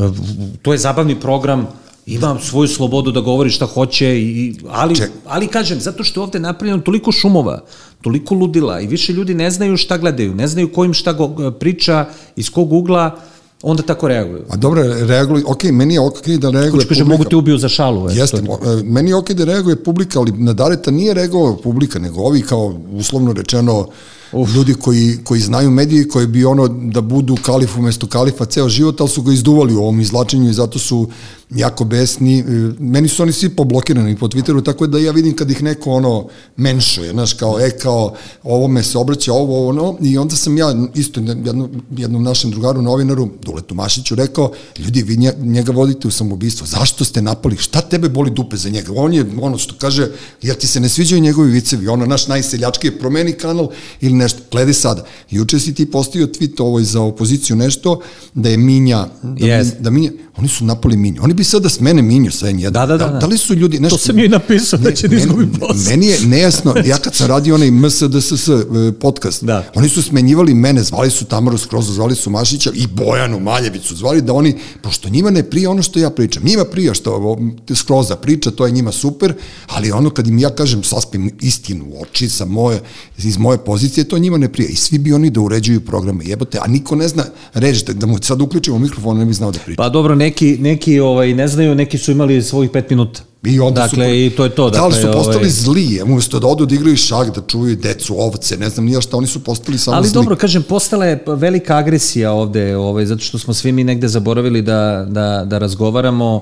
to 0.61 0.71
je 0.73 0.77
zabavni 0.77 1.19
program, 1.19 1.67
ima 2.09 2.37
svoju 2.41 2.67
slobodu 2.67 3.11
da 3.11 3.21
govori 3.21 3.49
šta 3.49 3.65
hoće, 3.65 4.19
i, 4.19 4.55
ali, 4.69 4.95
Ček. 4.95 5.09
ali 5.25 5.47
kažem, 5.47 5.79
zato 5.79 6.03
što 6.03 6.19
je 6.19 6.23
ovde 6.23 6.39
napravljeno 6.39 6.81
toliko 6.81 7.11
šumova, 7.11 7.61
toliko 8.01 8.35
ludila 8.35 8.81
i 8.81 8.87
više 8.87 9.13
ljudi 9.13 9.33
ne 9.33 9.51
znaju 9.51 9.77
šta 9.77 9.97
gledaju, 9.97 10.35
ne 10.35 10.47
znaju 10.47 10.73
ko 10.73 10.85
im 10.85 10.93
šta 10.93 11.13
go, 11.13 11.27
priča, 11.51 12.05
iz 12.35 12.49
kog 12.49 12.73
ugla, 12.73 13.15
onda 13.63 13.83
tako 13.83 14.07
reaguju. 14.07 14.43
a 14.49 14.55
dobro, 14.55 14.83
reaguju, 14.97 15.43
ok, 15.47 15.63
meni 15.63 15.93
je 15.93 15.99
ok 15.99 16.27
da 16.27 16.49
reaguje 16.49 16.71
Hoću 16.71 16.87
kažem, 16.87 17.07
mogu 17.07 17.23
te 17.23 17.35
ubiju 17.35 17.57
za 17.57 17.69
šalu. 17.69 18.09
Jeste, 18.09 18.37
je- 18.37 18.43
e, 18.73 18.83
meni 18.83 19.09
je 19.09 19.15
okej 19.15 19.35
da 19.35 19.45
reaguje 19.45 19.83
publika, 19.83 20.19
ali 20.19 20.31
na 20.31 20.53
Dareta 20.53 20.91
nije 20.91 21.13
reagovao 21.13 21.57
publika, 21.57 21.99
nego 21.99 22.21
ovi 22.21 22.41
kao 22.41 22.79
uslovno 22.91 23.33
rečeno 23.33 23.87
Uf. 24.31 24.49
ljudi 24.55 24.73
koji, 24.73 25.17
koji 25.23 25.41
znaju 25.41 25.71
medije 25.71 26.07
koji 26.07 26.27
bi 26.27 26.45
ono 26.45 26.67
da 26.67 27.01
budu 27.01 27.35
kalif 27.41 27.77
umesto 27.77 28.07
kalifa 28.07 28.45
ceo 28.45 28.69
život, 28.69 29.01
ali 29.01 29.09
su 29.09 29.21
ga 29.21 29.33
izduvali 29.33 29.73
u 29.75 29.79
ovom 29.79 30.01
izlačenju 30.01 30.49
i 30.49 30.53
zato 30.53 30.79
su 30.79 31.09
jako 31.49 31.83
besni. 31.85 32.39
E, 32.39 32.43
Meni 32.79 33.07
su 33.07 33.23
oni 33.23 33.31
svi 33.31 33.49
poblokirani 33.49 34.15
po 34.15 34.27
Twitteru, 34.27 34.63
tako 34.63 34.87
da 34.87 34.99
ja 34.99 35.11
vidim 35.11 35.35
kad 35.35 35.51
ih 35.51 35.63
neko 35.63 35.91
ono 35.91 36.27
menšuje, 36.57 37.11
znaš, 37.11 37.33
kao, 37.33 37.59
e, 37.59 37.69
kao, 37.77 38.13
ovome 38.43 38.83
se 38.83 38.97
obraća, 38.97 39.33
ovo, 39.33 39.57
ovo, 39.57 39.69
ono, 39.69 39.97
i 40.01 40.17
onda 40.17 40.35
sam 40.35 40.57
ja 40.57 40.75
isto 40.95 41.19
jedno, 41.19 41.69
jednom 41.97 42.23
našem 42.23 42.51
drugaru 42.51 42.81
novinaru, 42.81 43.29
Duletu 43.43 43.75
Mašiću, 43.75 44.15
rekao, 44.15 44.51
ljudi, 44.79 45.03
vi 45.03 45.17
nje- 45.17 45.33
njega 45.39 45.71
vodite 45.71 46.07
u 46.07 46.11
samoubistvo, 46.11 46.67
zašto 46.67 47.05
ste 47.05 47.21
napali, 47.21 47.57
šta 47.57 47.81
tebe 47.81 48.09
boli 48.09 48.31
dupe 48.31 48.57
za 48.57 48.69
njega? 48.69 48.91
On 48.95 49.13
je, 49.13 49.25
ono 49.41 49.57
što 49.57 49.75
kaže, 49.77 50.11
jer 50.41 50.55
ti 50.55 50.67
se 50.67 50.79
ne 50.79 50.89
sviđaju 50.89 51.21
njegovi 51.21 51.51
vicevi, 51.51 51.87
ono, 51.87 52.05
naš 52.05 52.27
najseljački 52.27 52.87
je 52.87 52.99
promeni 52.99 53.33
kanal 53.33 53.67
ili 54.01 54.13
nešto, 54.19 54.39
gledaj 54.51 54.73
sada. 54.73 55.01
Juče 55.29 55.59
si 55.59 55.73
ti 55.73 55.85
postavio 55.87 56.27
tweet 56.29 56.61
ovoj 56.61 56.83
za 56.83 57.01
opoziciju 57.01 57.55
nešto, 57.55 57.99
da 58.33 58.49
je 58.49 58.57
Minja, 58.57 59.07
da, 59.23 59.45
Jest. 59.45 59.75
da 59.79 59.89
Minja, 59.89 60.11
oni 60.37 60.47
su 60.47 60.65
napali 60.65 60.97
Minju, 60.97 61.21
oni 61.23 61.33
bi 61.33 61.43
sada 61.43 61.69
s 61.69 61.79
mene 61.79 62.01
Minju 62.01 62.31
sve 62.31 62.49
jedan. 62.51 62.73
Da, 62.73 62.85
da, 62.87 62.97
da, 62.97 63.07
da. 63.07 63.19
Da 63.19 63.25
li 63.25 63.37
su 63.37 63.53
ljudi, 63.53 63.79
nešto, 63.79 63.97
To 63.97 64.03
sam 64.03 64.19
joj 64.19 64.27
napisao 64.29 64.79
da 64.79 64.91
će 64.91 65.07
da 65.07 65.15
meni- 65.15 65.21
izgubi 65.21 65.47
posao. 65.59 65.89
Meni 65.89 66.05
je 66.05 66.19
nejasno, 66.21 66.75
ja 66.85 66.97
kad 66.97 67.15
sam 67.15 67.27
radio 67.27 67.55
onaj 67.55 67.71
MSDSS 67.71 68.47
e, 68.47 68.53
podcast, 68.93 69.43
Da. 69.43 69.63
oni 69.75 69.89
su 69.89 70.01
smenjivali 70.01 70.53
mene, 70.53 70.83
zvali 70.83 71.11
su 71.11 71.25
Tamaru 71.25 71.57
Skroza, 71.57 71.93
zvali 71.93 72.15
su 72.15 72.29
Mašića 72.29 72.71
i 72.75 72.87
Bojanu 72.87 73.39
Maljevicu, 73.39 73.95
zvali 73.95 74.21
da 74.21 74.33
oni, 74.33 74.53
pošto 74.81 75.09
njima 75.09 75.29
ne 75.29 75.43
prija 75.43 75.69
ono 75.69 75.81
što 75.83 75.99
ja 75.99 76.09
pričam, 76.09 76.43
njima 76.43 76.65
prija 76.65 76.93
što 76.93 77.37
Skroza 77.75 78.15
priča, 78.15 78.51
to 78.51 78.65
je 78.65 78.71
njima 78.71 78.91
super, 78.91 79.33
ali 79.67 79.91
ono 79.91 80.09
kad 80.09 80.27
im 80.27 80.39
ja 80.39 80.49
kažem, 80.49 80.83
saspim 80.83 81.31
istinu 81.41 81.85
u 81.87 82.01
oči 82.01 82.29
sa 82.29 82.45
moje, 82.45 82.81
iz 83.17 83.37
moje 83.37 83.57
pozicije, 83.57 84.03
to 84.09 84.19
njima 84.19 84.37
ne 84.37 84.51
prija. 84.51 84.69
I 84.69 84.75
svi 84.75 84.97
bi 84.97 85.13
oni 85.13 85.29
da 85.29 85.41
uređuju 85.41 85.81
programe, 85.81 86.25
jebote, 86.25 86.57
a 86.61 86.67
niko 86.67 86.95
ne 86.95 87.07
zna 87.07 87.23
reći, 87.53 87.85
da, 87.85 87.93
da 87.93 88.05
mu 88.05 88.17
sad 88.21 88.41
uključimo 88.41 88.79
mikrofon, 88.79 89.17
ne 89.17 89.25
bi 89.25 89.33
znao 89.33 89.51
da 89.51 89.59
priča. 89.59 89.77
Pa 89.77 89.89
dobro, 89.89 90.15
neki, 90.15 90.57
neki 90.59 90.99
ovaj, 90.99 91.33
ne 91.33 91.47
znaju, 91.47 91.75
neki 91.75 91.97
su 91.97 92.11
imali 92.11 92.43
svojih 92.43 92.71
pet 92.71 92.89
minuta. 92.89 93.21
I 93.43 93.59
onda 93.59 93.81
dakle, 93.81 94.05
su, 94.05 94.13
i 94.13 94.29
to 94.37 94.43
je 94.43 94.49
to. 94.49 94.69
Da 94.69 94.79
Dakle, 94.79 95.01
su 95.01 95.07
postali 95.13 95.37
ovaj, 95.37 95.49
zli, 95.49 96.01
umesto 96.03 96.39
da 96.39 96.47
odu 96.47 96.65
da 96.65 96.75
igraju 96.75 96.97
šak, 96.97 97.35
da 97.35 97.41
čuju 97.47 97.75
decu, 97.75 98.15
ovce, 98.17 98.57
ne 98.57 98.69
znam 98.69 98.85
nija 98.85 99.01
šta, 99.01 99.17
oni 99.17 99.27
su 99.27 99.43
postali 99.43 99.77
samo 99.77 99.97
Ali 99.97 100.07
zli. 100.07 100.13
dobro, 100.13 100.35
kažem, 100.35 100.63
postala 100.63 101.05
je 101.05 101.23
velika 101.27 101.77
agresija 101.77 102.31
ovde, 102.31 102.77
ovaj, 102.77 103.05
zato 103.05 103.21
što 103.21 103.37
smo 103.37 103.53
svi 103.53 103.71
mi 103.71 103.83
negde 103.83 104.07
zaboravili 104.07 104.61
da, 104.61 105.07
da, 105.09 105.45
da 105.45 105.57
razgovaramo. 105.57 106.41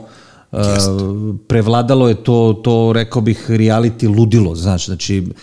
Uh, 0.52 0.60
prevladalo 1.48 2.08
je 2.10 2.16
to, 2.16 2.62
to, 2.64 2.94
rekao 2.94 3.22
bih, 3.22 3.46
reality 3.50 4.18
ludilo, 4.18 4.56
znači, 4.56 5.20
uh, 5.20 5.36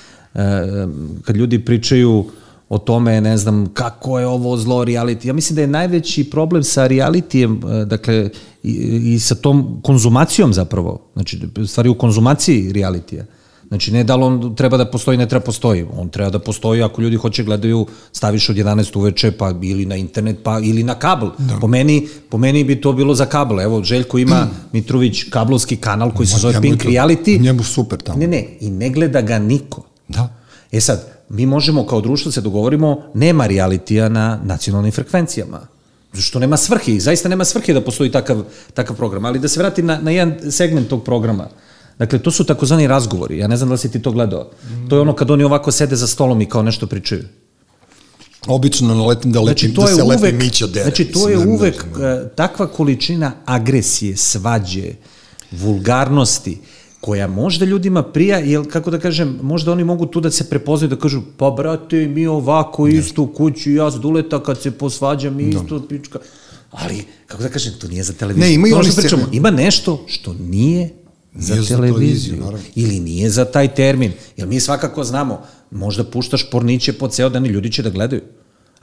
kad 1.25 1.37
ljudi 1.37 1.65
pričaju 1.65 2.25
o 2.69 2.79
tome, 2.79 3.21
ne 3.21 3.37
znam, 3.37 3.67
kako 3.75 4.19
je 4.19 4.27
ovo 4.27 4.57
zlo 4.57 4.85
reality. 4.85 5.27
Ja 5.27 5.33
mislim 5.33 5.55
da 5.55 5.61
je 5.61 5.67
najveći 5.67 6.31
problem 6.31 6.63
sa 6.63 6.87
realitijem, 6.87 7.61
e, 7.67 7.85
dakle, 7.85 8.31
i, 8.63 8.73
i 9.15 9.19
sa 9.19 9.35
tom 9.35 9.81
konzumacijom 9.83 10.53
zapravo, 10.53 11.01
znači, 11.15 11.41
stvari 11.67 11.89
u 11.89 11.99
konzumaciji 11.99 12.73
realitija. 12.73 13.25
Znači, 13.69 13.93
ne 13.93 14.05
da 14.05 14.17
li 14.17 14.25
on 14.25 14.55
treba 14.55 14.77
da 14.77 14.85
postoji, 14.91 15.19
ne 15.19 15.29
treba 15.29 15.45
postoji. 15.45 15.85
On 15.97 16.09
treba 16.09 16.31
da 16.31 16.39
postoji 16.39 16.83
ako 16.83 17.03
ljudi 17.03 17.17
hoće 17.17 17.45
gledaju, 17.45 17.87
staviš 18.13 18.51
od 18.51 18.57
11 18.57 18.99
uveče, 18.99 19.33
pa 19.33 19.55
ili 19.63 19.87
na 19.87 19.97
internet, 19.97 20.37
pa 20.43 20.59
ili 20.61 20.83
na 20.83 20.95
kabel. 20.95 21.31
Da. 21.39 21.59
Po, 21.61 21.67
meni, 21.67 22.09
po 22.29 22.39
meni 22.39 22.65
bi 22.65 22.81
to 22.81 22.93
bilo 22.93 23.15
za 23.15 23.27
kabel. 23.27 23.61
Evo, 23.61 23.85
Željko 23.85 24.19
ima 24.19 24.49
Mitrović 24.73 25.23
kablovski 25.31 25.77
kanal 25.77 26.11
koji 26.11 26.27
se 26.27 26.39
zove 26.39 26.61
Pink 26.61 26.85
Reality. 26.85 27.41
Njemu 27.41 27.63
super 27.63 27.99
tamo. 27.99 28.19
Ne, 28.19 28.27
ne, 28.27 28.47
i 28.61 28.71
ne 28.71 28.91
gleda 28.91 29.21
ga 29.21 29.39
niko. 29.39 29.83
Da. 30.09 30.29
E 30.73 30.81
sad, 30.81 31.07
mi 31.29 31.47
možemo 31.47 31.87
kao 31.87 32.01
društvo 32.01 32.29
da 32.29 32.33
se 32.33 32.41
dogovorimo, 32.41 33.03
nema 33.15 33.47
realitija 33.47 34.09
na 34.09 34.41
nacionalnim 34.45 34.93
frekvencijama. 34.93 35.67
Što 36.19 36.39
nema 36.39 36.57
svrhe 36.57 36.93
i 36.93 37.01
zaista 37.01 37.29
nema 37.29 37.45
svrhe 37.45 37.73
da 37.73 37.81
postoji 37.81 38.13
takav, 38.13 38.43
takav 38.75 38.97
program. 38.97 39.25
Ali 39.25 39.39
da 39.39 39.49
se 39.49 39.61
vratim 39.61 39.87
na, 39.87 39.99
na 40.01 40.11
jedan 40.11 40.53
segment 40.53 40.89
tog 40.89 41.05
programa. 41.05 41.49
Dakle, 41.99 42.19
to 42.19 42.31
su 42.31 42.45
takozvani 42.45 42.87
razgovori. 42.87 43.39
Ja 43.39 43.49
ne 43.49 43.57
znam 43.57 43.69
da 43.69 43.73
li 43.73 43.79
si 43.79 43.91
ti 43.91 44.03
to 44.03 44.13
gledao. 44.13 44.51
To 44.89 44.97
je 44.97 45.01
ono 45.01 45.15
kad 45.15 45.31
oni 45.31 45.45
ovako 45.45 45.73
sede 45.73 45.97
za 45.97 46.07
stolom 46.07 46.41
i 46.41 46.49
kao 46.49 46.63
nešto 46.63 46.87
pričaju. 46.87 47.25
Obično 48.47 48.95
naletim 48.95 49.33
da, 49.33 49.41
letim, 49.41 49.71
znači, 49.71 49.75
to 49.75 49.83
da 49.83 49.97
se 49.97 50.03
uvek, 50.03 50.21
lepi 50.21 50.37
mića 50.37 50.67
dere. 50.67 50.83
Znači, 50.83 51.05
to 51.05 51.29
je 51.29 51.39
uvek 51.39 51.85
ne, 51.99 52.29
takva 52.29 52.67
količina 52.67 53.33
agresije, 53.45 54.17
svađe, 54.17 54.93
vulgarnosti, 55.51 56.59
koja 57.05 57.27
možda 57.27 57.65
ljudima 57.65 58.03
prija, 58.03 58.39
jer 58.39 58.63
kako 58.73 58.91
da 58.91 58.99
kažem, 58.99 59.39
možda 59.43 59.73
oni 59.73 59.85
mogu 59.85 60.07
tu 60.07 60.21
da 60.21 60.31
se 60.31 60.47
prepoznaju 60.51 60.89
da 60.91 60.97
kažu, 60.97 61.23
pa 61.37 61.51
brate, 61.51 62.07
mi 62.07 62.27
ovako 62.27 62.87
isto 62.89 63.23
u 63.23 63.27
kući, 63.27 63.73
ja 63.73 63.91
s 63.91 63.95
duleta 64.01 64.43
kad 64.43 64.63
se 64.63 64.71
posvađam, 64.71 65.41
isto 65.41 65.83
pička. 65.89 66.19
Ali, 66.71 67.05
kako 67.27 67.43
da 67.43 67.49
kažem, 67.49 67.73
to 67.81 67.89
nije 67.89 68.03
za 68.03 68.13
televiziju. 68.13 68.49
Ne, 68.49 68.55
ima, 68.55 68.69
to 68.69 68.77
oni 68.77 68.91
pričamo, 68.97 69.23
se... 69.23 69.29
ima 69.33 69.51
nešto 69.51 70.05
što 70.07 70.33
nije 70.33 70.91
za 71.35 71.55
nije 71.55 71.69
televiziju. 71.69 72.43
Za 72.43 72.59
ili 72.75 73.01
nije 73.01 73.31
za 73.31 73.45
taj 73.45 73.75
termin. 73.75 74.13
Jer 74.37 74.49
mi 74.49 74.61
svakako 74.61 75.05
znamo, 75.05 75.43
možda 75.71 76.05
puštaš 76.05 76.51
porniće 76.51 76.93
po 76.93 77.09
ceo 77.09 77.29
dan 77.29 77.47
i 77.47 77.49
ljudi 77.49 77.73
će 77.73 77.83
da 77.83 77.91
gledaju. 77.91 78.23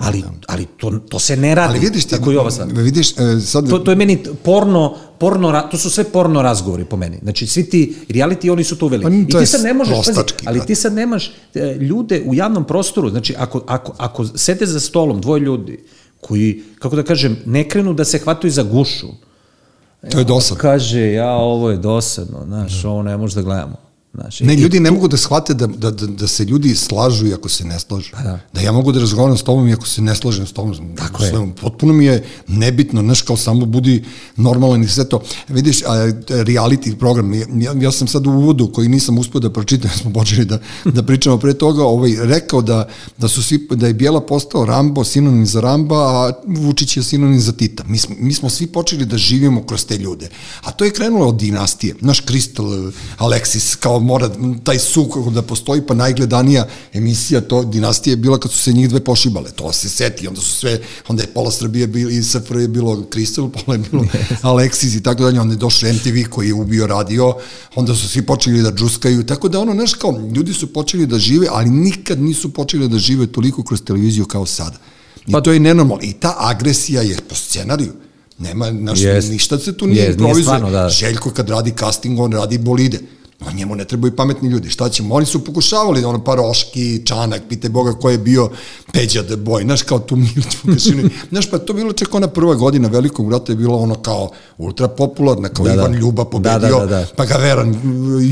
Ali, 0.01 0.23
ali 0.47 0.65
to, 0.65 0.91
to 1.09 1.19
se 1.19 1.37
ne 1.37 1.55
radi. 1.55 1.69
Ali 1.69 1.79
vidiš 1.79 2.03
ti, 2.03 2.09
tako 2.09 2.31
i 2.31 2.37
ova 2.37 2.51
sad. 2.51 2.77
Vidiš, 2.77 3.11
e, 3.11 3.39
sad... 3.45 3.69
To, 3.69 3.79
to 3.79 3.91
je 3.91 3.95
meni 3.95 4.23
porno, 4.43 4.97
porno, 5.19 5.67
to 5.71 5.77
su 5.77 5.89
sve 5.89 6.03
porno 6.03 6.41
razgovori 6.41 6.85
po 6.85 6.97
meni. 6.97 7.19
Znači, 7.23 7.47
svi 7.47 7.69
ti 7.69 7.95
reality, 8.09 8.51
oni 8.51 8.63
su 8.63 8.75
to 8.75 8.85
uveli. 8.85 9.03
Pa, 9.03 9.09
to 9.09 9.37
I 9.37 9.41
ti 9.41 9.45
sad 9.45 9.61
ne 9.61 9.73
možeš, 9.73 9.97
pazi, 10.05 10.19
ali 10.45 10.65
ti 10.65 10.75
sad 10.75 10.93
nemaš 10.93 11.31
e, 11.53 11.77
ljude 11.81 12.23
u 12.25 12.33
javnom 12.33 12.63
prostoru, 12.67 13.09
znači, 13.09 13.35
ako, 13.37 13.63
ako, 13.67 13.93
ako 13.97 14.25
sede 14.25 14.65
za 14.65 14.79
stolom 14.79 15.21
dvoje 15.21 15.39
ljudi, 15.39 15.83
koji, 16.21 16.63
kako 16.79 16.95
da 16.95 17.03
kažem, 17.03 17.37
ne 17.45 17.69
krenu 17.69 17.93
da 17.93 18.05
se 18.05 18.19
hvataju 18.19 18.51
za 18.51 18.63
gušu, 18.63 19.07
To 20.09 20.19
je 20.19 20.25
dosadno. 20.25 20.61
Kaže, 20.61 21.11
ja, 21.11 21.31
ovo 21.31 21.69
je 21.69 21.77
dosadno, 21.77 22.45
znaš, 22.45 22.85
ovo 22.85 23.03
ne 23.03 23.17
može 23.17 23.35
da 23.35 23.41
gledamo. 23.41 23.77
Znaš, 24.14 24.39
ne, 24.39 24.55
ljudi 24.55 24.80
ne 24.80 24.91
mogu 24.91 25.07
da 25.07 25.18
shvate 25.18 25.53
da, 25.53 25.68
da, 25.68 25.91
da, 25.91 26.07
da 26.07 26.28
se 26.28 26.45
ljudi 26.45 26.76
slažu 26.76 27.28
i 27.28 27.34
ako 27.34 27.49
se 27.49 27.64
ne 27.66 27.80
slažu. 27.80 28.12
Pa 28.12 28.24
da. 28.24 28.39
da 28.53 28.62
ja 28.62 28.72
mogu 28.72 28.91
da 28.91 28.99
razgovaram 28.99 29.38
s 29.38 29.43
tobom 29.43 29.68
i 29.68 29.74
ako 29.74 29.88
se 29.88 30.01
ne 30.01 30.16
slažem 30.16 30.47
s 30.47 30.51
tobom. 30.53 30.95
Tako 30.95 31.22
sve, 31.22 31.39
je. 31.39 31.53
Potpuno 31.62 31.93
mi 31.93 32.05
je 32.05 32.26
nebitno, 32.47 33.01
znaš, 33.01 33.22
kao 33.22 33.38
samo 33.38 33.66
budi 33.66 34.03
normalan 34.36 34.84
i 34.84 34.88
sve 34.88 35.09
to. 35.09 35.22
Vidiš, 35.47 35.82
a, 35.82 35.88
reality 36.28 36.95
program, 36.95 37.34
ja, 37.34 37.74
ja 37.82 37.91
sam 37.91 38.07
sad 38.07 38.28
u 38.28 38.32
uvodu 38.32 38.72
koji 38.72 38.89
nisam 38.89 39.18
uspio 39.18 39.39
da 39.39 39.49
pročitam, 39.53 39.91
smo 40.01 40.14
počeli 40.14 40.45
da, 40.45 40.59
da 40.86 41.03
pričamo 41.03 41.38
pre 41.38 41.53
toga, 41.53 41.86
ovaj, 41.86 42.12
rekao 42.22 42.62
da, 42.62 42.88
da, 43.18 43.28
su 43.28 43.43
svi, 43.43 43.68
da 43.72 43.88
je 43.88 43.93
Bijela 43.93 44.22
postao 44.22 44.66
Rambo, 44.66 45.03
sinonim 45.03 45.45
za 45.45 45.62
Ramba, 45.62 45.95
a 45.95 46.32
Vučić 46.47 46.97
je 46.97 47.03
sinonim 47.03 47.39
za 47.39 47.51
Tita. 47.51 47.84
Mi 47.88 47.97
smo, 47.97 48.16
mi 48.20 48.34
smo 48.34 48.49
svi 48.49 48.68
počeli 48.68 49.05
da 49.05 49.18
živimo 49.18 49.64
kroz 49.64 49.86
te 49.86 49.97
ljude. 49.97 50.30
A 50.64 50.72
to 50.72 50.86
je 50.86 50.91
krenulo 50.91 51.28
od 51.28 51.36
dinastije. 51.36 51.95
Naš 52.01 52.20
Kristal, 52.20 52.91
Alexis, 53.20 53.76
kao 53.80 54.00
mora 54.01 54.29
taj 54.63 54.79
suk 54.79 55.17
da 55.33 55.41
postoji, 55.41 55.81
pa 55.87 55.93
najgledanija 55.93 56.67
emisija 56.93 57.41
to 57.41 57.63
dinastije 57.63 58.11
je 58.11 58.15
bila 58.15 58.39
kad 58.39 58.51
su 58.51 58.57
se 58.57 58.73
njih 58.73 58.89
dve 58.89 58.99
pošibale, 59.03 59.51
to 59.51 59.73
se 59.73 59.89
seti, 59.89 60.27
onda 60.27 60.41
su 60.41 60.49
sve, 60.49 60.79
onda 61.07 61.23
je 61.23 61.27
pola 61.27 61.51
Srbije 61.51 61.87
bili, 61.87 62.17
i 62.17 62.23
SFR 62.23 62.57
je 62.57 62.67
bilo 62.67 63.03
Kristal, 63.09 63.49
pola 63.65 63.77
je 63.77 63.83
bilo 63.91 64.03
yes. 64.03 64.41
Alexis 64.41 64.97
i 64.97 65.03
tako 65.03 65.23
dalje, 65.23 65.39
onda 65.39 65.53
je 65.53 65.57
došao 65.57 65.93
MTV 65.93 66.29
koji 66.29 66.47
je 66.47 66.53
ubio 66.53 66.87
radio, 66.87 67.33
onda 67.75 67.95
su 67.95 68.09
svi 68.09 68.21
počeli 68.21 68.61
da 68.61 68.71
džuskaju, 68.71 69.23
tako 69.23 69.49
da 69.49 69.59
ono, 69.59 69.73
znaš 69.73 69.93
kao, 69.93 70.29
ljudi 70.35 70.53
su 70.53 70.73
počeli 70.73 71.05
da 71.05 71.19
žive, 71.19 71.47
ali 71.51 71.69
nikad 71.69 72.21
nisu 72.21 72.53
počeli 72.53 72.87
da 72.87 72.99
žive 72.99 73.27
toliko 73.27 73.63
kroz 73.63 73.81
televiziju 73.81 74.25
kao 74.25 74.45
sada. 74.45 74.77
I 75.27 75.31
pa, 75.31 75.41
to 75.41 75.51
je 75.51 75.59
nenormalno. 75.59 76.03
I 76.03 76.13
ta 76.13 76.35
agresija 76.39 77.01
je 77.01 77.17
po 77.29 77.35
scenariju. 77.35 77.93
Nema, 78.39 78.71
naš, 78.71 78.99
yes. 78.99 79.29
ništa 79.29 79.59
se 79.59 79.77
tu 79.77 79.87
nije 79.87 80.07
yes, 80.07 80.11
improvizuje. 80.11 80.59
Da. 80.59 80.89
Željko 80.89 81.29
kad 81.29 81.49
radi 81.49 81.73
casting, 81.79 82.19
on 82.19 82.31
radi 82.31 82.57
bolide 82.57 82.99
A 83.45 83.51
njemu 83.51 83.75
ne 83.75 83.85
trebaju 83.85 84.15
pametni 84.15 84.49
ljudi. 84.49 84.69
Šta 84.69 84.89
ćemo? 84.89 85.15
Oni 85.15 85.25
su 85.25 85.45
pokušavali, 85.45 86.03
ono, 86.03 86.23
Paroški, 86.23 87.01
Čanak, 87.05 87.41
pite 87.49 87.69
Boga 87.69 87.93
ko 87.93 88.09
je 88.09 88.17
bio 88.17 88.49
Peđa 88.93 89.23
the 89.23 89.35
Boy, 89.35 89.63
znaš, 89.63 89.81
kao 89.81 89.99
tu 89.99 90.15
Milić 90.15 90.57
Vukašini. 90.63 91.09
znaš, 91.31 91.51
pa 91.51 91.57
to 91.57 91.73
bilo 91.73 91.93
čak 91.93 92.15
ona 92.15 92.27
prva 92.27 92.55
godina 92.55 92.87
velikog 92.87 93.27
vrata 93.27 93.51
je 93.51 93.55
bilo 93.55 93.77
ono 93.77 93.95
kao 93.95 94.29
ultra 94.57 94.87
popularna, 94.87 95.49
kao 95.49 95.65
da, 95.65 95.73
Ivan 95.73 95.91
da. 95.91 95.97
Ljuba 95.97 96.25
pobedio, 96.25 96.79
da, 96.79 96.79
da, 96.79 96.85
da, 96.85 96.99
da. 96.99 97.05
pa 97.15 97.25
ga 97.25 97.35
Veran 97.35 97.75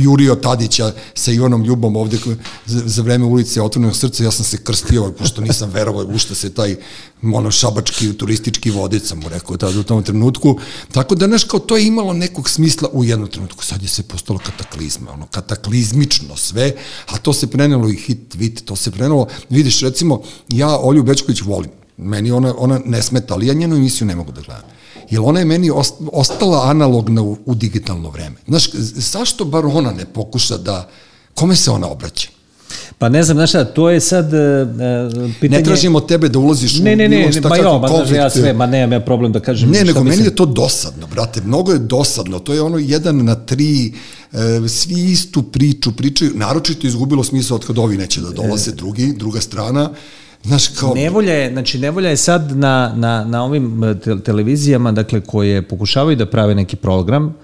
jurio 0.03 0.36
Tadića 0.36 0.91
sa 1.14 1.32
Ivanom 1.32 1.64
Ljubom 1.64 1.95
ovde 1.95 2.18
za, 2.66 2.82
za 2.86 3.01
vreme 3.01 3.26
ulice 3.26 3.62
otvornog 3.62 3.95
srca, 3.95 4.24
ja 4.24 4.32
sam 4.32 4.45
se 4.45 4.57
krstio, 4.64 5.12
pošto 5.12 5.41
nisam 5.41 5.70
verovao 5.70 6.05
u 6.05 6.18
šta 6.18 6.36
se 6.36 6.53
taj 6.53 6.76
ono 7.24 7.51
šabački 7.51 8.13
turistički 8.13 8.72
vodič 8.72 9.03
sam 9.03 9.20
mu 9.20 9.30
rekao 9.30 9.57
tada 9.57 9.80
u 9.80 9.84
tom 9.84 10.03
trenutku. 10.03 10.59
Tako 10.91 11.15
da, 11.15 11.28
znaš, 11.28 11.43
kao 11.43 11.59
to 11.59 11.78
je 11.78 11.88
imalo 11.88 12.13
nekog 12.13 12.49
smisla 12.49 12.89
u 12.93 13.03
jednom 13.03 13.30
trenutku. 13.30 13.65
Sad 13.65 13.82
je 13.82 13.88
se 13.88 14.03
postalo 14.03 14.39
kataklizma, 14.39 15.11
ono, 15.11 15.26
kataklizmično 15.26 16.38
sve, 16.38 16.76
a 17.07 17.17
to 17.17 17.34
se 17.34 17.47
prenelo 17.47 17.89
i 17.89 17.95
hit, 17.95 18.36
vit, 18.36 18.65
to 18.65 18.76
se 18.76 18.91
prenelo. 18.91 19.28
Vidiš, 19.49 19.82
recimo, 19.82 20.22
ja 20.49 20.80
Olju 20.80 21.03
Bečković 21.03 21.41
volim. 21.41 21.72
Meni 21.97 22.32
ona, 22.32 22.53
ona 22.57 22.80
ne 22.86 23.01
smeta, 23.01 23.34
ali 23.34 23.47
ja 23.47 23.53
njenu 23.53 23.76
emisiju 23.76 24.07
ne 24.07 24.15
mogu 24.15 24.32
da 24.32 24.41
gledam. 24.41 24.70
Jer 25.09 25.22
ona 25.24 25.39
je 25.39 25.45
meni 25.45 25.72
ostala 26.11 26.70
analogna 26.70 27.22
u, 27.22 27.38
u 27.45 27.55
digitalno 27.55 28.09
vreme. 28.09 28.36
Znaš, 28.47 28.72
zašto 28.95 29.45
bar 29.45 29.65
ona 29.65 29.91
ne 29.91 30.05
pokuša 30.05 30.57
da, 30.57 30.89
kome 31.34 31.55
se 31.55 31.72
ona 31.72 31.88
obraća? 31.88 32.30
Pa 33.00 33.10
ne 33.10 33.24
znam, 33.24 33.38
znaš 33.38 33.50
šta, 33.50 33.64
to 33.66 33.89
je 33.89 34.00
sad 34.00 34.26
uh, 34.26 35.32
pitanje... 35.39 35.60
Ne 35.60 35.64
tražimo 35.64 36.00
tebe 36.00 36.30
da 36.30 36.39
ulaziš 36.39 36.80
ne, 36.80 36.95
ne, 36.95 37.10
ne, 37.10 37.18
bilo 37.18 37.32
šta 37.32 37.50
ma 37.50 37.58
jo, 37.58 37.80
ma 37.80 37.88
znaš, 37.88 38.12
ja 38.12 38.30
sve, 38.30 38.54
ma 38.54 38.66
nemam 38.66 38.91
ja 38.91 39.00
problem 39.00 39.32
da 39.32 39.39
kažem 39.39 39.70
Ne, 39.70 39.84
nego 39.84 40.04
meni 40.04 40.24
je 40.24 40.36
to 40.36 40.45
dosadno, 40.45 41.08
brate, 41.08 41.41
mnogo 41.41 41.72
je 41.72 41.80
dosadno, 41.80 42.39
to 42.39 42.54
je 42.54 42.62
ono 42.62 42.78
jedan 42.78 43.26
na 43.26 43.36
tri, 43.36 43.93
uh, 44.32 44.39
svi 44.68 45.12
istu 45.12 45.43
priču 45.43 45.91
pričaju, 45.91 46.32
naročito 46.36 46.88
izgubilo 46.88 47.24
smisla 47.24 47.56
od 47.56 47.66
kad 47.66 47.78
ovi 47.78 47.97
neće 47.97 48.22
da 48.22 48.30
dolaze, 48.30 48.72
drugi, 48.72 49.14
druga 49.18 49.41
strana, 49.41 49.89
Znaš, 50.43 50.68
kao... 50.68 50.93
Nevolja 50.93 51.34
je, 51.34 51.52
znači 51.52 51.80
nevolja 51.80 52.10
je 52.10 52.18
sad 52.18 52.58
na, 52.58 52.93
na, 52.95 53.26
na 53.26 53.43
ovim 53.43 53.84
te, 54.04 54.20
televizijama, 54.20 54.91
dakle, 54.91 55.22
koje 55.22 55.62
pokušavaju 55.62 56.16
da 56.16 56.26
prave 56.26 56.56
neki 56.56 56.76
program, 56.76 57.36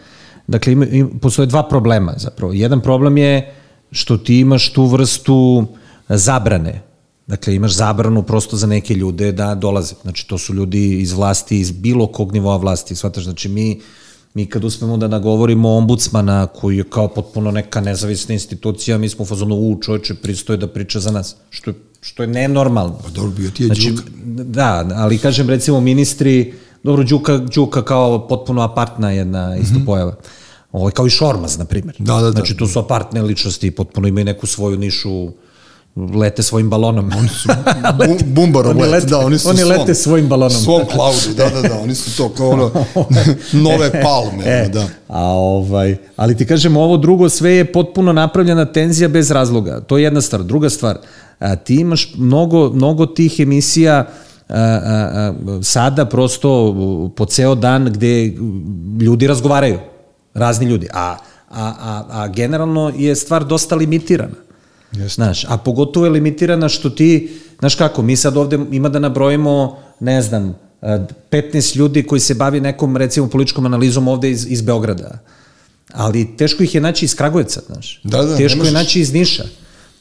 dakle, 0.48 0.74
ima, 0.74 0.86
ima, 0.86 1.10
postoje 1.22 1.46
dva 1.46 1.64
problema 1.70 2.14
zapravo. 2.18 2.54
Jedan 2.54 2.82
problem 2.82 3.18
je 3.18 3.54
što 3.96 4.18
ti 4.18 4.40
imaš 4.40 4.74
tu 4.74 4.86
vrstu 4.86 5.66
zabrane. 6.10 6.82
Dakle, 7.28 7.56
imaš 7.56 7.74
zabranu 7.76 8.24
prosto 8.24 8.58
za 8.58 8.68
neke 8.68 8.94
ljude 8.94 9.32
da 9.32 9.56
dolaze. 9.56 9.96
Znači, 10.02 10.28
to 10.28 10.38
su 10.38 10.54
ljudi 10.54 11.02
iz 11.02 11.14
vlasti, 11.14 11.60
iz 11.60 11.72
bilo 11.72 12.08
kog 12.08 12.34
nivoa 12.34 12.58
vlasti. 12.58 12.96
Svataš, 12.96 13.24
znači, 13.24 13.50
mi, 13.50 13.82
mi 14.34 14.46
kad 14.46 14.64
uspemo 14.64 14.98
da 14.98 15.08
nagovorimo 15.08 15.72
ombudsmana 15.78 16.48
koji 16.48 16.78
je 16.78 16.84
kao 16.84 17.08
potpuno 17.08 17.52
neka 17.52 17.82
nezavisna 17.82 18.34
institucija, 18.34 18.98
mi 18.98 19.10
smo 19.10 19.24
u 19.24 19.26
fazonu, 19.26 19.56
u 19.56 19.80
čoveče, 19.82 20.16
pristoje 20.16 20.58
da 20.58 20.68
priča 20.68 21.00
za 21.00 21.12
nas. 21.12 21.36
Što 21.50 21.72
je, 21.72 21.76
što 22.02 22.24
je 22.24 22.28
nenormalno. 22.28 23.00
Pa 23.04 23.10
dobro, 23.10 23.32
bio 23.32 23.52
ti 23.52 23.64
je 23.64 23.68
znači, 23.68 23.92
Đuka. 23.92 24.04
Da, 24.44 24.88
ali 24.96 25.18
kažem, 25.18 25.50
recimo, 25.50 25.80
ministri, 25.80 26.54
dobro, 26.84 27.04
Đuka, 27.04 27.38
Đuka 27.38 27.86
kao 27.86 28.28
potpuno 28.28 28.62
apartna 28.62 29.12
jedna 29.12 29.56
isto 29.58 29.80
mm 29.80 29.82
-hmm. 29.82 29.86
pojava. 29.86 30.16
Ovo 30.76 30.88
je 30.88 30.92
kao 30.92 31.08
i 31.08 31.10
Šormaz, 31.10 31.58
na 31.58 31.66
primjer. 31.66 31.96
Da, 32.00 32.14
da, 32.14 32.22
da. 32.22 32.32
Znači, 32.32 32.58
tu 32.58 32.68
su 32.68 32.80
apartne 32.80 33.22
ličnosti, 33.22 33.72
potpuno 33.72 34.08
imaju 34.08 34.26
neku 34.26 34.48
svoju 34.48 34.78
nišu, 34.78 35.28
lete 35.96 36.44
svojim 36.44 36.70
balonom. 36.70 37.12
Oni 37.18 37.28
su 37.28 37.50
bumbarom 38.36 38.78
oni 38.78 38.90
lete, 38.90 39.08
da, 39.08 39.20
oni 39.20 39.40
su 39.40 39.50
oni 39.50 39.58
svom, 39.58 39.70
lete 39.70 39.94
svojim 39.94 40.28
balonom. 40.28 40.58
Svom 40.58 40.82
klaudu, 40.94 41.34
da, 41.38 41.50
da, 41.50 41.62
da, 41.62 41.80
oni 41.80 41.96
su 41.96 42.18
to 42.18 42.30
kao 42.30 42.50
ono, 42.50 42.72
nove 43.70 44.02
palme, 44.02 44.44
e, 44.46 44.70
da. 44.74 44.88
A 45.08 45.24
ovaj, 45.24 45.98
ali 46.16 46.38
ti 46.38 46.46
kažem, 46.46 46.78
ovo 46.78 46.98
drugo 46.98 47.30
sve 47.30 47.52
je 47.52 47.72
potpuno 47.72 48.14
napravljena 48.14 48.66
tenzija 48.66 49.10
bez 49.10 49.32
razloga. 49.32 49.82
To 49.82 49.98
je 49.98 50.04
jedna 50.04 50.22
stvar. 50.22 50.44
Druga 50.44 50.70
stvar, 50.70 50.98
a, 51.40 51.56
ti 51.56 51.76
imaš 51.76 52.14
mnogo, 52.18 52.70
mnogo 52.70 53.06
tih 53.06 53.40
emisija 53.40 54.08
a, 54.50 54.56
a, 54.56 54.80
a, 55.14 55.34
sada 55.64 56.06
prosto 56.06 56.76
po 57.16 57.26
ceo 57.26 57.56
dan 57.56 57.86
gde 57.86 58.34
ljudi 59.00 59.28
razgovaraju 59.28 59.95
razni 60.36 60.66
ljudi. 60.66 60.88
A, 60.94 61.18
a, 61.50 61.74
a, 61.80 62.06
a 62.10 62.28
generalno 62.28 62.92
je 62.98 63.16
stvar 63.16 63.46
dosta 63.46 63.76
limitirana. 63.76 64.36
Jeste. 64.92 65.16
Znaš, 65.16 65.46
a 65.50 65.58
pogotovo 65.58 66.06
je 66.06 66.10
limitirana 66.10 66.70
što 66.70 66.90
ti 66.90 67.40
znaš 67.60 67.76
kako, 67.76 68.02
mi 68.02 68.16
sad 68.16 68.38
ovde 68.38 68.60
ima 68.72 68.90
da 68.90 69.00
nabrojimo, 69.00 69.78
ne 70.00 70.22
znam, 70.22 70.56
eh, 70.82 71.00
15 71.32 71.76
ljudi 71.76 72.04
koji 72.04 72.20
se 72.20 72.34
bavi 72.34 72.62
nekom, 72.62 72.98
recimo, 72.98 73.28
političkom 73.28 73.66
analizom 73.66 74.08
ovde 74.08 74.32
iz, 74.32 74.46
iz 74.50 74.62
Beograda. 74.62 75.20
Ali 75.94 76.38
teško 76.38 76.64
ih 76.64 76.76
je 76.76 76.82
naći 76.82 77.06
iz 77.06 77.16
Kragujevca, 77.16 77.62
znaš. 77.68 78.02
Da, 78.04 78.24
da, 78.24 78.38
teško 78.38 78.58
je 78.58 78.58
možeš. 78.58 78.74
naći 78.74 79.00
iz 79.00 79.14
Niša. 79.14 79.44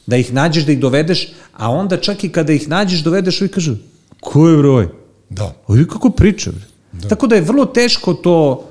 Da 0.05 0.17
ih 0.17 0.33
nađeš, 0.33 0.65
da 0.65 0.71
ih 0.71 0.79
dovedeš, 0.79 1.33
a 1.53 1.71
onda 1.71 1.97
čak 1.97 2.23
i 2.23 2.29
kada 2.29 2.53
ih 2.53 2.69
nađeš, 2.69 3.03
dovedeš, 3.03 3.41
ovi 3.41 3.49
kažu, 3.49 3.75
ko 4.21 4.47
je 4.47 4.57
broj? 4.57 4.87
Da. 5.29 5.55
Ovi 5.67 5.87
kako 5.87 6.09
priča, 6.09 6.51
bre. 6.51 6.61
Da. 6.91 7.07
Tako 7.07 7.27
da 7.27 7.35
je 7.35 7.41
vrlo 7.41 7.65
teško 7.65 8.13
to 8.13 8.67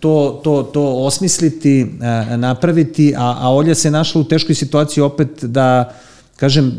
to, 0.00 0.40
to, 0.44 0.62
to 0.62 0.82
osmisliti, 0.82 1.86
a, 2.00 2.36
napraviti, 2.36 3.14
a, 3.16 3.36
a 3.40 3.54
Olja 3.54 3.74
se 3.74 3.90
našla 3.90 4.20
u 4.20 4.24
teškoj 4.24 4.54
situaciji 4.54 5.02
opet 5.02 5.44
da, 5.44 5.92
kažem, 6.36 6.66
e, 6.66 6.72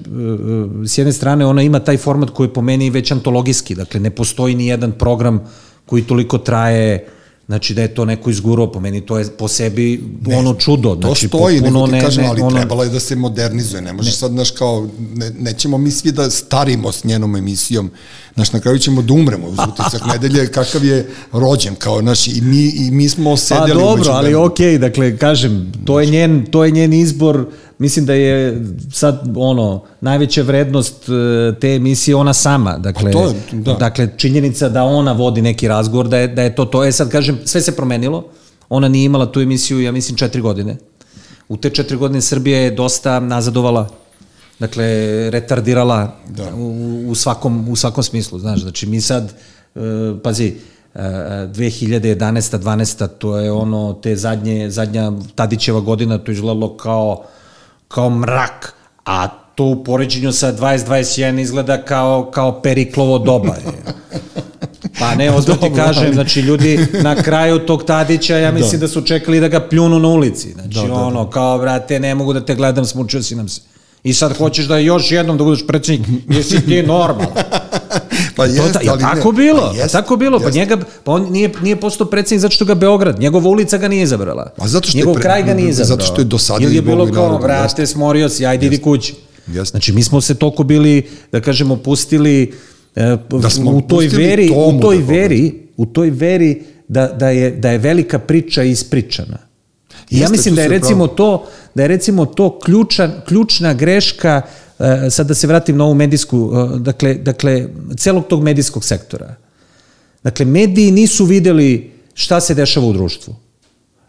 e, 0.84 0.88
s 0.88 0.98
jedne 0.98 1.14
strane 1.14 1.46
ona 1.46 1.62
ima 1.62 1.80
taj 1.80 1.98
format 1.98 2.30
koji 2.30 2.48
je 2.48 2.54
po 2.54 2.62
meni 2.62 2.90
već 2.90 3.12
antologijski, 3.12 3.76
dakle 3.76 4.00
ne 4.00 4.10
postoji 4.10 4.56
ni 4.56 4.68
jedan 4.68 4.92
program 4.92 5.40
koji 5.86 6.04
toliko 6.04 6.38
traje, 6.38 7.08
znači 7.48 7.74
da 7.74 7.82
je 7.82 7.96
to 7.96 8.06
neko 8.06 8.30
izgurao, 8.30 8.72
po 8.72 8.80
meni 8.80 9.02
to 9.02 9.20
je 9.20 9.30
po 9.30 9.48
sebi 9.48 10.04
ne, 10.26 10.38
ono 10.38 10.54
čudo. 10.54 10.96
To 10.96 11.08
znači, 11.08 11.28
stoji, 11.28 11.60
potpuno 11.60 11.86
nego 11.86 11.98
ti 11.98 12.06
kažem, 12.06 12.26
ali 12.26 12.42
ono, 12.42 12.58
trebalo 12.58 12.84
je 12.84 12.90
da 12.90 13.00
se 13.00 13.16
modernizuje. 13.16 13.82
Ne 13.82 13.94
može 13.94 14.12
sad, 14.12 14.32
znaš, 14.32 14.52
kao, 14.52 14.88
ne, 15.16 15.32
nećemo 15.40 15.78
mi 15.78 15.92
svi 15.92 16.12
da 16.12 16.30
starimo 16.30 16.92
s 16.92 17.04
njenom 17.04 17.36
emisijom. 17.36 17.92
Znaš, 18.36 18.54
na 18.54 18.60
kraju 18.60 18.80
ćemo 18.80 19.02
da 19.02 19.14
umremo 19.14 19.48
uz 19.48 19.58
utisak 19.70 20.02
nedelje, 20.06 20.48
kakav 20.52 20.86
je 20.86 21.10
rođen, 21.34 21.76
kao, 21.76 22.00
znaš, 22.02 22.28
i 22.28 22.42
mi, 22.42 22.70
i 22.76 22.92
mi 22.92 23.10
smo 23.10 23.32
Pa 23.32 23.38
sedeli 23.38 23.80
dobro, 23.80 24.12
ali 24.12 24.36
okej, 24.36 24.74
okay, 24.74 24.78
dakle, 24.78 25.18
kažem, 25.18 25.72
to 25.86 26.00
je, 26.00 26.06
njen, 26.06 26.46
to 26.52 26.66
je 26.66 26.72
njen 26.72 26.94
izbor, 26.94 27.46
mislim 27.82 28.06
da 28.06 28.14
je 28.14 28.62
sad, 28.92 29.34
ono, 29.36 29.84
najveća 30.02 30.42
vrednost 30.42 31.10
e, 31.10 31.60
te 31.60 31.76
emisije 31.76 32.16
ona 32.16 32.34
sama, 32.34 32.78
dakle, 32.78 33.12
Pa 33.12 33.20
to 33.20 33.28
je, 33.28 33.34
da. 33.52 33.74
dakle, 33.74 34.10
činjenica 34.18 34.70
da 34.70 34.84
ona 34.84 35.12
vodi 35.12 35.42
neki 35.42 35.68
razgovor, 35.68 36.08
da 36.08 36.18
je, 36.18 36.28
da 36.28 36.42
je 36.42 36.56
to 36.56 36.66
to, 36.66 36.84
e 36.86 36.92
sad 36.92 37.10
kažem, 37.10 37.40
sve 37.46 37.62
se 37.62 37.76
promenilo, 37.76 38.26
ona 38.70 38.88
nije 38.88 39.06
imala 39.06 39.32
tu 39.32 39.42
emisiju, 39.42 39.82
ja 39.82 39.92
mislim, 39.92 40.18
četiri 40.18 40.42
godine. 40.42 40.78
U 41.50 41.58
te 41.58 41.70
četiri 41.70 41.98
godine 41.98 42.22
Srbija 42.22 42.60
je 42.60 42.72
dosta 42.72 43.20
nazadovala, 43.20 43.90
dakle, 44.60 44.86
retardirala 45.30 46.16
Da. 46.30 46.56
u, 46.56 47.04
u, 47.08 47.16
svakom, 47.16 47.70
u 47.70 47.76
svakom 47.76 48.04
smislu, 48.04 48.40
znaš, 48.40 48.62
znači 48.62 48.88
mi 48.88 49.02
sad, 49.02 49.34
e, 49.76 49.80
pazi, 50.24 50.54
e, 50.96 51.00
2011. 51.00 52.58
12. 52.58 53.08
to 53.18 53.38
je 53.38 53.52
ono, 53.52 53.94
te 53.94 54.16
zadnje, 54.16 54.70
zadnja 54.70 55.12
Tadićeva 55.36 55.80
godina, 55.80 56.18
to 56.18 56.32
je 56.32 56.34
izgledalo 56.34 56.78
kao, 56.78 57.26
kao 57.92 58.10
mrak, 58.10 58.74
a 59.06 59.28
to 59.56 59.64
u 59.64 59.84
poređenju 59.84 60.32
sa 60.32 60.54
2021 60.54 61.40
izgleda 61.40 61.82
kao, 61.82 62.32
kao 62.34 62.62
Periklovo 62.62 63.20
doba. 63.20 63.56
Je. 63.56 63.94
Pa 65.00 65.16
ne, 65.16 65.32
ozbiljno 65.36 65.60
ti 65.60 65.76
kažem, 65.76 66.04
ali- 66.06 66.14
znači 66.14 66.40
ljudi 66.42 66.88
na 66.94 67.16
kraju 67.16 67.60
tog 67.60 67.84
Tadića, 67.84 68.38
ja 68.38 68.52
mislim 68.52 68.82
da, 68.82 68.88
su 68.88 69.02
čekali 69.02 69.40
da 69.40 69.48
ga 69.48 69.60
pljunu 69.60 70.00
na 70.00 70.08
ulici. 70.08 70.52
Znači 70.52 70.70
Da, 70.70 70.82
da, 70.82 70.88
da. 70.88 70.94
ono, 70.94 71.30
kao, 71.30 71.60
brate, 71.60 72.00
ne 72.00 72.16
mogu 72.16 72.34
da 72.34 72.46
te 72.46 72.56
gledam, 72.56 72.86
smučio 72.86 73.24
si 73.24 73.36
nam 73.36 73.48
se. 73.48 73.62
I 74.04 74.14
sad 74.14 74.38
hoćeš 74.38 74.66
da 74.66 74.78
još 74.78 75.12
jednom 75.12 75.38
da 75.38 75.44
budeš 75.44 75.68
predsjednik, 75.68 76.08
jesi 76.30 76.66
ti 76.66 76.84
normalan. 76.84 77.30
Pa 78.36 78.46
To, 78.46 78.52
jeste, 78.54 78.74
ta, 78.74 78.80
je 78.80 78.90
ali 78.90 79.04
ne. 79.04 79.10
tako 79.10 79.32
bilo, 79.32 79.62
Pa 79.62 79.68
pa 79.68 79.74
jeste, 79.74 79.92
tako 79.92 80.16
bilo, 80.16 80.40
pa 80.40 80.46
jeste. 80.46 80.60
njega, 80.60 80.78
pa 81.04 81.12
on 81.12 81.32
nije, 81.32 81.50
nije 81.62 81.76
postao 81.76 82.08
predsjednik 82.08 82.42
zato 82.42 82.52
što 82.52 82.66
ga 82.66 82.76
Beograd, 82.76 83.20
njegova 83.20 83.50
ulica 83.50 83.78
ga 83.78 83.88
nije 83.88 84.04
izabrala. 84.04 84.54
A 84.58 84.68
zato 84.68 84.90
što 84.90 84.98
je 84.98 85.00
Njegov 85.00 85.16
pre- 85.16 85.22
kraj 85.22 85.44
ga 85.44 85.54
nije 85.54 85.74
zato 85.74 85.84
izabrao. 85.84 86.08
što 86.08 86.22
je 86.22 86.26
dosadio 86.26 86.66
Ili 86.66 86.76
je 86.76 86.82
bilo 86.82 87.08
kao, 87.08 87.38
vrate, 87.38 87.88
smorio 87.88 88.30
si, 88.30 88.46
ajde 88.46 88.66
idi 88.66 88.78
kući. 88.78 89.14
Jeste. 89.48 89.66
Znači, 89.66 89.92
mi 89.92 90.04
smo 90.04 90.22
se 90.22 90.36
toliko 90.36 90.64
bili, 90.64 91.02
da 91.32 91.42
kažemo, 91.42 91.76
pustili 91.76 92.54
e, 92.96 93.18
Da 93.32 93.50
smo 93.50 93.72
u 93.72 93.82
toj 93.82 94.08
veri, 94.08 94.50
u 94.50 94.80
toj 94.82 94.98
da 94.98 95.04
veri, 95.04 95.54
u 95.78 95.86
toj 95.86 96.10
veri 96.10 96.62
da, 96.88 97.08
da, 97.10 97.30
je, 97.30 97.52
da 97.52 97.70
je 97.70 97.78
velika 97.78 98.20
priča 98.20 98.64
ispričana. 98.64 99.38
I 100.12 100.20
ja 100.20 100.30
mislim 100.30 100.56
da 100.56 100.62
je 100.62 100.68
recimo 100.68 101.08
to 101.08 101.46
da 101.76 101.82
je 101.82 101.88
recimo 101.88 102.26
to 102.26 102.60
ključan, 102.60 103.12
ključna 103.28 103.74
greška 103.74 104.42
e, 104.80 105.10
sad 105.10 105.28
da 105.28 105.34
se 105.34 105.48
vratim 105.48 105.78
na 105.78 105.86
ovu 105.86 105.94
medijsku 105.94 106.52
e, 106.54 106.80
dakle 106.80 107.14
dakle 107.14 107.68
celog 107.98 108.28
tog 108.28 108.44
medijskog 108.44 108.86
sektora. 108.86 109.36
Dakle 110.24 110.46
mediji 110.46 110.92
nisu 110.92 111.26
videli 111.26 111.92
šta 112.14 112.42
se 112.42 112.54
dešava 112.54 112.88
u 112.88 112.94
društvu. 112.94 113.36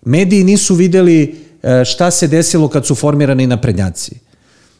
Mediji 0.05 0.44
nisu 0.44 0.74
videli 0.74 1.34
e, 1.62 1.84
šta 1.84 2.11
se 2.11 2.28
desilo 2.28 2.68
kad 2.68 2.86
su 2.86 2.94
formirani 2.94 3.46
naprednjaci. 3.46 4.14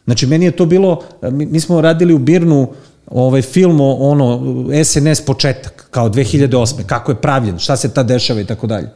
Znači, 0.05 0.27
meni 0.27 0.45
je 0.45 0.51
to 0.51 0.65
bilo, 0.65 1.03
mi, 1.21 1.45
mi 1.45 1.59
smo 1.59 1.81
radili 1.81 2.13
u 2.13 2.17
Birnu 2.17 2.73
ovaj 3.07 3.41
film 3.41 3.81
o 3.81 3.93
ono, 3.93 4.41
SNS 4.83 5.21
početak, 5.21 5.87
kao 5.91 6.09
2008. 6.09 6.83
Kako 6.85 7.11
je 7.11 7.21
pravljen, 7.21 7.59
šta 7.59 7.77
se 7.77 7.93
tad 7.93 8.07
dešava 8.07 8.41
i 8.41 8.45
tako 8.45 8.67
dalje. 8.67 8.89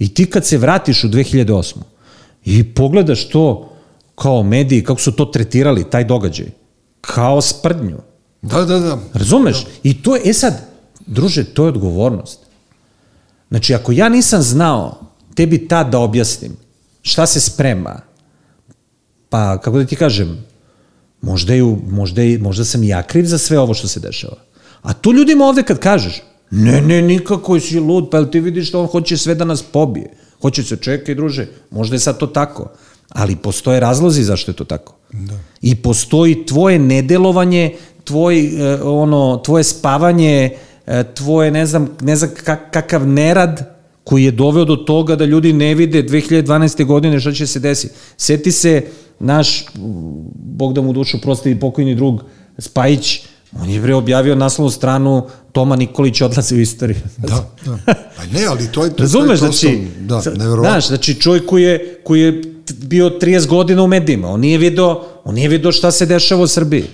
I 0.00 0.14
ti 0.14 0.26
kad 0.26 0.46
se 0.46 0.58
vratiš 0.58 1.04
u 1.04 1.08
2008. 1.08 1.74
i 2.44 2.74
pogledaš 2.74 3.28
to 3.28 3.70
kao 4.14 4.42
mediji, 4.42 4.84
kako 4.84 5.00
su 5.00 5.12
to 5.12 5.24
tretirali, 5.24 5.90
taj 5.90 6.04
događaj, 6.04 6.46
kao 7.00 7.40
sprdnju. 7.40 7.98
Da, 8.42 8.64
da, 8.64 8.78
da. 8.78 8.98
Razumeš? 9.14 9.66
I 9.82 10.02
to 10.02 10.16
je, 10.16 10.22
e 10.24 10.32
sad, 10.32 10.54
druže, 11.06 11.44
to 11.44 11.64
je 11.64 11.68
odgovornost. 11.68 12.40
Znači, 13.50 13.74
ako 13.74 13.92
ja 13.92 14.08
nisam 14.08 14.42
znao 14.42 15.00
tebi 15.34 15.68
tad 15.68 15.90
da 15.90 15.98
objasnim 15.98 16.56
šta 17.02 17.26
se 17.26 17.40
sprema, 17.40 18.00
pa, 19.28 19.58
kako 19.58 19.78
da 19.78 19.86
ti 19.86 19.96
kažem, 19.96 20.44
možda, 21.20 21.54
je, 21.54 21.62
u- 21.62 21.78
možda, 21.88 22.22
možda 22.40 22.64
sam 22.64 22.82
ja 22.84 23.02
kriv 23.02 23.24
za 23.24 23.38
sve 23.38 23.58
ovo 23.58 23.74
što 23.74 23.88
se 23.88 24.00
dešava. 24.00 24.36
A 24.82 24.92
tu 24.92 25.12
ljudima 25.12 25.44
ovde 25.44 25.62
kad 25.62 25.78
kažeš, 25.78 26.22
ne, 26.50 26.80
ne, 26.80 27.02
nikako 27.02 27.60
si 27.60 27.80
lud, 27.80 28.08
pa 28.10 28.24
ti 28.24 28.40
vidiš 28.40 28.72
da 28.72 28.78
on 28.78 28.86
hoće 28.86 29.16
sve 29.16 29.34
da 29.34 29.44
nas 29.44 29.62
pobije. 29.62 30.10
Hoće 30.42 30.62
se, 30.62 30.76
čekaj, 30.76 31.14
druže, 31.14 31.46
možda 31.70 31.96
je 31.96 32.00
sad 32.00 32.18
to 32.18 32.26
tako. 32.26 32.70
Ali 33.08 33.36
postoje 33.36 33.80
razlozi 33.80 34.22
zašto 34.22 34.50
je 34.50 34.56
to 34.56 34.64
tako. 34.64 34.94
Da. 35.12 35.34
I 35.62 35.74
postoji 35.74 36.46
tvoje 36.46 36.78
nedelovanje, 36.78 37.74
tvoj, 38.04 38.38
e, 38.46 38.82
ono, 38.82 39.36
tvoje 39.44 39.64
spavanje, 39.64 40.50
e, 40.86 41.04
tvoje, 41.14 41.50
ne 41.50 41.66
znam, 41.66 41.88
ne 42.00 42.16
znam 42.16 42.30
kak, 42.44 42.70
kakav 42.70 43.08
nerad 43.08 43.80
koji 44.04 44.24
je 44.24 44.30
doveo 44.30 44.64
do 44.64 44.76
toga 44.76 45.16
da 45.16 45.24
ljudi 45.24 45.52
ne 45.52 45.74
vide 45.74 46.02
2012. 46.02 46.84
godine 46.84 47.20
šta 47.20 47.32
će 47.32 47.46
se 47.46 47.60
desiti. 47.60 47.94
Seti 48.16 48.52
se 48.52 48.84
naš, 49.18 49.64
Bog 50.34 50.72
da 50.74 50.80
mu 50.80 50.92
dušu 50.92 51.20
prosti 51.20 51.60
pokojni 51.60 51.94
drug 51.94 52.24
Spajić, 52.58 53.22
on 53.52 53.70
je 53.70 53.80
bre 53.80 53.94
objavio 53.94 54.34
naslovnu 54.34 54.70
stranu 54.70 55.22
Toma 55.52 55.76
Nikolić 55.76 56.20
odlazi 56.20 56.54
u 56.54 56.60
istoriju. 56.60 56.96
Da, 57.16 57.50
da. 57.66 57.78
Pa 57.86 58.24
ne, 58.32 58.44
ali 58.44 58.66
to 58.66 58.84
je... 58.84 58.90
to 58.90 58.96
je 58.96 59.04
Razumeš, 59.04 59.40
prosto- 59.40 59.46
znači, 59.60 59.86
Da, 60.00 60.20
znaš, 60.60 60.88
znači 60.88 61.14
čovjek 61.14 61.46
koji 61.46 61.62
je, 61.62 62.00
koji 62.04 62.20
je 62.20 62.42
bio 62.76 63.10
30 63.12 63.46
godina 63.46 63.82
u 63.82 63.88
medijima, 63.88 64.28
on 64.28 64.40
nije 64.40 64.58
video, 64.58 65.02
on 65.24 65.34
nije 65.34 65.48
video 65.48 65.72
šta 65.72 65.90
se 65.90 66.06
dešava 66.06 66.42
u 66.42 66.46
Srbiji. 66.46 66.84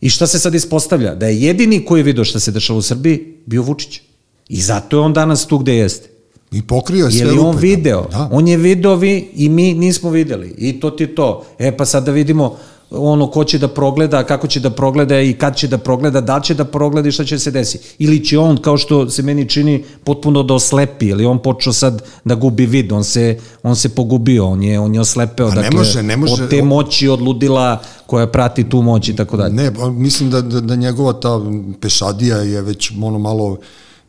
I 0.00 0.08
šta 0.08 0.26
se 0.26 0.38
sad 0.38 0.54
ispostavlja? 0.54 1.14
Da 1.14 1.26
je 1.26 1.42
jedini 1.42 1.84
koji 1.84 2.00
je 2.00 2.04
video 2.04 2.24
šta 2.24 2.40
se 2.40 2.50
dešava 2.50 2.78
u 2.78 2.82
Srbiji 2.82 3.36
bio 3.46 3.62
Vučić. 3.62 4.00
I 4.48 4.60
zato 4.60 4.96
je 4.96 5.00
on 5.00 5.12
danas 5.12 5.46
tu 5.46 5.58
gde 5.58 5.76
jeste. 5.76 6.08
I 6.52 6.62
pokrio 6.62 7.04
je 7.06 7.10
sve 7.10 7.20
Je 7.20 7.24
li 7.24 7.30
rupe. 7.30 7.40
on 7.40 7.56
video? 7.56 8.08
Da. 8.10 8.28
On 8.32 8.48
je 8.48 8.56
video 8.56 8.94
vi 8.94 9.30
i 9.34 9.48
mi 9.48 9.74
nismo 9.74 10.10
videli. 10.10 10.54
I 10.58 10.80
to 10.80 10.90
ti 10.90 11.02
je 11.02 11.14
to. 11.14 11.44
E 11.58 11.76
pa 11.76 11.84
sad 11.84 12.04
da 12.04 12.12
vidimo 12.12 12.56
ono 12.94 13.26
ko 13.26 13.44
će 13.44 13.58
da 13.58 13.68
progleda, 13.68 14.24
kako 14.24 14.46
će 14.46 14.60
da 14.60 14.70
progleda 14.70 15.20
i 15.20 15.32
kad 15.32 15.56
će 15.56 15.68
da 15.68 15.78
progleda, 15.78 16.20
da 16.20 16.40
će 16.40 16.54
da 16.54 16.64
progleda 16.64 17.08
i 17.08 17.12
šta 17.12 17.24
će 17.24 17.38
se 17.38 17.50
desi. 17.50 17.78
Ili 17.98 18.24
će 18.24 18.38
on, 18.38 18.56
kao 18.56 18.78
što 18.78 19.10
se 19.10 19.22
meni 19.22 19.48
čini, 19.48 19.84
potpuno 20.04 20.42
da 20.42 20.54
oslepi, 20.54 21.06
ili 21.06 21.26
on 21.26 21.42
počeo 21.42 21.72
sad 21.72 22.02
da 22.24 22.34
gubi 22.34 22.66
vid, 22.66 22.92
on 22.92 23.04
se, 23.04 23.38
on 23.62 23.76
se 23.76 23.88
pogubio, 23.88 24.46
on 24.46 24.62
je, 24.62 24.80
on 24.80 24.94
je 24.94 25.00
oslepeo, 25.00 25.48
Pa 25.48 25.54
ne 25.54 25.62
dakle, 25.62 25.78
može, 25.78 26.02
ne 26.02 26.16
može. 26.16 26.42
od 26.42 26.50
te 26.50 26.62
moći, 26.62 27.08
od 27.08 27.20
ludila 27.20 27.82
koja 28.06 28.26
prati 28.26 28.68
tu 28.68 28.82
moć 28.82 29.08
i 29.08 29.16
tako 29.16 29.36
dalje. 29.36 29.54
Ne, 29.54 29.74
pa 29.74 29.90
mislim 29.90 30.30
da, 30.30 30.40
da, 30.40 30.60
da 30.60 30.76
njegova 30.76 31.12
ta 31.12 31.40
pešadija 31.80 32.36
je 32.36 32.62
već 32.62 32.92
ono 33.02 33.18
malo 33.18 33.56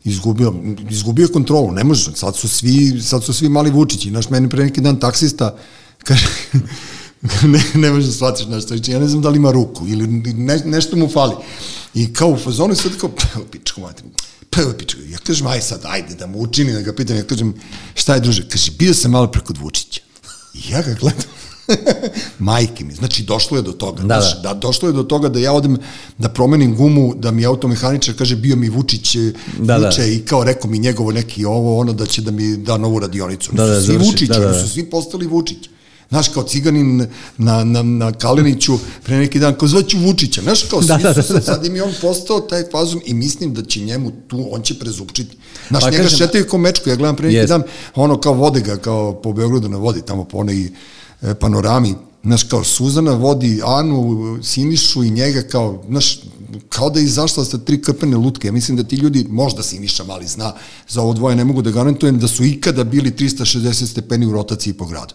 izgubio, 0.04 0.52
izgubio 0.90 1.28
kontrolu, 1.28 1.72
ne 1.72 1.84
može, 1.84 2.10
sad 2.14 2.36
su 2.36 2.48
svi, 2.48 3.00
sad 3.02 3.24
su 3.24 3.32
svi 3.32 3.48
mali 3.48 3.70
Vučići, 3.70 4.10
znaš, 4.10 4.30
meni 4.30 4.48
pre 4.48 4.64
neki 4.64 4.80
dan 4.80 4.96
taksista 4.96 5.54
kaže, 6.04 6.26
ne, 7.52 7.62
ne 7.74 7.90
može 7.90 8.06
da 8.06 8.12
shvatiš 8.12 8.46
nešto, 8.46 8.68
znači, 8.76 8.90
ja 8.90 8.98
ne 8.98 9.08
znam 9.08 9.22
da 9.22 9.28
li 9.28 9.36
ima 9.36 9.50
ruku 9.50 9.86
ili 9.88 10.06
ne, 10.34 10.62
nešto 10.64 10.96
mu 10.96 11.08
fali. 11.08 11.34
I 11.94 12.12
kao 12.12 12.28
u 12.28 12.36
fazonu 12.36 12.74
sad 12.74 12.96
kao, 13.00 13.10
pa, 13.10 13.40
pičku 13.50 13.80
mater, 13.80 14.04
pa 14.50 14.62
evo 14.62 14.72
pičku, 14.78 15.00
ja 15.08 15.18
kažem, 15.18 15.46
aj 15.46 15.60
sad, 15.60 15.80
ajde 15.84 16.14
da 16.14 16.26
mu 16.26 16.38
učini, 16.38 16.72
da 16.72 16.80
ga 16.80 16.92
pitam, 16.92 17.16
ja 17.16 17.22
kažem, 17.22 17.54
šta 17.94 18.14
je 18.14 18.20
druže? 18.20 18.48
Kaže, 18.48 18.72
bio 18.78 18.94
sam 18.94 19.10
malo 19.10 19.26
preko 19.26 19.54
Vučića. 19.60 20.00
I 20.54 20.70
ja 20.70 20.82
ga 20.82 20.94
gledam, 21.00 21.24
majke 22.38 22.84
mi, 22.84 22.94
znači 22.94 23.22
došlo 23.22 23.56
je 23.56 23.62
do 23.62 23.72
toga, 23.72 24.02
Da, 24.02 24.20
znaš, 24.20 24.42
da. 24.42 24.54
da, 24.54 24.54
došlo 24.54 24.88
je 24.88 24.92
do 24.92 25.02
toga 25.02 25.28
da 25.28 25.38
ja 25.38 25.52
odem 25.52 25.78
da 26.18 26.28
promenim 26.28 26.76
gumu, 26.76 27.14
da 27.16 27.30
mi 27.30 27.46
automehaničar 27.46 28.14
kaže 28.18 28.36
bio 28.36 28.56
mi 28.56 28.68
Vučić 28.68 29.16
Da, 29.58 29.78
da, 29.78 29.90
da. 29.96 30.04
i 30.04 30.18
kao 30.18 30.44
rekao 30.44 30.70
mi 30.70 30.78
njegovo 30.78 31.12
neki 31.12 31.44
ovo, 31.44 31.78
ono 31.78 31.92
da 31.92 32.06
će 32.06 32.22
da 32.22 32.30
mi 32.30 32.56
da 32.56 32.76
novu 32.78 32.98
radionicu. 32.98 33.52
Da, 33.52 33.66
da, 33.66 33.80
svi 33.80 33.86
završi, 33.86 34.10
Vučići, 34.10 34.26
da, 34.26 34.38
da, 34.38 34.46
da. 34.46 34.62
su 34.62 34.68
svi 34.68 34.90
postali 34.90 35.26
Vučić. 35.26 35.68
Znaš, 36.14 36.28
kao 36.28 36.42
ciganin 36.42 37.06
na, 37.38 37.64
na, 37.64 37.82
na 37.82 38.12
Kaleniću 38.12 38.72
pre 39.04 39.16
neki 39.18 39.38
dan, 39.38 39.54
kao 39.54 39.68
zvaću 39.68 39.98
Vučića, 39.98 40.42
znaš, 40.42 40.62
kao 40.62 40.80
Da, 40.80 40.96
da, 40.96 41.12
da, 41.12 41.22
da. 41.22 41.40
sad 41.40 41.64
im 41.66 41.76
je 41.76 41.82
on 41.82 41.92
postao 42.00 42.40
taj 42.40 42.64
fazum 42.72 43.00
i 43.04 43.14
mislim 43.14 43.54
da 43.54 43.62
će 43.62 43.80
njemu 43.80 44.10
tu, 44.28 44.48
on 44.50 44.62
će 44.62 44.78
prezupčiti. 44.78 45.36
Znaš, 45.68 45.82
Pa 45.82 45.90
njega 45.90 46.02
kažem- 46.02 46.18
šetaju 46.18 46.46
kao 46.46 46.58
mečku, 46.58 46.88
ja 46.88 46.96
gledam 46.96 47.16
pre 47.16 47.26
neki 47.26 47.36
Jest. 47.36 47.48
dan, 47.48 47.62
ono 47.94 48.20
kao 48.20 48.32
vode 48.34 48.60
ga, 48.60 48.76
kao 48.76 49.12
po 49.14 49.32
Beogradu 49.32 49.68
na 49.68 49.76
vodi, 49.76 50.02
tamo 50.02 50.24
po 50.24 50.38
onoj 50.38 50.64
e, 51.22 51.34
panorami, 51.34 51.94
znaš, 52.24 52.42
kao 52.42 52.64
Suzana 52.64 53.12
vodi 53.12 53.60
Anu, 53.64 54.14
Sinišu 54.42 55.04
i 55.04 55.10
njega, 55.10 55.42
kao, 55.42 55.82
znaš, 55.88 56.20
kao 56.68 56.90
da 56.90 57.00
je 57.00 57.04
izašla 57.04 57.44
sa 57.44 57.58
tri 57.58 57.82
krpene 57.82 58.16
lutke. 58.16 58.48
Ja 58.48 58.52
mislim 58.52 58.76
da 58.76 58.84
ti 58.84 58.96
ljudi, 58.96 59.26
možda 59.30 59.62
Siniša 59.62 60.04
mali 60.04 60.26
zna, 60.26 60.54
za 60.88 61.02
ovo 61.02 61.12
dvoje 61.12 61.36
ne 61.36 61.44
mogu 61.44 61.62
da 61.62 61.70
garantujem, 61.70 62.18
da 62.18 62.28
su 62.28 62.44
ikada 62.44 62.84
bili 62.84 63.10
360 63.10 63.86
stepeni 63.86 64.26
u 64.26 64.32
rotaciji 64.32 64.72
po 64.72 64.86
gradu. 64.86 65.14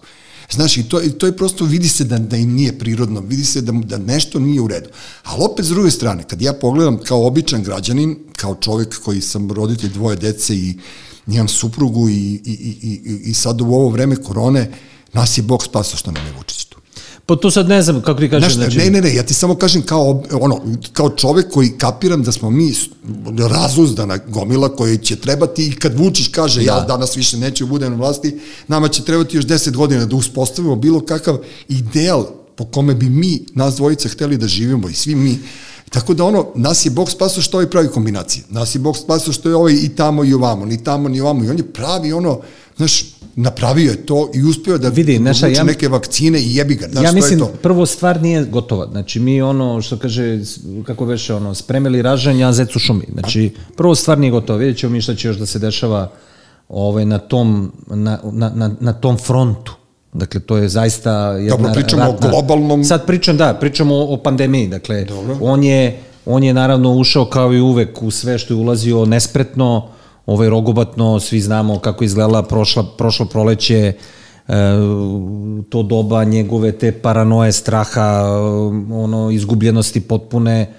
Znaš, 0.51 0.77
i 0.77 0.83
to, 0.83 1.01
i 1.01 1.11
to 1.11 1.25
je 1.25 1.37
prosto, 1.37 1.65
vidi 1.65 1.87
se 1.87 2.03
da, 2.03 2.17
da 2.17 2.37
im 2.37 2.53
nije 2.53 2.79
prirodno, 2.79 3.21
vidi 3.21 3.45
se 3.45 3.61
da, 3.61 3.71
da 3.71 3.97
nešto 3.97 4.39
nije 4.39 4.61
u 4.61 4.67
redu. 4.67 4.89
Ali 5.23 5.43
opet, 5.43 5.65
s 5.65 5.69
druge 5.69 5.91
strane, 5.91 6.23
kad 6.23 6.41
ja 6.41 6.53
pogledam 6.53 6.97
kao 6.97 7.27
običan 7.27 7.63
građanin, 7.63 8.17
kao 8.35 8.55
čovek 8.55 8.99
koji 8.99 9.21
sam 9.21 9.51
roditelj 9.51 9.89
dvoje 9.89 10.15
dece 10.15 10.55
i 10.55 10.77
imam 11.27 11.47
suprugu 11.47 12.09
i, 12.09 12.13
i, 12.13 12.39
i, 12.45 13.01
i, 13.05 13.19
i 13.29 13.33
sad 13.33 13.61
u 13.61 13.65
ovo 13.65 13.89
vreme 13.89 14.15
korone, 14.15 14.71
nas 15.13 15.37
je 15.37 15.41
Bog 15.41 15.63
spasao 15.63 15.97
što 15.97 16.11
nam 16.11 16.25
je 16.25 16.33
Vučić. 16.37 16.68
Pa 17.29 17.35
to 17.35 17.51
sad 17.51 17.67
ne 17.67 17.81
znam 17.81 18.01
kako 18.01 18.19
ti 18.19 18.29
kažem. 18.29 18.51
Znaš, 18.51 18.53
znači, 18.53 18.77
ne, 18.77 18.89
ne, 18.89 19.01
ne, 19.01 19.15
ja 19.15 19.23
ti 19.23 19.33
samo 19.33 19.55
kažem 19.55 19.81
kao, 19.81 20.23
ono, 20.31 20.61
kao 20.93 21.09
čovek 21.09 21.51
koji 21.51 21.77
kapiram 21.77 22.23
da 22.23 22.31
smo 22.31 22.49
mi 22.49 22.73
razuzdana 23.37 24.17
gomila 24.27 24.75
koji 24.75 24.97
će 24.97 25.15
trebati 25.15 25.67
i 25.67 25.75
kad 25.75 25.97
Vučić 25.99 26.27
kaže 26.27 26.63
ja 26.63 26.79
danas 26.79 27.17
više 27.17 27.37
neću 27.37 27.67
budem 27.67 27.91
na 27.91 27.97
vlasti, 27.97 28.39
nama 28.67 28.87
će 28.87 29.03
trebati 29.03 29.37
još 29.37 29.45
10 29.45 29.75
godina 29.75 30.05
da 30.05 30.15
uspostavimo 30.15 30.75
bilo 30.75 30.99
kakav 30.99 31.37
ideal 31.67 32.25
po 32.55 32.65
kome 32.65 32.95
bi 32.95 33.09
mi, 33.09 33.45
nas 33.53 33.75
dvojica, 33.75 34.09
hteli 34.09 34.37
da 34.37 34.47
živimo 34.47 34.89
i 34.89 34.93
svi 34.93 35.15
mi, 35.15 35.39
Tako 35.89 36.13
da 36.13 36.23
ono, 36.23 36.47
nas 36.55 36.85
je 36.85 36.91
Bog 36.91 37.09
spasao 37.11 37.43
što 37.43 37.57
ovaj 37.57 37.69
pravi 37.69 37.87
kombinacije. 37.87 38.43
Nas 38.49 38.75
je 38.75 38.79
Bog 38.79 38.97
spasao 38.97 39.33
što 39.33 39.49
je 39.49 39.55
ovaj 39.55 39.73
i 39.73 39.89
tamo 39.89 40.23
i 40.23 40.33
ovamo, 40.33 40.65
ni 40.65 40.83
tamo 40.83 41.09
ni 41.09 41.21
ovamo. 41.21 41.43
I 41.43 41.49
on 41.49 41.57
je 41.57 41.73
pravi 41.73 42.13
ono, 42.13 42.41
znaš, 42.77 43.05
napravio 43.39 43.89
je 43.89 44.05
to 44.05 44.29
i 44.33 44.43
uspeo 44.43 44.77
da 44.77 44.89
Vidi, 44.89 45.17
povuče 45.17 45.51
ja- 45.51 45.63
neke 45.63 45.87
vakcine 45.87 46.39
i 46.39 46.55
jebi 46.55 46.75
ga. 46.75 46.87
Znaš, 46.87 47.03
ja 47.03 47.11
mislim, 47.11 47.39
je 47.39 47.45
to. 47.45 47.51
prvo 47.53 47.85
stvar 47.85 48.21
nije 48.21 48.43
gotova. 48.43 48.87
Znači, 48.87 49.19
mi 49.19 49.41
ono, 49.41 49.81
što 49.81 49.97
kaže, 49.97 50.39
kako 50.83 51.05
veše, 51.05 51.33
ono, 51.33 51.53
spremili 51.55 52.01
ražanja, 52.01 52.47
a 52.47 52.53
zec 52.53 52.75
u 52.75 52.79
šumi. 52.79 53.05
Znači, 53.11 53.51
prvo 53.77 53.95
stvar 53.95 54.19
nije 54.19 54.31
gotova. 54.31 54.59
Vidjet 54.59 54.77
ćemo 54.77 54.91
mi 54.91 55.01
šta 55.01 55.15
će 55.15 55.27
još 55.27 55.37
da 55.37 55.45
se 55.45 55.59
dešava 55.59 56.11
ovaj, 56.69 57.05
na, 57.05 57.17
tom, 57.19 57.71
na, 57.87 57.95
na, 58.25 58.51
na, 58.51 58.71
na 58.79 58.93
tom 58.93 59.17
frontu. 59.17 59.73
Dakle, 60.13 60.39
to 60.39 60.57
je 60.57 60.69
zaista 60.69 61.11
jedna 61.31 61.57
Dobro, 61.57 61.73
pričamo 61.73 62.03
o 62.03 62.05
ratna- 62.07 62.29
globalnom- 62.29 62.83
Sad 62.83 63.05
pričam, 63.05 63.37
da, 63.37 63.53
pričamo 63.53 63.95
o, 63.95 64.03
o 64.05 64.17
pandemiji. 64.17 64.67
Dakle, 64.67 65.05
Dobro. 65.05 65.37
on 65.41 65.63
je, 65.63 65.97
on 66.25 66.43
je 66.43 66.53
naravno 66.53 66.93
ušao 66.93 67.25
kao 67.25 67.53
i 67.53 67.61
uvek 67.61 68.03
u 68.03 68.11
sve 68.11 68.37
što 68.37 68.53
je 68.53 68.57
ulazio 68.57 69.05
nespretno, 69.05 69.87
ovaj 70.25 70.49
rogobatno, 70.49 71.19
svi 71.19 71.41
znamo 71.41 71.79
kako 71.79 72.03
izgledala 72.03 72.43
prošla, 72.43 72.83
prošlo 72.97 73.25
proleće, 73.25 73.93
e, 74.47 74.53
to 75.69 75.83
doba 75.83 76.23
njegove 76.23 76.71
te 76.71 76.91
paranoje, 76.91 77.51
straha, 77.51 78.23
ono, 78.91 79.31
izgubljenosti 79.31 80.01
potpune, 80.01 80.73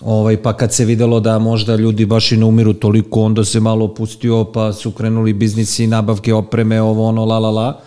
ovaj, 0.00 0.42
pa 0.42 0.52
kad 0.52 0.72
se 0.72 0.84
videlo 0.84 1.20
da 1.20 1.38
možda 1.38 1.76
ljudi 1.76 2.06
baš 2.06 2.32
i 2.32 2.36
ne 2.36 2.44
umiru 2.44 2.72
toliko, 2.74 3.22
onda 3.22 3.44
se 3.44 3.60
malo 3.60 3.84
opustio, 3.84 4.44
pa 4.44 4.72
su 4.72 4.90
krenuli 4.90 5.32
biznisi, 5.32 5.86
nabavke 5.86 6.34
opreme, 6.34 6.82
ovo 6.82 7.08
ono, 7.08 7.24
la 7.24 7.38
la 7.38 7.50
la, 7.50 7.80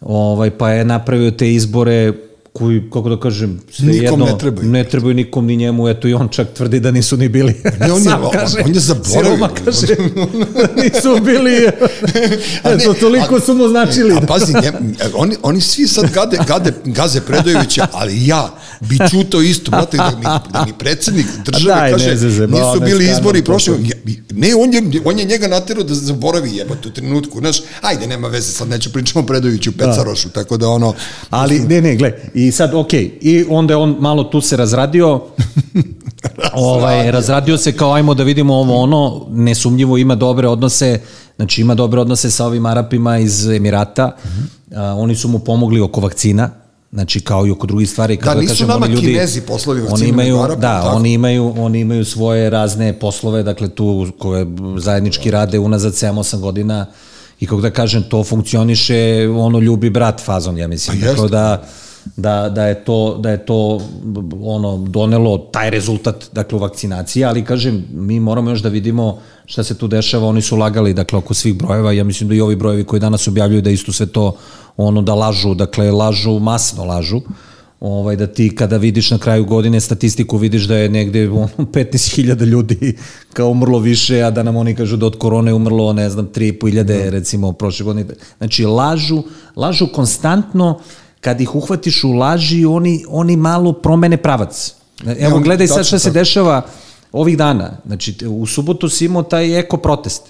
ovaj, 0.00 0.50
pa 0.50 0.70
je 0.70 0.84
napravio 0.84 1.30
te 1.30 1.52
izbore 1.52 2.29
koji, 2.52 2.82
kako 2.82 3.08
da 3.08 3.16
kažem, 3.18 3.60
sve 3.70 3.86
Nikom 3.86 4.02
jedno, 4.04 4.24
ne 4.26 4.38
trebaju. 4.38 4.68
ne 4.68 4.84
trebaju 4.84 5.14
nikom 5.14 5.46
ni 5.46 5.56
njemu, 5.56 5.88
eto 5.88 6.08
i 6.08 6.14
on 6.14 6.28
čak 6.28 6.48
tvrdi 6.50 6.80
da 6.80 6.90
nisu 6.90 7.16
ni 7.16 7.28
bili. 7.28 7.54
Ne, 7.80 7.92
on 7.92 8.02
je- 8.02 8.14
on- 8.24 8.30
kaže, 8.32 8.56
on 8.64 8.74
je 8.74 8.80
zaboravio. 8.80 9.22
Siroma 9.24 9.48
kaže, 9.56 9.86
da 9.86 9.94
nisu 10.82 11.24
bili, 11.24 11.66
A 12.62 12.68
ne, 12.68 12.74
eto, 12.74 12.94
toliko 12.94 13.36
a- 13.36 13.40
su 13.40 13.54
mu 13.54 13.68
značili. 13.68 14.14
A 14.14 14.20
pazi, 14.20 14.52
nje, 14.54 14.72
oni, 15.14 15.36
oni 15.42 15.60
svi 15.60 15.88
sad 15.88 16.10
gade, 16.12 16.38
gade, 16.46 16.72
gaze 16.86 17.20
Predojevića, 17.20 17.86
ali 17.92 18.26
ja 18.26 18.50
bi 18.80 18.98
čutao 19.10 19.42
isto, 19.42 19.70
brate, 19.70 19.96
da 19.96 20.12
mi, 20.12 20.24
da 20.50 20.64
mi 20.66 20.72
predsednik 20.74 21.26
države 21.44 21.74
daj, 21.74 21.92
kaže, 21.92 22.06
ne 22.38 22.46
nisu 22.46 22.80
bili 22.80 23.10
izbori 23.10 23.44
prošli, 23.44 23.74
ne, 24.30 24.54
on 24.54 24.72
je, 24.72 24.82
on 25.04 25.18
je 25.18 25.24
njega 25.24 25.48
naterao 25.48 25.84
da 25.84 25.94
zaboravi 25.94 26.56
jebate 26.56 26.88
u 26.88 26.92
trenutku, 26.92 27.38
znaš, 27.38 27.56
ajde, 27.80 28.06
nema 28.06 28.28
veze, 28.28 28.52
sad 28.52 28.68
neću 28.68 28.92
pričamo 28.92 29.24
o 29.24 29.26
Predojeviću, 29.26 29.72
Pecarošu, 29.72 30.28
tako 30.28 30.56
da 30.56 30.68
ono, 30.68 30.94
Ali, 31.30 31.60
ne, 31.60 31.80
ne, 31.80 31.96
gle, 31.96 32.12
i 32.46 32.52
sad, 32.52 32.74
okej, 32.74 33.18
i 33.20 33.44
onda 33.48 33.72
je 33.72 33.76
on 33.76 33.96
malo 34.00 34.24
tu 34.24 34.40
se 34.40 34.56
razradio, 34.56 35.20
ovaj, 36.54 37.10
razradio 37.10 37.56
se 37.56 37.72
kao 37.72 37.92
ajmo 37.92 38.14
da 38.14 38.22
vidimo 38.22 38.54
ovo 38.54 38.82
ono, 38.82 39.26
nesumnjivo 39.30 39.98
ima 39.98 40.14
dobre 40.14 40.48
odnose, 40.48 41.00
znači 41.36 41.60
ima 41.60 41.74
dobre 41.74 42.00
odnose 42.00 42.30
sa 42.30 42.46
ovim 42.46 42.66
Arapima 42.66 43.18
iz 43.18 43.48
Emirata, 43.48 44.16
a, 44.76 44.94
oni 44.98 45.16
su 45.16 45.28
mu 45.28 45.38
pomogli 45.38 45.80
oko 45.80 46.00
vakcina, 46.00 46.50
znači 46.92 47.20
kao 47.20 47.46
i 47.46 47.50
oko 47.50 47.66
drugih 47.66 47.90
stvari. 47.90 48.16
kako 48.16 48.34
Da, 48.34 48.40
nisu 48.40 48.52
kažem, 48.52 48.68
nama 48.68 48.86
oni 48.86 48.94
ljudi, 48.94 49.06
Kinezi 49.06 49.40
poslali 49.40 49.80
vakcine, 49.80 50.00
Oni 50.00 50.08
imaju, 50.08 50.38
Arapi, 50.42 50.60
da, 50.60 50.82
tako? 50.82 50.96
oni 50.96 51.12
imaju, 51.12 51.54
oni 51.58 51.80
imaju 51.80 52.04
svoje 52.04 52.50
razne 52.50 52.92
poslove, 52.92 53.42
dakle 53.42 53.68
tu 53.68 54.06
koje 54.18 54.46
zajednički 54.78 55.30
rade 55.30 55.58
unazad 55.58 55.92
7-8 55.92 56.40
godina 56.40 56.86
i 57.40 57.46
kako 57.46 57.60
da 57.60 57.70
kažem, 57.70 58.02
to 58.02 58.24
funkcioniše 58.24 59.28
ono 59.36 59.58
ljubi 59.58 59.90
brat 59.90 60.24
fazon, 60.24 60.58
ja 60.58 60.68
mislim. 60.68 61.00
Pa 61.00 61.06
jeste. 61.06 61.28
da, 61.28 61.62
da, 62.16 62.48
da, 62.48 62.66
je 62.66 62.84
to, 62.84 63.18
da 63.18 63.30
je 63.30 63.46
to 63.46 63.80
ono 64.42 64.76
donelo 64.76 65.38
taj 65.38 65.70
rezultat 65.70 66.30
dakle 66.32 66.56
u 66.56 66.60
vakcinaciji, 66.60 67.24
ali 67.24 67.44
kažem 67.44 67.84
mi 67.92 68.20
moramo 68.20 68.50
još 68.50 68.62
da 68.62 68.68
vidimo 68.68 69.18
šta 69.46 69.64
se 69.64 69.78
tu 69.78 69.88
dešava, 69.88 70.26
oni 70.26 70.42
su 70.42 70.56
lagali 70.56 70.94
dakle 70.94 71.18
oko 71.18 71.34
svih 71.34 71.54
brojeva, 71.54 71.92
ja 71.92 72.04
mislim 72.04 72.28
da 72.28 72.34
i 72.34 72.40
ovi 72.40 72.56
brojevi 72.56 72.84
koji 72.84 73.00
danas 73.00 73.28
objavljuju 73.28 73.62
da 73.62 73.70
isto 73.70 73.92
sve 73.92 74.06
to 74.06 74.36
ono 74.76 75.02
da 75.02 75.14
lažu, 75.14 75.54
dakle 75.54 75.90
lažu, 75.90 76.38
masno 76.38 76.84
lažu. 76.84 77.20
Ovaj, 77.80 78.16
da 78.16 78.26
ti 78.26 78.54
kada 78.56 78.76
vidiš 78.76 79.10
na 79.10 79.18
kraju 79.18 79.44
godine 79.44 79.80
statistiku 79.80 80.36
vidiš 80.36 80.64
da 80.64 80.76
je 80.76 80.88
negde 80.88 81.30
ono, 81.30 81.48
15.000 81.58 82.44
ljudi 82.44 82.96
kao 83.32 83.48
umrlo 83.48 83.78
više, 83.78 84.22
a 84.22 84.30
da 84.30 84.42
nam 84.42 84.56
oni 84.56 84.74
kažu 84.74 84.96
da 84.96 85.06
od 85.06 85.18
korone 85.18 85.54
umrlo, 85.54 85.92
ne 85.92 86.10
znam, 86.10 86.28
3.500 86.28 87.10
recimo 87.10 87.52
prošle 87.52 87.84
godine. 87.84 88.14
Znači, 88.38 88.64
lažu, 88.64 89.22
lažu 89.56 89.86
konstantno, 89.94 90.80
kad 91.20 91.40
ih 91.40 91.54
uhvatiš 91.54 92.04
u 92.04 92.12
laži, 92.12 92.64
oni, 92.64 93.04
oni 93.08 93.36
malo 93.36 93.72
promene 93.72 94.16
pravac. 94.16 94.74
Evo, 95.18 95.36
oni- 95.36 95.44
gledaj 95.44 95.66
sad 95.68 95.86
šta 95.86 95.98
se 95.98 96.04
tako. 96.04 96.14
dešava 96.14 96.62
ovih 97.12 97.36
dana. 97.36 97.76
Znači, 97.86 98.26
u 98.26 98.46
subotu 98.46 98.88
si 98.88 99.04
imao 99.04 99.22
taj 99.22 99.58
eko 99.58 99.76
protest. 99.76 100.22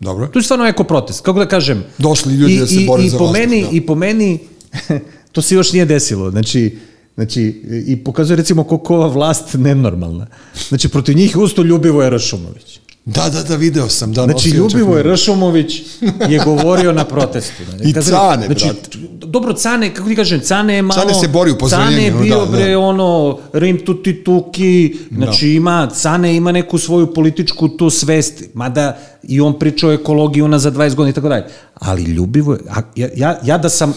dobro. 0.00 0.26
To 0.26 0.38
je 0.38 0.42
stvarno 0.42 0.66
eko 0.66 0.84
protest, 0.84 1.20
kako 1.20 1.38
da 1.38 1.46
kažem. 1.48 1.84
Došli 1.98 2.34
ljudi 2.34 2.54
I, 2.54 2.58
da 2.58 2.66
se 2.66 2.80
bore 2.86 3.04
i 3.04 3.08
za 3.08 3.18
po 3.18 3.24
vazduh, 3.24 3.40
meni, 3.40 3.62
da. 3.62 3.68
I 3.72 3.80
po 3.80 3.94
meni, 3.94 4.38
to 5.32 5.42
se 5.42 5.54
još 5.54 5.72
nije 5.72 5.84
desilo. 5.84 6.30
Znači, 6.30 6.78
Znači, 7.14 7.62
i 7.86 7.96
pokazuje 7.96 8.36
recimo 8.36 8.64
koliko 8.64 8.94
ova 8.96 9.06
vlast 9.06 9.54
nenormalna. 9.54 10.26
Znači, 10.68 10.88
protiv 10.88 11.16
njih 11.16 11.36
usto 11.36 11.62
Ljubivoje 11.62 12.10
Rašumović. 12.10 12.80
Da, 13.04 13.28
da, 13.28 13.42
da, 13.42 13.56
video 13.56 13.88
sam, 13.88 14.12
da. 14.12 14.24
Znači, 14.24 14.52
mi- 14.74 15.02
Rašumović 15.02 15.82
je 16.28 16.38
govorio 16.44 16.92
na 16.92 17.04
protestu. 17.04 17.62
I 17.88 17.92
Kaže, 17.92 18.10
Cane, 18.10 18.46
znači, 18.46 18.64
brate. 18.64 18.98
Dobro, 19.26 19.52
Cane, 19.54 19.94
kako 19.94 20.08
ti 20.08 20.16
kažem, 20.16 20.40
Cane 20.40 20.74
je 20.74 20.82
malo... 20.82 21.00
Cane 21.00 21.14
se 21.14 21.28
bori 21.28 21.50
u 21.50 21.58
pozadini, 21.58 21.90
Cane 21.90 22.04
je 22.04 22.12
bio, 22.12 22.38
da, 22.38 22.44
da. 22.44 22.56
bre, 22.56 22.76
ono, 22.76 23.38
Rim 23.52 23.84
tuti 23.84 24.24
tuki, 24.24 24.96
znači 25.10 25.48
ima, 25.48 25.88
Cane 25.94 26.36
ima 26.36 26.52
neku 26.52 26.78
svoju 26.78 27.14
političku 27.14 27.68
tu 27.68 27.90
svest, 27.90 28.44
mada 28.54 28.98
i 29.22 29.40
on 29.40 29.58
priča 29.58 29.88
o 29.88 29.92
ekologiji 29.92 30.42
una 30.42 30.58
za 30.58 30.70
20 30.70 30.94
godina 30.94 31.10
i 31.10 31.14
tako 31.14 31.28
dalje. 31.28 31.44
Ali 31.74 32.02
Ljubivoje, 32.02 32.60
a, 32.70 32.80
ja, 32.96 33.08
ja, 33.16 33.38
ja 33.44 33.58
da 33.58 33.68
sam, 33.68 33.94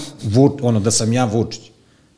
ono, 0.61 0.79
da 0.79 0.91
sam 0.91 1.13
ja 1.13 1.25
Vučić, 1.25 1.61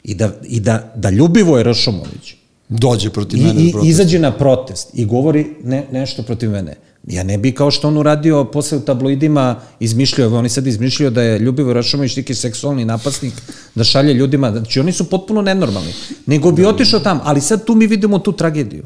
i 0.03 0.15
da, 0.15 0.31
i 0.43 0.59
da, 0.59 0.93
da 0.95 1.09
Ljubivoje 1.09 1.63
Rašumović, 1.63 2.35
Dođe 2.70 3.09
protiv 3.09 3.39
I, 3.39 3.43
mene. 3.43 3.61
i 3.61 3.65
na 3.65 3.72
protest. 3.72 3.89
izađe 3.89 4.20
na 4.20 4.32
protest 4.32 4.89
i 4.93 5.05
govori 5.05 5.47
ne, 5.63 5.88
nešto 5.91 6.24
protiv 6.24 6.51
mene. 6.51 6.76
Ja 7.07 7.24
ne 7.24 7.38
bi 7.38 7.51
kao 7.51 7.72
što 7.72 7.88
on 7.88 7.97
uradio 7.97 8.45
posle 8.45 8.78
u 8.78 8.82
tabloidima 8.82 9.59
izmišljao, 9.80 10.36
oni 10.38 10.49
sad 10.49 10.68
izmišljaju 10.68 11.11
da 11.11 11.22
je 11.22 11.39
Ljubivo 11.39 11.74
Rašomović 11.74 12.15
neki 12.15 12.36
seksualni 12.36 12.86
napasnik, 12.86 13.34
da 13.76 13.84
šalje 13.84 14.13
ljudima, 14.13 14.51
znači 14.51 14.80
oni 14.80 14.91
su 14.91 15.09
potpuno 15.09 15.41
nenormalni. 15.41 15.93
Nego 16.26 16.51
bi 16.51 16.65
otišao 16.65 16.99
tam, 16.99 17.20
ali 17.24 17.41
sad 17.41 17.65
tu 17.65 17.76
mi 17.76 17.88
vidimo 17.88 18.20
tu 18.20 18.32
tragediju. 18.32 18.84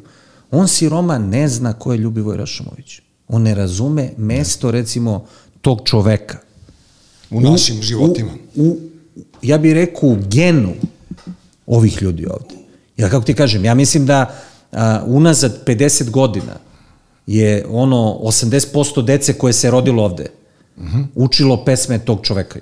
On 0.52 0.68
siroma 0.68 1.18
ne 1.18 1.48
zna 1.48 1.74
ko 1.74 1.92
je 1.92 1.98
Ljubivoj 1.98 2.38
Rašomović. 2.38 3.00
On 3.28 3.42
ne 3.42 3.56
razume 3.56 4.12
mesto, 4.18 4.72
recimo, 4.72 5.26
tog 5.62 5.82
čoveka. 5.86 6.38
U 7.30 7.42
našim 7.42 7.82
životima. 7.82 8.32
U, 8.56 8.64
u, 8.64 8.78
ja 9.42 9.58
bih 9.58 9.74
rekao 9.74 10.10
u 10.10 10.18
genu 10.30 10.74
ovih 11.68 12.02
ljudi 12.02 12.26
ovde. 12.26 12.61
Ja 13.02 13.10
kako 13.10 13.26
ti 13.26 13.34
kažem, 13.34 13.66
ja 13.66 13.74
mislim 13.74 14.06
da 14.06 14.36
a, 14.72 15.04
unazad 15.06 15.66
50 15.66 16.10
godina 16.10 16.56
je 17.28 17.66
ono 17.70 18.20
80% 18.24 19.06
dece 19.06 19.34
koje 19.34 19.54
se 19.54 19.72
rodilo 19.72 20.04
ovde 20.04 20.30
učilo 21.16 21.66
pesme 21.66 22.00
tog 22.00 22.20
čoveka. 22.24 22.60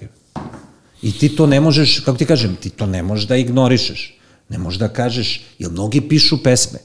I 1.01 1.11
ti 1.11 1.35
to 1.35 1.47
ne 1.47 1.61
možeš, 1.61 1.99
kako 1.99 2.17
ti 2.17 2.25
kažem, 2.25 2.55
ti 2.55 2.69
to 2.69 2.85
ne 2.85 3.03
možeš 3.03 3.27
da 3.27 3.35
ignorišeš. 3.35 4.15
Ne 4.49 4.57
možeš 4.57 4.79
da 4.79 4.87
kažeš, 4.87 5.41
jer 5.59 5.71
mnogi 5.71 6.01
pišu 6.01 6.43
pesme. 6.43 6.79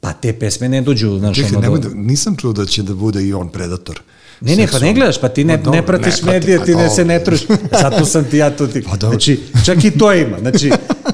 Pa 0.00 0.12
te 0.12 0.32
pesme 0.38 0.68
ne 0.68 0.82
dođu, 0.82 1.18
znaš, 1.18 1.36
Čekaj, 1.36 1.56
ono 1.56 1.78
do... 1.78 1.88
da, 1.88 1.94
nisam 1.94 2.36
čuo 2.36 2.52
da 2.52 2.66
će 2.66 2.82
da 2.82 2.94
bude 2.94 3.22
i 3.24 3.32
on 3.32 3.48
predator. 3.48 4.00
Ne, 4.42 4.56
ne, 4.56 4.66
pa 4.66 4.78
ne 4.78 4.94
gledaš, 4.94 5.20
pa 5.20 5.28
ti 5.28 5.44
ne, 5.44 5.56
ne 5.56 5.86
pratiš 5.86 6.14
ne 6.14 6.22
pratim, 6.22 6.26
medije, 6.26 6.58
pa 6.58 6.64
ti 6.64 6.74
ne 6.74 6.90
se 6.90 7.04
ne 7.04 7.24
truš. 7.24 7.40
Zato 7.82 8.04
sam 8.12 8.24
ti 8.24 8.36
ja 8.36 8.56
tu 8.56 8.66
ti. 8.66 8.82
Pa 8.82 8.96
dobro. 8.96 9.08
znači, 9.08 9.40
čak 9.64 9.84
i 9.84 9.90
to 9.90 10.12
ima. 10.12 10.38
Znači, 10.38 10.70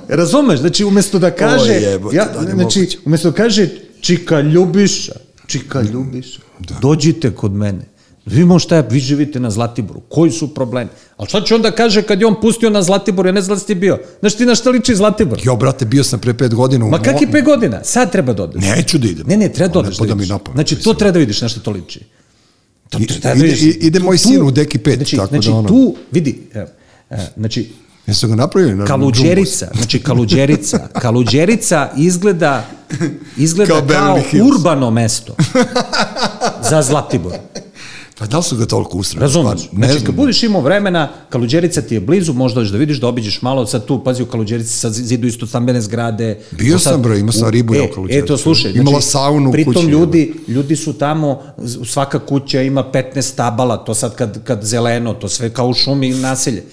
razumeš, 0.08 0.60
znači 0.60 0.84
umesto 0.84 1.18
da 1.18 1.30
kaže, 1.30 1.72
jebote, 1.72 2.16
ja, 2.16 2.24
da 2.24 2.50
znači, 2.54 2.98
umesto 3.04 3.30
da 3.30 3.36
kaže 3.36 3.68
Čika 4.00 4.40
Ljubiša, 4.40 5.12
Čika 5.46 5.80
Ljubiša, 5.80 6.40
Da. 6.58 6.74
dođite 6.80 7.30
kod 7.30 7.52
mene. 7.52 7.80
Vidimo 8.26 8.58
šta 8.58 8.76
je, 8.76 8.84
vi 8.90 9.00
živite 9.00 9.40
na 9.40 9.50
Zlatiboru, 9.50 10.00
koji 10.08 10.30
su 10.30 10.54
problemi? 10.54 10.90
Ali 11.16 11.28
šta 11.28 11.40
će 11.40 11.54
onda 11.54 11.70
kaže 11.70 12.02
kad 12.02 12.20
je 12.20 12.26
on 12.26 12.40
pustio 12.40 12.70
na 12.70 12.82
Zlatiboru, 12.82 13.28
ja 13.28 13.32
ne 13.32 13.40
znam 13.40 13.56
da 13.56 13.60
si 13.60 13.66
ti 13.66 13.74
bio. 13.74 13.98
Znaš 14.20 14.34
ti 14.34 14.46
na 14.46 14.54
šta 14.54 14.70
liči 14.70 14.94
Zlatibor? 14.94 15.40
Jo, 15.44 15.56
brate, 15.56 15.84
bio 15.84 16.04
sam 16.04 16.20
pre 16.20 16.34
pet 16.34 16.54
godina 16.54 16.84
u 16.84 16.88
Ma 16.90 16.98
kak 17.02 17.20
je 17.20 17.30
pet 17.32 17.44
godina? 17.44 17.84
Sad 17.84 18.12
treba 18.12 18.32
da 18.32 18.42
odeš. 18.42 18.62
Neću 18.64 18.98
da 18.98 19.08
idem. 19.08 19.26
Ne, 19.26 19.36
ne, 19.36 19.48
treba 19.52 19.68
da 19.68 19.72
Pa 19.72 19.78
odeš. 19.78 19.98
pada 19.98 20.08
Da 20.08 20.14
mi 20.14 20.26
na 20.26 20.38
pamet, 20.38 20.56
znači, 20.56 20.76
to 20.84 20.94
treba 20.94 21.12
da 21.12 21.18
vidiš 21.18 21.40
na 21.40 21.48
što 21.48 21.60
to 21.60 21.70
liči. 21.70 22.00
To 22.88 22.98
da 23.22 23.34
ide- 23.34 23.46
ide 23.70 24.00
moj 24.00 24.18
sin 24.18 24.42
u 24.42 24.50
Deki 24.50 24.78
pet, 24.78 24.96
znači, 24.96 25.16
tako 25.16 25.26
da 25.26 25.32
znači, 25.32 25.50
ono- 25.50 25.68
tu, 25.68 25.96
vidi, 26.12 26.42
evo, 26.54 26.68
e, 27.10 27.16
znači, 27.36 27.72
Jesu 28.06 28.28
ga 28.28 28.34
napravili 28.34 28.74
na 28.74 28.84
Kaluđerica, 28.84 29.68
znači 29.74 29.98
Kaluđerica, 29.98 30.88
Kaluđerica 30.90 31.90
izgleda 31.96 32.64
izgleda 33.36 33.72
Kao 33.72 33.86
kao, 33.88 34.46
urbano 34.46 34.90
mesto 34.90 35.36
za 36.70 36.82
Zlatibor. 36.82 37.32
Pa 38.18 38.26
da 38.26 38.36
li 38.36 38.42
su 38.42 38.56
ga 38.56 38.66
toliko 38.66 38.98
usrali? 38.98 39.20
Razumeš? 39.20 39.60
Stvarno, 39.60 39.80
Ne 39.80 39.88
Znači, 39.88 40.04
kad 40.06 40.14
budeš 40.14 40.42
imao 40.42 40.60
vremena, 40.60 41.08
Kaluđerica 41.28 41.82
ti 41.82 41.94
je 41.94 42.00
blizu, 42.00 42.32
možda 42.32 42.54
dođeš 42.54 42.72
da 42.72 42.78
vidiš, 42.78 43.00
da 43.00 43.08
obiđeš 43.08 43.42
malo, 43.42 43.66
sad 43.66 43.84
tu, 43.84 44.04
pazi, 44.04 44.22
u 44.22 44.26
Kaluđerici 44.26 44.70
sad 44.70 44.92
zidu 44.92 45.26
isto 45.26 45.46
stambene 45.46 45.80
zgrade. 45.80 46.40
Bio 46.50 46.78
sad- 46.78 46.92
sam, 46.92 47.02
bre, 47.02 47.18
imao 47.18 47.32
sam 47.32 47.48
u- 47.48 47.50
ribu 47.50 47.72
u 47.72 47.76
e, 47.76 47.90
Kaluđerici. 47.94 48.24
E, 48.24 48.26
to 48.26 48.36
slušaj. 48.38 48.72
Imala 48.72 49.00
saunu 49.00 49.48
u 49.48 49.52
pritom 49.52 49.74
kući, 49.74 49.86
ljudi, 49.86 50.34
ljudi 50.48 50.76
su 50.76 50.92
tamo, 50.92 51.42
svaka 51.84 52.18
kuća 52.18 52.62
ima 52.62 52.84
15 52.84 53.22
stabala, 53.22 53.76
to 53.76 53.94
sad 53.94 54.14
kad, 54.16 54.44
kad 54.44 54.62
zeleno, 54.62 55.14
to 55.14 55.28
sve 55.28 55.50
kao 55.50 55.68
u 55.68 55.74
šumi 55.74 56.10
naselje. 56.10 56.64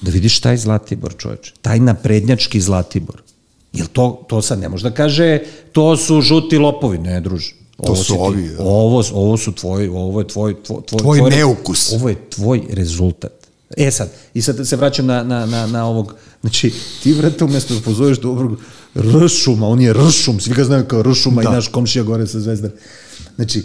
Da 0.00 0.10
vidiš 0.10 0.40
taj 0.40 0.56
Zlatibor, 0.56 1.14
čoveče. 1.18 1.52
Taj 1.62 1.78
naprednjački 1.78 2.60
Zlatibor. 2.60 3.22
Jel 3.72 3.86
to, 3.92 4.24
to 4.28 4.42
sad 4.42 4.58
ne 4.60 4.68
može 4.68 4.82
da 4.82 4.90
kaže, 4.90 5.38
to 5.72 5.96
su 5.96 6.20
žuti 6.20 6.58
lopovi. 6.58 6.98
Ne, 6.98 7.20
druže. 7.20 7.54
To 7.86 7.92
Ovo 7.92 7.96
su 7.96 8.12
ti- 8.12 8.18
ovi, 8.20 8.48
da. 8.48 8.62
Ovo, 8.64 9.04
ovo 9.12 9.36
su 9.36 9.52
tvoji, 9.52 9.88
ovo 9.88 10.20
je 10.20 10.28
tvoj, 10.28 10.62
tvoj, 10.62 10.82
tvoj, 10.88 10.98
Tvoj 10.98 11.18
tvoj 11.18 11.30
neukus. 11.30 11.92
Ovo 11.92 12.08
je 12.08 12.16
tvoj 12.30 12.62
rezultat. 12.70 13.32
E 13.76 13.90
sad, 13.90 14.10
i 14.34 14.42
sad 14.42 14.68
se 14.68 14.76
vraćam 14.76 15.06
na, 15.06 15.22
na, 15.22 15.46
na, 15.46 15.66
na 15.66 15.86
ovog, 15.86 16.14
znači, 16.40 16.72
ti 17.02 17.12
vrata 17.12 17.44
umesto 17.44 17.74
da 17.74 17.80
pozoveš 17.80 18.18
dobrog 18.18 18.58
ršuma, 18.96 19.68
on 19.68 19.80
je 19.80 19.92
ršum, 19.92 20.40
svi 20.40 20.54
ga 20.54 20.64
znaju 20.64 20.84
kao 20.84 21.02
ršuma 21.02 21.42
da. 21.42 21.50
i 21.50 21.52
naš 21.52 21.68
komšija 21.68 22.02
gore 22.04 22.26
sa 22.26 22.40
zvezdar. 22.40 22.70
Znači, 23.36 23.62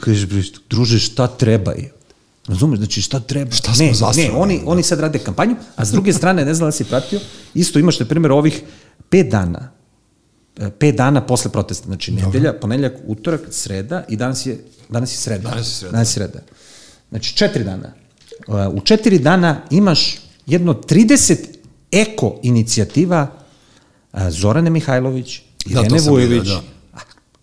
kažeš, 0.00 0.26
druže, 0.70 0.98
šta 0.98 1.26
treba 1.26 1.72
je? 1.72 1.92
Razumeš, 2.48 2.78
znači 2.78 3.02
šta 3.02 3.20
treba? 3.20 3.50
Šta 3.50 3.74
smo 3.74 3.86
ne, 3.86 3.94
zasrali, 3.94 4.28
ne, 4.28 4.34
oni, 4.34 4.60
oni 4.66 4.82
sad 4.82 5.00
rade 5.00 5.18
kampanju, 5.18 5.56
a 5.76 5.84
s 5.84 5.90
druge 5.90 6.12
strane, 6.12 6.44
ne 6.44 6.54
znam 6.54 6.66
da 6.68 6.72
si 6.72 6.84
pratio, 6.84 7.20
isto 7.54 7.78
imaš, 7.78 8.00
na 8.00 8.06
primjer, 8.06 8.32
ovih 8.32 8.62
pet 9.08 9.28
dana, 9.28 9.70
pet 10.78 10.96
dana 10.96 11.26
posle 11.26 11.50
protesta, 11.50 11.86
znači 11.86 12.12
nedelja, 12.12 12.52
ponedeljak, 12.52 12.94
utorak, 13.06 13.40
sreda 13.50 14.04
i 14.08 14.16
danas 14.16 14.46
je, 14.46 14.64
danas 14.88 15.12
je 15.12 15.16
sreda. 15.16 15.48
Danas 15.50 15.66
je 15.66 15.74
sreda. 15.74 15.92
Danas 15.92 16.08
je 16.08 16.12
sreda. 16.12 16.38
Znači 17.10 17.36
četiri 17.36 17.64
dana. 17.64 17.92
Uh, 18.46 18.74
U 18.74 18.80
četiri 18.80 19.18
dana 19.18 19.60
imaš 19.70 20.18
jedno 20.46 20.74
30 20.74 21.36
eko 21.92 22.40
inicijativa 22.42 23.26
uh, 24.12 24.20
Zorane 24.30 24.70
Mihajlović, 24.70 25.40
Da, 25.64 25.80
Irene 25.80 25.94
vidio, 25.94 26.10
Vujović, 26.10 26.48
da. 26.48 26.62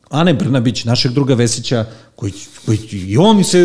Ane 0.10 0.34
Brnabić, 0.34 0.84
našeg 0.84 1.12
druga 1.12 1.34
Vesića, 1.34 1.86
koji, 2.20 2.34
koji 2.66 2.78
i 2.92 3.18
on 3.18 3.44
se 3.44 3.60
i 3.60 3.64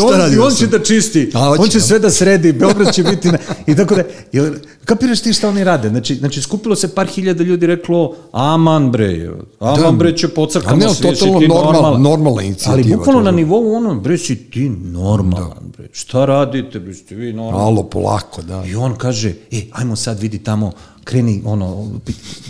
on, 0.00 0.34
i 0.34 0.38
on 0.38 0.44
Vesić? 0.44 0.58
će 0.58 0.66
da 0.66 0.78
čisti. 0.78 1.30
A, 1.34 1.46
hoće, 1.46 1.62
on 1.62 1.68
će 1.68 1.78
da. 1.78 1.84
sve 1.84 1.98
da 1.98 2.10
sredi, 2.10 2.52
Beograd 2.52 2.94
će 2.94 3.02
biti 3.02 3.28
na, 3.28 3.38
i 3.66 3.76
tako 3.76 3.94
da. 3.94 4.02
Jel, 4.32 4.54
kapiraš 4.84 5.20
ti 5.20 5.32
šta 5.32 5.48
oni 5.48 5.64
rade? 5.64 5.88
Znači, 5.88 6.14
znači 6.14 6.42
skupilo 6.42 6.76
se 6.76 6.88
par 6.88 7.06
hiljada 7.06 7.44
ljudi 7.44 7.66
reklo, 7.66 8.16
aman 8.32 8.90
bre, 8.90 9.30
aman 9.58 9.82
Da. 9.82 9.90
bre 9.92 10.16
će 10.16 10.28
pocrkamo 10.28 10.76
ne, 10.76 10.88
svi, 10.88 11.02
totalno 11.02 11.38
ti 11.40 11.46
normal- 11.46 11.72
normalan. 11.72 12.02
normalna 12.02 12.42
inicijativa, 12.42 12.72
Ali 12.74 12.96
bukvalno 12.96 13.20
na 13.20 13.30
nivou 13.30 13.74
ono, 13.74 13.94
bre 13.94 14.18
si 14.18 14.36
ti 14.36 14.68
normalan, 14.70 15.72
bre. 15.76 15.88
Šta 15.92 16.24
radite, 16.24 16.80
bre, 16.80 16.94
ste 16.94 17.14
vi 17.14 17.32
normalni? 17.32 17.58
Malo, 17.58 17.82
polako, 17.82 18.42
da. 18.42 18.64
I 18.64 18.74
on 18.74 18.94
kaže, 18.94 19.34
e, 19.50 19.62
ajmo 19.72 19.96
sad 19.96 20.20
vidi 20.20 20.38
tamo, 20.38 20.72
kreni, 21.06 21.42
ono, 21.44 21.88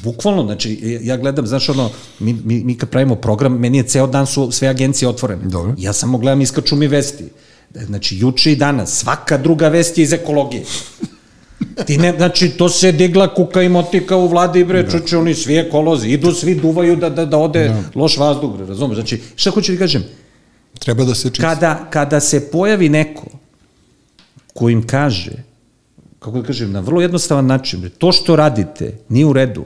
bukvalno, 0.03 0.43
znači, 0.43 0.99
ja 1.03 1.17
gledam, 1.17 1.47
znaš, 1.47 1.69
ono, 1.69 1.91
mi, 2.19 2.33
mi, 2.45 2.65
mi 2.65 2.75
kad 2.79 2.89
pravimo 2.89 3.17
program, 3.17 3.59
meni 3.59 3.79
je 3.79 3.85
ceo 3.85 4.07
dan 4.07 4.27
su 4.27 4.51
sve 4.53 4.69
agencije 4.69 5.09
otvorene. 5.09 5.45
Dobro. 5.45 5.75
Ja 5.79 5.93
samo 5.93 6.19
gledam, 6.19 6.41
iskaču 6.41 6.77
mi 6.77 6.89
vesti. 6.89 7.25
Znači, 7.75 8.17
juče 8.19 8.53
i 8.53 8.57
danas, 8.57 8.99
svaka 8.99 9.37
druga 9.39 9.69
vest 9.69 9.99
je 9.99 10.05
iz 10.05 10.13
ekologije. 10.13 10.65
Ti 11.87 11.99
ne, 11.99 12.15
znači, 12.17 12.49
to 12.49 12.69
se 12.69 12.93
digla 12.93 13.35
kuka 13.35 13.63
i 13.63 13.69
motika 13.69 14.17
u 14.17 14.29
vladi, 14.29 14.65
bre, 14.65 14.87
čuče, 14.91 15.17
oni 15.17 15.35
svi 15.35 15.59
ekolozi, 15.59 16.09
idu, 16.09 16.33
svi 16.33 16.55
duvaju 16.55 16.97
da, 16.97 17.11
da, 17.11 17.25
da 17.25 17.39
ode 17.39 17.75
loš 17.95 18.17
vazduh, 18.17 18.57
bre, 18.57 18.67
razumeš? 18.67 18.97
Znači, 18.97 19.21
šta 19.37 19.51
hoću 19.51 19.73
ti 19.73 19.79
kažem? 19.79 20.05
Treba 20.79 21.05
da 21.05 21.15
se 21.15 21.29
čisti. 21.29 21.41
Kada, 21.41 21.87
kada 21.91 22.21
se 22.21 22.41
pojavi 22.51 22.89
neko 22.89 23.27
ko 24.55 24.69
im 24.69 24.87
kaže, 24.87 25.33
kako 26.27 26.41
da 26.41 26.47
kažem, 26.47 26.72
na 26.72 26.81
vrlo 26.81 27.01
jednostavan 27.01 27.47
način, 27.47 27.91
to 27.99 28.12
što 28.12 28.37
radite 28.37 28.99
nije 29.09 29.27
u 29.27 29.33
redu, 29.33 29.64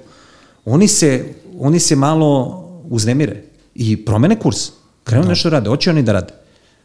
oni 0.64 0.88
se, 0.88 1.24
oni 1.58 1.80
se 1.80 1.96
malo 1.96 2.60
uznemire 2.90 3.42
i 3.74 4.04
promene 4.04 4.36
kurs. 4.38 4.70
Krenu 5.04 5.24
nešto 5.24 5.50
da 5.50 5.56
rade, 5.56 5.70
hoće 5.70 5.90
oni 5.90 6.02
da 6.02 6.12
rade. 6.12 6.34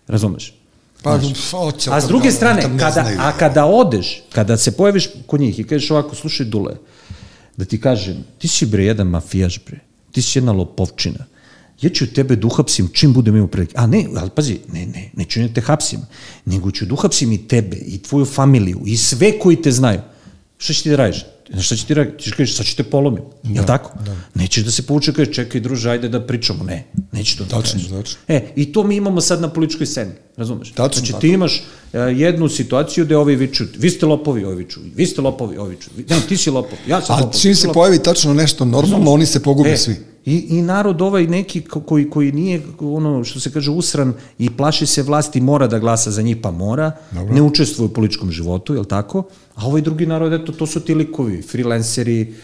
Razumeš? 0.08 0.54
Pa, 1.04 1.20
hoće, 1.52 1.90
A 1.92 2.00
s 2.02 2.04
kad 2.04 2.08
druge 2.08 2.28
ga- 2.28 2.32
strane, 2.32 2.62
ne 2.68 2.80
kada, 2.80 3.10
a 3.20 3.32
kada 3.32 3.66
odeš, 3.66 4.24
kada 4.32 4.58
se 4.58 4.72
pojaviš 4.72 5.10
kod 5.28 5.40
njih 5.40 5.60
i 5.60 5.64
kažeš 5.64 5.92
ovako, 5.92 6.16
slušaj 6.16 6.46
Dule, 6.46 6.76
da 7.58 7.66
ti 7.66 7.82
kažem, 7.82 8.24
ti 8.38 8.48
si 8.48 8.66
bre 8.66 8.86
jedan 8.86 9.08
mafijaš 9.08 9.60
bre, 9.66 9.80
ti 10.12 10.22
si 10.22 10.40
jedna 10.40 10.52
lopovčina, 10.52 11.26
ja 11.82 11.90
ću 11.90 12.08
tebe 12.08 12.36
da 12.36 12.48
uhapsim 12.48 12.88
čim 12.94 13.14
budem 13.14 13.36
imao 13.36 13.48
prilike. 13.48 13.74
A 13.78 13.88
ne, 13.88 14.06
ali 14.16 14.30
pazi, 14.30 14.60
ne, 14.74 14.86
ne, 14.86 15.10
neću 15.14 15.40
ne 15.40 15.54
te 15.54 15.62
hapsim, 15.62 16.00
nego 16.46 16.72
ću 16.72 16.86
da 16.86 16.94
uhapsim 16.94 17.32
i 17.32 17.48
tebe, 17.48 17.78
i 17.78 17.98
tvoju 17.98 18.26
familiju, 18.26 18.82
i 18.86 18.98
sve 18.98 19.40
koji 19.40 19.62
te 19.62 19.72
znaju. 19.72 20.00
Šta 20.58 20.74
će 20.74 20.84
ti 20.84 20.90
da 20.90 20.96
radiš? 20.96 21.26
Znaš 21.50 21.66
šta 21.66 21.76
će 21.76 21.86
ti 21.86 21.94
raditi? 21.94 22.18
Ti 22.18 22.24
ćeš 22.24 22.34
kažeš, 22.34 22.56
sad 22.58 22.66
ću 22.66 22.76
te 22.76 22.84
polomim. 22.84 23.24
Da, 23.44 23.50
Jel 23.52 23.66
tako? 23.66 23.92
Da. 24.06 24.16
Nećeš 24.36 24.64
da 24.64 24.72
se 24.72 24.82
povuče, 24.82 25.14
kažeš, 25.14 25.36
čekaj 25.36 25.62
druže, 25.62 25.90
ajde 25.90 26.10
da 26.10 26.22
pričamo. 26.22 26.64
Ne, 26.64 26.84
neće 27.12 27.38
to 27.38 27.44
da 27.44 27.50
Tačno, 27.52 27.74
kažeš. 27.74 27.90
tačno. 27.90 28.20
E, 28.28 28.48
i 28.56 28.72
to 28.72 28.84
mi 28.84 28.96
imamo 28.96 29.22
sad 29.22 29.42
na 29.42 29.50
političkoj 29.50 29.88
sceni, 29.88 30.12
razumeš? 30.38 30.72
Tačno, 30.72 31.00
znači, 31.00 31.22
ti 31.22 31.28
imaš 31.28 31.64
e, 31.94 32.00
jednu 32.00 32.50
situaciju 32.50 33.06
gde 33.06 33.18
ovi 33.18 33.36
viču, 33.36 33.64
vi 33.78 33.90
ste 33.90 34.06
lopovi, 34.06 34.46
ovi 34.46 34.56
viču, 34.56 34.80
vi 34.96 35.06
ste 35.06 35.22
lopovi, 35.22 35.58
ovi 35.58 35.70
viču, 35.70 35.90
ne, 36.10 36.20
ti 36.30 36.38
si 36.38 36.50
lopov, 36.50 36.78
ja 36.88 37.02
sam 37.02 37.16
A 37.16 37.20
lopov. 37.20 37.34
čim 37.34 37.42
ti 37.44 37.56
si 37.56 37.62
se 37.62 37.68
pojavi 37.70 38.00
tačno 38.00 38.34
nešto 38.34 38.66
normalno, 38.66 39.12
oni 39.12 39.26
se 39.26 39.40
pogube 39.40 39.70
E, 39.70 39.78
svi. 39.78 39.96
I, 40.26 40.46
I 40.50 40.62
narod 40.62 41.02
ovaj 41.02 41.28
neki 41.28 41.62
ko- 41.62 41.80
koji, 41.80 42.10
koji 42.10 42.32
nije, 42.32 42.62
ono 42.80 43.24
što 43.24 43.40
se 43.40 43.52
kaže, 43.52 43.72
usran 43.72 44.14
i 44.40 44.50
plaši 44.50 44.86
se 44.86 45.04
vlasti, 45.04 45.42
mora 45.42 45.68
da 45.68 45.80
glasa 45.80 46.12
za 46.12 46.22
njih, 46.22 46.38
pa 46.42 46.52
mora, 46.52 46.92
Dobro. 47.12 47.34
ne 47.34 47.42
učestvuje 47.42 47.86
u 47.86 47.94
političkom 47.94 48.32
životu, 48.32 48.74
je 48.74 48.80
li 48.80 48.88
tako? 48.88 49.24
A 49.56 49.66
ovaj 49.66 49.82
drugi 49.82 50.06
narod, 50.06 50.34
eto, 50.34 50.52
to 50.52 50.66
su 50.66 50.80
ti 50.80 50.96
likovi, 50.96 51.42
freelanceri, 51.42 52.22
uh, 52.22 52.36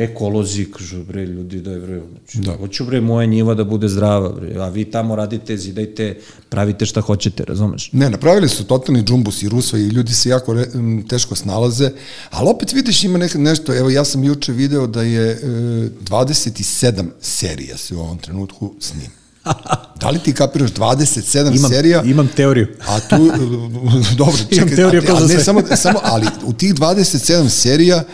ekolozi, 0.00 0.64
kažu, 0.64 1.04
bre, 1.04 1.26
ljudi, 1.26 1.60
daj, 1.60 1.78
bre, 1.78 2.00
znači, 2.10 2.38
da. 2.38 2.56
hoću, 2.56 2.84
bre, 2.84 3.00
moja 3.00 3.26
njiva 3.26 3.54
da 3.54 3.64
bude 3.64 3.88
zdrava, 3.88 4.28
bre, 4.28 4.54
a 4.56 4.68
vi 4.68 4.84
tamo 4.84 5.16
radite, 5.16 5.56
zidajte, 5.56 6.18
pravite 6.48 6.86
šta 6.86 7.00
hoćete, 7.00 7.44
razumeš? 7.44 7.90
Ne, 7.92 8.10
napravili 8.10 8.48
su 8.48 8.64
totalni 8.64 9.02
džumbus 9.02 9.42
i 9.42 9.48
rusva 9.48 9.78
i 9.78 9.82
ljudi 9.82 10.14
se 10.14 10.28
jako 10.28 10.54
re, 10.54 10.66
m, 10.74 11.04
teško 11.08 11.34
snalaze, 11.34 11.90
ali 12.30 12.48
opet 12.48 12.72
vidiš 12.72 13.04
ima 13.04 13.18
nek, 13.18 13.34
nešto, 13.34 13.76
evo 13.76 13.90
ja 13.90 14.04
sam 14.04 14.24
juče 14.24 14.52
video 14.52 14.86
da 14.86 15.02
je 15.02 15.30
e, 15.30 15.36
27 16.00 17.04
serija 17.20 17.76
se 17.76 17.94
u 17.94 18.00
ovom 18.00 18.18
trenutku 18.18 18.74
snima. 18.80 19.10
Da 20.00 20.10
li 20.10 20.18
ti 20.18 20.32
kapiraš 20.32 20.70
27 20.70 21.56
Imam, 21.56 21.70
serija? 21.70 22.02
imam 22.02 22.28
teoriju. 22.28 22.66
A 22.80 23.00
tu, 23.00 23.16
dobro, 24.16 24.34
čekaj, 24.54 24.76
teoriju 24.76 25.02
a- 25.08 25.16
a 25.16 25.26
ne, 25.26 25.44
samo, 25.44 25.62
samo, 25.76 25.98
ali 26.02 26.26
u 26.44 26.52
tih 26.52 26.74
27 26.74 27.48
serija 27.48 28.04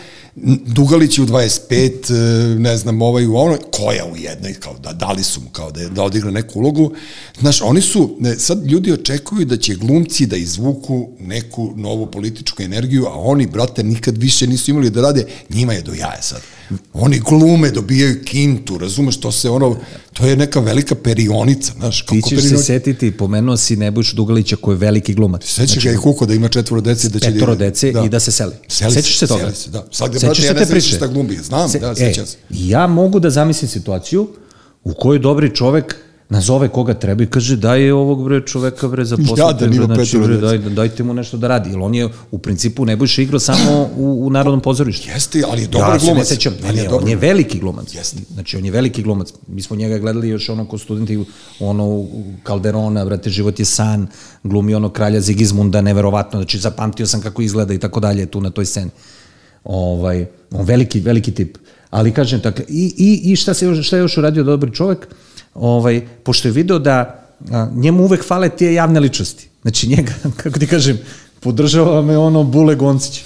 Dugalić 0.65 1.17
je 1.17 1.23
u 1.23 1.27
25, 1.27 2.11
e, 2.11 2.59
ne 2.59 2.77
znam, 2.77 3.01
ovaj 3.01 3.25
u 3.25 3.35
onoj, 3.35 3.57
koja 3.71 4.05
u 4.05 4.17
jednoj, 4.17 4.53
kao 4.53 4.75
da 4.83 4.93
dali 4.93 5.23
su 5.23 5.41
mu 5.41 5.49
kao 5.49 5.71
da, 5.71 5.89
da 5.89 6.03
odigra 6.03 6.31
neku 6.31 6.59
ulogu. 6.59 6.93
Znaš, 7.39 7.61
oni 7.61 7.81
su, 7.81 8.15
ne, 8.19 8.35
sad 8.35 8.65
ljudi 8.65 8.91
očekuju 8.91 9.45
da 9.45 9.57
će 9.57 9.75
glumci 9.75 10.25
da 10.25 10.35
izvuku 10.37 11.09
neku 11.19 11.73
novu 11.75 12.05
političku 12.05 12.63
energiju, 12.63 13.05
a 13.05 13.13
oni, 13.13 13.47
brate, 13.47 13.83
nikad 13.83 14.17
više 14.17 14.47
nisu 14.47 14.71
imali 14.71 14.89
da 14.89 15.01
rade, 15.01 15.25
njima 15.49 15.73
je 15.73 15.81
do 15.81 15.93
jaja 15.93 16.21
sad. 16.21 16.41
Oni 16.93 17.19
glume, 17.19 17.71
dobijaju 17.71 18.23
kintu, 18.25 18.77
razumeš, 18.77 19.17
to 19.17 19.31
se 19.31 19.49
ono, 19.49 19.77
to 20.13 20.25
je 20.25 20.35
neka 20.35 20.59
velika 20.59 20.95
perionica. 20.95 21.73
znaš. 21.77 22.05
Ti 22.05 22.21
ćeš 22.29 22.41
se 22.41 22.57
setiti, 22.57 23.11
pomenuo 23.11 23.57
si 23.57 23.75
Nebojšu 23.75 24.15
Dugalića 24.15 24.55
koji 24.55 24.75
je 24.75 24.79
veliki 24.79 25.13
glumac. 25.13 25.45
Sećaš 25.45 25.83
ga 25.83 25.91
i 25.91 25.97
Kuko 25.97 26.25
da 26.25 26.33
ima 26.33 26.47
četvoro 26.47 26.81
dece 26.81 27.09
da 27.09 27.19
će 27.19 27.31
Petoro 27.31 27.55
da- 27.55 27.65
dece 27.65 27.93
i 28.05 28.09
da 28.09 28.19
se 28.19 28.31
seli. 28.31 28.53
Seli 28.67 28.93
Sećaš 28.93 29.17
se 29.17 29.27
toga? 29.27 29.41
Seli 29.41 29.55
se, 29.55 29.69
da. 29.69 29.87
Sad 29.91 30.11
Sećaš 30.35 30.47
se 30.47 30.53
ja 30.53 30.65
te 30.65 30.71
priče? 30.71 30.95
šta 30.95 31.07
glumi. 31.07 31.35
Znam, 31.35 31.69
Se- 31.69 31.79
da, 31.79 31.91
e, 31.91 31.95
sećam 31.95 32.25
se. 32.25 32.37
Ja 32.49 32.87
mogu 32.87 33.19
da 33.19 33.29
zamislim 33.29 33.69
situaciju 33.69 34.27
u 34.83 34.93
kojoj 34.93 35.19
dobri 35.19 35.55
čovek 35.55 35.95
nazove 36.29 36.69
koga 36.69 36.93
treba 36.93 37.23
i 37.23 37.25
kaže 37.25 37.55
daj 37.55 37.91
ovog 37.91 38.23
bre 38.23 38.41
čoveka 38.45 38.87
bre 38.87 39.05
za 39.05 39.17
posao. 39.17 39.47
Jadan 39.47 39.73
ima 39.73 39.85
znači, 39.85 40.17
bre, 40.17 40.27
dece. 40.27 40.57
daj, 40.57 40.57
dajte 40.57 41.03
mu 41.03 41.13
nešto 41.13 41.37
da 41.37 41.47
radi. 41.47 41.69
Jer 41.69 41.79
on 41.79 41.95
je 41.95 42.09
u 42.31 42.37
principu 42.37 42.85
Nebojša 42.85 43.21
igrao 43.21 43.39
samo 43.39 43.89
u, 43.97 44.25
u 44.27 44.29
Narodnom 44.29 44.61
pozorištu. 44.61 45.09
Jeste, 45.09 45.43
ali 45.51 45.61
je 45.61 45.67
dobar 45.67 45.93
ja 45.93 45.99
se 45.99 46.05
ne 46.05 46.11
glumac. 46.11 46.27
sećam, 46.27 46.53
ne, 46.61 46.67
Ali 46.67 46.77
ne, 46.77 46.89
on 46.89 47.07
je 47.07 47.15
veliki 47.15 47.59
glumac. 47.59 47.95
Jeste. 47.95 48.17
Znači, 48.33 48.57
on 48.57 48.65
je 48.65 48.71
veliki 48.71 49.03
glumac. 49.03 49.33
Mi 49.47 49.61
smo 49.61 49.75
njega 49.75 49.97
gledali 49.97 50.29
još 50.29 50.49
ono 50.49 50.65
ko 50.65 50.77
studenti, 50.77 51.25
ono 51.59 52.05
Calderona, 52.47 53.05
brate, 53.05 53.29
život 53.29 53.59
je 53.59 53.65
san, 53.65 54.07
glumi 54.43 54.75
ono 54.75 54.89
kralja 54.89 55.21
Zigizmunda, 55.21 55.81
neverovatno, 55.81 56.39
znači 56.39 56.59
zapamtio 56.59 57.07
sam 57.07 57.21
kako 57.21 57.41
izgleda 57.41 57.73
i 57.73 57.79
tako 57.79 57.99
dalje 57.99 58.25
tu 58.25 58.41
na 58.41 58.49
toj 58.49 58.65
sceni. 58.65 58.91
Ovaj, 59.67 60.25
on 60.51 60.65
veliki, 60.65 60.99
veliki 60.99 61.31
tip. 61.31 61.57
Ali 61.89 62.11
kažem, 62.11 62.39
dakle, 62.39 62.65
i, 62.69 62.93
i, 62.97 63.31
i 63.31 63.35
šta, 63.35 63.53
se 63.53 63.65
još, 63.65 63.87
šta 63.87 63.95
je 63.95 64.01
još 64.01 64.17
uradio 64.17 64.43
dobri 64.43 64.73
čovek, 64.73 65.07
ovaj, 65.53 66.01
pošto 66.23 66.47
je 66.47 66.51
video 66.51 66.79
da 66.79 67.23
a, 67.51 67.67
njemu 67.75 68.03
uvek 68.03 68.23
fale 68.25 68.49
te 68.49 68.73
javne 68.73 68.99
ličnosti. 68.99 69.49
Znači 69.61 69.87
njega, 69.87 70.13
kako 70.43 70.59
ti 70.59 70.67
kažem, 70.67 70.99
podržava 71.39 72.01
me 72.01 72.17
ono 72.17 72.43
Bule 72.43 72.75
Goncić. 72.75 73.25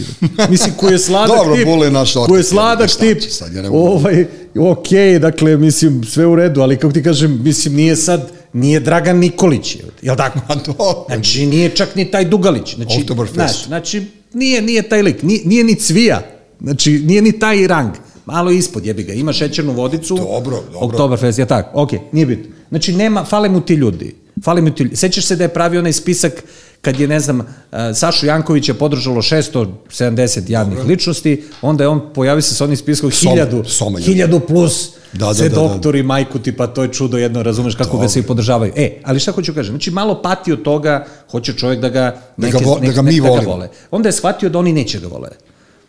Mislim, 0.50 0.74
koji 0.78 0.92
je 0.92 1.00
sladak 1.00 1.38
Dobro, 1.38 1.56
tip. 1.56 1.66
Bule 1.66 1.88
je 1.88 1.92
naš 1.92 2.14
Koji 2.14 2.24
je 2.24 2.40
otac, 2.40 2.46
sladak 2.46 2.90
tip. 3.00 3.22
sad, 3.30 3.54
ja 3.54 3.72
ovaj, 3.72 4.26
ok, 4.60 4.88
dakle, 5.22 5.58
mislim, 5.58 6.04
sve 6.04 6.26
u 6.26 6.36
redu, 6.36 6.62
ali 6.62 6.78
kako 6.78 6.94
ti 6.94 7.04
kažem, 7.04 7.42
mislim, 7.44 7.76
nije 7.76 7.96
sad, 7.96 8.32
nije 8.54 8.80
Dragan 8.80 9.18
Nikolić, 9.18 9.76
je, 9.76 9.82
jel 10.02 10.16
tako? 10.16 10.40
Dobro. 10.66 11.06
Znači, 11.08 11.46
nije 11.46 11.70
čak 11.70 11.96
ni 11.96 12.12
taj 12.12 12.26
Dugalić. 12.26 12.76
Znači, 12.76 13.00
Oktoberfest. 13.02 13.36
Znaš, 13.36 13.66
znači, 13.66 14.21
nije, 14.34 14.62
nije 14.62 14.90
taj 14.90 15.02
lik, 15.02 15.24
nije, 15.24 15.42
nije 15.46 15.64
ni 15.64 15.76
Cvija, 15.76 16.22
znači, 16.62 16.92
nije 16.92 17.22
ni 17.22 17.40
taj 17.40 17.68
rang. 17.68 17.94
Malo 18.26 18.52
ispod, 18.52 18.86
jebi 18.86 19.04
ga, 19.04 19.14
ima 19.14 19.34
šećernu 19.34 19.74
vodicu. 19.74 20.16
Dobro, 20.16 20.58
dobro. 20.72 20.80
Oktoberfest, 20.88 21.40
ja 21.40 21.46
tako, 21.46 21.82
ok, 21.82 21.92
nije 22.12 22.26
bitno. 22.26 22.56
Znači, 22.70 22.94
nema, 22.94 23.26
fale 23.26 23.50
mu 23.50 23.62
ti 23.62 23.74
ljudi. 23.74 24.16
Fale 24.44 24.62
mu 24.62 24.76
ti 24.76 24.84
ljudi. 24.84 24.96
Sećaš 24.96 25.26
se 25.26 25.36
da 25.36 25.44
je 25.44 25.54
pravio 25.54 25.80
onaj 25.80 25.94
spisak 25.94 26.44
kad 26.82 27.00
je, 27.00 27.08
ne 27.08 27.20
znam, 27.20 27.40
uh, 27.40 27.46
Sašu 27.94 28.26
Jankovića 28.26 28.74
podržalo 28.74 29.22
670 29.22 30.50
javnih 30.50 30.80
ličnosti, 30.80 31.44
onda 31.62 31.84
je 31.84 31.88
on 31.88 32.14
pojavio 32.14 32.42
se 32.42 32.56
sa 32.56 32.64
onim 32.64 32.78
spiskom 32.78 33.12
Soma, 33.12 33.36
1000, 33.36 33.64
Soma 33.66 34.00
je. 34.00 34.06
1000 34.06 34.40
plus, 34.40 34.90
Da, 35.14 35.26
da, 35.26 35.34
sve 35.34 35.50
da, 35.50 35.56
da. 35.56 35.62
doktori, 35.62 36.04
majku 36.04 36.40
ti, 36.40 36.52
pa 36.52 36.68
to 36.68 36.84
je 36.84 36.90
čudo 36.90 37.18
jedno, 37.18 37.44
razumeš 37.44 37.76
kako 37.76 37.98
ga 37.98 38.08
svi 38.08 38.24
podržavaju. 38.24 38.74
E, 38.76 39.02
ali 39.04 39.20
šta 39.20 39.32
hoću 39.32 39.54
kažem, 39.54 39.72
znači 39.72 39.92
malo 39.92 40.22
pati 40.22 40.52
od 40.52 40.62
toga, 40.62 41.06
hoće 41.32 41.54
čovjek 41.54 41.80
da 41.80 41.90
ga, 41.90 42.22
Da 42.38 42.50
ga 42.50 42.58
vo- 42.58 42.80
da 42.80 42.92
ga 42.92 43.02
mi 43.02 43.22
da 43.22 43.30
ga 43.30 43.42
vole. 43.42 43.70
Onda 43.92 44.10
je 44.10 44.14
shvatio 44.14 44.50
da 44.50 44.60
oni 44.60 44.74
neće 44.74 45.00
ga 45.00 45.08
vole. 45.08 45.30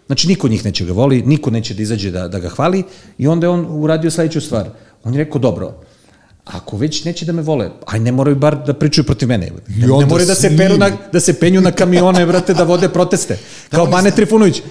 Znači, 0.07 0.29
niko 0.29 0.49
njih 0.49 0.65
neće 0.65 0.85
ga 0.85 0.93
voli, 0.93 1.23
niko 1.23 1.51
neće 1.51 1.75
da 1.75 1.83
izađe 1.83 2.11
da, 2.11 2.29
da 2.29 2.39
ga 2.39 2.49
hvali 2.49 2.83
i 3.19 3.27
onda 3.27 3.47
je 3.47 3.51
on 3.51 3.67
uradio 3.71 4.11
sledeću 4.11 4.41
stvar. 4.41 4.69
On 5.05 5.15
je 5.15 5.25
rekao, 5.25 5.39
dobro, 5.39 5.75
ako 6.45 6.77
već 6.77 7.05
neće 7.05 7.25
da 7.25 7.33
me 7.33 7.43
vole, 7.43 7.71
aj 7.87 8.01
ne 8.01 8.13
moraju 8.13 8.37
bar 8.37 8.57
da 8.67 8.75
pričaju 8.75 9.05
protiv 9.05 9.29
mene. 9.29 9.51
Ne, 9.69 9.87
ne 9.87 10.07
moraju 10.07 10.27
da 10.27 10.35
se, 10.35 10.57
peru 10.57 10.77
na, 10.77 10.91
da 11.13 11.21
se 11.21 11.41
penju 11.41 11.61
na 11.61 11.73
kamione, 11.73 12.27
brate, 12.27 12.55
da 12.55 12.65
vode 12.65 12.89
proteste. 12.89 13.39
Kao 13.71 13.83
oni 13.83 13.93
Bane 13.93 14.11
Trifunović. 14.11 14.63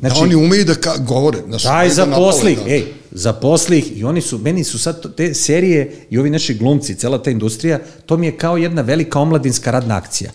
Znači, 0.00 0.14
da 0.14 0.22
oni 0.22 0.34
umeju 0.34 0.64
da 0.64 0.74
ka, 0.74 0.96
govore. 0.96 1.38
Znaš, 1.48 1.62
Daj 1.62 1.88
da 1.88 1.94
za 1.94 2.06
napale, 2.06 2.26
poslih, 2.26 2.58
da. 2.58 2.70
ej, 2.70 2.84
za 3.10 3.32
poslih 3.32 3.98
i 3.98 4.04
oni 4.04 4.20
su, 4.20 4.38
meni 4.38 4.64
su 4.64 4.78
sad 4.78 5.14
te 5.16 5.34
serije 5.34 6.06
i 6.10 6.18
ovi 6.18 6.30
naši 6.30 6.54
glumci, 6.54 6.94
cela 6.94 7.22
ta 7.22 7.30
industrija, 7.30 7.78
to 8.06 8.16
mi 8.16 8.26
je 8.26 8.36
kao 8.36 8.56
jedna 8.56 8.82
velika 8.82 9.20
omladinska 9.20 9.70
radna 9.70 9.96
akcija. 9.96 10.30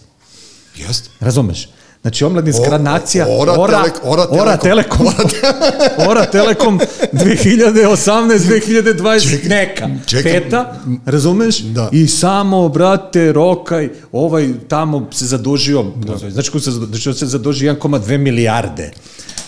Jeste. 0.78 1.10
Razumeš? 1.20 1.70
Znači, 2.06 2.26
omladinska 2.26 2.70
radna 2.70 2.96
akcija, 2.96 3.26
Ora 3.30 3.54
Telek- 3.54 4.00
Ora 4.04 4.28
Ora 4.32 4.58
Telekom. 4.58 5.08
Telekom, 5.08 6.08
Ora 6.08 6.26
Telekom 6.32 6.80
2018, 7.12 8.40
2020, 8.40 9.50
neka, 9.50 9.90
čekam. 10.06 10.32
peta, 10.32 10.76
razumeš? 11.06 11.60
Da. 11.60 11.90
I 11.92 12.08
samo, 12.08 12.70
brate, 12.70 13.32
rokaj, 13.32 13.90
ovaj 14.12 14.50
tamo 14.68 15.08
se 15.12 15.26
zadužio, 15.26 15.86
znači 16.30 16.52
ko 16.52 16.60
se, 16.60 16.72
zadužio? 16.72 17.14
se 17.14 17.26
zadužio 17.26 17.74
1,2 17.74 18.18
milijarde. 18.18 18.92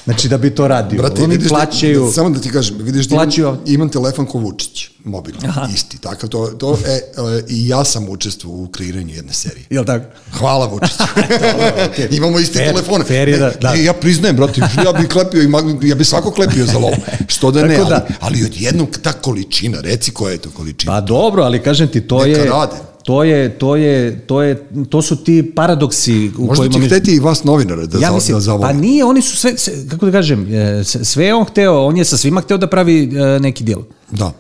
Znači, 0.06 0.28
da 0.28 0.38
bi 0.38 0.50
to 0.50 0.68
radio. 0.68 0.98
Brate, 0.98 1.24
Oni 1.24 1.32
vidiš 1.32 1.50
plaćaju... 1.50 2.00
Da, 2.00 2.06
da, 2.06 2.12
samo 2.12 2.30
da 2.30 2.40
ti 2.40 2.50
kažem, 2.50 2.76
vidiš 2.80 3.06
da 3.08 3.16
imam, 3.16 3.58
imam 3.66 3.90
telefon 3.90 4.26
ko 4.26 4.38
Vučić, 4.38 4.90
mobilni, 5.08 5.40
isti, 5.70 5.98
takav 5.98 6.30
to, 6.30 6.48
to 6.50 6.78
e, 6.78 6.90
e, 6.90 7.00
i 7.50 7.68
ja 7.68 7.84
sam 7.86 8.10
učestvovao 8.10 8.60
u 8.60 8.68
kreiranju 8.68 9.16
jedne 9.16 9.34
serije. 9.34 9.66
Jel 9.70 9.86
tako? 9.86 10.06
Hvala 10.32 10.66
Vučiću. 10.68 11.04
Imamo 12.12 12.40
isti 12.40 12.58
Fair, 12.58 12.70
telefone. 12.70 13.04
fair 13.06 13.30
je 13.30 13.38
da- 13.38 13.52
da. 13.52 13.74
E, 13.76 13.84
ja 13.84 13.94
priznajem, 13.94 14.36
brate, 14.36 14.62
ja 14.86 14.94
bih 14.94 15.08
klepio, 15.08 15.42
i 15.42 15.48
mag- 15.48 15.84
ja 15.84 15.96
bih 15.96 16.08
svako 16.08 16.32
klepio 16.32 16.66
za 16.66 16.78
lovu. 16.78 16.96
Što 17.28 17.52
da 17.52 17.62
ne, 17.62 17.70
Tako 17.70 17.82
ali, 17.84 17.90
da. 17.92 18.08
ali 18.20 18.44
odjednom 18.46 18.88
ta 18.94 19.14
količina, 19.14 19.82
reci 19.82 20.12
koja 20.12 20.32
je 20.32 20.38
to 20.38 20.50
količina. 20.52 20.92
Pa 20.94 21.02
dobro, 21.02 21.44
ali 21.44 21.60
kažem 21.60 21.88
ti, 21.88 22.02
to 22.02 22.18
Neka 22.18 22.40
je... 22.40 22.46
rade. 22.46 22.76
To 23.04 23.24
je, 23.24 23.50
to 23.52 23.76
je, 23.76 24.20
to 24.20 24.42
je, 24.42 24.58
to 24.90 25.02
su 25.02 25.16
ti 25.18 25.52
paradoksi 25.56 26.14
u 26.30 26.42
Možda 26.42 26.56
kojima 26.56 26.74
će 26.74 26.80
mi- 26.80 26.86
hteti 26.88 27.12
i 27.12 27.20
vas 27.20 27.44
novinara 27.44 27.86
da, 27.86 27.98
ja 27.98 28.10
za, 28.10 28.16
mislim, 28.16 28.36
da 28.36 28.42
zavole. 28.42 28.62
pa 28.64 28.74
nije, 28.74 29.06
oni 29.06 29.22
su 29.22 29.38
sve, 29.38 29.58
sve, 29.58 29.74
kako 29.90 30.06
da 30.06 30.12
kažem, 30.12 30.54
e, 30.54 30.84
sve 30.84 31.34
on 31.34 31.46
hteo, 31.46 31.80
on 31.80 31.98
je 31.98 32.06
sa 32.06 32.18
svima 32.18 32.42
hteo 32.42 32.58
da 32.58 32.68
pravi 32.68 33.04
e, 33.36 33.40
neki 33.40 33.64
dil. 33.64 33.80
Da. 34.12 34.32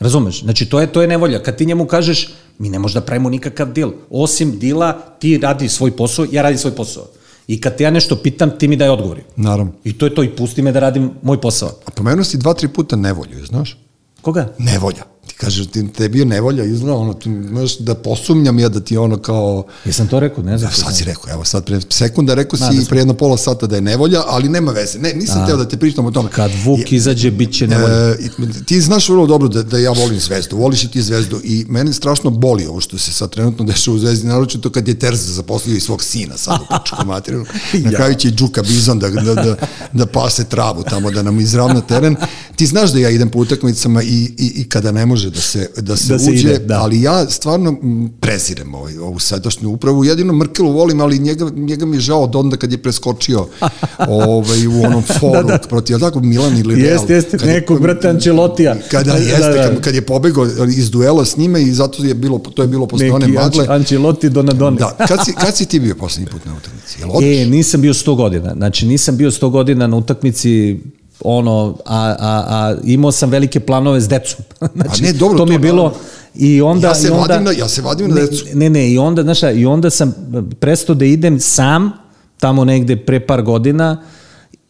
Razumeš? 0.00 0.42
Znači, 0.42 0.66
to 0.66 0.80
je, 0.80 0.86
to 0.86 1.02
je 1.02 1.08
nevolja. 1.08 1.42
Kad 1.42 1.56
ti 1.56 1.66
njemu 1.66 1.86
kažeš, 1.86 2.28
mi 2.58 2.68
ne 2.68 2.78
možda 2.78 3.00
pravimo 3.00 3.30
nikakav 3.30 3.72
dil. 3.72 3.90
Osim 4.10 4.58
dila, 4.58 4.92
ti 4.92 5.38
radi 5.38 5.68
svoj 5.68 5.96
posao, 5.96 6.26
ja 6.32 6.42
radim 6.42 6.58
svoj 6.58 6.74
posao. 6.74 7.06
I 7.46 7.60
kad 7.60 7.76
te 7.76 7.84
ja 7.84 7.90
nešto 7.90 8.16
pitam, 8.16 8.50
ti 8.58 8.68
mi 8.68 8.76
daj 8.76 8.88
odgovori. 8.88 9.22
Naravno. 9.36 9.72
I 9.84 9.98
to 9.98 10.06
je 10.06 10.14
to, 10.14 10.22
i 10.22 10.28
pusti 10.28 10.62
me 10.62 10.72
da 10.72 10.80
radim 10.80 11.10
moj 11.22 11.40
posao. 11.40 11.68
A 11.84 11.90
pomenuo 11.90 12.24
si 12.24 12.38
dva, 12.38 12.54
tri 12.54 12.68
puta 12.68 12.96
nevolju, 12.96 13.46
znaš? 13.46 13.78
Koga? 14.22 14.48
Nevolja. 14.58 15.04
Ti 15.36 15.40
kažeš, 15.40 15.66
ti, 15.66 15.88
tebi 15.88 16.18
je 16.18 16.24
nevolja 16.24 16.64
izgleda, 16.64 16.94
ono, 16.94 17.14
ti 17.14 17.28
možeš 17.28 17.78
da 17.78 17.94
posumnjam 17.94 18.58
ja 18.58 18.68
da 18.68 18.80
ti 18.80 18.96
ono 18.96 19.16
kao... 19.18 19.64
Jesam 19.84 20.08
to 20.08 20.20
rekao? 20.20 20.44
Ne 20.44 20.58
znam. 20.58 20.70
Da, 20.70 20.76
sad 20.76 20.96
si 20.96 21.04
rekao, 21.04 21.30
evo 21.30 21.44
sad 21.44 21.64
pre 21.64 21.80
sekunda 21.90 22.34
rekao 22.34 22.58
Da, 22.58 22.70
si 22.70 22.78
da 22.78 22.84
pre 22.84 22.98
jedno 22.98 23.14
pola 23.14 23.36
sata 23.36 23.66
da 23.66 23.74
je 23.76 23.82
nevolja, 23.82 24.22
ali 24.26 24.48
nema 24.48 24.72
veze. 24.72 24.98
Ne, 24.98 25.12
nisam 25.12 25.46
teo 25.46 25.56
da 25.56 25.68
te 25.68 25.76
pričam 25.76 26.06
o 26.06 26.10
tome. 26.10 26.28
Kad 26.30 26.50
Vuk 26.64 26.92
izađe, 26.92 27.30
bit 27.30 27.52
će 27.54 27.66
nevolja. 27.66 27.94
E, 27.96 28.16
i- 28.20 28.64
ti 28.64 28.80
znaš 28.80 29.08
vrlo 29.08 29.26
dobro 29.26 29.48
da, 29.48 29.62
da 29.62 29.78
ja 29.78 29.90
volim 29.92 30.20
zvezdu, 30.20 30.56
voliš 30.56 30.84
i 30.84 30.90
ti 30.90 31.02
zvezdu 31.02 31.40
i 31.44 31.66
mene 31.68 31.92
strašno 31.92 32.30
boli 32.30 32.66
ovo 32.66 32.80
što 32.80 32.98
se 32.98 33.12
sad 33.12 33.30
trenutno 33.30 33.64
dešava 33.64 33.94
u 33.94 34.00
zvezdi, 34.00 34.26
naročito 34.26 34.70
kad 34.70 34.88
je 34.88 34.98
Terza 34.98 35.32
zaposlio 35.32 35.76
i 35.76 35.80
svog 35.80 36.02
sina 36.02 36.36
sad 36.36 36.60
u 36.60 36.66
počku 36.74 37.06
materinu. 37.06 37.44
Na 37.74 37.90
kraju 37.90 38.14
će 38.14 38.28
i 38.28 38.32
Đuka 38.32 38.62
Bizon 38.62 38.98
da, 38.98 39.08
da, 39.10 39.34
da, 39.34 39.56
da 39.92 40.06
pase 40.06 40.44
travu 40.44 40.82
tamo, 40.82 41.10
da 41.10 41.22
nam 41.22 41.40
izravna 41.40 41.80
teren. 41.80 42.16
Ti 42.56 42.66
znaš 42.66 42.92
da 42.92 42.98
ja 42.98 43.10
idem 43.10 43.30
po 43.30 43.38
utakmicama 43.38 44.02
i, 44.02 44.06
i, 44.38 44.52
i 44.56 44.68
kada 44.68 44.92
ne 44.92 45.06
može 45.06 45.25
da 45.26 45.40
se, 45.40 45.70
da 45.76 45.96
se, 45.96 46.08
Da 46.08 46.18
se 46.18 46.30
uđe, 46.30 46.40
ide, 46.40 46.58
da. 46.58 46.74
ali 46.76 47.02
ja 47.02 47.26
stvarno 47.26 47.76
prezirem 48.20 48.74
ovaj, 48.74 48.98
ovu 48.98 49.18
sadašnju 49.18 49.70
upravu. 49.70 50.04
Jedino 50.04 50.32
Mrkelu 50.32 50.72
volim, 50.72 51.00
ali 51.00 51.18
njega, 51.18 51.50
njega 51.50 51.86
mi 51.86 51.96
je 51.96 52.00
žao 52.00 52.22
od 52.22 52.36
onda 52.36 52.56
kad 52.56 52.72
je 52.72 52.78
preskočio 52.78 53.46
ovaj, 54.08 54.66
u 54.66 54.82
onom 54.82 55.02
foru 55.10 55.32
Da, 55.36 55.42
da. 55.42 55.58
protiv, 55.60 55.98
tako, 55.98 56.20
Milan 56.20 56.58
ili 56.58 56.74
Real. 56.74 56.86
Jeste, 56.88 57.14
jeste, 57.14 57.38
Kad 57.38 57.48
je- 57.48 57.54
nekog 57.54 57.80
brata 57.80 58.08
Ancelotija. 58.08 58.76
kada 58.90 59.12
Da, 59.12 59.18
jeste, 59.18 59.38
da, 59.40 59.48
da. 59.48 59.62
Kad, 59.64 59.80
kad 59.80 59.94
je 59.94 60.02
pobegao 60.02 60.46
iz 60.68 60.90
duela 60.90 61.24
s 61.24 61.36
njime 61.36 61.62
i 61.62 61.72
zato 61.72 62.04
je 62.04 62.14
bilo, 62.14 62.38
to 62.38 62.62
je 62.62 62.68
bilo 62.68 62.86
posle 62.86 63.12
one 63.12 63.28
magle. 63.28 63.66
Ancelotti 63.68 64.28
Donadoni. 64.30 64.76
Da, 64.78 64.96
kad 64.98 65.18
si, 65.24 65.32
kad 65.34 65.56
si 65.56 65.66
ti 65.66 65.80
bio 65.80 65.94
poslednji 65.94 66.26
put 66.28 66.44
na 66.44 66.54
utakmici? 66.54 67.00
Jel 67.00 67.10
odeš? 67.12 67.36
E, 67.38 67.46
nisam 67.46 67.80
bio 67.80 67.94
100 67.94 68.16
godina. 68.16 68.52
Znači, 68.52 68.86
nisam 68.86 69.16
bio 69.16 69.30
100 69.30 69.50
godina 69.50 69.86
na 69.86 69.96
utakmici 69.96 70.78
ono, 71.24 71.76
a, 71.84 72.16
a, 72.18 72.44
a 72.48 72.76
imao 72.84 73.12
sam 73.12 73.30
velike 73.30 73.60
planove 73.60 74.00
s 74.00 74.08
decom. 74.08 74.44
znači, 74.74 75.02
ne, 75.02 75.12
dobro, 75.12 75.38
to 75.38 75.46
mi 75.46 75.54
je 75.54 75.58
to 75.58 75.62
bilo... 75.62 75.82
naravno. 75.82 75.98
I 76.38 76.60
onda, 76.60 76.88
Ja 76.88 76.94
se 76.94 77.08
i 77.08 77.10
onda, 77.10 77.22
vadim 77.22 77.44
na- 77.44 77.52
ja 77.52 77.68
se 77.68 77.82
vadim 77.82 78.08
na 78.08 78.14
ne, 78.14 78.20
decu. 78.20 78.44
Ne, 78.54 78.70
ne, 78.70 78.90
i 78.90 78.98
onda, 78.98 79.22
znaš 79.22 79.36
šta, 79.38 79.50
i 79.50 79.66
onda 79.66 79.90
sam 79.90 80.14
prestao 80.60 80.94
da 80.94 81.04
idem 81.04 81.40
sam, 81.40 81.92
tamo 82.38 82.64
negde 82.64 82.96
pre 82.96 83.26
par 83.26 83.42
godina, 83.42 84.02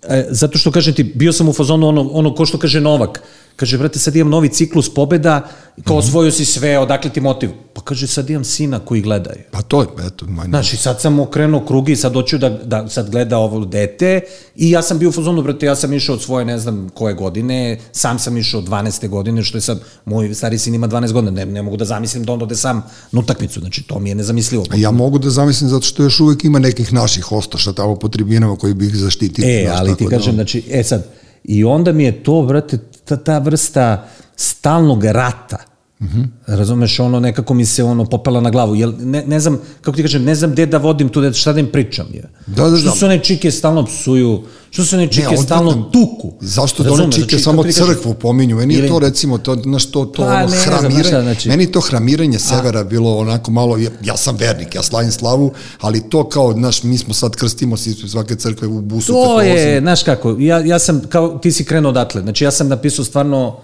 e, 0.08 0.26
zato 0.30 0.58
što, 0.58 0.70
kažem 0.70 0.94
ti, 0.94 1.04
bio 1.04 1.32
sam 1.32 1.48
u 1.48 1.52
fazonu 1.52 1.88
ono, 1.88 2.10
ono 2.12 2.34
ko 2.34 2.46
što 2.46 2.58
kaže 2.58 2.80
Novak, 2.80 3.22
kaže, 3.56 3.78
brate, 3.78 3.98
sad 3.98 4.16
imam 4.16 4.30
novi 4.30 4.48
ciklus 4.48 4.94
pobeda, 4.94 5.48
kao 5.84 5.96
osvojio 5.96 6.32
si 6.32 6.44
sve, 6.44 6.78
odakle 6.78 7.10
ti 7.10 7.20
motiv? 7.20 7.50
Pa 7.72 7.80
kaže, 7.80 8.06
sad 8.06 8.30
imam 8.30 8.44
sina 8.44 8.78
koji 8.78 9.02
gleda 9.02 9.30
je. 9.30 9.48
Pa 9.50 9.62
to 9.62 9.80
je, 9.80 9.86
eto, 10.06 10.26
manje. 10.26 10.48
Znaš, 10.48 10.72
i 10.72 10.76
sad 10.76 11.00
sam 11.00 11.20
okrenuo 11.20 11.66
krug 11.66 11.88
i 11.88 11.96
sad 11.96 12.12
hoću 12.12 12.38
da, 12.38 12.48
da 12.48 12.88
sad 12.88 13.10
gleda 13.10 13.38
ovo 13.38 13.64
dete 13.64 14.20
i 14.56 14.70
ja 14.70 14.82
sam 14.82 14.98
bio 14.98 15.08
u 15.08 15.12
fazonu, 15.12 15.42
brate, 15.42 15.66
ja 15.66 15.76
sam 15.76 15.92
išao 15.92 16.14
od 16.14 16.22
svoje, 16.22 16.44
ne 16.44 16.58
znam 16.58 16.88
koje 16.94 17.14
godine, 17.14 17.78
sam 17.92 18.18
sam 18.18 18.36
išao 18.36 18.60
od 18.60 18.68
12. 18.68 19.08
godine, 19.08 19.42
što 19.42 19.58
je 19.58 19.62
sad, 19.62 19.80
moj 20.04 20.34
stari 20.34 20.58
sin 20.58 20.74
ima 20.74 20.88
12 20.88 21.12
godina, 21.12 21.30
ne, 21.30 21.46
ne 21.46 21.62
mogu 21.62 21.76
da 21.76 21.84
zamislim 21.84 22.24
da 22.24 22.32
on 22.32 22.42
ode 22.42 22.56
sam 22.56 22.82
na 23.12 23.20
utakmicu, 23.20 23.60
znači 23.60 23.82
to 23.82 23.98
mi 23.98 24.08
je 24.08 24.14
nezamislivo. 24.14 24.64
Ja 24.76 24.90
mogu 24.90 25.18
da 25.18 25.30
zamislim 25.30 25.70
zato 25.70 25.86
što 25.86 26.02
još 26.02 26.20
uvek 26.20 26.44
ima 26.44 26.58
nekih 26.58 26.92
naših 26.92 27.32
ostaša 27.32 27.72
tamo 27.72 27.96
po 27.96 28.08
tribinama 28.08 28.56
koji 28.56 28.74
bi 28.74 28.86
ih 28.86 28.96
zaštitili. 28.96 29.48
E, 29.48 29.64
znaš, 29.66 29.78
ali 29.80 29.96
ti 29.96 30.04
da, 30.04 30.10
kažem, 30.10 30.34
znači, 30.34 30.64
e 30.70 30.82
sad, 30.82 31.06
i 31.44 31.64
onda 31.64 31.92
mi 31.92 32.04
je 32.04 32.22
to, 32.22 32.42
brate, 32.42 32.78
ta, 33.06 33.16
ta 33.16 33.38
vrsta 33.38 34.08
stalnog 34.36 35.04
rata, 35.04 35.58
Mm 36.00 36.06
-hmm. 36.06 36.26
Razumeš, 36.46 37.00
ono 37.00 37.20
nekako 37.20 37.54
mi 37.54 37.64
se 37.64 37.84
ono 37.84 38.04
popela 38.04 38.40
na 38.40 38.50
glavu. 38.50 38.74
Jel, 38.74 38.92
ne, 38.98 39.24
ne 39.26 39.40
znam, 39.40 39.58
kako 39.80 39.96
ti 39.96 40.02
kažem, 40.02 40.24
ne 40.24 40.34
znam 40.34 40.52
gde 40.52 40.66
da 40.66 40.78
vodim 40.78 41.08
tu, 41.08 41.32
šta 41.32 41.52
da 41.52 41.60
im 41.60 41.72
pričam. 41.72 42.06
Je. 42.12 42.30
Da, 42.46 42.70
da, 42.70 42.76
Što 42.76 42.90
da. 42.90 42.96
su 42.96 43.04
one 43.06 43.18
čike 43.18 43.50
stalno 43.50 43.84
psuju, 43.84 44.42
što 44.76 44.84
su 44.84 44.96
one 44.96 45.06
čike 45.06 45.28
Ne, 45.30 45.36
stalno 45.36 45.90
tuku. 45.92 46.32
Zašto 46.40 46.82
da 46.82 46.92
one 46.92 47.12
čike 47.12 47.28
znači, 47.28 47.44
samo 47.44 47.62
crkvu 47.62 48.14
pominju? 48.14 48.56
Meni 48.56 48.74
je 48.74 48.88
to 48.88 48.98
recimo, 48.98 49.38
to, 49.38 49.54
znaš, 49.54 49.86
to, 49.86 50.04
to 50.04 50.22
Pa, 50.22 50.28
ono 50.28 50.40
ne 50.40 50.48
znam, 50.48 50.60
hramiranje, 50.60 51.04
šta, 51.04 51.22
znači- 51.22 51.48
meni 51.48 51.72
to 51.72 51.80
hramiranje 51.80 52.38
severa 52.38 52.84
bilo 52.84 53.18
onako 53.18 53.50
malo, 53.50 53.76
ja, 53.76 53.90
ja 54.04 54.16
sam 54.16 54.36
vernik, 54.36 54.74
ja 54.74 54.82
slavim 54.82 55.12
slavu, 55.12 55.52
ali 55.80 56.10
to 56.10 56.28
kao, 56.28 56.52
znaš, 56.52 56.82
mi 56.82 56.98
smo 56.98 57.14
sad 57.14 57.36
krstimo 57.36 57.76
se 57.76 57.90
ispred 57.90 58.10
svake 58.10 58.36
crkve 58.36 58.68
u 58.68 58.80
busu. 58.80 59.12
To 59.12 59.42
je, 59.42 59.80
znaš 59.80 60.02
kako, 60.02 60.36
ja, 60.38 60.58
ja 60.58 60.78
sam, 60.78 61.02
kao 61.08 61.38
ti 61.38 61.52
si 61.52 61.64
krenuo 61.64 61.90
odatle, 61.90 62.22
znači 62.22 62.44
ja 62.44 62.50
sam 62.50 62.68
napisao 62.68 63.04
stvarno 63.04 63.56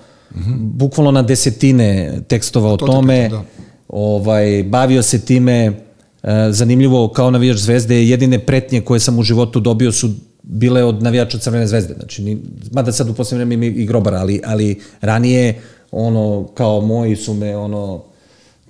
bukvalno 0.59 1.11
na 1.11 1.23
desetine 1.23 2.21
tekstova 2.29 2.73
o 2.73 2.77
To 2.77 2.87
ti 2.87 2.93
tome, 2.93 3.21
pričam, 3.29 3.39
da. 3.39 3.65
ovaj, 3.89 4.65
bavio 4.67 5.03
se 5.03 5.21
time, 5.21 5.83
e, 6.23 6.49
zanimljivo 6.51 7.09
kao 7.09 7.31
navijač 7.31 7.57
zvezde, 7.57 8.05
jedine 8.05 8.39
pretnje 8.39 8.81
koje 8.81 9.01
sam 9.01 9.19
u 9.19 9.23
životu 9.23 9.61
dobio 9.61 9.93
su 9.93 10.11
bile 10.43 10.85
od 10.85 11.03
navijača 11.03 11.39
Crvene 11.39 11.67
zvezde, 11.67 11.95
znači, 11.95 12.23
ni, 12.23 12.39
mada 12.73 12.93
sad 12.93 13.09
u 13.09 13.15
posljednje 13.15 13.45
vreme 13.45 13.67
i, 13.67 13.87
grobara, 13.87 14.19
ali, 14.19 14.41
ali 14.45 14.81
ranije, 15.01 15.61
ono, 15.91 16.49
kao 16.55 16.81
moji 16.81 17.17
su 17.17 17.35
me, 17.35 17.57
ono, 17.57 18.05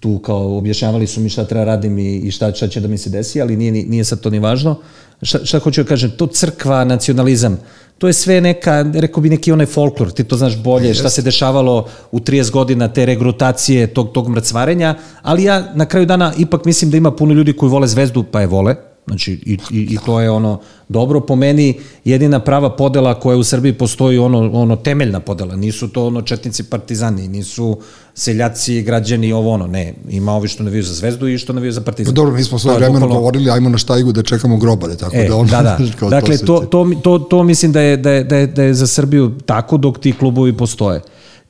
tu 0.00 0.18
kao 0.18 0.56
objašnjavali 0.56 1.06
su 1.06 1.20
mi 1.20 1.28
šta 1.28 1.44
treba 1.44 1.64
radim 1.64 1.98
i, 1.98 2.16
i 2.16 2.30
šta, 2.30 2.54
šta 2.54 2.68
će 2.68 2.80
da 2.80 2.88
mi 2.88 2.98
se 2.98 3.10
desi, 3.10 3.42
ali 3.42 3.56
nije, 3.56 3.72
ni- 3.72 3.84
nije 3.84 4.04
sad 4.04 4.20
to 4.20 4.30
ni 4.30 4.38
važno. 4.38 4.76
Šta, 5.22 5.44
šta 5.44 5.58
hoću 5.58 5.82
da 5.82 5.88
kažem, 5.88 6.10
to 6.10 6.26
crkva, 6.26 6.84
nacionalizam, 6.84 7.58
to 7.98 8.06
je 8.06 8.12
sve 8.12 8.40
neka, 8.40 8.84
rekao 8.94 9.22
bi 9.22 9.30
neki 9.30 9.52
onaj 9.52 9.66
folklor, 9.66 10.10
ti 10.10 10.24
to 10.24 10.36
znaš 10.36 10.56
bolje, 10.62 10.94
šta 10.94 11.10
se 11.10 11.22
dešavalo 11.22 11.86
u 12.12 12.18
30 12.18 12.50
godina 12.50 12.88
te 12.88 13.06
regrutacije, 13.06 13.86
tog, 13.86 14.12
tog 14.12 14.28
mrcvarenja, 14.28 14.94
ali 15.22 15.44
ja 15.44 15.72
na 15.74 15.86
kraju 15.86 16.06
dana 16.06 16.32
ipak 16.38 16.64
mislim 16.64 16.90
da 16.90 16.96
ima 16.96 17.10
puno 17.10 17.34
ljudi 17.34 17.52
koji 17.52 17.70
vole 17.70 17.86
zvezdu, 17.86 18.24
pa 18.30 18.40
je 18.40 18.46
vole, 18.46 18.91
Znači, 19.06 19.32
i, 19.32 19.58
i, 19.70 19.80
i 19.80 19.98
to 20.06 20.20
je 20.20 20.30
ono 20.30 20.60
dobro 20.88 21.20
po 21.20 21.36
meni 21.36 21.74
jedina 22.04 22.38
prava 22.40 22.70
podela 22.70 23.14
koja 23.14 23.36
u 23.36 23.44
Srbiji 23.44 23.72
postoji 23.72 24.18
ono, 24.18 24.50
ono 24.52 24.76
temeljna 24.76 25.20
podela, 25.20 25.56
nisu 25.56 25.88
to 25.88 26.06
ono 26.06 26.22
četnici 26.22 26.62
partizani, 26.64 27.28
nisu 27.28 27.78
seljaci, 28.14 28.82
građani, 28.82 29.32
ovo 29.32 29.50
ono, 29.50 29.66
ne, 29.66 29.94
ima 30.08 30.32
ovi 30.32 30.48
što 30.48 30.62
naviju 30.62 30.82
za 30.82 30.94
zvezdu 30.94 31.28
i 31.28 31.38
što 31.38 31.52
naviju 31.52 31.72
za 31.72 31.80
Pa 31.80 31.84
partizan. 31.84 32.14
dobro, 32.14 32.34
mi 32.34 32.44
smo 32.44 32.58
svoje 32.58 32.74
je 32.74 32.78
vremeno 32.78 33.00
bukvalno- 33.00 33.14
govorili, 33.14 33.50
ajmo 33.50 33.68
na 33.68 33.78
štajgu 33.78 34.12
da 34.12 34.22
čekamo 34.22 34.56
grobare, 34.56 34.96
tako 34.96 35.16
E, 35.16 35.28
da 35.28 35.36
ono... 35.36 35.50
da, 35.50 35.62
da. 35.62 35.78
kao 35.98 36.10
Dakle, 36.10 36.38
to, 36.38 36.60
to, 36.60 36.90
to, 37.02 37.18
to 37.18 37.42
mislim 37.42 37.72
da 37.72 37.80
je, 37.80 37.96
da, 37.96 38.10
je, 38.10 38.24
da, 38.24 38.36
je, 38.36 38.46
da 38.46 38.62
je 38.62 38.74
za 38.74 38.86
Srbiju 38.86 39.32
tako 39.46 39.76
dok 39.76 39.98
ti 39.98 40.12
klubovi 40.12 40.56
postoje. 40.56 41.00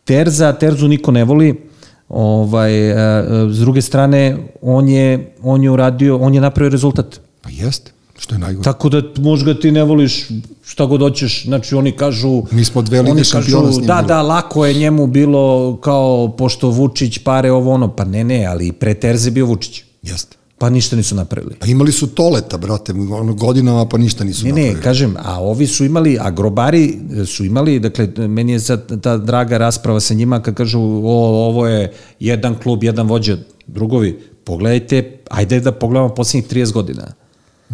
Terza, 0.04 0.52
Terzu 0.52 0.88
niko 0.88 1.10
ne 1.10 1.24
voli, 1.24 1.60
ovaj, 2.08 2.90
e, 2.90 2.92
e, 2.92 3.24
s 3.50 3.58
druge 3.58 3.82
strane, 3.82 4.36
on 4.62 4.88
je, 4.88 5.34
on 5.42 5.62
je 5.62 5.70
uradio, 5.70 6.16
on 6.18 6.34
je 6.34 6.40
napravio 6.40 6.70
rezultat. 6.70 7.20
Pa 7.42 7.50
jeste, 7.50 7.90
što 8.18 8.34
je 8.34 8.38
najgore. 8.38 8.64
Tako 8.64 8.88
da 8.88 9.02
možda 9.18 9.52
ga 9.52 9.60
ti 9.60 9.70
ne 9.70 9.82
voliš 9.84 10.28
šta 10.64 10.86
god 10.86 11.00
hoćeš, 11.00 11.44
znači 11.44 11.74
oni 11.74 11.92
kažu... 11.92 12.42
Mi 12.50 12.64
smo 12.64 12.82
dve 12.82 13.02
lige 13.02 13.24
šampiona 13.24 13.72
s 13.72 13.76
njim 13.76 13.86
Da, 13.86 13.94
bili. 13.94 14.08
da, 14.08 14.22
lako 14.22 14.66
je 14.66 14.74
njemu 14.74 15.06
bilo 15.06 15.76
kao, 15.76 16.34
pošto 16.38 16.68
Vučić 16.68 17.18
pare 17.18 17.52
ovo 17.52 17.72
ono, 17.72 17.88
pa 17.88 18.04
ne, 18.04 18.24
ne, 18.24 18.46
ali 18.46 18.72
pre 18.72 18.94
Terze 18.94 19.30
bio 19.30 19.46
Vučić. 19.46 19.82
Jeste. 20.02 20.36
Pa 20.58 20.70
ništa 20.70 20.96
nisu 20.96 21.14
napravili. 21.14 21.54
Pa 21.54 21.66
imali 21.66 21.92
su 21.92 22.06
toleta, 22.06 22.56
brate, 22.58 22.92
ono, 22.92 23.34
godinama, 23.34 23.86
pa 23.88 23.98
ništa 23.98 24.24
nisu 24.24 24.44
Ne, 24.44 24.50
napravili. 24.50 24.74
ne, 24.74 24.82
kažem, 24.82 25.14
a 25.18 25.40
ovi 25.40 25.66
su 25.66 25.84
imali, 25.84 26.18
a 26.20 26.30
grobari 26.30 26.98
su 27.26 27.44
imali, 27.44 27.80
dakle, 27.80 28.06
meni 28.18 28.52
je 28.52 28.60
sad 28.60 29.00
ta 29.00 29.16
draga 29.16 29.58
rasprava 29.58 30.00
sa 30.00 30.14
njima 30.14 30.42
kad 30.42 30.54
kažu, 30.54 30.80
o, 30.80 31.16
ovo 31.48 31.66
je 31.66 31.92
jedan 32.20 32.54
klub, 32.54 32.84
jedan 32.84 33.06
vođa, 33.08 33.36
drugovi, 33.66 34.18
pogledajte, 34.44 35.18
ajde 35.30 35.60
da 35.60 35.72
pogledamo 35.72 36.14
posljednjih 36.14 36.50
30 36.50 36.72
godina. 36.72 37.12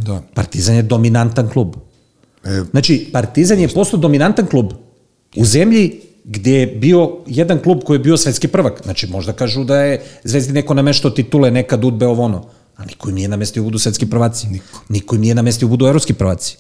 Da. 0.03 0.23
Partizan 0.35 0.75
je 0.77 0.83
dominantan 0.83 1.49
klub. 1.49 1.75
E, 2.45 2.63
Znači, 2.71 3.09
Partizan 3.13 3.59
je 3.59 3.69
postao 3.69 4.01
dominantan 4.01 4.47
klub 4.47 4.73
u 5.37 5.45
zemlji 5.45 6.01
gde 6.25 6.53
je 6.53 6.67
bio 6.67 7.17
jedan 7.27 7.59
klub 7.59 7.79
koji 7.85 7.95
je 7.95 7.99
bio 7.99 8.17
svetski 8.17 8.49
prvak. 8.49 8.81
Znači, 8.85 9.07
možda 9.07 9.33
kažu 9.33 9.65
da 9.65 9.81
je 9.81 10.03
Zvezdi 10.25 10.53
neko 10.53 10.75
nameštao 10.75 11.11
titule, 11.11 11.51
nekad 11.51 11.85
udbe 11.85 12.07
ovo 12.07 12.23
ono. 12.25 12.45
A 12.77 12.85
niko 12.85 13.09
im 13.09 13.15
nije 13.15 13.29
namestio 13.29 13.63
da 13.63 13.65
budu 13.65 13.79
svetski 13.79 14.07
prvaci. 14.07 14.47
Niko. 14.47 14.81
Niko 14.89 15.15
im 15.15 15.21
nije 15.21 15.35
namestio 15.35 15.69
da 15.69 15.71
budu 15.71 15.87
evropski 15.87 16.13
prvaci. 16.13 16.57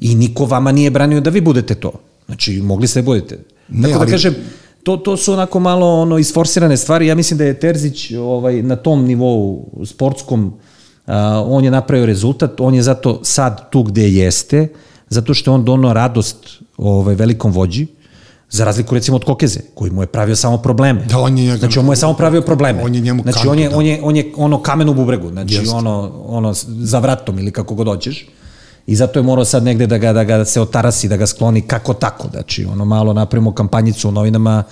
I 0.00 0.14
niko 0.14 0.44
vama 0.44 0.72
nije 0.72 0.90
branio 0.90 1.20
da 1.20 1.30
vi 1.30 1.40
budete 1.40 1.74
to. 1.74 1.92
Znači, 2.26 2.60
mogli 2.62 2.88
ste 2.88 3.02
da 3.02 3.04
budete. 3.04 3.38
Ne, 3.68 3.82
Tako 3.88 3.98
da 3.98 4.02
ali- 4.02 4.10
kažem, 4.10 4.34
to, 4.82 4.96
to 4.96 5.16
su 5.16 5.32
onako 5.32 5.60
malo 5.60 6.00
ono 6.00 6.18
isforsirane 6.18 6.76
stvari. 6.76 7.06
Ja 7.06 7.14
mislim 7.14 7.38
da 7.38 7.44
je 7.44 7.60
Terzić 7.60 8.10
ovaj, 8.12 8.62
na 8.62 8.76
tom 8.76 9.04
nivou 9.04 9.68
sportskom 9.84 10.46
a, 10.46 10.71
on 11.46 11.64
je 11.64 11.70
napravio 11.70 12.06
rezultat, 12.06 12.60
on 12.60 12.74
je 12.74 12.82
zato 12.82 13.20
sad 13.22 13.70
tu 13.70 13.82
gde 13.82 14.08
jeste, 14.08 14.68
zato 15.08 15.34
što 15.34 15.50
je 15.50 15.54
on 15.54 15.64
donao 15.64 15.92
radost 15.92 16.36
ovaj, 16.76 17.14
velikom 17.14 17.52
vođi, 17.52 17.86
za 18.50 18.64
razliku 18.64 18.94
recimo 18.94 19.16
od 19.16 19.24
Kokeze, 19.24 19.60
koji 19.74 19.90
mu 19.90 20.02
je 20.02 20.06
pravio 20.06 20.36
samo 20.36 20.58
probleme. 20.58 21.04
Da, 21.08 21.18
on 21.18 21.38
je 21.38 21.44
njega- 21.44 21.58
znači 21.58 21.78
on 21.78 21.84
mu 21.84 21.92
je 21.92 21.96
samo 21.96 22.14
pravio 22.14 22.42
probleme. 22.42 22.82
On 22.84 22.94
je 22.94 23.00
njemu 23.00 23.22
znači 23.22 23.48
on 23.48 23.58
je, 23.58 23.68
da. 23.68 23.76
on 23.76 23.86
je, 23.86 24.00
on 24.02 24.16
je 24.16 24.32
ono 24.36 24.62
kamen 24.62 24.88
u 24.88 24.94
bubregu, 24.94 25.30
znači 25.30 25.68
ono, 25.74 26.12
ono 26.26 26.52
za 26.66 26.98
vratom 26.98 27.38
ili 27.38 27.50
kako 27.50 27.74
god 27.74 27.86
hoćeš. 27.86 28.26
I 28.86 28.96
zato 28.96 29.18
je 29.18 29.22
morao 29.22 29.44
sad 29.44 29.62
negde 29.62 29.86
da 29.86 29.98
ga, 29.98 30.12
da 30.12 30.24
ga 30.24 30.44
se 30.44 30.60
otarasi, 30.60 31.08
da 31.08 31.16
ga 31.16 31.26
skloni 31.26 31.60
kako 31.60 31.94
tako. 31.94 32.28
Znači, 32.30 32.64
ono 32.64 32.84
malo 32.84 33.12
napravimo 33.12 33.54
kampanjicu 33.54 34.08
u 34.08 34.12
novinama, 34.12 34.62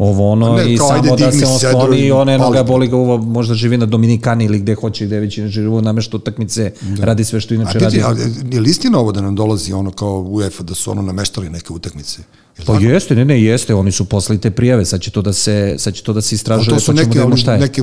ovo 0.00 0.32
ono, 0.32 0.56
Ne, 0.56 0.74
i 0.74 0.76
kao, 0.76 0.88
samo 0.88 1.12
ajde, 1.12 1.24
da 1.24 1.32
se 1.32 1.46
on 1.46 1.58
skloni 1.58 2.06
i 2.06 2.10
pali 2.10 2.38
noga 2.38 2.58
ga. 2.58 2.62
boli 2.62 2.88
ga 2.88 2.96
uvo, 2.96 3.18
možda 3.18 3.54
živi 3.54 3.76
na 3.76 3.86
Dominikani 3.86 4.44
ili 4.44 4.58
gde 4.58 4.74
hoće, 4.74 5.06
gde 5.06 5.20
već 5.20 5.40
živi 5.40 5.68
u 5.68 5.80
nameštu 5.82 6.16
utakmice, 6.16 6.72
radi 7.00 7.24
sve 7.24 7.40
što 7.40 7.54
inače 7.54 7.78
radi. 7.78 8.02
a, 8.02 8.14
je 8.52 8.60
li 8.60 8.70
istina 8.70 8.98
ovo 8.98 9.12
da 9.12 9.20
nam 9.20 9.36
dolazi 9.36 9.72
ono 9.72 9.90
kao 9.90 10.20
UEFA 10.20 10.62
da 10.62 10.74
su 10.74 10.90
ono 10.90 11.02
nameštali 11.02 11.50
neke 11.50 11.72
utakmice? 11.72 12.22
Pa 12.60 12.72
tako? 12.72 12.84
jeste, 12.84 13.14
ne, 13.14 13.24
ne, 13.24 13.42
jeste, 13.42 13.74
oni 13.74 13.92
su 13.92 14.04
poslali 14.04 14.40
te 14.40 14.50
prijave, 14.50 14.84
sad 14.84 15.00
će 15.00 15.10
to 15.10 15.22
da 15.22 15.32
se, 15.32 15.74
sad 15.78 15.94
će 15.94 16.02
to 16.02 16.12
da 16.12 16.20
se 16.20 16.30
Pa 16.30 16.34
istražuje, 16.34 16.68
to 16.68 16.80
su 16.80 16.86
pa 16.86 17.02
ćemo 17.02 17.14
neke, 17.14 17.30
da 17.30 17.36
šta 17.36 17.52
je. 17.52 17.58
neke, 17.58 17.82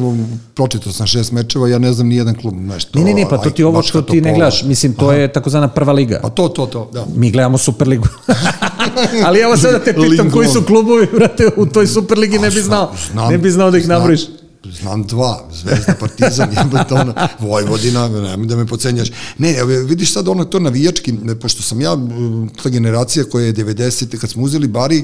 pročitao 0.53 0.93
sam 0.93 1.07
šest 1.07 1.31
mečeva, 1.31 1.69
ja 1.69 1.79
ne 1.79 1.93
znam 1.93 2.07
ni 2.07 2.15
jedan 2.15 2.35
klub, 2.35 2.53
nešto. 2.55 2.99
Ne, 2.99 3.05
ne, 3.05 3.13
ne, 3.13 3.25
pa 3.29 3.37
to 3.37 3.49
ti 3.49 3.63
ovo 3.63 3.83
što 3.83 4.01
ti 4.01 4.21
ne 4.21 4.33
gledaš, 4.33 4.63
mislim, 4.63 4.93
to 4.93 5.11
je 5.11 5.33
takozvana 5.33 5.67
prva 5.67 5.93
liga. 5.93 6.19
Pa 6.21 6.29
to, 6.29 6.47
to, 6.49 6.65
to, 6.65 6.89
da. 6.93 7.05
Mi 7.15 7.31
gledamo 7.31 7.57
Superligu. 7.57 8.07
Ali 9.25 9.39
evo 9.39 9.57
sad 9.57 9.71
da 9.71 9.79
te 9.79 9.93
pitam 9.93 10.03
Linglon. 10.03 10.31
koji 10.31 10.47
su 10.47 10.63
klubovi, 10.63 11.07
brate, 11.13 11.49
u 11.57 11.65
toj 11.65 11.87
Superligi 11.87 12.39
ne 12.39 12.49
bi 12.49 12.61
znao. 12.61 12.91
Znam- 13.11 13.31
ne 13.31 13.37
bi 13.37 13.51
znao 13.51 13.71
da 13.71 13.77
ih 13.77 13.87
nabrojiš. 13.87 14.21
Znam 14.63 15.03
dva, 15.03 15.49
Zvezda, 15.53 15.95
Partizan, 15.99 16.49
jebate 16.57 16.93
ono, 16.93 17.13
Vojvodina, 17.39 18.07
nemoj 18.07 18.47
da 18.47 18.55
me 18.55 18.67
pocenjaš. 18.67 19.11
Ne, 19.37 19.63
vidiš 19.63 20.13
sad 20.13 20.27
ono 20.27 20.45
to 20.45 20.59
navijački, 20.59 21.13
pošto 21.41 21.63
sam 21.63 21.81
ja, 21.81 21.97
ta 22.63 22.69
generacija 22.69 23.25
koja 23.25 23.45
je 23.45 23.53
90. 23.53 24.17
kad 24.17 24.29
smo 24.29 24.43
uzeli 24.43 24.67
Bari, 24.67 25.03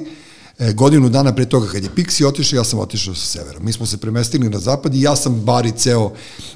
e, 0.60 0.74
godinu 0.74 1.10
dana 1.10 1.36
pre 1.36 1.46
toga, 1.46 1.68
kad 1.68 1.84
je 1.84 1.90
Pixi 1.96 2.26
otišao, 2.26 2.58
ja 2.58 2.64
sam 2.64 2.80
otišao 2.80 3.16
sa 3.16 3.26
severa. 3.26 3.60
Mi 3.60 3.74
smo 3.74 3.86
se 3.86 3.98
premestili 3.98 4.50
na 4.50 4.60
zapad 4.60 4.96
i 4.96 5.02
ja 5.02 5.16
sam 5.16 5.42
Bari 5.42 5.72
ceo 5.72 6.12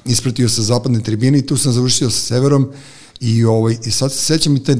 ispratio 0.06 0.50
sa 0.50 0.62
zapadne 0.62 1.04
tribine 1.04 1.38
i 1.40 1.46
tu 1.46 1.58
sam 1.58 1.72
završio 1.72 2.10
sa 2.10 2.20
severom 2.20 2.72
i, 3.20 3.46
ovaj, 3.46 3.78
i 3.86 3.92
sad 3.92 4.12
se 4.12 4.18
sećam 4.18 4.56
i 4.56 4.64
te, 4.64 4.76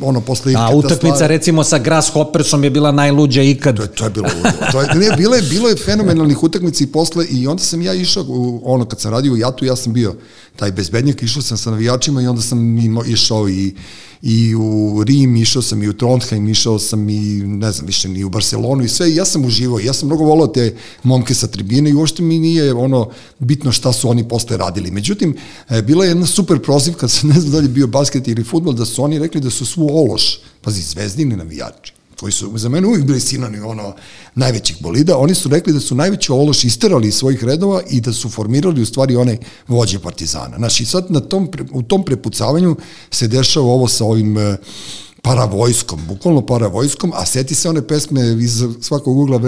ono, 0.00 0.20
posle 0.20 0.52
A 0.52 0.52
Ivka 0.52 0.76
utakmica 0.76 1.16
Tasla- 1.16 1.26
recimo 1.26 1.64
sa 1.64 1.78
Grasshoppersom 1.78 2.64
je 2.64 2.70
bila 2.70 2.92
najluđa 2.92 3.42
ikad. 3.42 3.76
To 3.76 3.82
je, 3.82 3.88
to 3.88 4.04
je 4.04 4.10
bilo. 4.10 4.28
To 4.72 4.80
je, 4.80 4.88
ne, 4.94 5.16
bilo 5.16 5.34
je, 5.34 5.42
bilo 5.42 5.68
je 5.68 5.76
fenomenalnih 5.76 6.42
utakmica 6.42 6.84
i 6.84 6.86
posle, 6.86 7.26
i 7.30 7.46
onda 7.46 7.62
sam 7.62 7.82
ja 7.82 7.94
išao, 7.94 8.24
u, 8.28 8.62
ono, 8.64 8.84
kad 8.84 9.00
sam 9.00 9.12
radio 9.12 9.32
u 9.32 9.36
Jatu, 9.36 9.64
ja 9.64 9.76
sam 9.76 9.92
bio 9.92 10.14
taj 10.56 10.72
bezbednjak, 10.72 11.22
išao 11.22 11.42
sam 11.42 11.56
sa 11.56 11.70
navijačima 11.70 12.22
i 12.22 12.26
onda 12.26 12.42
sam 12.42 12.78
išao 13.06 13.48
i, 13.48 13.74
i 14.22 14.54
u 14.54 15.02
Rim, 15.04 15.36
išao 15.36 15.62
sam 15.62 15.82
i 15.82 15.88
u 15.88 15.92
Trondheim, 15.92 16.48
išao 16.48 16.78
sam 16.78 17.08
i, 17.08 17.42
ne 17.46 17.72
znam, 17.72 17.86
više 17.86 18.08
ni 18.08 18.24
u 18.24 18.28
Barcelonu 18.28 18.84
i 18.84 18.88
sve, 18.88 19.10
i 19.10 19.14
ja 19.14 19.24
sam 19.24 19.44
uživao, 19.44 19.78
ja 19.78 19.92
sam 19.92 20.08
mnogo 20.08 20.24
volao 20.24 20.46
te 20.46 20.76
momke 21.02 21.34
sa 21.34 21.46
tribine 21.46 21.90
i 21.90 21.94
uopšte 21.94 22.22
mi 22.22 22.38
nije 22.38 22.74
ono 22.74 23.10
bitno 23.38 23.72
šta 23.72 23.92
su 23.92 24.08
oni 24.08 24.28
posle 24.28 24.56
radili. 24.56 24.90
Međutim, 24.90 25.36
e, 25.68 25.82
bila 25.82 26.04
je 26.04 26.10
jedna 26.10 26.26
super 26.26 26.62
prozivka, 26.62 27.06
ne 27.22 27.40
znam 27.40 27.52
da 27.52 27.58
li 27.58 27.68
bio 27.68 27.86
basket 27.86 28.28
ili 28.28 28.44
futbol, 28.44 28.72
da 28.72 28.84
su 28.84 29.02
oni 29.04 29.18
rekli 29.18 29.40
da 29.40 29.50
su 29.50 29.66
svu 29.66 29.88
ološ, 29.88 30.40
pazi, 30.60 30.82
zvezdini 30.82 31.36
navijači, 31.36 31.91
koji 32.22 32.32
su 32.32 32.58
za 32.58 32.68
mene 32.68 32.86
uvijek 32.86 33.04
bili 33.04 33.20
sinonim 33.20 33.66
ono 33.66 33.94
najvećih 34.34 34.76
bolida, 34.80 35.18
oni 35.18 35.34
su 35.34 35.48
rekli 35.48 35.72
da 35.72 35.80
su 35.80 35.94
najveći 35.94 36.32
ološ 36.32 36.64
isterali 36.64 37.08
iz 37.08 37.14
svojih 37.14 37.44
redova 37.44 37.82
i 37.90 38.00
da 38.00 38.12
su 38.12 38.28
formirali 38.30 38.82
u 38.82 38.86
stvari 38.86 39.16
one 39.16 39.38
vođe 39.68 39.98
partizana. 39.98 40.56
Znaš, 40.56 40.80
i 40.80 40.84
sad 40.86 41.10
na 41.10 41.20
tom, 41.20 41.48
u 41.72 41.82
tom 41.82 42.04
prepucavanju 42.04 42.76
se 43.10 43.28
dešava 43.28 43.66
ovo 43.66 43.88
sa 43.88 44.04
ovim 44.04 44.38
e, 44.38 44.56
paravojskom, 45.22 46.00
bukvalno 46.08 46.46
paravojskom, 46.46 47.12
a 47.14 47.26
seti 47.26 47.54
se 47.54 47.68
one 47.68 47.82
pesme 47.86 48.22
iz 48.40 48.62
svakog 48.80 49.18
ugla 49.18 49.40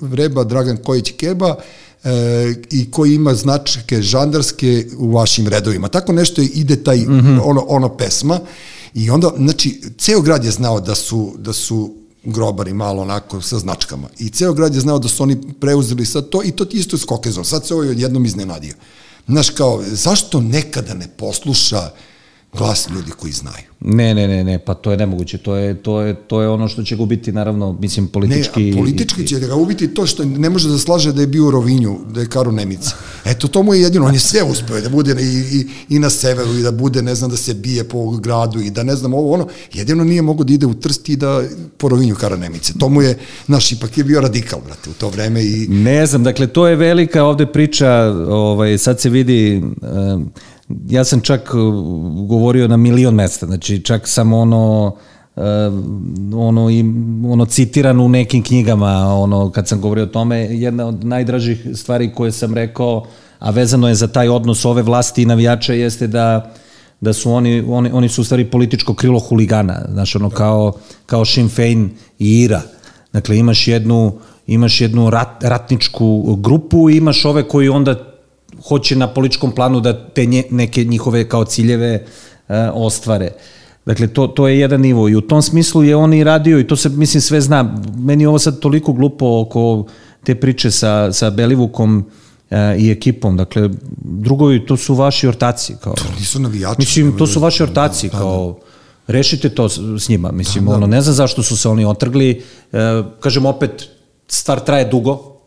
vreba 0.00 0.44
Dragan 0.44 0.76
Kojić 0.76 1.12
Keba, 1.16 1.56
e, 2.04 2.54
i 2.70 2.90
koji 2.90 3.14
ima 3.14 3.34
značke 3.34 4.02
žandarske 4.02 4.86
u 4.98 5.12
vašim 5.12 5.48
redovima. 5.48 5.88
Tako 5.88 6.12
nešto 6.12 6.42
ide 6.42 6.82
taj, 6.82 6.96
mm 6.96 7.20
-hmm. 7.20 7.40
ono, 7.44 7.64
ono 7.68 7.96
pesma 7.96 8.40
i 8.94 9.10
onda, 9.10 9.32
znači, 9.36 9.80
ceo 9.98 10.20
grad 10.20 10.44
je 10.44 10.50
znao 10.50 10.80
da 10.80 10.94
su, 10.94 11.34
da 11.38 11.52
su 11.52 11.94
grobari 12.24 12.72
malo 12.72 13.02
onako 13.02 13.40
sa 13.40 13.58
značkama. 13.58 14.08
I 14.18 14.30
ceo 14.30 14.52
grad 14.52 14.74
je 14.74 14.80
znao 14.80 14.98
da 14.98 15.08
su 15.08 15.22
oni 15.22 15.36
preuzeli 15.60 16.06
sad 16.06 16.28
to 16.28 16.42
i 16.44 16.50
to 16.50 16.66
isto 16.70 16.98
s 16.98 17.04
Kokezom. 17.04 17.44
Sad 17.44 17.66
se 17.66 17.74
ovaj 17.74 17.88
odjednom 17.88 18.24
iznenadio. 18.24 18.74
Znaš, 19.28 19.50
kao, 19.50 19.82
zašto 19.86 20.40
nekada 20.40 20.94
ne 20.94 21.08
posluša 21.16 21.90
glas 22.52 22.88
ljudi 22.94 23.10
koji 23.10 23.32
znaju? 23.32 23.64
Ne, 23.80 24.14
ne, 24.14 24.28
ne, 24.28 24.44
ne, 24.44 24.58
pa 24.58 24.74
to 24.74 24.90
je 24.90 24.96
nemoguće. 24.96 25.38
To 25.38 25.56
je, 25.56 25.82
to 25.82 26.00
je, 26.00 26.14
to 26.14 26.42
je 26.42 26.48
ono 26.48 26.68
što 26.68 26.82
će 26.82 26.96
gubiti, 26.96 27.32
naravno, 27.32 27.76
mislim, 27.80 28.08
politički... 28.08 28.64
Ne, 28.64 28.72
a 28.72 28.76
politički 28.76 29.26
će 29.26 29.40
ga 29.40 29.54
ubiti 29.54 29.94
to 29.94 30.06
što 30.06 30.24
ne 30.24 30.50
može 30.50 30.68
da 30.68 30.78
slaže 30.78 31.12
da 31.12 31.20
je 31.20 31.26
bio 31.26 31.46
u 31.46 31.50
Rovinju, 31.50 31.98
da 32.14 32.20
je 32.20 32.28
Karo 32.28 32.52
Nemica. 32.52 32.96
Eto, 33.24 33.48
to 33.48 33.62
mu 33.62 33.74
je 33.74 33.80
jedino, 33.80 34.06
on 34.06 34.14
je 34.14 34.20
sve 34.20 34.42
uspeo, 34.42 34.80
da 34.80 34.88
bude 34.88 35.16
i, 35.20 35.58
i, 35.58 35.66
i 35.88 35.98
na 35.98 36.10
severu, 36.10 36.54
i 36.54 36.62
da 36.62 36.72
bude, 36.72 37.02
ne 37.02 37.14
znam, 37.14 37.30
da 37.30 37.36
se 37.36 37.54
bije 37.54 37.84
po 37.84 38.10
gradu, 38.10 38.60
i 38.60 38.70
da 38.70 38.82
ne 38.82 38.96
znam 38.96 39.14
ovo, 39.14 39.32
ono, 39.32 39.48
jedino 39.72 40.04
nije 40.04 40.22
mogo 40.22 40.44
da 40.44 40.52
ide 40.52 40.66
u 40.66 40.74
Trst 40.74 41.08
i 41.08 41.16
da 41.16 41.42
po 41.76 41.88
Rovinju 41.88 42.14
Karo 42.14 42.36
Nemice. 42.36 42.72
To 42.78 42.88
mu 42.88 43.02
je, 43.02 43.18
naš, 43.46 43.72
ipak 43.72 43.98
je 43.98 44.04
bio 44.04 44.20
radikal, 44.20 44.60
brate, 44.66 44.90
u 44.90 44.92
to 44.92 45.08
vreme 45.08 45.44
i... 45.44 45.66
Ne 45.68 46.06
znam, 46.06 46.24
dakle, 46.24 46.46
to 46.46 46.66
je 46.66 46.76
velika 46.76 47.24
ovde 47.24 47.46
priča, 47.46 47.90
ovaj, 48.28 48.78
sad 48.78 49.00
se 49.00 49.10
vidi... 49.10 49.62
Um, 49.82 50.30
ja 50.88 51.04
sam 51.04 51.20
čak 51.20 51.54
uh, 51.54 51.74
govorio 52.28 52.68
na 52.68 52.76
milion 52.76 53.14
mesta, 53.14 53.46
znači 53.46 53.82
čak 53.82 54.08
sam 54.08 54.32
ono 54.32 54.96
uh, 55.36 55.42
ono 56.34 56.70
i 56.70 56.84
ono 57.26 57.44
citiran 57.46 58.00
u 58.00 58.08
nekim 58.08 58.42
knjigama 58.42 59.14
ono 59.14 59.50
kad 59.50 59.68
sam 59.68 59.80
govorio 59.80 60.04
o 60.04 60.06
tome 60.06 60.38
jedna 60.38 60.86
od 60.86 61.04
najdražih 61.04 61.66
stvari 61.74 62.12
koje 62.14 62.32
sam 62.32 62.54
rekao 62.54 63.06
a 63.38 63.50
vezano 63.50 63.88
je 63.88 63.94
za 63.94 64.06
taj 64.08 64.28
odnos 64.28 64.64
ove 64.64 64.82
vlasti 64.82 65.22
i 65.22 65.26
navijača 65.26 65.72
jeste 65.72 66.06
da 66.06 66.54
da 67.00 67.12
su 67.12 67.32
oni, 67.32 67.64
oni, 67.68 67.90
oni 67.92 68.08
su 68.08 68.20
u 68.20 68.24
stvari 68.24 68.44
političko 68.44 68.94
krilo 68.94 69.18
huligana, 69.18 69.82
znaš, 69.92 70.16
ono 70.16 70.30
kao, 70.30 70.72
kao 71.06 71.24
Sinn 71.24 71.48
Fein 71.48 71.90
i 72.18 72.40
Ira. 72.40 72.62
Dakle, 73.12 73.38
imaš 73.38 73.68
jednu, 73.68 74.12
imaš 74.46 74.80
jednu 74.80 75.10
rat, 75.10 75.44
ratničku 75.44 76.36
grupu 76.36 76.90
i 76.90 76.96
imaš 76.96 77.24
ove 77.24 77.48
koji 77.48 77.68
onda 77.68 78.07
hoće 78.68 78.96
na 78.96 79.06
političkom 79.06 79.52
planu 79.52 79.80
da 79.80 80.08
te 80.08 80.26
nje, 80.26 80.44
neke 80.50 80.84
njihove 80.84 81.28
kao 81.28 81.44
ciljeve 81.44 82.04
e, 82.48 82.70
ostvare. 82.72 83.30
Dakle, 83.86 84.06
to, 84.06 84.26
to 84.26 84.48
je 84.48 84.58
jedan 84.58 84.80
nivo 84.80 85.08
i 85.08 85.16
u 85.16 85.20
tom 85.20 85.42
smislu 85.42 85.82
je 85.82 85.96
on 85.96 86.14
i 86.14 86.24
radio 86.24 86.58
i 86.58 86.66
to 86.66 86.76
se, 86.76 86.88
mislim, 86.88 87.20
sve 87.20 87.40
zna. 87.40 87.74
Meni 87.96 88.24
je 88.24 88.28
ovo 88.28 88.38
sad 88.38 88.60
toliko 88.60 88.92
glupo 88.92 89.40
oko 89.40 89.84
te 90.24 90.34
priče 90.34 90.70
sa, 90.70 91.12
sa 91.12 91.30
Belivukom 91.30 92.04
e, 92.50 92.76
i 92.78 92.90
ekipom. 92.90 93.36
Dakle, 93.36 93.70
drugovi, 94.02 94.66
to 94.66 94.76
su 94.76 94.94
vaši 94.94 95.28
ortaci. 95.28 95.76
Kao, 95.80 95.94
to 95.94 96.04
nisu 96.18 96.40
navijači. 96.40 96.76
Mislim, 96.78 97.16
to 97.16 97.26
su 97.26 97.40
vaši 97.40 97.62
ortaci, 97.62 98.08
da, 98.08 98.18
kao, 98.18 98.46
da, 98.46 98.52
da. 98.52 99.12
rešite 99.12 99.48
to 99.48 99.68
s 99.98 100.08
njima. 100.08 100.32
Mislim, 100.32 100.64
da, 100.64 100.70
da. 100.70 100.76
ono, 100.76 100.86
ne 100.86 101.00
znam 101.00 101.14
zašto 101.14 101.42
su 101.42 101.56
se 101.56 101.68
oni 101.68 101.84
otrgli. 101.84 102.42
E, 102.72 103.02
kažem, 103.20 103.46
opet, 103.46 103.88
stvar 104.28 104.60
traje 104.60 104.84
dugo, 104.84 105.37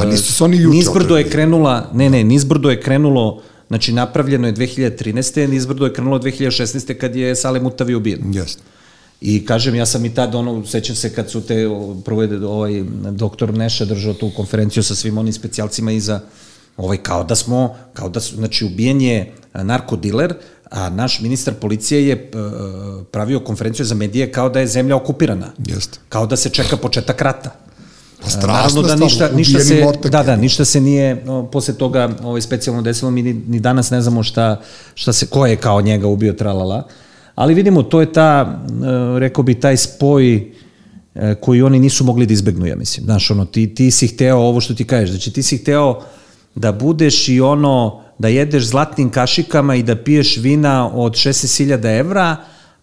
Pa 0.00 0.04
nisu 0.04 0.32
se 0.32 0.44
oni 0.44 0.56
juče 0.56 0.76
Nizbrdo 0.76 1.16
je 1.16 1.30
krenula, 1.30 1.90
ne, 1.92 2.10
ne, 2.10 2.24
Nizbrdo 2.24 2.70
je 2.70 2.80
krenulo, 2.80 3.42
znači 3.68 3.92
napravljeno 3.92 4.46
je 4.46 4.54
2013. 4.54 5.46
Nizbrdo 5.46 5.84
je 5.84 5.92
krenulo 5.92 6.18
2016. 6.18 6.94
kad 6.94 7.16
je 7.16 7.36
Salem 7.36 7.66
Utavi 7.66 7.94
ubijen. 7.94 8.34
Jeste. 8.34 8.62
I 9.20 9.46
kažem, 9.46 9.74
ja 9.74 9.86
sam 9.86 10.04
i 10.04 10.14
tad, 10.14 10.34
ono, 10.34 10.66
sećam 10.66 10.96
se 10.96 11.14
kad 11.14 11.30
su 11.30 11.40
te, 11.40 11.68
prvo 12.04 12.22
je 12.22 12.46
ovaj 12.46 12.84
doktor 13.10 13.54
Neša 13.54 13.84
držao 13.84 14.14
tu 14.14 14.30
konferenciju 14.36 14.82
sa 14.82 14.94
svim 14.94 15.18
onim 15.18 15.32
specijalcima 15.32 15.92
iza, 15.92 16.20
ovaj, 16.76 16.96
kao 16.96 17.24
da 17.24 17.34
smo, 17.34 17.76
kao 17.92 18.08
da 18.08 18.20
su, 18.20 18.36
znači, 18.36 18.64
ubijen 18.64 19.00
je 19.00 19.32
narkodiler, 19.54 20.34
a 20.70 20.90
naš 20.90 21.20
ministar 21.20 21.54
policije 21.54 22.06
je 22.06 22.30
pravio 23.10 23.40
konferenciju 23.40 23.86
za 23.86 23.94
medije 23.94 24.32
kao 24.32 24.48
da 24.48 24.60
je 24.60 24.66
zemlja 24.66 24.96
okupirana. 24.96 25.52
Jeste. 25.66 25.98
Kao 26.08 26.26
da 26.26 26.36
se 26.36 26.50
čeka 26.50 26.76
početak 26.76 27.22
rata. 27.22 27.50
Pa 28.22 28.30
strašno 28.30 28.82
da 28.82 28.96
ništa, 28.96 29.28
ništa 29.34 29.60
se, 29.60 29.84
da, 30.10 30.22
da, 30.22 30.36
ništa 30.36 30.64
se 30.64 30.80
nije 30.80 31.24
o, 31.28 31.42
posle 31.42 31.74
toga 31.74 32.10
ovaj, 32.22 32.40
specijalno 32.40 32.82
desilo, 32.82 33.10
mi 33.10 33.22
ni, 33.22 33.32
ni 33.32 33.60
danas 33.60 33.90
ne 33.90 34.00
znamo 34.00 34.22
šta, 34.22 34.60
šta 34.94 35.12
se, 35.12 35.26
ko 35.26 35.46
je 35.46 35.56
kao 35.56 35.80
njega 35.80 36.06
ubio 36.06 36.32
tralala, 36.32 36.86
ali 37.34 37.54
vidimo, 37.54 37.82
to 37.82 38.00
je 38.00 38.12
ta, 38.12 38.60
e, 39.16 39.18
rekao 39.18 39.44
bi, 39.44 39.54
taj 39.54 39.76
spoj 39.76 40.52
e, 41.14 41.34
koji 41.34 41.62
oni 41.62 41.78
nisu 41.78 42.04
mogli 42.04 42.26
da 42.26 42.32
izbegnu, 42.32 42.66
ja 42.66 42.76
mislim. 42.76 43.04
Znaš, 43.04 43.30
ono, 43.30 43.44
ti, 43.44 43.74
ti 43.74 43.90
si 43.90 44.06
hteo 44.06 44.36
ovo 44.36 44.60
što 44.60 44.74
ti 44.74 44.84
kažeš, 44.84 45.10
znači 45.10 45.32
ti 45.32 45.42
si 45.42 45.56
hteo 45.56 46.00
da 46.54 46.72
budeš 46.72 47.28
i 47.28 47.40
ono, 47.40 48.02
da 48.18 48.28
jedeš 48.28 48.64
zlatnim 48.64 49.10
kašikama 49.10 49.74
i 49.74 49.82
da 49.82 49.96
piješ 49.96 50.36
vina 50.36 50.90
od 50.94 51.12
16.000 51.12 51.98
evra, 51.98 52.36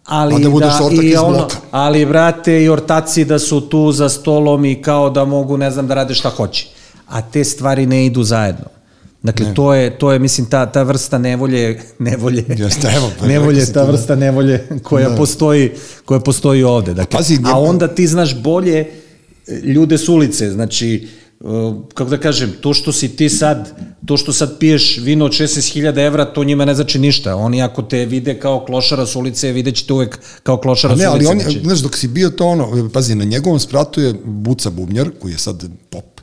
ali 0.07 0.43
da, 0.43 0.49
budeš 0.49 0.73
da 0.95 1.03
i 1.03 1.15
ono, 1.15 1.47
ali 1.71 2.05
brate 2.05 2.63
i 2.63 2.69
ortaci 2.69 3.25
da 3.25 3.39
su 3.39 3.61
tu 3.61 3.91
za 3.91 4.09
stolom 4.09 4.65
i 4.65 4.81
kao 4.81 5.09
da 5.09 5.25
mogu 5.25 5.57
ne 5.57 5.71
znam 5.71 5.87
da 5.87 5.93
rade 5.93 6.15
šta 6.15 6.29
hoće. 6.29 6.67
A 7.07 7.21
te 7.21 7.43
stvari 7.43 7.85
ne 7.85 8.05
idu 8.05 8.23
zajedno. 8.23 8.65
Dakle, 9.23 9.45
ne. 9.45 9.53
to 9.53 9.73
je, 9.73 9.97
to 9.97 10.11
je, 10.11 10.19
mislim, 10.19 10.49
ta, 10.49 10.65
ta 10.65 10.83
vrsta 10.83 11.17
nevolje, 11.17 11.81
nevolje, 11.99 12.45
Jeste, 12.47 12.87
evo, 12.95 13.11
pa, 13.19 13.25
nevolje, 13.25 13.65
ta 13.65 13.85
da. 13.85 13.91
vrsta 13.91 14.15
nevolje 14.15 14.67
koja, 14.83 15.09
da. 15.09 15.15
postoji, 15.15 15.71
koja 16.05 16.19
postoji 16.19 16.63
ovde. 16.63 16.93
Dakle, 16.93 17.17
Pazi, 17.17 17.39
a 17.45 17.59
onda 17.59 17.87
ti 17.87 18.07
znaš 18.07 18.35
bolje 18.41 18.91
ljude 19.63 19.97
s 19.97 20.09
ulice, 20.09 20.51
znači, 20.51 21.07
kako 21.93 22.09
da 22.09 22.17
kažem, 22.17 22.53
to 22.61 22.73
što 22.73 22.91
si 22.91 23.15
ti 23.15 23.29
sad, 23.29 23.71
to 24.07 24.17
što 24.17 24.33
sad 24.33 24.59
piješ 24.59 24.97
vino 24.97 25.25
od 25.25 25.31
16.000 25.31 26.05
evra, 26.05 26.25
to 26.25 26.43
njima 26.43 26.65
ne 26.65 26.75
znači 26.75 26.99
ništa. 26.99 27.35
Oni 27.35 27.61
ako 27.61 27.81
te 27.81 28.05
vide 28.05 28.39
kao 28.39 28.65
klošara 28.65 29.05
s 29.05 29.15
ulice, 29.15 29.51
videće 29.51 29.85
te 29.85 29.93
uvek 29.93 30.19
kao 30.43 30.57
klošara 30.57 30.93
s 30.93 30.95
ulice. 30.95 31.09
Ne, 31.09 31.13
ali 31.13 31.25
on, 31.25 31.39
znači. 31.39 31.59
znaš, 31.63 31.79
dok 31.79 31.97
si 31.97 32.07
bio 32.07 32.29
to 32.29 32.47
ono, 32.47 32.89
pazi, 32.93 33.15
na 33.15 33.23
njegovom 33.23 33.59
spratu 33.59 34.01
je 34.01 34.13
Buca 34.25 34.69
Bubnjar, 34.69 35.11
koji 35.21 35.31
je 35.31 35.37
sad 35.37 35.69
pop, 35.89 36.21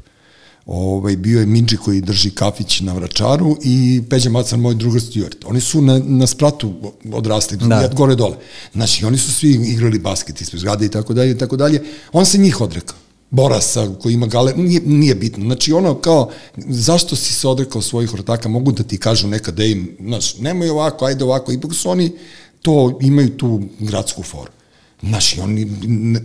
ovaj, 0.67 1.17
bio 1.17 1.41
je 1.41 1.47
Minđi 1.47 1.77
koji 1.77 2.01
drži 2.01 2.31
kafić 2.31 2.81
na 2.81 2.93
Vračaru 2.93 3.57
i 3.65 4.03
Peđa 4.11 4.31
Macan, 4.31 4.61
moj 4.61 4.75
drugar 4.75 5.01
Stuart. 5.01 5.45
Oni 5.47 5.61
su 5.61 5.81
na, 5.81 6.01
na 6.05 6.27
spratu 6.27 6.73
odrasli, 7.13 7.57
da. 7.57 7.91
gore 7.95 8.15
dole. 8.15 8.37
Znači, 8.73 9.05
oni 9.05 9.19
su 9.19 9.33
svi 9.33 9.51
igrali 9.51 9.99
basket 9.99 10.41
ispred 10.41 10.61
zgrade 10.61 10.87
i 10.87 10.89
tako 10.89 11.15
dalje 11.15 11.31
i 11.31 11.39
tako 11.39 11.57
dalje. 11.57 11.83
On 12.13 12.27
se 12.27 12.39
njih 12.39 12.61
odrekao. 12.61 13.04
Borasa 13.35 13.95
koji 14.03 14.15
ima 14.15 14.27
gale, 14.27 14.53
nije, 14.57 14.81
nije 14.87 15.15
bitno. 15.15 15.45
Znači 15.45 15.73
ono 15.73 15.95
kao, 15.95 16.31
zašto 16.57 17.17
si 17.17 17.35
se 17.35 17.49
odrekao 17.49 17.83
svojih 17.83 18.15
ortaka, 18.15 18.49
mogu 18.49 18.73
da 18.73 18.83
ti 18.83 18.99
kažu 18.99 19.29
nekad 19.29 19.61
im, 19.61 19.97
znaš, 20.01 20.39
nemoj 20.39 20.71
ovako, 20.71 21.05
ajde 21.05 21.25
ovako, 21.25 21.53
ipak 21.53 21.75
su 21.75 21.91
oni, 21.91 22.13
to 22.63 22.99
imaju 23.03 23.37
tu 23.37 23.61
gradsku 23.79 24.23
foru. 24.23 24.51
Znaš, 25.03 25.39
on 25.39 25.57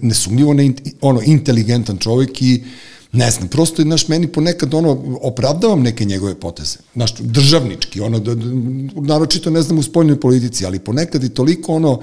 nesumljivo 0.02 0.54
ne, 0.54 0.74
ono, 1.02 1.22
inteligentan 1.26 1.98
čovjek 1.98 2.42
i 2.42 2.64
ne 3.12 3.32
znam, 3.32 3.48
prosto, 3.48 3.82
znaš, 3.82 4.08
meni 4.08 4.28
ponekad 4.28 4.74
ono, 4.74 5.18
opravdavam 5.22 5.82
neke 5.82 6.06
njegove 6.06 6.40
poteze, 6.40 6.78
znaš, 6.94 7.16
državnički, 7.20 8.02
ono, 8.02 8.22
naročito 8.96 9.50
ne 9.50 9.62
znam 9.62 9.80
u 9.80 9.84
spoljnoj 9.84 10.20
politici, 10.20 10.66
ali 10.66 10.80
ponekad 10.80 11.24
i 11.24 11.30
toliko 11.30 11.74
ono, 11.74 12.00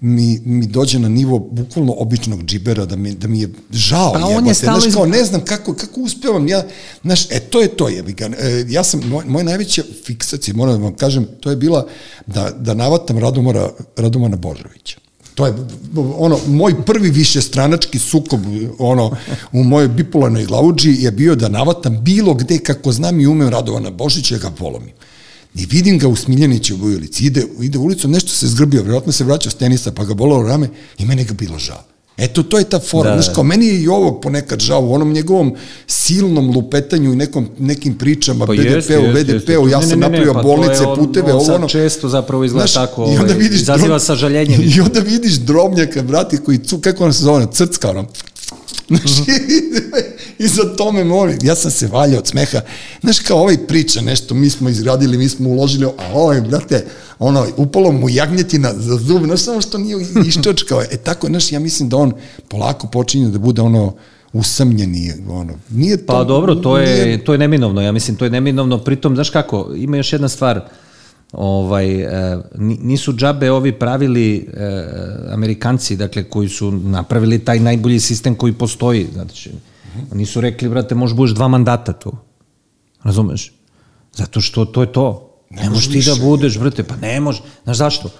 mi, 0.00 0.40
mi 0.44 0.66
dođe 0.66 0.98
na 0.98 1.08
nivo 1.08 1.38
bukvalno 1.38 1.94
običnog 1.98 2.44
džibera, 2.44 2.84
da 2.84 2.96
mi, 2.96 3.14
da 3.14 3.28
mi 3.28 3.40
je 3.40 3.48
žao. 3.70 4.12
Pa 4.12 4.26
on 4.26 4.46
je 4.46 4.54
stalo 4.54 4.80
znaš, 4.80 4.94
kao, 4.94 5.06
ne 5.06 5.24
znam 5.24 5.44
kako, 5.44 5.74
kako 5.74 6.00
uspevam, 6.00 6.48
ja, 6.48 6.66
znaš, 7.02 7.30
e, 7.30 7.40
to 7.40 7.60
je 7.60 7.68
to, 7.68 7.88
je, 7.88 8.04
e, 8.38 8.64
ja 8.68 8.84
sam, 8.84 9.00
moj, 9.08 9.24
moja 9.24 9.44
najveća 9.44 9.82
fiksacija, 10.04 10.54
moram 10.54 10.78
da 10.78 10.84
vam 10.84 10.94
kažem, 10.94 11.26
to 11.40 11.50
je 11.50 11.56
bila 11.56 11.86
da, 12.26 12.50
da 12.50 12.74
navatam 12.74 13.18
Radomora, 13.18 13.70
Radomana 13.96 14.36
Božovića. 14.36 14.98
To 15.34 15.46
je 15.46 15.54
ono 16.16 16.38
moj 16.46 16.84
prvi 16.86 17.10
višestranački 17.10 17.98
sukob 17.98 18.40
ono 18.78 19.16
u 19.52 19.64
mojoj 19.64 19.88
bipolarnoj 19.88 20.44
glavuđi 20.44 20.96
je 20.98 21.10
bio 21.10 21.34
da 21.34 21.48
navatam 21.48 22.04
bilo 22.04 22.34
gde 22.34 22.58
kako 22.58 22.92
znam 22.92 23.20
i 23.20 23.26
umem 23.26 23.48
Radovana 23.48 23.90
Božića 23.90 24.38
ga 24.38 24.50
polomim. 24.50 24.92
I 25.54 25.66
vidim 25.66 25.98
ga 25.98 26.08
u 26.08 26.16
Smiljaniću 26.16 26.76
u 26.76 26.84
ulici, 26.84 27.26
ide, 27.26 27.46
ide 27.60 27.78
u 27.78 27.82
ulicu, 27.82 28.08
nešto 28.08 28.28
se 28.30 28.46
zgrbio, 28.46 28.82
vjerojatno 28.82 29.12
se 29.12 29.24
vraća 29.24 29.50
s 29.50 29.54
tenisa, 29.54 29.92
pa 29.92 30.04
ga 30.04 30.14
bolao 30.14 30.42
rame 30.42 30.68
i 30.98 31.04
mene 31.04 31.24
ga 31.24 31.32
bilo 31.32 31.58
žao. 31.58 31.84
Eto, 32.16 32.42
to 32.42 32.58
je 32.58 32.64
ta 32.64 32.78
fora. 32.78 33.10
Da, 33.10 33.22
Znaš, 33.22 33.34
kao, 33.34 33.44
meni 33.44 33.66
je 33.66 33.80
i 33.80 33.88
ovog 33.88 34.20
ponekad 34.22 34.60
žao, 34.60 34.80
u 34.80 34.94
onom 34.94 35.12
njegovom 35.12 35.54
silnom 35.86 36.50
lupetanju 36.50 37.12
i 37.12 37.16
nekom, 37.16 37.48
nekim 37.58 37.98
pričama, 37.98 38.46
pa 38.46 38.52
BDP-u, 38.52 39.12
BDP-u, 39.14 39.68
ja 39.68 39.82
sam 39.82 40.00
napravio 40.00 40.34
pa 40.34 40.42
bolnice, 40.42 40.86
on, 40.86 40.98
puteve, 40.98 41.32
on, 41.32 41.40
ovo 41.40 41.54
ono. 41.54 41.68
često 41.68 42.08
zapravo 42.08 42.44
izgleda 42.44 42.66
znaš, 42.66 42.74
tako, 42.74 43.02
i 43.02 43.16
onda 43.18 43.22
ovaj, 43.22 43.36
vidiš, 43.38 43.60
izaziva 43.60 43.98
sažaljenje. 43.98 44.58
I 44.76 44.80
onda 44.80 45.00
vidiš 45.00 45.32
drobnjaka, 45.32 46.02
brati, 46.02 46.36
koji, 46.36 46.58
cu, 46.58 46.78
kako 46.78 47.04
ono 47.04 47.12
se 47.12 47.22
zove, 47.22 47.46
crcka, 47.52 47.90
ono, 47.90 48.06
Znaš, 48.88 49.12
i 50.38 50.48
za 50.48 50.76
to 50.76 50.92
me 50.92 51.04
molim. 51.04 51.38
Ja 51.42 51.54
sam 51.54 51.70
se 51.70 51.86
valjao 51.86 52.18
od 52.18 52.26
smeha. 52.26 52.60
Znaš, 53.00 53.20
kao 53.20 53.38
ovaj 53.38 53.66
priča 53.66 54.00
nešto, 54.00 54.34
mi 54.34 54.50
smo 54.50 54.68
izgradili, 54.68 55.18
mi 55.18 55.28
smo 55.28 55.48
uložili, 55.48 55.86
a 55.86 56.12
ovaj, 56.14 56.40
brate, 56.40 56.86
ono, 57.18 57.46
upalo 57.56 57.92
mu 57.92 58.08
jagnjetina 58.08 58.72
za 58.76 58.96
zub, 58.96 59.24
znaš, 59.24 59.40
samo 59.40 59.60
što 59.60 59.78
nije 59.78 60.06
iščočkao. 60.26 60.82
E 60.82 60.96
tako, 60.96 61.26
znaš, 61.26 61.52
ja 61.52 61.58
mislim 61.58 61.88
da 61.88 61.96
on 61.96 62.12
polako 62.48 62.86
počinje 62.86 63.28
da 63.28 63.38
bude 63.38 63.62
ono, 63.62 63.94
usamljeni, 64.32 65.12
ono, 65.28 65.52
nije 65.70 65.96
to... 65.96 66.12
Pa 66.12 66.24
dobro, 66.24 66.54
to 66.54 66.78
je, 66.78 67.04
nije... 67.04 67.24
to 67.24 67.32
je 67.32 67.38
neminovno, 67.38 67.82
ja 67.82 67.92
mislim, 67.92 68.16
to 68.16 68.24
je 68.24 68.30
neminovno, 68.30 68.78
pritom, 68.78 69.14
znaš 69.14 69.30
kako, 69.30 69.70
ima 69.76 69.96
još 69.96 70.12
jedna 70.12 70.28
stvar, 70.28 70.68
ovaj, 71.34 72.00
e, 72.00 72.38
ni- 72.58 72.78
nisu 72.82 73.12
džabe 73.12 73.50
ovi 73.50 73.72
pravili 73.72 74.36
e, 74.36 74.84
Amerikanci, 75.32 75.96
dakle, 75.96 76.24
koji 76.24 76.48
su 76.48 76.70
napravili 76.70 77.38
taj 77.38 77.60
najbolji 77.60 78.00
sistem 78.00 78.34
koji 78.34 78.52
postoji. 78.52 79.06
Znači, 79.12 79.50
nisu 80.12 80.40
rekli, 80.40 80.68
brate, 80.68 80.94
možeš 80.94 81.16
budeš 81.16 81.34
dva 81.34 81.48
mandata 81.48 81.92
tu. 81.92 82.12
Razumeš? 83.02 83.52
Zato 84.12 84.40
što 84.40 84.64
to 84.64 84.80
je 84.80 84.92
to. 84.92 85.30
Ne, 85.50 85.62
Ne 85.62 85.70
možeš 85.70 85.86
može 85.86 86.00
ti 86.00 86.06
da 86.10 86.26
budeš, 86.26 86.58
brate, 86.58 86.82
pa 86.82 86.96
ne 86.96 87.20
može. 87.20 87.42
Znaš 87.64 87.76
zašto? 87.76 88.10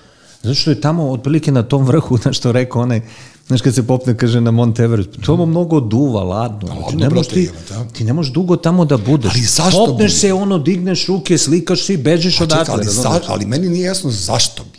Zato 0.43 0.55
što 0.55 0.71
je 0.71 0.81
tamo 0.81 1.11
otprilike 1.11 1.53
na 1.53 1.63
tom 1.63 1.85
vrhu, 1.87 2.17
znaš 2.23 2.39
što 2.39 2.53
rekao 2.53 2.83
onaj, 2.83 3.01
znaš 3.47 3.61
kad 3.63 3.75
se 3.75 3.87
popne 3.87 4.17
kaže 4.17 4.41
na 4.41 4.51
Mount 4.51 4.81
Everest, 4.81 5.11
pa 5.17 5.27
tamo 5.27 5.47
mnogo 5.47 5.81
duva, 5.81 6.23
ladno. 6.23 6.67
Znači, 6.67 6.81
ladno, 6.83 7.01
ne 7.01 7.11
možeš 7.11 7.29
ti, 7.29 7.41
jebote, 7.41 7.75
a? 7.75 7.85
ti 7.85 8.05
ne 8.05 8.13
možeš 8.13 8.33
dugo 8.33 8.57
tamo 8.57 8.85
da 8.85 8.97
budeš. 8.97 9.33
Ali 9.35 9.43
zašto 9.43 9.87
Popneš 9.87 10.13
bi? 10.13 10.19
se, 10.19 10.33
ono, 10.33 10.59
digneš 10.59 11.07
ruke, 11.07 11.39
slikaš 11.39 11.83
se 11.83 11.95
i 11.95 12.05
Pa 12.05 12.17
čekaj, 12.17 12.45
odatle. 12.45 12.75
ali, 12.75 12.85
za, 12.85 13.21
ali 13.27 13.47
meni 13.47 13.69
nije 13.69 13.85
jasno 13.85 14.11
zašto 14.11 14.63
bi. 14.73 14.79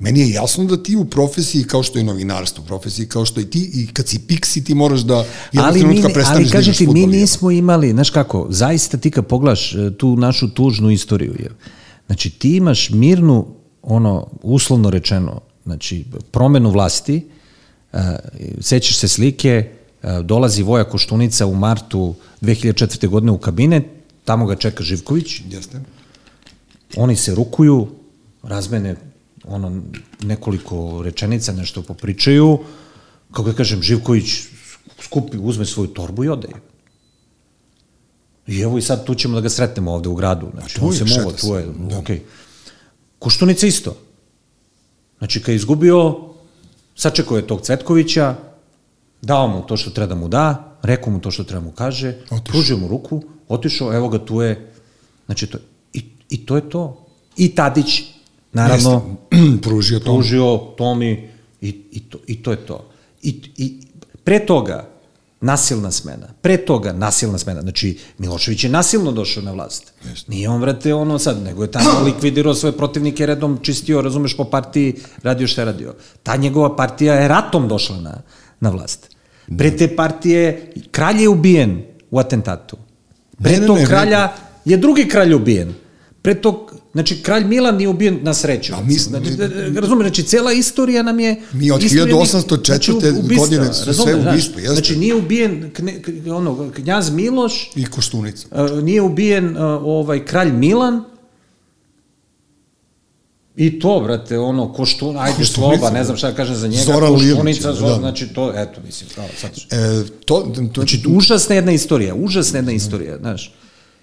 Meni 0.00 0.20
je 0.20 0.30
jasno 0.30 0.64
da 0.64 0.82
ti 0.82 0.96
u 0.96 1.04
profesiji, 1.04 1.64
kao 1.64 1.82
što 1.82 1.98
je 1.98 2.04
novinarstvo, 2.04 2.64
u 2.64 2.66
profesiji 2.66 3.08
kao 3.08 3.24
što 3.24 3.40
i 3.40 3.44
ti, 3.44 3.70
i 3.74 3.86
kad 3.86 4.08
si 4.08 4.18
piksi, 4.18 4.64
ti 4.64 4.74
moraš 4.74 5.00
da 5.00 5.14
jednog 5.14 5.64
ali, 5.66 5.78
mi, 5.78 5.84
trenutka 5.84 6.08
ne- 6.08 6.14
prestaneš 6.14 6.38
ali 6.38 6.44
da 6.44 6.52
kažem 6.52 6.72
igraš 6.72 6.78
ti, 6.78 6.86
mi 6.86 7.06
nismo 7.06 7.50
imali, 7.50 7.90
znaš 7.90 8.10
kako, 8.10 8.46
zaista 8.50 8.96
ti 8.98 9.10
kad 9.10 9.26
poglaš 9.26 9.74
e, 9.74 9.96
tu 9.96 10.16
našu 10.16 10.48
tužnu 10.48 10.90
istoriju, 10.90 11.34
je, 11.38 11.50
znači 12.06 12.30
ti 12.30 12.56
imaš 12.56 12.90
mirnu, 12.90 13.46
ono, 13.82 14.26
uslovno 14.42 14.90
rečeno, 14.90 15.40
znači 15.64 16.04
promenu 16.30 16.70
vlasti, 16.70 17.26
sećaš 18.60 18.96
se 18.96 19.08
slike, 19.08 19.70
e, 20.02 20.22
dolazi 20.22 20.62
Voja 20.62 20.84
Koštunica 20.84 21.46
u 21.46 21.54
martu 21.54 22.14
2004. 22.40 23.08
godine 23.08 23.32
u 23.32 23.38
kabinet, 23.38 23.84
tamo 24.24 24.46
ga 24.46 24.56
čeka 24.56 24.84
Živković, 24.84 25.40
Jeste? 25.50 25.80
oni 26.96 27.16
se 27.16 27.34
rukuju, 27.34 27.88
razmene 28.42 28.96
ono 29.44 29.82
nekoliko 30.22 31.02
rečenica, 31.04 31.52
nešto 31.52 31.82
popričaju, 31.82 32.58
kako 33.30 33.50
da 33.50 33.56
kažem, 33.56 33.82
Živković 33.82 34.24
skupi, 35.02 35.38
uzme 35.38 35.66
svoju 35.66 35.88
torbu 35.88 36.24
i 36.24 36.28
ode. 36.28 36.48
I 38.46 38.60
evo 38.60 38.78
i 38.78 38.82
sad 38.82 39.04
tu 39.04 39.14
ćemo 39.14 39.34
da 39.34 39.40
ga 39.40 39.48
sretnemo 39.48 39.92
ovde 39.92 40.08
u 40.08 40.14
gradu. 40.14 40.48
Znači, 40.54 40.78
on 40.82 40.92
se 40.92 41.06
se, 41.06 41.36
tu 41.40 41.54
je, 41.54 41.66
da. 41.90 41.98
okej. 41.98 42.22
Koštunica 43.18 43.66
isto. 43.66 43.96
Znači, 45.18 45.42
kad 45.42 45.52
je 45.52 45.56
izgubio, 45.56 46.27
sačekao 46.98 47.36
je 47.36 47.46
tog 47.46 47.62
Cvetkovića, 47.62 48.34
dao 49.22 49.48
mu 49.48 49.62
to 49.66 49.76
što 49.76 49.90
treba 49.90 50.14
da 50.14 50.20
mu 50.20 50.28
da, 50.28 50.76
rekao 50.82 51.12
mu 51.12 51.20
to 51.20 51.30
što 51.30 51.44
treba 51.44 51.64
mu 51.64 51.70
kaže, 51.70 52.08
Otišao. 52.08 52.44
pružio 52.44 52.76
mu 52.76 52.88
ruku, 52.88 53.22
otišao, 53.48 53.94
evo 53.94 54.08
ga, 54.08 54.18
tu 54.18 54.42
je, 54.42 54.72
znači, 55.26 55.46
to, 55.46 55.58
i, 55.92 56.02
i 56.30 56.46
to 56.46 56.56
je 56.56 56.70
to. 56.70 57.06
I 57.36 57.54
Tadić, 57.54 58.02
naravno, 58.52 58.92
Jeste. 59.30 59.60
pružio 59.66 59.98
to. 59.98 60.04
pružio 60.04 60.56
Tomi 60.76 61.28
i, 61.60 61.68
i, 61.92 62.00
to, 62.00 62.18
i 62.26 62.42
to 62.42 62.50
je 62.50 62.66
to. 62.66 62.90
I, 63.22 63.40
I 63.56 63.80
pre 64.24 64.46
toga 64.46 64.88
nasilna 65.40 65.90
smena, 65.90 66.26
pre 66.42 66.56
toga 66.56 66.92
nasilna 66.92 67.38
smena, 67.38 67.62
znači 67.62 67.98
Milošević 68.18 68.64
je 68.64 68.70
nasilno 68.70 69.12
došao 69.12 69.42
na 69.42 69.52
vlast. 69.52 69.92
Jeste. 70.04 70.30
Nije 70.30 70.48
on, 70.48 70.60
vrate, 70.60 70.94
ono 70.94 71.18
sad, 71.18 71.42
nego 71.42 71.62
je 71.62 71.70
tamo 71.70 72.00
likvidirao 72.06 72.54
svoje 72.54 72.76
protivnike 72.76 73.26
redom, 73.26 73.58
čistio, 73.62 74.02
razumeš, 74.02 74.36
po 74.36 74.44
partiji, 74.44 74.94
radio 75.22 75.46
šta 75.46 75.60
je 75.60 75.64
radio. 75.64 75.94
Ta 76.22 76.36
njegova 76.36 76.76
partija 76.76 77.14
je 77.14 77.28
ratom 77.28 77.68
došla 77.68 78.00
na, 78.00 78.22
na 78.60 78.70
vlast. 78.70 79.16
Pre 79.58 79.76
te 79.76 79.96
partije, 79.96 80.72
kralj 80.90 81.22
je 81.22 81.28
ubijen 81.28 81.82
u 82.10 82.18
atentatu. 82.18 82.76
Pre 83.42 83.52
Ne, 83.52 83.60
ne, 83.60 83.66
tog 83.66 83.76
ne, 83.76 83.82
ne. 83.82 83.88
kralja 83.88 84.32
je 84.64 84.76
drugi 84.76 85.08
kralj 85.08 85.34
ubijen. 85.34 85.74
Pre 86.22 86.34
tog, 86.34 86.74
znači, 86.98 87.22
kralj 87.22 87.44
Milan 87.44 87.76
nije 87.76 87.88
ubijen 87.88 88.18
na 88.22 88.34
sreću. 88.34 88.74
A 88.74 88.82
mi- 88.82 88.92
znači, 88.94 89.30
razumeš, 89.74 90.06
znači, 90.06 90.22
cela 90.22 90.52
istorija 90.52 91.02
nam 91.02 91.20
je... 91.20 91.40
Mi 91.52 91.70
od 91.70 91.82
istorija 91.82 92.16
1804. 92.16 93.36
godine 93.36 93.64
su 93.66 93.82
sve 93.84 93.86
razumeš, 93.86 94.22
znaš, 94.22 94.32
ubistva, 94.32 94.60
jeste. 94.60 94.74
Znači, 94.74 94.96
nije 94.96 95.14
ubijen 95.14 95.70
kne, 95.72 96.00
ono, 96.30 96.70
knjaz 96.72 97.10
Miloš, 97.10 97.70
I 97.76 97.86
koštunica. 97.86 98.46
a, 98.50 98.80
nije 98.82 99.02
ubijen 99.02 99.56
a, 99.56 99.66
ovaj 99.78 100.24
kralj 100.24 100.52
Milan, 100.52 101.04
I 103.56 103.80
to, 103.80 104.00
brate, 104.00 104.38
ono, 104.38 104.72
koštun, 104.72 105.16
ajde, 105.18 105.36
Koštunica, 105.36 105.78
sloba, 105.78 105.90
ne 105.90 105.98
da. 105.98 106.04
znam 106.04 106.16
šta 106.16 106.34
kažem 106.34 106.56
za 106.56 106.68
njega, 106.68 106.82
Zoran 106.82 107.12
koštunica, 107.12 107.42
Lilić, 107.68 107.80
Zor, 107.80 107.88
da. 107.90 107.96
znači 107.96 108.28
to, 108.28 108.52
eto, 108.56 108.80
mislim, 108.86 109.10
kao, 109.14 109.24
sad, 109.36 109.50
E, 109.70 110.04
to, 110.24 110.40
to, 110.72 110.80
Znači, 110.80 111.02
užasna 111.08 111.54
jedna 111.54 111.72
istorija, 111.72 112.14
užasna 112.14 112.58
jedna 112.58 112.72
istorija, 112.72 113.18
znaš. 113.18 113.54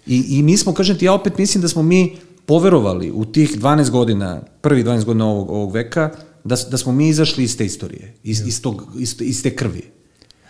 I, 0.08 0.26
I 0.30 0.44
mi 0.44 0.58
smo, 0.58 0.74
kažem 0.74 0.98
ti, 0.98 1.06
ja 1.06 1.14
opet 1.14 1.38
mislim 1.38 1.62
da 1.62 1.68
smo 1.68 1.84
mi 1.84 2.16
poverovali 2.46 3.12
u 3.12 3.26
tih 3.26 3.60
12 3.60 3.90
godina, 3.90 4.42
prvi 4.62 4.84
12 4.84 5.04
godina 5.04 5.26
ovog, 5.26 5.50
ovog 5.50 5.72
veka, 5.72 6.12
da, 6.44 6.56
da 6.56 6.78
smo 6.78 6.92
mi 6.92 7.10
izašli 7.10 7.44
iz 7.44 7.58
te 7.58 7.66
istorije, 7.66 8.14
iz, 8.24 8.42
iz, 8.48 8.62
tog, 8.62 8.88
iz, 9.00 9.16
iz 9.20 9.44
te 9.44 9.56
krvi. 9.56 9.82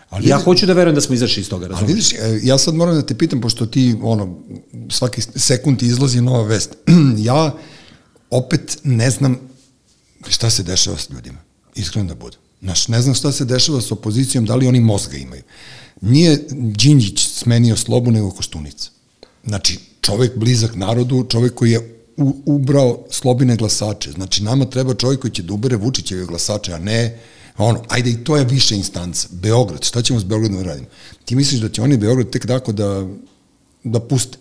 Ali 0.10 0.30
ja 0.30 0.38
hoću 0.38 0.66
da 0.66 0.74
verujem 0.74 0.96
da 0.96 1.02
smo 1.02 1.16
izašli 1.16 1.42
iz 1.42 1.50
toga, 1.50 1.66
Ali 1.66 1.74
razumiješ? 1.74 2.12
vidiš, 2.12 2.44
e, 2.44 2.48
ja 2.48 2.58
sad 2.58 2.76
moram 2.76 2.96
da 2.96 3.02
te 3.02 3.18
pitam, 3.18 3.42
pošto 3.42 3.66
ti, 3.66 3.96
ono, 4.02 4.38
svaki 4.90 5.22
sekund 5.22 5.84
izlazi 5.84 6.22
nova 6.22 6.44
vest. 6.44 6.76
ja 7.18 7.56
opet 8.30 8.78
ne 8.84 9.10
znam 9.10 9.40
šta 10.28 10.50
se 10.50 10.64
dešava 10.64 10.98
s 10.98 11.10
ljudima. 11.10 11.38
Iskreno 11.76 12.08
da 12.08 12.16
budem. 12.16 12.40
Znaš, 12.62 12.88
ne 12.88 13.02
znam 13.02 13.16
šta 13.16 13.32
se 13.32 13.46
dešava 13.46 13.82
s 13.82 13.92
opozicijom, 13.92 14.46
da 14.46 14.56
li 14.56 14.68
oni 14.68 14.80
mozga 14.80 15.18
imaju. 15.18 15.44
Nije 16.02 16.48
Đinđić 16.52 17.28
smenio 17.28 17.76
slobu, 17.76 18.12
nego 18.12 18.32
Koštunica. 18.32 18.90
Znači, 19.48 19.80
čovek 20.02 20.38
blizak 20.38 20.76
narodu, 20.76 21.26
čovek 21.30 21.54
koji 21.54 21.72
je 21.72 21.80
u, 22.18 22.36
ubrao 22.46 23.00
slobine 23.10 23.56
glasače. 23.56 24.12
Znači, 24.12 24.44
nama 24.44 24.66
treba 24.66 24.94
čovjek 24.94 25.22
koji 25.22 25.32
će 25.32 25.44
da 25.44 25.54
ubere 25.54 25.76
Vučićeve 25.76 26.26
glasače, 26.26 26.74
a 26.74 26.78
ne 26.78 27.18
ono, 27.58 27.82
ajde 27.88 28.10
i 28.10 28.24
to 28.24 28.38
je 28.38 28.46
više 28.46 28.76
instanca. 28.76 29.28
Beograd, 29.32 29.84
šta 29.84 30.02
ćemo 30.02 30.20
s 30.20 30.24
Beogradom 30.24 30.58
da 30.58 30.64
radimo? 30.64 30.88
Ti 31.26 31.36
misliš 31.36 31.62
da 31.62 31.70
će 31.70 31.82
oni 31.82 31.98
Beograd 31.98 32.30
tek 32.30 32.48
tako 32.48 32.72
da, 32.72 33.08
da 33.84 34.00
puste? 34.00 34.38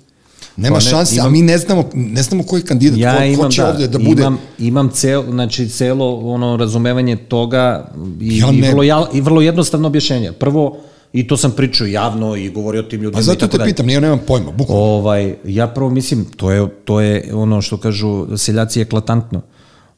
Nema 0.57 0.77
Pa 0.79 0.85
ne, 0.85 0.91
šanse, 0.91 1.15
imam- 1.17 1.27
a 1.27 1.31
mi 1.31 1.43
ne 1.43 1.59
znamo, 1.59 1.85
ne 1.95 2.23
znamo 2.23 2.43
koji 2.43 2.61
je 2.61 2.65
kandidat, 2.65 2.99
Ja 2.99 3.13
ko, 3.13 3.19
ko 3.19 3.25
imam, 3.25 3.51
će 3.51 3.63
da, 3.63 3.69
ovde 3.71 3.89
da 3.89 3.99
bude. 3.99 4.23
imam, 4.23 4.39
imam 4.59 4.91
cel, 4.91 5.25
znači, 5.31 5.69
celo 5.69 6.17
ono 6.21 6.57
razumevanje 6.57 7.17
toga 7.17 7.93
i, 8.21 8.39
Ja 8.39 8.51
i, 8.53 8.61
vrlo, 8.61 9.09
i 9.13 9.21
vrlo 9.21 9.41
jednostavno 9.41 9.89
objašnjenje. 9.89 10.33
Prvo, 10.33 10.79
i 11.15 11.27
to 11.29 11.37
sam 11.37 11.51
pričao 11.51 11.87
javno 11.87 12.37
i 12.37 12.51
govorio 12.51 12.81
o 12.81 12.85
tim 12.85 13.03
ljudima 13.03 13.17
Pa 13.17 13.21
i 13.21 13.25
zato 13.25 13.47
te 13.47 13.59
dalje. 13.59 13.71
pitam, 13.71 13.91
ja 13.91 14.01
nemam 14.01 14.21
pojma, 14.27 14.51
bukvalno. 14.51 14.83
Ovaj, 14.85 15.35
ja 15.45 15.67
prvo 15.67 15.91
mislim, 15.91 16.25
to 16.25 16.51
je, 16.51 16.69
to 16.85 17.01
je 17.01 17.31
ono 17.35 17.63
što 17.63 17.77
kažu 17.77 18.27
seljaci 18.37 18.81
eklatantno. 18.81 19.43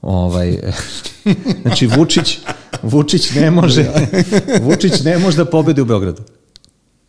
Ovaj, 0.03 0.59
znači 1.63 1.87
Vučić, 1.87 2.39
Vučić 2.83 3.31
ne 3.35 3.51
može, 3.51 3.87
Vučić 4.65 5.01
ne 5.05 5.19
može 5.19 5.37
da 5.37 5.45
pobedi 5.45 5.81
u 5.81 5.85
Beogradu. 5.85 6.23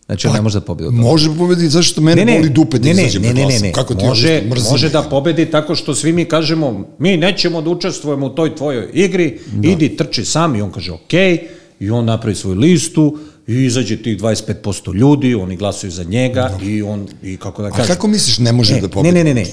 Znači 0.06 0.28
on 0.28 0.34
ne 0.34 0.42
može 0.42 0.60
da 0.60 0.66
pobedi. 0.66 0.90
Može 0.92 1.30
pobediti, 1.38 1.70
zašto 1.70 1.92
što 1.92 2.02
mene 2.02 2.26
boli 2.38 2.50
dupe 2.50 2.80
da 2.80 2.88
ne, 2.88 2.94
ne, 2.94 3.02
izađem 3.02 3.22
ne, 3.22 3.28
da 3.28 3.34
ne, 3.34 3.46
ne, 3.46 3.60
ne, 3.60 3.72
Kako 3.72 3.96
ti 3.96 4.06
može, 4.06 4.42
mrzim? 4.50 4.72
može 4.72 4.90
da 4.90 5.02
pobedi 5.02 5.46
tako 5.46 5.76
što 5.76 5.96
svi 5.96 6.14
mi 6.14 6.26
kažemo 6.26 6.88
mi 7.00 7.18
nećemo 7.18 7.62
da 7.62 7.70
učestvujemo 7.70 8.26
u 8.26 8.30
toj 8.30 8.56
tvojoj 8.56 8.90
igri, 8.94 9.40
da. 9.54 9.68
idi 9.68 9.98
trči 9.98 10.26
sam 10.26 10.56
i 10.56 10.62
on 10.62 10.72
kaže 10.72 10.92
ok, 10.92 11.14
i 11.80 11.90
on 11.90 12.06
napravi 12.06 12.36
svoju 12.36 12.60
listu 12.60 13.18
i 13.48 13.56
izađe 13.56 13.98
tih 13.98 14.18
25% 14.18 14.53
ljudi, 14.94 15.36
oni 15.36 15.57
glasaju 15.57 15.91
za 15.91 16.03
njega 16.03 16.57
i 16.64 16.82
on, 16.82 17.07
i 17.24 17.38
kako 17.38 17.61
da 17.61 17.68
A 17.68 17.72
kažem. 17.72 17.88
kako 17.88 18.07
misliš 18.07 18.38
ne 18.40 18.52
može 18.52 18.76
Ne, 18.76 18.82
da 18.82 18.90
pobedi? 18.90 19.14
Ne, 19.14 19.24
ne, 19.24 19.34
ne, 19.34 19.41
ne. 19.41 19.48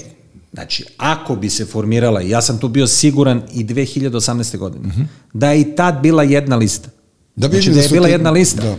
Znači, 0.53 0.85
ako 0.97 1.35
bi 1.35 1.49
se 1.49 1.65
formirala, 1.65 2.21
ja 2.21 2.41
sam 2.41 2.59
tu 2.59 2.67
bio 2.67 2.87
siguran 2.87 3.41
i 3.53 3.63
2018. 3.63 4.57
godine, 4.57 4.89
da 5.33 5.51
je 5.51 5.61
i 5.61 5.75
tad 5.75 6.01
bila 6.01 6.23
jedna 6.23 6.55
lista. 6.55 6.89
Da 7.35 7.47
znači, 7.47 7.55
vidim 7.59 7.73
da 7.73 7.77
da 7.77 7.83
je 7.83 7.89
bila 7.89 8.05
ti- 8.05 8.11
jedna 8.11 8.31
lista. 8.31 8.61
da. 8.61 8.75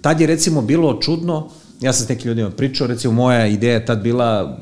Tad 0.00 0.20
je 0.20 0.26
recimo 0.26 0.62
bilo 0.62 0.94
čudno, 0.96 1.50
ja 1.80 1.92
sam 1.92 2.06
s 2.06 2.08
nekim 2.08 2.28
ljudima 2.28 2.50
pričao, 2.50 2.86
recimo 2.86 3.12
moja 3.14 3.46
ideja 3.46 3.74
je 3.74 3.86
tad 3.86 4.02
bila, 4.02 4.60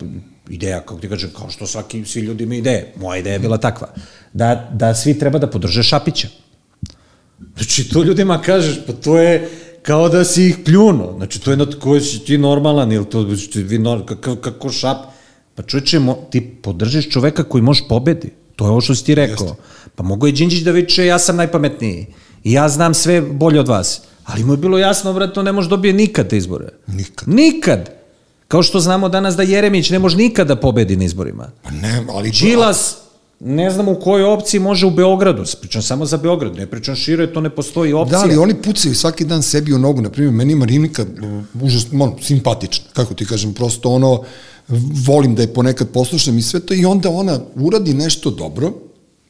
ideja, 0.49 0.81
kako 0.81 0.97
ti 0.97 1.09
kažem, 1.09 1.31
kao 1.31 1.51
što 1.51 1.67
svaki, 1.67 2.05
svi 2.05 2.21
ljudi 2.21 2.45
imaju 2.45 2.59
ideje, 2.59 2.93
moja 2.97 3.19
ideja 3.19 3.33
je 3.33 3.39
bila 3.39 3.59
takva, 3.59 3.89
da, 4.33 4.71
da 4.73 4.95
svi 4.95 5.19
treba 5.19 5.39
da 5.39 5.47
podrže 5.49 5.83
Šapića. 5.83 6.29
Znači, 7.57 7.89
to 7.89 8.03
ljudima 8.03 8.41
kažeš, 8.41 8.79
pa 8.87 8.93
to 8.95 9.19
je 9.19 9.49
kao 9.87 10.09
da 10.09 10.25
si 10.25 10.47
ih 10.47 10.57
pljuno. 10.65 11.13
Znači, 11.17 11.41
to 11.41 11.51
je 11.51 11.57
na 11.57 11.67
koji 11.81 12.01
si 12.01 12.19
ti 12.19 12.39
normalan, 12.39 12.93
ili 12.93 13.05
to 13.05 13.25
ti 13.53 13.63
vi 13.63 13.79
kakav, 14.07 14.37
kako 14.37 14.71
šap. 14.71 14.97
Pa 15.55 15.63
čovječe, 15.63 16.01
ti 16.31 16.41
podržiš 16.63 17.11
čoveka 17.11 17.45
koji 17.45 17.63
može 17.63 17.85
pobedi. 17.89 18.33
To 18.57 18.65
je 18.65 18.71
ovo 18.71 18.81
što 18.81 18.95
si 18.95 19.05
ti 19.05 19.15
rekao. 19.15 19.47
Jeste. 19.47 19.63
Pa 19.95 20.03
mogo 20.03 20.27
je 20.27 20.33
Đinđić 20.33 20.63
da 20.63 20.71
viče, 20.71 21.07
ja 21.07 21.19
sam 21.19 21.37
najpametniji. 21.37 22.07
I 22.45 22.53
ja 22.53 22.69
znam 22.69 22.95
sve 22.95 23.21
bolje 23.21 23.61
od 23.61 23.69
vas. 23.69 24.03
Ali 24.25 24.45
mu 24.45 24.53
je 24.53 24.57
bilo 24.57 24.79
jasno, 24.79 25.13
vratno, 25.13 25.43
ne 25.43 25.53
može 25.53 25.69
dobije 25.69 25.95
nikad 25.95 26.29
te 26.29 26.37
izbore. 26.37 26.69
Nikad. 26.87 27.29
Nikad. 27.29 27.91
Kao 28.49 28.63
što 28.63 28.81
znamo 28.81 29.09
danas 29.09 29.37
da 29.37 29.43
Jeremić 29.43 29.91
ne 29.91 29.99
može 29.99 30.17
nikada 30.17 30.55
da 30.55 30.61
pobedi 30.61 30.97
na 30.97 31.05
izborima. 31.05 31.51
Pa 31.63 31.71
ne, 31.71 32.07
ali... 32.15 32.31
Đilas, 32.31 32.97
ne 33.41 33.71
znam 33.71 33.89
u 33.89 33.95
kojoj 33.95 34.25
opciji 34.25 34.61
može 34.61 34.87
u 34.87 34.91
Beogradu, 34.91 35.45
pričam 35.61 35.83
samo 35.83 36.07
za 36.07 36.17
Beograd, 36.17 36.57
ne 36.57 36.67
pričam 36.67 36.95
šire, 36.95 37.33
to 37.33 37.41
ne 37.41 37.51
postoji 37.51 37.93
opcija. 37.93 38.19
Da, 38.19 38.25
ali 38.25 38.37
oni 38.37 38.55
pucaju 38.55 38.95
svaki 38.95 39.25
dan 39.25 39.43
sebi 39.43 39.75
u 39.75 39.79
nogu, 39.79 40.01
na 40.01 40.11
primjer, 40.11 40.35
meni 40.35 40.53
je 40.53 40.57
Marinika 40.57 41.05
užasno, 41.63 42.05
ono, 42.05 42.17
simpatična, 42.23 42.85
kako 42.93 43.15
ti 43.15 43.27
kažem, 43.27 43.55
prosto 43.55 43.91
ono, 43.91 44.23
volim 45.07 45.35
da 45.35 45.43
je 45.43 45.55
ponekad 45.55 45.89
poslušam 45.89 46.39
i 46.39 46.43
sve 46.43 46.61
to 46.61 46.75
i 46.75 46.85
onda 46.85 47.11
ona 47.11 47.41
uradi 47.55 47.95
nešto 47.95 48.31
dobro, 48.31 48.73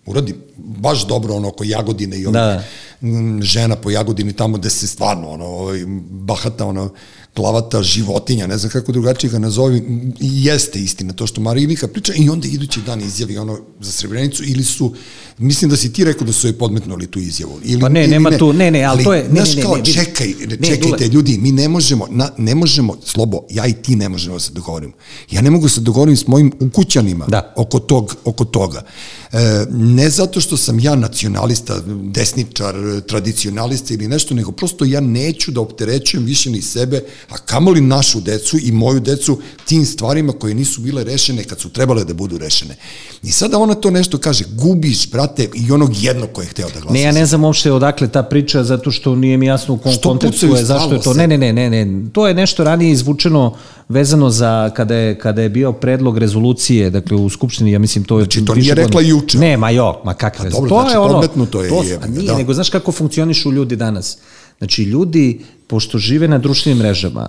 uradi 0.06 0.34
baš 0.56 1.06
dobro 1.06 1.34
ono 1.34 1.48
oko 1.48 1.64
Jagodine 1.64 2.18
i 2.18 2.26
ovih 2.26 2.34
Da. 2.34 2.62
da. 3.00 3.42
žena 3.42 3.76
po 3.76 3.90
Jagodini 3.90 4.32
tamo 4.32 4.58
gde 4.58 4.70
se 4.70 4.86
stvarno 4.86 5.28
ono, 5.28 5.44
ovaj, 5.44 5.84
bahata 6.10 6.66
ono, 6.66 6.90
glavata 7.36 7.82
životinja, 7.82 8.46
ne 8.46 8.58
znam 8.58 8.70
kako 8.72 8.92
drugačije 8.92 9.30
ga 9.30 9.38
nazovi, 9.38 9.82
jeste 10.20 10.78
istina 10.78 11.12
to 11.12 11.26
što 11.26 11.40
Marinika 11.40 11.88
priča 11.88 12.12
i 12.16 12.28
onda 12.28 12.48
idući 12.48 12.80
dan 12.86 13.00
izjavi 13.00 13.38
ono 13.38 13.58
za 13.80 13.92
Srebrenicu 13.92 14.42
ili 14.46 14.64
su, 14.64 14.94
mislim 15.38 15.70
da 15.70 15.76
si 15.76 15.92
ti 15.92 16.04
rekao 16.04 16.26
da 16.26 16.32
su 16.32 16.46
joj 16.46 16.52
podmetnuli 16.52 17.06
tu 17.06 17.18
izjavu. 17.18 17.60
Ili, 17.64 17.80
Pa 17.80 17.88
ne, 17.88 18.00
ili 18.00 18.10
nema 18.10 18.30
tu- 18.30 18.52
ne, 18.52 18.70
ne, 18.70 18.82
ali 18.84 19.04
to 19.04 19.14
je- 19.14 19.22
ne, 19.22 19.28
znaš 19.30 19.48
ne, 19.48 19.56
ne, 19.56 19.62
kao, 19.62 19.72
ne, 19.72 19.76
vidi. 19.78 19.92
čekaj, 19.94 20.26
Ne, 20.26 20.56
čekajte 20.58 20.86
Dule. 20.98 21.08
ljudi, 21.08 21.38
mi 21.38 21.52
ne 21.52 21.68
možemo, 21.68 22.06
na, 22.10 22.30
ne 22.38 22.54
možemo, 22.54 22.96
slobo, 23.04 23.40
ja 23.50 23.66
i 23.66 23.72
ti 23.74 23.96
ne 23.96 24.08
možemo 24.08 24.36
da 24.36 24.40
se 24.40 24.52
dogovorimo. 24.52 24.92
Ja 25.30 25.42
ne 25.42 25.50
mogu 25.50 25.64
da 25.64 25.70
se 25.70 25.80
dogovorim 25.80 26.16
s 26.16 26.26
mojim 26.26 26.52
ukućanima 26.60 27.26
Da. 27.26 27.52
oko, 27.56 27.78
tog, 27.78 28.16
oko 28.24 28.44
toga. 28.44 28.82
E, 29.32 29.38
ne 29.70 30.10
zato 30.10 30.40
što 30.40 30.56
sam 30.56 30.80
ja 30.80 30.94
nacionalista, 30.94 31.80
desničar, 32.04 32.74
tradicionalista 33.02 33.94
ili 33.94 34.08
nešto, 34.08 34.34
nego 34.34 34.52
prosto 34.52 34.84
ja 34.84 35.00
neću 35.00 35.50
da 35.50 35.60
opterećujem 35.60 36.24
više 36.24 36.50
ni 36.50 36.62
sebe, 36.62 37.00
a 37.28 37.38
kamoli 37.38 37.80
našu 37.80 38.20
decu 38.20 38.58
i 38.58 38.72
moju 38.72 39.00
decu 39.00 39.38
tim 39.64 39.86
stvarima 39.86 40.32
koje 40.32 40.54
nisu 40.54 40.80
bile 40.80 41.04
rešene 41.04 41.44
kad 41.44 41.60
su 41.60 41.68
trebale 41.68 42.04
da 42.04 42.14
budu 42.14 42.38
rešene. 42.38 42.76
I 43.22 43.32
sada 43.32 43.58
ona 43.58 43.74
to 43.74 43.90
nešto 43.90 44.18
kaže, 44.18 44.44
gubiš, 44.50 45.10
brate, 45.26 45.48
i 45.54 45.72
onog 45.72 45.90
jednog 45.96 46.28
ko 46.32 46.40
je 46.40 46.46
hteo 46.46 46.68
da 46.74 46.80
glasa. 46.80 46.92
Ne, 46.92 47.02
ja 47.02 47.12
ne 47.12 47.26
znam 47.26 47.44
uopšte 47.44 47.72
odakle 47.72 48.08
ta 48.08 48.22
priča, 48.22 48.64
zato 48.64 48.90
što 48.90 49.14
nije 49.14 49.36
mi 49.36 49.46
jasno 49.46 49.74
u 49.74 49.78
kom 49.78 49.92
Što 49.92 50.08
kontekstu 50.08 50.46
je, 50.46 50.64
zašto 50.64 50.94
je 50.94 51.00
to. 51.00 51.14
Ne, 51.14 51.26
ne, 51.26 51.38
ne, 51.38 51.52
ne, 51.52 51.70
ne. 51.70 52.10
To 52.12 52.28
je 52.28 52.34
nešto 52.34 52.64
ranije 52.64 52.92
izvučeno 52.92 53.54
vezano 53.88 54.30
za 54.30 54.70
kada 54.76 54.94
je, 54.94 55.18
kada 55.18 55.42
je 55.42 55.48
bio 55.48 55.72
predlog 55.72 56.18
rezolucije, 56.18 56.90
dakle 56.90 57.16
u 57.16 57.28
Skupštini, 57.28 57.72
ja 57.72 57.78
mislim 57.78 58.04
to 58.04 58.18
je... 58.18 58.24
Znači, 58.24 58.44
to 58.44 58.54
nije 58.54 58.74
rekla 58.74 58.92
godina. 58.92 59.10
juče. 59.10 59.38
Ne, 59.38 59.56
ma 59.56 59.70
jo, 59.70 60.00
ma 60.04 60.14
kakve 60.14 60.44
veze. 60.44 60.54
dobro, 60.54 60.68
to 60.68 60.80
znači, 60.80 60.94
je 60.94 60.98
ono, 60.98 61.12
podmetnuto 61.12 61.62
je, 61.62 61.68
To, 61.68 61.82
je, 61.82 61.98
a 62.02 62.06
nije, 62.06 62.30
da. 62.30 62.36
nego 62.36 62.54
znaš 62.54 62.70
kako 62.70 62.92
funkcionišu 62.92 63.52
ljudi 63.52 63.76
danas. 63.76 64.18
Znači, 64.58 64.82
ljudi, 64.82 65.40
pošto 65.66 65.98
žive 65.98 66.28
na 66.28 66.38
društvenim 66.38 66.78
mrežama, 66.78 67.28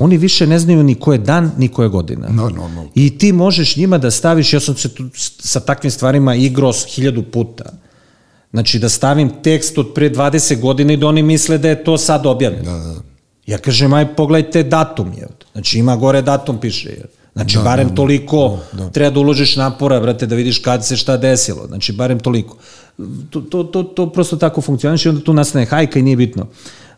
oni 0.00 0.16
više 0.16 0.46
ne 0.46 0.58
znaju 0.58 0.82
ni 0.82 0.94
ko 0.94 1.12
je 1.12 1.18
dan, 1.18 1.50
ni 1.58 1.68
ko 1.68 1.82
je 1.82 1.88
godina. 1.88 2.28
No, 2.28 2.42
normalno. 2.42 2.88
I 2.94 3.18
ti 3.18 3.32
možeš 3.32 3.76
njima 3.76 3.98
da 3.98 4.10
staviš, 4.10 4.52
ja 4.52 4.60
sam 4.60 4.76
se 4.76 4.94
tu 4.94 5.04
sa 5.38 5.60
takvim 5.60 5.90
stvarima 5.90 6.34
igrao 6.34 6.72
hiljadu 6.94 7.22
puta. 7.22 7.64
Znači 8.50 8.78
da 8.78 8.88
stavim 8.88 9.30
tekst 9.42 9.78
od 9.78 9.92
pre 9.94 10.10
20 10.10 10.60
godina 10.60 10.92
i 10.92 10.96
da 10.96 11.06
oni 11.06 11.22
misle 11.22 11.58
da 11.58 11.68
je 11.68 11.84
to 11.84 11.98
sad 11.98 12.26
objavljeno. 12.26 12.64
Da, 12.64 12.78
da. 12.78 12.94
Ja 13.46 13.58
kažem, 13.58 13.92
aj 13.92 14.14
pogledajte 14.16 14.62
datum 14.62 15.12
je. 15.12 15.26
Znači 15.52 15.78
ima 15.78 15.96
gore 15.96 16.22
datum 16.22 16.58
piše. 16.58 16.88
Je. 16.88 17.04
Znači 17.32 17.56
da, 17.56 17.62
barem 17.62 17.88
da, 17.88 17.94
toliko 17.94 18.58
da, 18.72 18.84
da. 18.84 18.90
treba 18.90 19.10
da 19.10 19.20
uložiš 19.20 19.56
napora, 19.56 20.00
brate, 20.00 20.26
da 20.26 20.34
vidiš 20.34 20.58
kad 20.58 20.86
se 20.86 20.96
šta 20.96 21.16
desilo. 21.16 21.66
Znači 21.66 21.92
barem 21.92 22.20
toliko. 22.20 22.56
To, 23.30 23.40
to, 23.40 23.64
to, 23.64 23.82
to 23.82 24.12
prosto 24.12 24.36
tako 24.36 24.60
funkcioniše 24.60 25.08
i 25.08 25.10
onda 25.10 25.24
tu 25.24 25.32
nastane 25.32 25.66
hajka 25.66 25.98
i 25.98 26.02
nije 26.02 26.16
bitno. 26.16 26.42
Uh, 26.42 26.89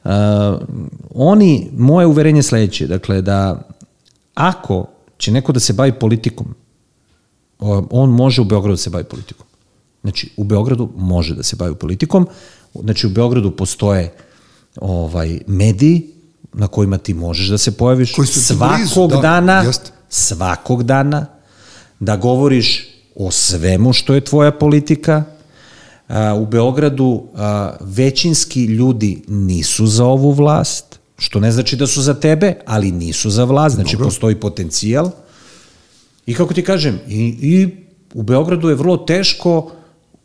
oni, 1.14 1.70
moje 1.76 2.06
uverenje 2.06 2.38
je 2.38 2.42
sledeće, 2.42 2.86
dakle 2.86 3.22
da 3.22 3.68
ako 4.34 4.86
će 5.18 5.32
neko 5.32 5.52
da 5.52 5.60
se 5.60 5.72
bavi 5.72 5.92
politikom, 5.92 6.54
on 7.90 8.10
može 8.10 8.40
u 8.40 8.44
Beogradu 8.44 8.72
da 8.72 8.82
se 8.82 8.90
bavi 8.90 9.04
politikom. 9.04 9.46
Znači, 10.02 10.30
u 10.36 10.44
Beogradu 10.44 10.88
može 10.96 11.34
da 11.34 11.42
se 11.42 11.56
bavi 11.56 11.74
politikom, 11.74 12.26
znači 12.74 13.06
u 13.06 13.10
Beogradu 13.10 13.56
postoje 13.56 14.14
ovaj 14.80 15.40
mediji 15.46 16.10
na 16.52 16.68
kojima 16.68 16.98
ti 16.98 17.14
možeš 17.14 17.48
da 17.48 17.58
se 17.58 17.76
pojaviš 17.76 18.14
Koji 18.14 18.26
su 18.26 18.34
ti 18.34 18.40
svakog 18.40 18.76
blizu, 18.76 19.08
da, 19.08 19.20
dana, 19.20 19.62
jest. 19.62 19.92
svakog 20.08 20.82
dana, 20.82 21.26
da 22.00 22.16
govoriš 22.16 22.88
o 23.16 23.30
svemu 23.30 23.92
što 23.92 24.14
je 24.14 24.20
tvoja 24.20 24.52
politika. 24.52 25.24
U 26.38 26.46
Beogradu 26.46 27.22
većinski 27.80 28.64
ljudi 28.64 29.22
nisu 29.28 29.86
za 29.86 30.04
ovu 30.04 30.30
vlast, 30.30 30.98
što 31.18 31.40
ne 31.40 31.52
znači 31.52 31.76
da 31.76 31.86
su 31.86 32.02
za 32.02 32.14
tebe, 32.14 32.54
ali 32.66 32.92
nisu 32.92 33.30
za 33.30 33.44
vlast, 33.44 33.74
znači 33.74 33.96
Dobro. 33.96 34.06
postoji 34.06 34.40
potencijal. 34.40 35.10
I 36.26 36.34
kako 36.34 36.54
ti 36.54 36.64
kažem, 36.64 37.00
i, 37.08 37.36
i 37.42 37.68
u 38.14 38.22
Beogradu 38.22 38.68
je 38.68 38.74
vrlo 38.74 38.96
teško 38.96 39.70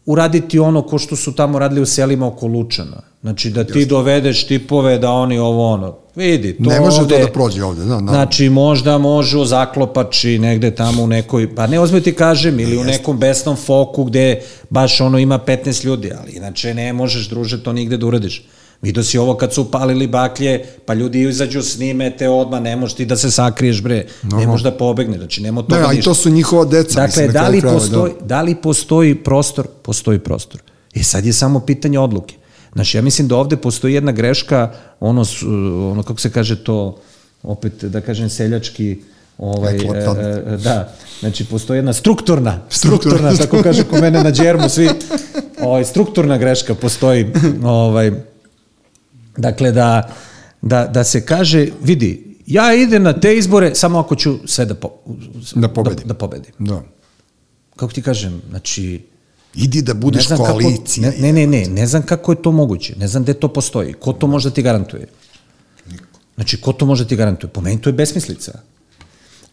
uraditi 0.06 0.60
ono 0.60 0.82
ko 0.82 0.98
što 1.00 1.16
su 1.16 1.34
tamo 1.34 1.60
radili 1.60 1.82
u 1.82 1.86
selima 1.86 2.28
oko 2.28 2.48
Lučana. 2.48 3.02
Znači 3.28 3.50
da 3.50 3.64
ti 3.64 3.86
dovedeš 3.86 4.48
tipove 4.48 4.98
da 4.98 5.12
oni 5.12 5.40
ovo 5.40 5.74
ono, 5.74 5.96
vidi, 6.16 6.58
to 6.64 6.70
Ne 6.70 6.80
može 6.80 7.02
ovde, 7.02 7.16
to 7.16 7.26
da 7.26 7.32
prođe 7.32 7.64
ovde, 7.64 7.82
da, 7.84 7.96
da. 7.96 8.12
Znači 8.12 8.50
možda 8.50 8.98
može 8.98 9.38
u 9.38 9.46
zaklopači 9.46 10.40
negde 10.40 10.76
tamo 10.76 11.04
u 11.04 11.08
nekoj, 11.08 11.56
pa 11.56 11.68
ne 11.68 11.80
ozme 11.80 12.02
ti 12.02 12.14
kažem, 12.14 12.60
ili 12.60 12.78
u 12.78 12.84
nekom 12.84 13.20
besnom 13.20 13.56
foku 13.56 14.04
gde 14.04 14.42
baš 14.70 15.02
ono 15.02 15.20
ima 15.20 15.40
15 15.40 15.86
ljudi, 15.86 16.12
ali 16.22 16.32
inače 16.32 16.74
ne 16.74 16.94
možeš 16.94 17.30
druže 17.30 17.64
to 17.64 17.74
nigde 17.74 17.98
da 17.98 18.06
uradiš. 18.06 18.44
Vidio 18.82 19.04
si 19.04 19.18
ovo 19.18 19.36
kad 19.36 19.54
su 19.54 19.62
upalili 19.62 20.08
baklje, 20.08 20.66
pa 20.86 20.94
ljudi 20.94 21.22
izađu, 21.22 21.62
snime 21.62 22.18
te 22.18 22.30
odmah, 22.30 22.62
ne 22.62 22.76
možeš 22.76 22.96
ti 22.96 23.06
da 23.06 23.18
se 23.18 23.32
sakriješ 23.32 23.82
bre, 23.82 24.06
ne 24.24 24.48
možeš 24.48 24.64
da 24.64 24.72
pobegne, 24.72 25.18
znači 25.18 25.42
nema 25.42 25.62
Ne, 25.62 25.68
toga 25.68 25.88
a 25.88 25.94
i 25.94 25.96
ništa. 25.96 26.10
to 26.10 26.16
su 26.16 26.30
njihova 26.30 26.66
deca. 26.66 27.02
Dakle, 27.02 27.24
mislim, 27.24 27.32
da 27.32 27.48
li, 27.48 27.62
postoji, 27.62 28.14
da. 28.22 28.42
li 28.42 28.56
postoji 28.56 29.16
prostor? 29.16 29.68
Postoji 29.82 30.20
prostor. 30.20 30.62
E 30.96 31.04
sad 31.04 31.26
je 31.26 31.34
samo 31.34 31.60
pitanje 31.60 32.00
odluke. 32.00 32.36
Znači, 32.78 32.98
ja 32.98 33.02
mislim 33.02 33.28
da 33.28 33.36
ovde 33.36 33.58
postoji 33.58 33.94
jedna 33.94 34.12
greška, 34.12 34.72
ono, 35.00 35.26
ono 35.92 36.04
kako 36.04 36.20
se 36.20 36.30
kaže 36.30 36.64
to, 36.64 36.98
opet 37.44 37.84
da 37.84 38.02
kažem 38.02 38.30
seljački, 38.30 39.02
ovaj, 39.38 39.76
e, 39.76 39.80
e, 39.80 40.58
da, 40.58 40.94
znači 41.20 41.46
postoji 41.46 41.78
jedna 41.78 41.94
strukturna, 41.94 42.60
Strukturna. 42.70 43.18
strukturna, 43.18 43.38
tako 43.38 43.64
kaže 43.64 43.84
ko 43.84 43.98
mene 43.98 44.24
na 44.24 44.32
džermu, 44.32 44.70
svi, 44.70 44.90
ovaj, 45.62 45.86
strukturna 45.86 46.38
greška 46.38 46.76
postoji, 46.76 47.34
ovaj, 47.64 48.12
dakle 49.38 49.72
da, 49.72 50.10
da, 50.62 50.86
da 50.88 51.04
se 51.04 51.26
kaže, 51.26 51.68
vidi, 51.82 52.38
ja 52.46 52.76
idem 52.76 53.04
na 53.04 53.14
te 53.14 53.38
izbore 53.38 53.76
samo 53.76 54.00
ako 54.00 54.16
ću 54.16 54.38
sve 54.46 54.66
da, 54.66 54.76
po, 54.76 54.92
Da 55.56 55.68
pobedim. 55.68 56.08
Da, 56.08 56.08
da 56.08 56.14
pobedim 56.14 56.54
Da. 56.60 56.82
kako 57.76 57.94
ti 57.94 58.02
kažem, 58.02 58.42
znači... 58.50 59.02
Idi 59.58 59.82
da 59.82 59.94
Ne 59.94 60.00
budeš 60.00 60.28
kako, 60.28 60.44
koalicija. 60.44 61.10
ne, 61.10 61.18
ne, 61.20 61.34
ne, 61.34 61.48
ne, 61.48 61.66
ne 61.66 61.88
znam 61.88 62.02
kako 62.02 62.32
je 62.32 62.42
to 62.42 62.52
moguće, 62.52 62.96
ne 62.98 63.08
znam 63.08 63.24
gde 63.24 63.34
to 63.34 63.48
postoji, 63.48 63.94
ko 63.94 64.14
to 64.14 64.28
može 64.28 64.50
da 64.50 64.54
ti 64.54 64.62
garantuje? 64.62 65.08
Znači, 66.36 66.62
ko 66.62 66.74
to 66.74 66.86
može 66.86 67.04
da 67.04 67.10
ti 67.10 67.16
garantuje? 67.16 67.50
Po 67.50 67.62
meni 67.62 67.82
to 67.82 67.90
je 67.90 67.94
besmislica. 67.94 68.60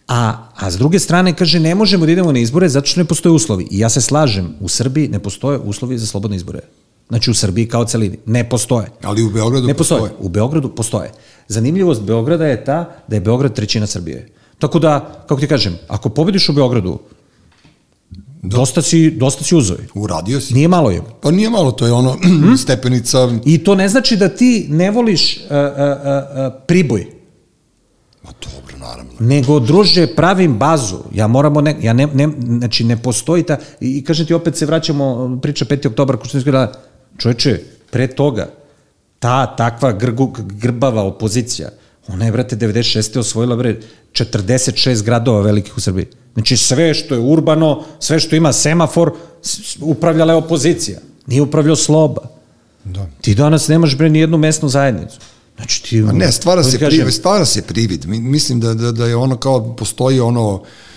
A, 0.08 0.20
a 0.56 0.70
s 0.70 0.76
druge 0.76 0.98
strane, 0.98 1.32
kaže, 1.32 1.60
ne 1.60 1.74
možemo 1.74 2.06
da 2.06 2.12
idemo 2.12 2.32
na 2.32 2.38
izbore 2.38 2.68
zato 2.68 2.86
što 2.86 3.00
ne 3.00 3.04
postoje 3.04 3.32
uslovi. 3.32 3.68
I 3.70 3.78
ja 3.78 3.88
se 3.88 4.00
slažem, 4.00 4.54
u 4.60 4.68
Srbiji 4.68 5.08
ne 5.08 5.18
postoje 5.18 5.58
uslovi 5.58 5.98
za 5.98 6.06
slobodne 6.06 6.36
izbore. 6.36 6.60
Znači, 7.08 7.30
u 7.30 7.34
Srbiji 7.34 7.68
kao 7.68 7.84
celini. 7.84 8.18
Ne 8.26 8.48
postoje. 8.48 8.86
Ali 9.02 9.22
u 9.22 9.30
Beogradu 9.30 9.66
Ne 9.66 9.74
postoje. 9.74 10.00
postoje. 10.00 10.18
U 10.20 10.28
Beogradu 10.28 10.74
postoje. 10.74 11.12
Zanimljivost 11.48 12.02
Beograda 12.02 12.46
je 12.46 12.64
ta 12.64 12.96
da 13.08 13.16
je 13.16 13.20
Beograd 13.20 13.54
trećina 13.54 13.86
Srbije. 13.86 14.28
Tako 14.58 14.78
da, 14.78 15.24
kako 15.28 15.40
ti 15.40 15.46
kažem, 15.48 15.78
ako 15.88 16.08
pobediš 16.08 16.48
u 16.48 16.52
Beogradu, 16.52 16.98
dosta 18.44 18.82
si, 18.82 19.10
dosta 19.10 19.44
si 19.44 19.56
uzoj. 19.56 19.78
Uradio 19.94 20.40
si. 20.40 20.54
Nije 20.54 20.68
malo 20.68 20.90
je. 20.90 21.02
Pa 21.20 21.30
nije 21.30 21.50
malo, 21.50 21.72
to 21.72 21.86
je 21.86 21.92
ono 21.92 22.16
stepenica, 22.62 23.28
I 23.44 23.58
to 23.58 23.74
ne 23.74 23.88
znači 23.88 24.16
da 24.16 24.28
ti 24.28 24.66
ne 24.70 24.90
voliš 24.90 25.36
uh, 25.36 25.42
uh, 25.42 25.56
uh, 25.56 26.52
priboj, 26.66 27.06
ma 28.22 28.30
dobro, 28.40 28.78
naravno. 28.78 29.12
nego 29.18 29.60
druže 29.60 30.06
pravim 30.06 30.58
bazu. 30.58 30.98
Ja 31.14 31.26
moramo 31.26 31.60
ne, 31.60 31.76
ja 31.82 31.92
ne, 31.92 32.06
ne 32.06 32.28
znači 32.58 32.84
ne 32.84 33.02
postoji 33.02 33.42
ta 33.42 33.58
i, 33.80 33.98
i 33.98 34.04
kažem 34.04 34.26
ti 34.26 34.34
opet 34.34 34.56
se 34.56 34.66
vraćamo 34.66 35.38
priča 35.42 35.64
5. 35.64 35.88
oktobar 35.88 36.16
ko 36.16 36.24
što 36.24 36.38
izgleda 36.38 36.72
čoveče 37.18 37.60
pre 37.90 38.06
toga 38.06 38.50
ta 39.18 39.56
takva 39.56 39.92
grgu, 39.92 40.32
grbava 40.38 41.02
opozicija 41.02 41.70
ona 42.08 42.24
je 42.24 42.32
brate 42.32 42.56
96. 42.56 43.18
osvojila 43.18 43.56
bre 43.56 43.80
46 44.12 45.04
gradova 45.04 45.40
velikih 45.40 45.76
u 45.76 45.80
Srbiji. 45.80 46.06
Znači 46.34 46.56
sve 46.56 46.94
što 46.94 47.14
je 47.14 47.20
urbano, 47.20 47.82
sve 47.98 48.20
što 48.20 48.36
ima 48.36 48.52
semafor 48.52 49.12
upravljala 49.80 50.32
je 50.32 50.36
opozicija. 50.36 50.98
Nije 51.26 51.42
upravljao 51.42 51.76
sloba. 51.76 52.22
Da. 52.84 53.06
Ti 53.20 53.34
danas 53.34 53.68
nemaš 53.68 53.96
bre 53.96 54.10
ni 54.10 54.18
jednu 54.18 54.38
mesnu 54.38 54.68
zajednicu. 54.68 55.18
Znači 55.56 55.82
ti 55.82 56.00
Ma 56.00 56.12
ne, 56.12 56.32
stvara 56.32 56.62
se, 56.62 56.78
kažem, 56.78 56.98
privid, 56.98 57.14
stvara 57.14 57.44
se 57.44 57.62
privid. 57.62 58.06
Mi- 58.06 58.20
Mislim 58.20 58.60
da, 58.60 58.74
da, 58.74 58.92
da 58.92 59.06
je 59.06 59.16
ono 59.16 59.36
kao, 59.36 59.76
postoji 59.76 60.20
ono, 60.20 60.62
e, 60.62 60.93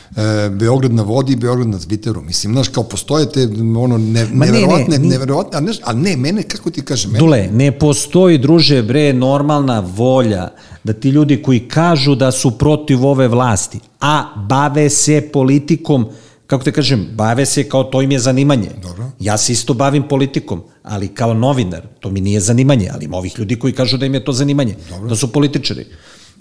Beograd 0.52 0.94
na 0.94 1.04
vodi 1.04 1.34
i 1.34 1.36
Beograd 1.36 1.68
na 1.68 1.80
Twitteru. 1.80 2.22
Mislim, 2.22 2.54
znaš, 2.54 2.68
kao 2.68 2.84
postoje 2.84 3.32
te, 3.32 3.48
ono, 3.78 3.98
ne, 3.98 4.28
Ma 4.34 4.46
ne, 4.46 4.52
ne, 4.52 4.60
neverovatne, 4.60 5.00
neverovatne, 5.00 5.58
a 5.58 5.62
ne, 5.62 5.72
a 5.84 5.94
ne, 5.94 6.18
mene, 6.18 6.44
kako 6.44 6.72
ti 6.72 6.82
kažem, 6.82 7.12
mene, 7.12 7.20
Dule, 7.20 7.50
ne 7.52 7.72
postoji, 7.72 8.38
druže, 8.38 8.84
bre, 8.84 9.14
normalna 9.14 9.80
volja 9.80 10.50
da 10.84 10.94
ti 10.94 11.10
ljudi 11.10 11.42
koji 11.44 11.60
kažu 11.60 12.16
da 12.16 12.32
su 12.32 12.58
protiv 12.58 13.06
ove 13.06 13.28
vlasti, 13.28 13.80
a 14.02 14.46
bave 14.50 14.90
se 14.90 15.30
politikom, 15.34 16.06
kako 16.48 16.64
te 16.64 16.72
kažem, 16.72 17.08
bave 17.14 17.46
se 17.46 17.70
kao 17.70 17.84
to 17.84 18.02
im 18.02 18.12
je 18.12 18.20
zanimanje. 18.20 18.70
Dobro. 18.82 19.12
Ja 19.20 19.38
se 19.38 19.54
isto 19.54 19.74
bavim 19.74 20.08
politikom, 20.08 20.64
ali 20.84 21.08
kao 21.08 21.34
novinar, 21.34 21.82
to 22.00 22.10
mi 22.10 22.22
nije 22.22 22.40
zanimanje, 22.40 22.90
ali 22.94 23.06
ima 23.06 23.18
ovih 23.18 23.40
ljudi 23.40 23.60
koji 23.60 23.74
kažu 23.74 23.98
da 23.98 24.06
im 24.06 24.14
je 24.14 24.26
to 24.26 24.34
zanimanje, 24.34 24.76
Dobro. 24.90 25.10
da 25.10 25.16
su 25.16 25.32
političari. 25.32 25.86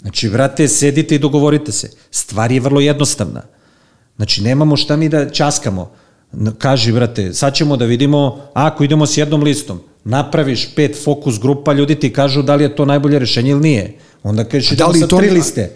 Znači, 0.01 0.29
brate, 0.29 0.67
sedite 0.67 1.15
i 1.15 1.19
dogovorite 1.19 1.71
se. 1.71 1.89
Stvar 2.11 2.51
je 2.51 2.59
vrlo 2.59 2.79
jednostavna. 2.79 3.41
Znači, 4.17 4.43
nemamo 4.43 4.77
šta 4.77 4.95
mi 4.95 5.09
da 5.09 5.29
časkamo. 5.29 5.91
Kaži, 6.57 6.91
brate, 6.91 7.33
sad 7.33 7.53
ćemo 7.55 7.77
da 7.77 7.85
vidimo, 7.85 8.39
ako 8.53 8.83
idemo 8.83 9.05
s 9.05 9.17
jednom 9.17 9.43
listom, 9.43 9.79
napraviš 10.03 10.75
pet 10.75 10.97
fokus 11.03 11.39
grupa, 11.39 11.73
ljudi 11.73 11.95
ti 11.95 12.13
kažu 12.13 12.41
da 12.41 12.55
li 12.55 12.63
je 12.63 12.75
to 12.75 12.85
najbolje 12.85 13.19
rešenje 13.19 13.51
ili 13.51 13.61
nije. 13.61 13.93
Onda 14.23 14.43
kažeš, 14.43 14.69
da 14.69 14.75
idemo 14.75 14.91
li 14.91 14.99
sa 14.99 15.07
tri 15.07 15.29
liste. 15.29 15.71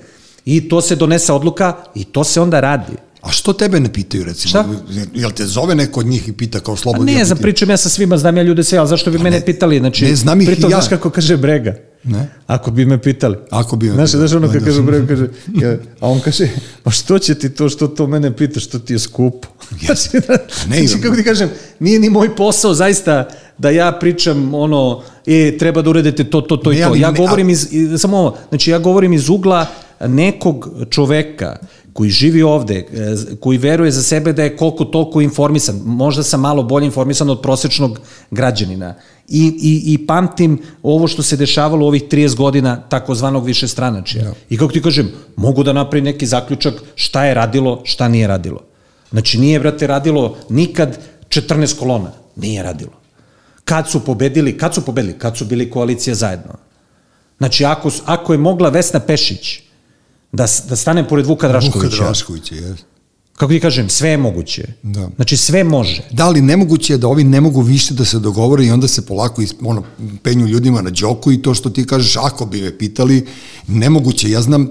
I 0.45 0.69
to 0.69 0.81
se 0.81 0.95
donese 0.95 1.33
odluka 1.33 1.73
i 1.95 2.03
to 2.03 2.23
se 2.23 2.41
onda 2.41 2.59
radi. 2.59 2.93
A 3.21 3.31
što 3.31 3.53
tebe 3.53 3.79
ne 3.79 3.93
pitaju, 3.93 4.23
recimo? 4.23 4.49
Šta? 4.49 4.65
Jel 5.13 5.31
te 5.31 5.45
zove 5.45 5.75
neko 5.75 5.99
od 5.99 6.05
njih 6.05 6.27
i 6.27 6.31
pita 6.31 6.59
kao 6.59 6.73
A 6.73 6.77
slobodno? 6.77 7.13
ne, 7.13 7.25
znam, 7.25 7.37
pričam 7.37 7.69
ja 7.69 7.77
sa 7.77 7.89
svima, 7.89 8.17
znam 8.17 8.37
ja 8.37 8.43
ljude 8.43 8.63
sve, 8.63 8.77
ali 8.77 8.87
zašto 8.87 9.11
bi 9.11 9.17
mene 9.17 9.39
ne, 9.39 9.45
pitali? 9.45 9.79
Znači, 9.79 10.05
ne, 10.05 10.15
znam 10.15 10.41
ih 10.41 10.47
pritom, 10.47 10.71
ja. 10.71 10.77
znaš 10.77 10.89
kako 10.89 11.09
kaže 11.09 11.37
Brega? 11.37 11.75
Ne. 12.03 12.27
Ako 12.47 12.71
bi 12.71 12.85
me 12.85 13.01
pitali. 13.01 13.37
Ako 13.49 13.75
bi 13.75 13.87
me 13.87 13.93
znaš, 13.93 14.11
pitali. 14.11 14.27
Znaš 14.27 14.37
ono 14.37 14.51
kad 14.51 14.61
da. 14.61 14.65
kaže 14.65 14.81
Brega, 14.81 15.07
kaže, 15.07 15.27
ja, 15.61 15.77
a 15.99 16.09
on 16.09 16.19
kaže, 16.19 16.49
pa 16.83 16.91
što 16.91 17.19
će 17.19 17.35
ti 17.35 17.49
to, 17.49 17.69
što 17.69 17.87
to 17.87 18.07
mene 18.07 18.35
pita, 18.35 18.59
što 18.59 18.79
ti 18.79 18.93
je 18.93 18.99
skupo? 18.99 19.47
Jeste. 19.81 20.21
Ne, 20.69 20.87
znači, 20.87 21.03
kako 21.03 21.15
ti 21.15 21.23
kažem, 21.23 21.49
nije 21.79 21.99
ni 21.99 22.09
moj 22.09 22.35
posao 22.35 22.73
zaista 22.73 23.27
da 23.57 23.69
ja 23.69 23.91
pričam 23.91 24.53
ono, 24.53 25.03
e, 25.25 25.57
treba 25.57 25.81
da 25.81 25.89
uredite 25.89 26.23
to, 26.23 26.41
to, 26.41 26.57
to 26.57 26.69
Ne, 26.69 26.79
i 26.79 26.83
to. 26.83 26.95
Ja 26.95 27.11
ne, 27.11 27.17
govorim 27.17 27.49
iz, 27.49 27.67
iz, 27.71 28.01
samo 28.01 28.17
ovo, 28.17 28.37
znači 28.49 28.71
ja 28.71 28.79
govorim 28.79 29.13
iz 29.13 29.29
ugla 29.29 29.65
nekog 30.07 30.69
čoveka 30.89 31.57
koji 31.93 32.09
živi 32.09 32.43
ovde, 32.43 32.75
e, 32.75 32.85
koji 33.39 33.57
veruje 33.57 33.91
za 33.91 34.03
sebe 34.03 34.33
da 34.33 34.43
je 34.43 34.57
koliko 34.57 34.85
toliko 34.85 35.21
informisan, 35.21 35.81
možda 35.85 36.23
sam 36.23 36.41
malo 36.41 36.63
bolje 36.63 36.85
informisan 36.85 37.29
od 37.29 37.41
prosečnog 37.41 37.99
građanina. 38.31 38.95
I, 39.27 39.43
i, 39.61 39.93
i 39.93 40.07
pamtim 40.07 40.61
ovo 40.83 41.07
što 41.07 41.23
se 41.23 41.37
dešavalo 41.37 41.85
u 41.85 41.87
ovih 41.87 42.03
30 42.03 42.35
godina 42.35 42.75
takozvanog 42.89 43.45
višestranačja. 43.45 44.23
Da. 44.23 44.33
I 44.49 44.57
kako 44.57 44.71
ti 44.71 44.81
kažem, 44.81 45.11
mogu 45.35 45.63
da 45.63 45.73
napravim 45.73 46.05
neki 46.05 46.25
zaključak 46.25 46.73
šta 46.95 47.25
je 47.25 47.33
radilo, 47.33 47.81
šta 47.83 48.07
nije 48.07 48.27
radilo. 48.27 48.59
Znači 49.11 49.39
nije, 49.39 49.59
brate, 49.59 49.87
radilo 49.87 50.37
nikad 50.49 50.99
14 51.29 51.79
kolona. 51.79 52.11
Nije 52.35 52.63
radilo. 52.63 52.91
Kad 53.63 53.89
su 53.89 53.99
pobedili, 54.05 54.57
kad 54.57 54.73
su 54.73 54.81
pobedili? 54.81 55.19
Kad 55.19 55.37
su 55.37 55.45
bili 55.45 55.69
koalicija 55.69 56.15
zajedno. 56.15 56.53
Znači, 57.37 57.65
ako, 57.65 57.91
ako 58.05 58.33
je 58.33 58.37
mogla 58.37 58.69
Vesna 58.69 58.99
Pešić 58.99 59.59
da, 60.31 60.47
da 60.69 60.75
stane 60.75 61.07
pored 61.07 61.25
Vuka 61.25 61.47
Vuka 61.47 61.59
Draškovića, 61.59 62.03
Draškovića, 62.03 62.55
jes. 62.55 62.79
kako 63.33 63.53
ti 63.53 63.59
kažem, 63.59 63.89
sve 63.89 64.09
je 64.09 64.17
moguće. 64.17 64.63
Da. 64.83 65.09
Znači, 65.15 65.37
sve 65.37 65.63
može. 65.63 66.07
Da 66.11 66.29
li 66.29 66.41
nemoguće 66.41 66.93
je 66.93 66.97
da 66.97 67.07
ovi 67.07 67.23
ne 67.23 67.41
mogu 67.41 67.61
više 67.61 67.93
da 67.93 68.05
se 68.05 68.19
dogovore 68.19 68.65
i 68.65 68.71
onda 68.71 68.87
se 68.87 69.05
polako 69.05 69.41
is, 69.41 69.53
ono, 69.61 69.83
penju 70.23 70.47
ljudima 70.47 70.81
na 70.81 70.89
đoku 70.89 71.31
i 71.31 71.41
to 71.41 71.53
što 71.53 71.69
ti 71.69 71.85
kažeš, 71.85 72.17
ako 72.17 72.45
bi 72.45 72.61
me 72.61 72.77
pitali, 72.77 73.25
nemoguće. 73.67 74.29
Ja 74.29 74.41
znam 74.41 74.69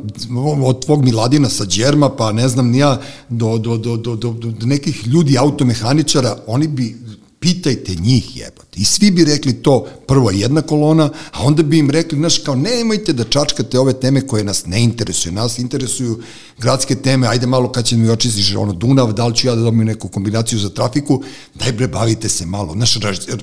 od 0.62 0.85
tvog 0.85 1.05
Miladina 1.05 1.49
sa 1.49 1.65
Đerma, 1.65 2.09
pa 2.16 2.32
ne 2.32 2.49
znam 2.49 2.70
ni 2.70 2.78
ja, 2.78 3.01
do, 3.28 3.59
do, 3.59 3.77
do, 3.77 3.97
do, 3.97 4.16
do, 4.16 4.32
do 4.32 4.66
nekih 4.66 5.07
ljudi, 5.07 5.39
automehaničara, 5.39 6.37
oni 6.47 6.69
bi 6.69 6.97
pitajte 7.41 7.95
njih 7.95 8.37
jebote. 8.37 8.77
I 8.77 8.85
svi 8.85 9.11
bi 9.11 9.25
rekli 9.25 9.53
to 9.53 9.87
prvo 10.07 10.31
jedna 10.31 10.62
kolona, 10.62 11.11
a 11.33 11.43
onda 11.43 11.62
bi 11.62 11.79
im 11.79 11.91
rekli, 11.91 12.19
znaš, 12.19 12.39
kao 12.39 12.55
nemojte 12.55 13.12
da 13.12 13.25
čačkate 13.25 13.79
ove 13.79 13.93
teme 14.01 14.27
koje 14.27 14.45
nas 14.45 14.67
ne 14.67 14.83
interesuju, 14.83 15.33
nas 15.33 15.59
interesuju 15.59 16.23
gradske 16.59 16.95
teme, 16.95 17.27
ajde 17.27 17.47
malo 17.47 17.73
kad 17.73 17.85
će 17.85 17.97
mi 17.97 18.11
očistiš 18.11 18.55
ono 18.55 18.73
Dunav, 18.73 19.12
da 19.12 19.27
li 19.27 19.37
ću 19.37 19.47
ja 19.47 19.55
da 19.55 19.62
dobijem 19.62 19.87
neku 19.87 20.09
kombinaciju 20.09 20.59
za 20.59 20.69
trafiku, 20.69 21.23
daj 21.55 21.73
bre, 21.73 21.89
bavite 21.89 22.29
se 22.29 22.47
malo, 22.47 22.73
znaš, 22.73 22.99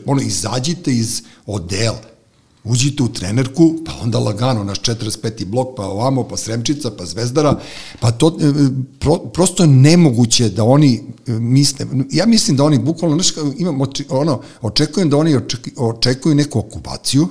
ono, 0.06 0.22
izađite 0.22 0.92
iz 0.92 1.22
odela, 1.46 2.17
uđite 2.68 3.04
u 3.04 3.08
trenerku, 3.08 3.76
pa 3.86 3.92
onda 4.02 4.20
lagano, 4.20 4.64
naš 4.64 4.82
45. 4.82 5.46
blok, 5.46 5.68
pa 5.78 5.86
ovamo, 5.86 6.24
pa 6.24 6.38
Sremčica, 6.38 6.92
pa 6.98 7.06
Zvezdara, 7.06 7.60
pa 8.00 8.12
to, 8.12 8.38
e, 8.42 8.54
pro, 9.00 9.18
prosto 9.18 9.64
je 9.64 9.68
nemoguće 9.68 10.50
da 10.50 10.64
oni 10.64 11.04
e, 11.28 11.32
misle, 11.32 11.86
ja 12.12 12.26
mislim 12.26 12.58
da 12.58 12.64
oni 12.64 12.80
bukvalno, 12.80 13.16
znaš, 13.16 13.46
imam, 13.58 13.82
ono, 14.10 14.42
očekujem 14.62 15.10
da 15.10 15.18
oni 15.18 15.40
očekuju 15.78 16.36
neku 16.36 16.60
okupaciju, 16.60 17.28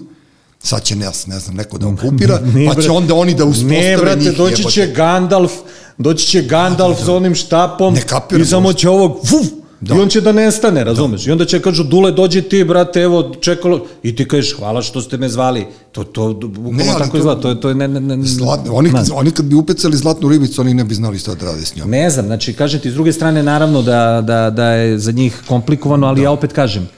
sad 0.63 0.83
će 0.83 0.97
nas, 0.97 1.27
ne 1.27 1.39
znam, 1.39 1.57
neko 1.57 1.79
da 1.79 1.89
okupira, 1.89 2.41
Ne, 2.55 2.67
pa 2.75 2.83
će 2.83 2.91
onda 2.91 3.15
oni 3.15 3.35
da 3.35 3.45
uspostave 3.45 3.81
Ne, 3.81 3.97
brate, 3.97 4.21
njih 4.21 4.37
doći 4.37 4.65
će 4.71 4.87
Gandalf, 4.87 5.53
doći 5.99 6.27
će 6.27 6.43
Gandalf 6.43 7.05
sa 7.05 7.15
onim 7.15 7.35
štapom 7.35 7.95
Ne 7.95 8.01
kapiram 8.01 8.43
i 8.43 8.47
samo 8.47 8.73
će 8.73 8.89
ovog, 8.89 9.19
fuf, 9.27 9.47
Da. 9.81 9.95
I 9.95 9.99
on 9.99 10.09
će 10.09 10.21
da 10.21 10.33
nestane, 10.33 10.85
razumeš? 10.85 11.27
I 11.27 11.31
onda 11.31 11.45
će 11.45 11.61
kažu, 11.61 11.85
Dule, 11.85 12.13
dođi 12.13 12.43
ti, 12.43 12.65
brate, 12.65 13.01
evo, 13.01 13.35
čekalo, 13.41 13.87
i 14.03 14.17
ti 14.17 14.29
kažeš, 14.29 14.57
hvala 14.57 14.83
što 14.83 15.01
ste 15.01 15.17
me 15.17 15.29
zvali. 15.29 15.67
To, 15.93 16.05
to, 16.05 16.35
bukvalno 16.35 16.93
tako 16.99 17.11
to- 17.11 17.19
izgleda, 17.19 17.41
to 17.41 17.49
je, 17.49 17.61
to 17.61 17.69
je, 17.69 17.75
ne, 17.75 17.89
ne, 17.89 18.01
ne, 18.01 18.25
Zlatno, 18.27 18.75
oni, 18.75 18.91
Znaš. 18.91 19.09
oni 19.13 19.31
kad 19.31 19.47
bi 19.47 19.55
upecali 19.55 19.97
zlatnu 19.97 20.29
ribicu, 20.29 20.61
oni 20.61 20.75
ne 20.75 20.85
bi 20.85 20.95
znali 20.95 21.19
šta 21.19 21.35
da 21.35 21.47
rade 21.47 21.65
s 21.65 21.77
njom. 21.77 21.91
Ne 21.91 22.11
znam, 22.11 22.27
znači, 22.27 22.53
kažem 22.53 22.81
ti, 22.81 22.91
s 22.91 22.95
druge 22.95 23.13
strane, 23.13 23.43
naravno 23.43 23.83
da, 23.83 24.23
da, 24.27 24.51
da 24.51 24.71
je 24.71 24.99
za 24.99 25.13
njih 25.13 25.43
komplikovano, 25.49 26.07
ali 26.07 26.23
ja 26.23 26.31
opet 26.31 26.53
kažem, 26.53 26.89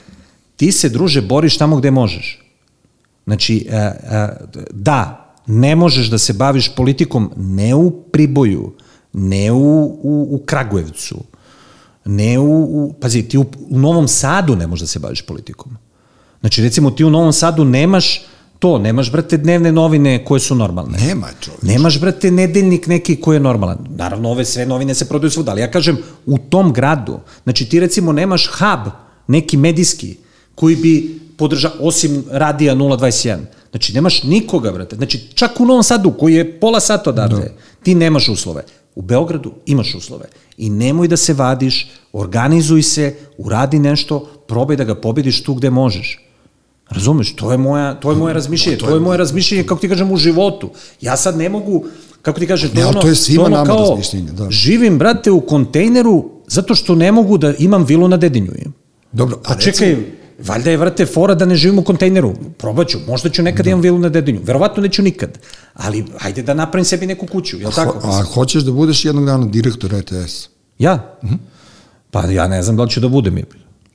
ti 0.56 0.72
se, 0.72 0.88
druže, 0.88 1.20
boriš 1.20 1.58
tamo 1.58 1.76
gde 1.76 1.90
možeš. 1.90 2.44
Znači, 3.26 3.66
e, 3.70 3.76
e, 3.76 4.28
da, 4.70 5.24
ne 5.46 5.76
možeš 5.76 6.10
da 6.10 6.18
se 6.18 6.32
baviš 6.32 6.68
politikom 6.76 7.30
ne 7.36 7.74
u 7.74 7.90
Priboju, 7.90 8.72
ne 9.12 9.52
u, 9.52 9.84
u, 10.02 10.28
u 10.30 10.42
Kragujevcu, 10.46 11.18
ne 12.08 12.38
u, 12.38 12.62
u 12.62 12.92
pazi, 13.00 13.22
ti 13.22 13.38
u, 13.38 13.44
u 13.70 13.78
Novom 13.78 14.08
Sadu 14.08 14.56
ne 14.56 14.66
možeš 14.66 14.80
da 14.80 14.86
se 14.86 14.98
baviš 14.98 15.22
politikom. 15.22 15.76
Znači, 16.40 16.62
recimo, 16.62 16.90
ti 16.90 17.04
u 17.04 17.10
Novom 17.10 17.32
Sadu 17.32 17.64
nemaš 17.64 18.22
to, 18.58 18.78
nemaš, 18.78 19.12
brate, 19.12 19.36
dnevne 19.36 19.72
novine 19.72 20.24
koje 20.24 20.40
su 20.40 20.54
normalne. 20.54 20.98
Nema, 20.98 21.26
čovječe. 21.40 21.66
Nemaš, 21.66 22.00
brate, 22.00 22.30
nedeljnik 22.30 22.86
neki 22.86 23.16
koji 23.20 23.36
je 23.36 23.40
normalan. 23.40 23.78
Naravno, 23.90 24.30
ove 24.30 24.44
sve 24.44 24.66
novine 24.66 24.94
se 24.94 25.08
prodaju 25.08 25.30
svuda, 25.30 25.50
ali 25.50 25.60
ja 25.60 25.70
kažem, 25.70 25.98
u 26.26 26.38
tom 26.38 26.72
gradu, 26.72 27.20
znači 27.44 27.68
ti 27.68 27.80
recimo 27.80 28.12
nemaš 28.12 28.46
hub, 28.46 28.92
neki 29.26 29.56
medijski, 29.56 30.16
koji 30.54 30.76
bi 30.76 31.20
podrža, 31.36 31.70
osim 31.80 32.24
radija 32.30 32.74
021. 32.74 33.36
Znači, 33.70 33.94
nemaš 33.94 34.22
nikoga, 34.22 34.72
brate. 34.72 34.96
Znači, 34.96 35.28
čak 35.34 35.60
u 35.60 35.66
Novom 35.66 35.82
Sadu, 35.82 36.10
koji 36.18 36.34
je 36.34 36.60
pola 36.60 36.80
sata 36.80 37.10
odavde, 37.10 37.52
ti 37.82 37.94
nemaš 37.94 38.28
uslove. 38.28 38.62
U 38.98 39.02
Beogradu 39.02 39.52
imaš 39.66 39.94
uslove. 39.94 40.24
I 40.56 40.70
nemoj 40.70 41.08
da 41.08 41.16
se 41.16 41.34
vadiš, 41.34 41.90
organizuj 42.12 42.82
se, 42.82 43.14
uradi 43.36 43.78
nešto, 43.78 44.26
probaj 44.48 44.76
da 44.76 44.84
ga 44.84 44.94
pobediš 44.94 45.42
tu 45.42 45.54
gde 45.54 45.70
možeš. 45.70 46.18
Razumeš, 46.90 47.36
to 47.36 47.52
je 47.52 47.58
moja, 47.58 47.94
to 47.94 48.10
je 48.10 48.16
moje 48.16 48.34
razmišljanje, 48.34 48.78
to 48.78 48.94
je 48.94 49.00
moje 49.00 49.18
razmišljanje, 49.18 49.62
kako 49.62 49.80
ti 49.80 49.88
kažem, 49.88 50.12
u 50.12 50.16
životu. 50.16 50.70
Ja 51.00 51.16
sad 51.16 51.36
ne 51.36 51.48
mogu, 51.48 51.84
kako 52.22 52.40
ti 52.40 52.46
kažem, 52.46 52.70
to 52.74 52.88
ono, 52.88 53.00
to 53.00 53.08
je 53.08 53.14
svima 53.14 53.44
ono 53.44 53.56
nama 53.56 53.66
kao, 53.66 53.90
razmišljanje, 53.90 54.32
da. 54.32 54.50
Živim, 54.50 54.98
brate, 54.98 55.30
u 55.30 55.40
kontejneru 55.40 56.30
zato 56.46 56.74
što 56.74 56.94
ne 56.94 57.12
mogu 57.12 57.38
da 57.38 57.54
imam 57.58 57.84
vilu 57.84 58.08
na 58.08 58.16
Dedinju. 58.16 58.52
Dobro, 59.12 59.36
a 59.44 59.48
Pa 59.48 59.54
čekaj, 59.54 59.96
valjda 60.38 60.70
je, 60.70 60.76
vrate, 60.76 61.06
fora 61.06 61.34
da 61.34 61.44
ne 61.44 61.56
živim 61.56 61.78
u 61.78 61.84
kontejneru. 61.84 62.34
Probaću, 62.58 62.98
možda 63.06 63.28
ću 63.30 63.42
nekad 63.42 63.66
imam 63.66 63.80
vilu 63.80 63.98
na 63.98 64.08
Dedinju. 64.08 64.40
Verovatno 64.44 64.82
neću 64.82 65.02
nikad. 65.02 65.38
Ali, 65.74 66.04
hajde 66.18 66.42
da 66.42 66.54
napravim 66.54 66.84
sebi 66.84 67.06
neku 67.06 67.26
kuću, 67.26 67.58
je 67.58 67.66
li 67.66 67.72
tako? 67.74 67.98
A 68.04 68.22
hoćeš 68.24 68.62
da 68.62 68.72
budeš 68.72 69.04
jednog 69.04 69.26
dana 69.26 69.46
direktor 69.46 69.90
RTS? 69.92 70.48
Ja? 70.78 71.16
Mhm. 71.24 71.34
Pa 72.10 72.22
ja 72.22 72.48
ne 72.48 72.62
znam 72.62 72.76
da 72.76 72.82
li 72.82 72.90
ću 72.90 73.00
da 73.00 73.08
budem. 73.08 73.38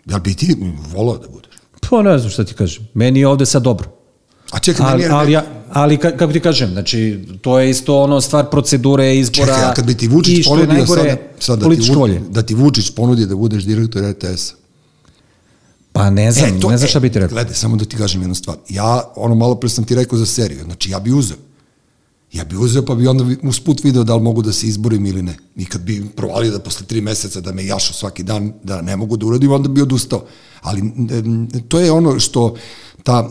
Jel 0.05 0.19
bi 0.19 0.33
ti 0.33 0.55
volao 0.87 1.17
da 1.17 1.27
budeš? 1.27 1.51
Pa 1.89 2.01
ne 2.01 2.17
znam 2.17 2.31
šta 2.31 2.43
ti 2.43 2.53
kažem. 2.53 2.87
Meni 2.93 3.19
je 3.19 3.27
ovde 3.27 3.45
sad 3.45 3.63
dobro. 3.63 3.89
A 4.51 4.59
čekaj, 4.59 4.85
Ali, 4.85 4.93
meni 4.93 5.03
je- 5.03 5.11
ali, 5.11 5.31
ja, 5.31 5.43
ali 5.69 5.97
ka- 5.97 6.17
kako 6.17 6.33
ti 6.33 6.39
kažem, 6.39 6.69
znači, 6.69 7.19
to 7.41 7.59
je 7.59 7.69
isto 7.69 8.01
ono 8.01 8.21
stvar 8.21 8.45
procedure, 8.45 9.17
izbora 9.17 9.45
Čekaj, 9.47 9.63
a 9.63 9.73
kad 9.73 9.85
bi 9.85 9.95
ti 9.95 10.07
Vučić 10.07 10.45
ponudio 10.45 10.73
najgore, 10.73 11.01
sada, 11.01 11.17
sada 11.39 11.67
da, 11.67 11.75
ti, 11.75 11.91
volje. 11.91 12.21
da 12.29 12.41
ti 12.41 12.55
Vučić 12.55 12.89
ponudi 12.89 13.25
da 13.25 13.35
budeš 13.35 13.63
direktor 13.63 14.01
RTS-a? 14.03 14.55
Pa 15.93 16.09
ne 16.09 16.31
znam, 16.31 16.49
ne 16.69 16.77
znam 16.77 16.89
šta 16.89 16.99
bi 16.99 17.09
ti 17.09 17.19
rekao. 17.19 17.35
Gledaj, 17.35 17.53
samo 17.53 17.75
da 17.75 17.85
ti 17.85 17.95
kažem 17.95 18.21
jednu 18.21 18.35
stvar. 18.35 18.57
Ja, 18.69 19.11
ono 19.15 19.35
malo 19.35 19.55
pre 19.55 19.69
sam 19.69 19.83
ti 19.83 19.95
rekao 19.95 20.19
za 20.19 20.25
seriju, 20.25 20.63
znači 20.63 20.89
ja 20.89 20.99
bi 20.99 21.11
uzeo. 21.11 21.37
Ja 22.33 22.43
bi 22.43 22.57
uzeo 22.57 22.85
pa 22.85 22.95
bi 22.95 23.07
onda 23.07 23.25
usput 23.43 23.83
video 23.83 24.03
da 24.03 24.15
li 24.15 24.21
mogu 24.21 24.41
da 24.41 24.53
se 24.53 24.67
izborim 24.67 25.05
ili 25.05 25.21
ne. 25.21 25.37
I 25.55 25.65
kad 25.65 25.81
bi 25.81 26.09
provalio 26.15 26.51
da 26.51 26.59
posle 26.59 26.85
tri 26.85 27.01
meseca 27.01 27.41
da 27.41 27.51
me 27.51 27.65
jašu 27.65 27.93
svaki 27.93 28.23
dan, 28.23 28.53
da 28.63 28.81
ne 28.81 28.95
mogu 28.95 29.17
da 29.17 29.25
uradim, 29.25 29.51
onda 29.51 29.69
bi 29.69 29.81
odustao. 29.81 30.25
Ali 30.61 30.81
to 31.67 31.79
je 31.79 31.91
ono 31.91 32.19
što 32.19 32.55
ta, 33.03 33.29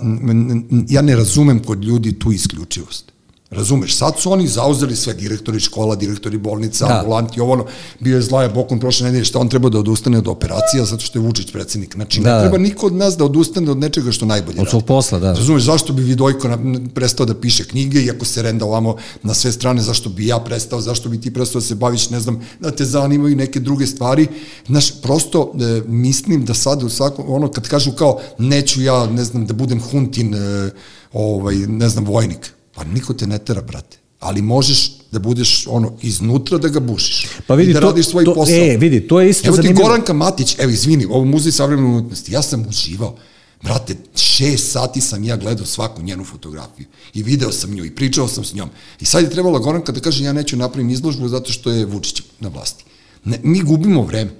ja 0.88 1.02
ne 1.02 1.16
razumem 1.16 1.62
kod 1.62 1.84
ljudi 1.84 2.18
tu 2.18 2.32
isključivost. 2.32 3.11
Razumeš, 3.52 3.96
sad 3.96 4.18
su 4.18 4.32
oni 4.32 4.48
zauzeli 4.48 4.96
sve 4.96 5.14
direktori 5.14 5.60
škola, 5.60 5.96
direktori 5.96 6.38
bolnica, 6.38 6.86
Da. 6.86 6.98
ambulanti, 6.98 7.40
ovo 7.40 7.52
ono, 7.52 7.64
bio 8.00 8.16
je 8.16 8.22
Zlaja 8.22 8.48
Bokun 8.48 8.80
prošle 8.80 9.06
nedelje, 9.06 9.24
šta 9.24 9.38
on 9.38 9.48
treba 9.48 9.68
da 9.68 9.78
odustane 9.78 10.18
od 10.18 10.28
operacija 10.28 10.84
zato 10.84 11.02
što 11.02 11.18
je 11.18 11.22
Vučić 11.22 11.52
predsednik. 11.52 11.94
Znači, 11.94 12.20
Da, 12.20 12.28
ne 12.28 12.34
da. 12.34 12.40
treba 12.40 12.58
niko 12.58 12.86
od 12.86 12.92
nas 12.94 13.16
da 13.16 13.24
odustane 13.24 13.70
od 13.70 13.78
nečega 13.78 14.12
što 14.12 14.26
najbolje 14.26 14.60
Od 14.60 14.68
svog 14.70 14.80
radi. 14.80 14.86
posla, 14.88 15.18
da. 15.18 15.32
Razumeš, 15.32 15.62
zašto 15.62 15.92
bi 15.92 16.02
Vidojko 16.02 16.48
prestao 16.94 17.26
da 17.26 17.34
piše 17.34 17.64
knjige, 17.64 18.00
iako 18.00 18.24
se 18.24 18.42
renda 18.42 18.64
ovamo 18.64 18.96
na 19.22 19.34
sve 19.34 19.52
strane, 19.52 19.82
zašto 19.82 20.08
bi 20.10 20.26
ja 20.26 20.38
prestao, 20.38 20.80
zašto 20.80 21.08
bi 21.08 21.20
ti 21.20 21.34
prestao 21.34 21.60
da 21.60 21.66
se 21.66 21.74
baviš, 21.74 22.10
ne 22.10 22.20
znam, 22.20 22.40
da 22.60 22.70
te 22.70 22.84
zanimaju 22.84 23.36
neke 23.36 23.60
druge 23.60 23.86
stvari. 23.86 24.26
Znaš, 24.66 25.00
prosto 25.02 25.52
e, 25.54 25.82
mislim 25.86 26.44
da 26.44 26.54
sad 26.54 26.82
u 26.82 26.88
svakom, 26.88 27.24
ono 27.28 27.48
kad 27.48 27.68
kažu 27.68 27.92
kao, 27.92 28.20
neću 28.38 28.82
ja, 28.82 29.06
ne 29.06 29.24
znam, 29.24 29.46
da 29.46 29.54
budem 29.54 29.80
huntin, 29.80 30.34
e, 30.34 30.70
ovaj, 31.12 31.54
ne 31.56 31.88
znam, 31.88 32.04
vojnik. 32.04 32.52
Pa 32.74 32.84
niko 32.84 33.14
te 33.14 33.26
ne 33.26 33.38
tera, 33.38 33.62
brate. 33.62 33.98
ali 34.20 34.42
možeš 34.42 34.92
da 35.12 35.18
budeš 35.18 35.66
ono 35.66 35.92
iznutra 36.02 36.58
da 36.58 36.68
ga 36.68 36.80
bušiš. 36.80 37.26
Pa 37.46 37.54
vidi, 37.54 37.70
I 37.70 37.74
da 37.74 37.80
to, 37.80 37.86
radiš 37.86 38.06
svoj 38.06 38.24
to, 38.24 38.34
posao. 38.34 38.56
E, 38.56 38.76
vidi, 38.76 39.08
to 39.08 39.20
je 39.20 39.30
isto 39.30 39.48
Evo 39.48 39.56
ti 39.56 39.62
zanimljivo. 39.62 39.88
Goranka 39.88 40.12
Matić, 40.12 40.56
evo 40.58 40.70
izvini, 40.70 41.04
ovo 41.04 41.24
muzej 41.24 41.52
savremene 41.52 41.88
umetnosti, 41.88 42.32
ja 42.32 42.42
sam 42.42 42.66
uživao. 42.68 43.16
Brate, 43.62 43.96
šest 44.16 44.70
sati 44.72 45.00
sam 45.00 45.24
ja 45.24 45.36
gledao 45.36 45.66
svaku 45.66 46.02
njenu 46.02 46.24
fotografiju 46.24 46.86
i 47.14 47.22
video 47.22 47.52
sam 47.52 47.70
nju 47.70 47.84
i 47.84 47.90
pričao 47.90 48.28
sam 48.28 48.44
s 48.44 48.54
njom. 48.54 48.70
I 49.00 49.04
sad 49.04 49.24
je 49.24 49.30
trebala 49.30 49.58
Goranka 49.58 49.92
da 49.92 50.00
kaže 50.00 50.24
ja 50.24 50.32
neću 50.32 50.56
napravim 50.56 50.90
izložbu 50.90 51.28
zato 51.28 51.52
što 51.52 51.70
je 51.70 51.86
Vučić 51.86 52.22
na 52.40 52.48
vlasti. 52.48 52.84
Ne, 53.24 53.40
mi 53.42 53.62
gubimo 53.62 54.02
vreme. 54.02 54.30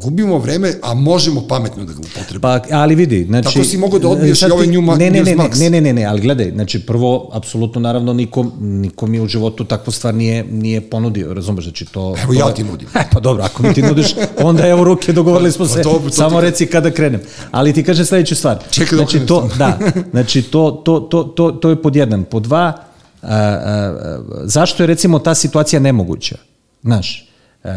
Gubimo 0.00 0.38
vreme, 0.38 0.74
a 0.82 0.94
možemo 0.94 1.46
pametno 1.48 1.84
da 1.84 1.92
ga 1.92 1.98
upotrebimo. 1.98 2.40
Pa, 2.40 2.60
ali 2.70 2.94
vidi, 2.94 3.24
znači... 3.24 3.54
Tako 3.54 3.64
si 3.64 3.78
mogao 3.78 3.98
da 3.98 4.08
odbiješ 4.08 4.42
i 4.42 4.44
ovaj 4.44 4.66
New 4.66 4.82
ne, 4.82 5.10
ne, 5.10 5.22
ne, 5.22 5.34
ne, 5.34 5.70
ne, 5.70 5.80
ne, 5.80 5.92
ne, 5.92 6.04
ali 6.04 6.20
gledaj, 6.20 6.50
znači 6.50 6.86
prvo, 6.86 7.30
apsolutno, 7.32 7.80
naravno, 7.80 8.12
nikom, 8.12 8.52
nikom 8.60 9.14
je 9.14 9.22
u 9.22 9.26
životu 9.26 9.64
takvu 9.64 9.90
stvar 9.90 10.14
nije, 10.14 10.44
nije 10.44 10.80
ponudio, 10.80 11.34
razumeš, 11.34 11.64
znači 11.64 11.84
to... 11.84 12.14
Evo 12.22 12.32
to 12.34 12.38
ja 12.38 12.54
ti 12.54 12.64
nudim. 12.64 12.88
E, 12.94 13.04
pa 13.12 13.20
dobro, 13.20 13.44
ako 13.44 13.62
mi 13.62 13.74
ti 13.74 13.82
nudiš, 13.82 14.14
onda 14.42 14.66
evo 14.68 14.84
ruke, 14.84 15.12
dogovorili 15.12 15.52
smo 15.52 15.64
Pa 15.64 15.70
se, 15.70 15.82
dobro, 15.82 16.10
to 16.10 16.16
samo 16.16 16.40
ti- 16.40 16.46
reci 16.46 16.66
kada 16.66 16.90
krenem. 16.90 17.20
Ali 17.50 17.72
ti 17.72 17.84
kažem 17.84 18.06
sledeću 18.06 18.34
stvar. 18.34 18.58
Čekaj 18.70 18.98
da 18.98 19.04
znači, 19.04 19.26
to, 19.26 19.48
da, 19.58 19.78
znači 20.10 20.42
to, 20.42 20.70
to, 20.84 21.00
to, 21.00 21.22
to, 21.24 21.50
to 21.50 21.70
je 21.70 21.82
pod 21.82 21.96
jedan. 21.96 22.24
Pod 22.24 22.42
dva, 22.42 22.64
a, 22.64 22.76
a, 23.22 23.34
a, 23.34 24.20
zašto 24.44 24.82
je 24.82 24.86
recimo 24.86 25.18
ta 25.18 25.34
situacija 25.34 25.80
nemoguća? 25.80 26.36
Znaš, 26.82 27.27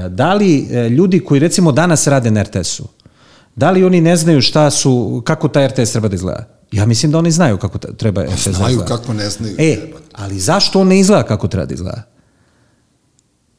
da 0.09 0.33
li 0.33 0.67
e, 0.71 0.89
ljudi 0.89 1.19
koji 1.19 1.39
recimo 1.39 1.71
danas 1.71 2.07
rade 2.07 2.31
na 2.31 2.43
RTS-u, 2.43 2.83
da 3.55 3.71
li 3.71 3.83
oni 3.83 4.01
ne 4.01 4.15
znaju 4.15 4.41
šta 4.41 4.69
su, 4.69 5.21
kako 5.25 5.47
taj 5.47 5.67
RTS 5.67 5.91
treba 5.91 6.07
da 6.07 6.15
izgleda? 6.15 6.47
Ja 6.71 6.85
mislim 6.85 7.11
da 7.11 7.17
oni 7.17 7.31
znaju 7.31 7.57
kako 7.57 7.77
ta- 7.77 7.93
treba 7.93 8.23
RTS 8.23 8.45
da 8.45 8.51
Znaju 8.51 8.71
izgleda. 8.71 8.87
kako 8.87 9.13
ne 9.13 9.29
znaju. 9.29 9.55
E, 9.59 9.77
ali 10.13 10.39
zašto 10.39 10.79
on 10.79 10.87
ne 10.87 10.99
izgleda 10.99 11.23
kako 11.23 11.47
treba 11.47 11.65
da 11.65 11.73
izgleda? 11.73 12.03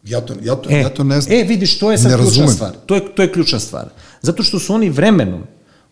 Ja 0.04 0.20
to, 0.20 0.34
ja 0.42 0.54
to, 0.56 0.70
E, 0.70 0.76
ja 0.76 0.88
to 0.88 1.04
ne 1.04 1.20
znam. 1.20 1.36
E, 1.36 1.44
vidiš, 1.44 1.78
to 1.78 1.90
je 1.92 1.98
sad 1.98 2.06
Ne 2.06 2.16
ključna 2.16 2.26
razumem. 2.26 2.48
stvar. 2.48 2.72
To 2.86 2.94
je, 2.94 3.14
to 3.14 3.22
je 3.22 3.32
ključna 3.32 3.58
stvar. 3.58 3.88
Zato 4.22 4.42
što 4.42 4.58
su 4.58 4.74
oni 4.74 4.90
vremenom, 4.90 5.42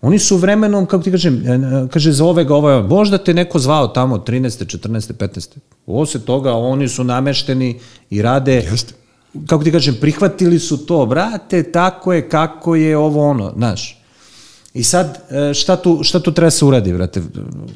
oni 0.03 0.19
su 0.19 0.37
vremenom, 0.37 0.87
kako 0.87 1.05
ti 1.05 1.11
kažem, 1.11 1.35
e, 1.39 1.51
e, 1.51 1.59
kaže 1.89 2.13
za 2.13 2.25
ovega, 2.25 2.55
ovaj, 2.55 2.83
možda 2.83 3.19
te 3.19 3.35
neko 3.35 3.59
zvao 3.59 3.89
tamo 3.89 4.19
13. 4.19 4.39
14. 4.69 5.13
15. 5.13 5.49
Ovo 5.87 6.07
se 6.07 6.21
toga, 6.21 6.53
oni 6.53 6.89
su 6.89 7.05
namešteni 7.05 7.79
i 8.11 8.23
rade, 8.23 8.55
Jeste. 8.55 8.95
Kako 9.47 9.65
ti 9.65 9.73
kažem, 9.73 9.97
prihvatili 10.01 10.59
su 10.59 10.87
to, 10.87 11.07
brate, 11.07 11.63
tako 11.63 12.13
je, 12.13 12.29
kako 12.29 12.75
je 12.75 12.97
ovo 12.97 13.29
ono, 13.29 13.53
znaš. 13.57 14.03
I 14.75 14.83
sad, 14.85 15.23
e, 15.31 15.55
šta 15.55 15.77
tu, 15.77 16.01
šta 16.03 16.21
tu 16.21 16.33
treba 16.33 16.51
se 16.51 16.65
uradi, 16.65 16.93
brate, 16.93 17.23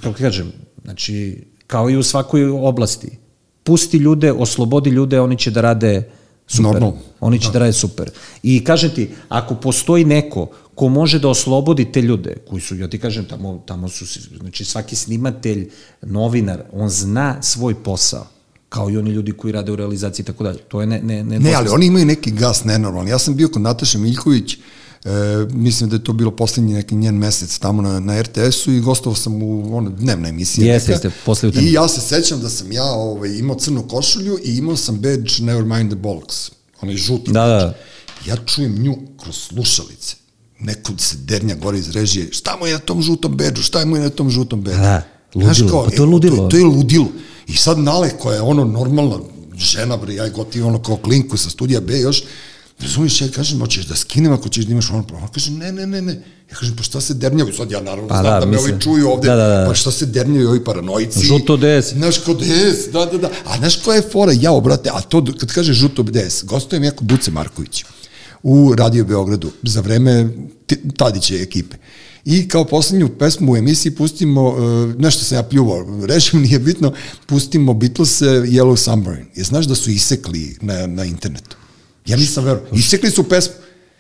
kako 0.02 0.16
ti 0.16 0.22
kažem, 0.22 0.52
znači, 0.84 1.44
kao 1.66 1.90
i 1.90 1.96
u 1.96 2.02
svakoj 2.02 2.48
oblasti, 2.48 3.18
pusti 3.62 3.96
ljude, 3.96 4.32
oslobodi 4.32 4.90
ljude, 4.90 5.20
oni 5.20 5.38
će 5.38 5.50
da 5.50 5.60
rade 5.60 6.10
super. 6.46 6.62
Normalno. 6.62 6.98
Oni 7.20 7.40
će 7.40 7.50
da. 7.50 7.58
rade 7.58 7.72
super. 7.72 8.10
I 8.42 8.64
kažem 8.64 8.90
ti, 8.90 9.10
ako 9.28 9.54
postoji 9.54 10.04
neko 10.04 10.48
ko 10.74 10.88
može 10.88 11.18
da 11.18 11.28
oslobodi 11.28 11.92
te 11.92 12.02
ljude, 12.02 12.36
koji 12.48 12.62
su, 12.62 12.76
ja 12.76 12.88
ti 12.88 12.98
kažem, 12.98 13.24
tamo, 13.24 13.62
tamo 13.66 13.88
su, 13.88 14.04
znači 14.40 14.64
svaki 14.64 14.96
snimatelj, 14.96 15.70
novinar, 16.02 16.62
on 16.72 16.88
zna 16.88 17.42
svoj 17.42 17.74
posao 17.74 18.33
kao 18.74 18.90
i 18.90 18.96
oni 18.96 19.10
ljudi 19.10 19.32
koji 19.32 19.52
rade 19.52 19.72
u 19.72 19.76
realizaciji 19.76 20.22
i 20.22 20.26
tako 20.26 20.44
dalje. 20.44 20.58
To 20.58 20.80
je 20.80 20.86
ne, 20.86 21.00
ne, 21.02 21.24
ne, 21.24 21.40
Ne, 21.40 21.54
ali 21.54 21.68
oni 21.68 21.86
imaju 21.86 22.06
neki 22.06 22.30
gas 22.30 22.64
nenormalni. 22.64 23.10
Ja 23.10 23.18
sam 23.18 23.36
bio 23.36 23.48
kod 23.48 23.62
Nataše 23.62 23.98
Miljković, 23.98 24.52
e, 24.54 24.58
mislim 25.52 25.90
da 25.90 25.96
je 25.96 26.04
to 26.04 26.12
bilo 26.12 26.30
poslednji 26.30 26.74
neki 26.74 26.94
njen 26.94 27.14
mesec 27.14 27.58
tamo 27.58 27.82
na, 27.82 28.00
na 28.00 28.22
RTS-u 28.22 28.72
i 28.72 28.80
gostovao 28.80 29.16
sam 29.16 29.42
u 29.42 29.76
ono, 29.76 29.90
dnevna 29.90 30.28
emisija. 30.28 30.72
Jeste, 30.72 30.92
jeste, 30.92 31.10
posle. 31.26 31.50
I 31.60 31.72
ja 31.72 31.88
se 31.88 32.00
sećam 32.00 32.40
da 32.40 32.48
sam 32.50 32.72
ja 32.72 32.84
ovaj, 32.84 33.38
imao 33.38 33.56
crnu 33.56 33.88
košulju 33.88 34.38
i 34.44 34.56
imao 34.56 34.76
sam 34.76 34.94
badge 34.96 35.32
Never 35.40 35.64
Mind 35.64 35.90
the 35.90 36.00
Bollocks, 36.00 36.50
onaj 36.82 36.96
žuti 36.96 37.32
Da, 37.32 37.40
badge. 37.40 37.64
da. 37.64 37.74
Ja 38.26 38.36
čujem 38.46 38.82
nju 38.82 38.96
kroz 39.22 39.36
slušalice. 39.36 40.16
Neko 40.60 40.92
se 40.98 41.16
dernja 41.16 41.54
gore 41.54 41.78
iz 41.78 41.90
režije, 41.90 42.28
šta 42.32 42.56
mu 42.60 42.66
je 42.66 42.72
na 42.72 42.78
tom 42.78 43.02
žutom 43.02 43.36
bedžu, 43.36 43.62
šta 43.62 43.84
mu 43.84 43.96
je 43.96 44.02
na 44.02 44.10
tom 44.10 44.30
žutom 44.30 44.62
bedžu? 44.62 44.80
Da, 44.80 45.02
Znaš 45.34 45.58
ludilo, 45.58 45.70
kao, 45.70 45.84
pa 45.84 45.96
to 45.96 46.02
je 46.02 46.06
e, 46.06 46.10
ludilo. 46.10 46.36
To, 46.36 46.48
to 46.48 46.56
je 46.56 46.64
ludilo. 46.64 47.08
I 47.46 47.56
sad 47.56 47.78
Nale, 47.78 48.10
koja 48.18 48.34
je 48.34 48.40
ono 48.42 48.64
normalna 48.64 49.18
žena, 49.56 49.96
bre, 49.96 50.14
ja 50.14 50.24
je 50.24 50.30
gotivio 50.30 50.68
ono 50.68 50.82
kao 50.82 50.96
klinku 50.96 51.36
sa 51.36 51.50
studija 51.50 51.80
B 51.80 51.98
još, 51.98 52.22
razumiješ, 52.80 53.20
ja 53.20 53.28
kažem, 53.28 53.58
hoćeš 53.58 53.86
da 53.86 53.96
skinem 53.96 54.32
ako 54.32 54.48
ćeš 54.48 54.64
da 54.64 54.72
imaš 54.72 54.90
ono 54.90 55.02
problem. 55.02 55.28
Kaže, 55.28 55.50
ne, 55.50 55.72
ne, 55.72 55.86
ne, 55.86 56.02
ne. 56.02 56.12
Ja 56.50 56.56
kažem, 56.56 56.76
pa 56.76 56.82
šta 56.82 57.00
se 57.00 57.14
dernjaju? 57.14 57.52
Sad 57.52 57.70
ja 57.70 57.80
naravno 57.80 58.08
Pa 58.08 58.14
znam 58.14 58.32
da, 58.32 58.40
da, 58.40 58.46
me 58.46 58.58
ovi 58.58 58.74
čuju 58.80 59.08
ovde, 59.08 59.28
Da, 59.28 59.36
da, 59.36 59.46
da. 59.48 59.66
pa 59.68 59.74
šta 59.74 59.90
se 59.90 60.06
dernjaju 60.06 60.48
ovi 60.48 60.64
paranoici? 60.64 61.20
Žuto 61.20 61.56
DS. 61.56 61.92
Znaš, 61.92 62.18
ko 62.18 62.34
DS, 62.34 62.92
da, 62.92 63.06
da, 63.06 63.18
da. 63.18 63.30
A 63.44 63.58
znaš 63.58 63.76
koja 63.76 63.96
je 63.96 64.02
fora? 64.12 64.32
Ja, 64.40 64.52
obrate, 64.52 64.90
a 64.92 65.00
to 65.00 65.24
kad 65.38 65.52
kaže 65.52 65.72
žuto 65.72 66.02
DS, 66.02 66.44
gostujem 66.44 66.84
jako 66.84 67.04
Buce 67.04 67.30
Marković 67.30 67.84
u 68.42 68.74
Radio 68.76 69.04
Beogradu 69.04 69.50
za 69.62 69.80
vreme 69.80 70.28
Tadiće 70.96 71.36
ekipe. 71.36 71.76
I 72.24 72.48
kao 72.48 72.64
poslednju 72.64 73.08
pesmu 73.18 73.52
u 73.52 73.56
emisiji 73.56 73.94
pustimo, 73.94 74.48
uh, 74.48 74.94
nešto 74.98 75.24
sam 75.24 75.38
ja 75.38 75.42
pljuvao, 75.42 76.06
rešim, 76.06 76.40
nije 76.42 76.58
bitno, 76.58 76.92
pustimo 77.26 77.74
Beatles 77.74 78.22
Yellow 78.22 78.76
Submarine. 78.76 79.26
Je 79.34 79.44
znaš 79.44 79.66
da 79.66 79.74
su 79.74 79.90
isekli 79.90 80.56
na, 80.60 80.86
na 80.86 81.04
internetu? 81.04 81.56
Ja 82.06 82.16
nisam 82.16 82.44
verovao. 82.44 82.68
Isekli 82.72 83.10
su 83.10 83.28
pesmu. 83.28 83.54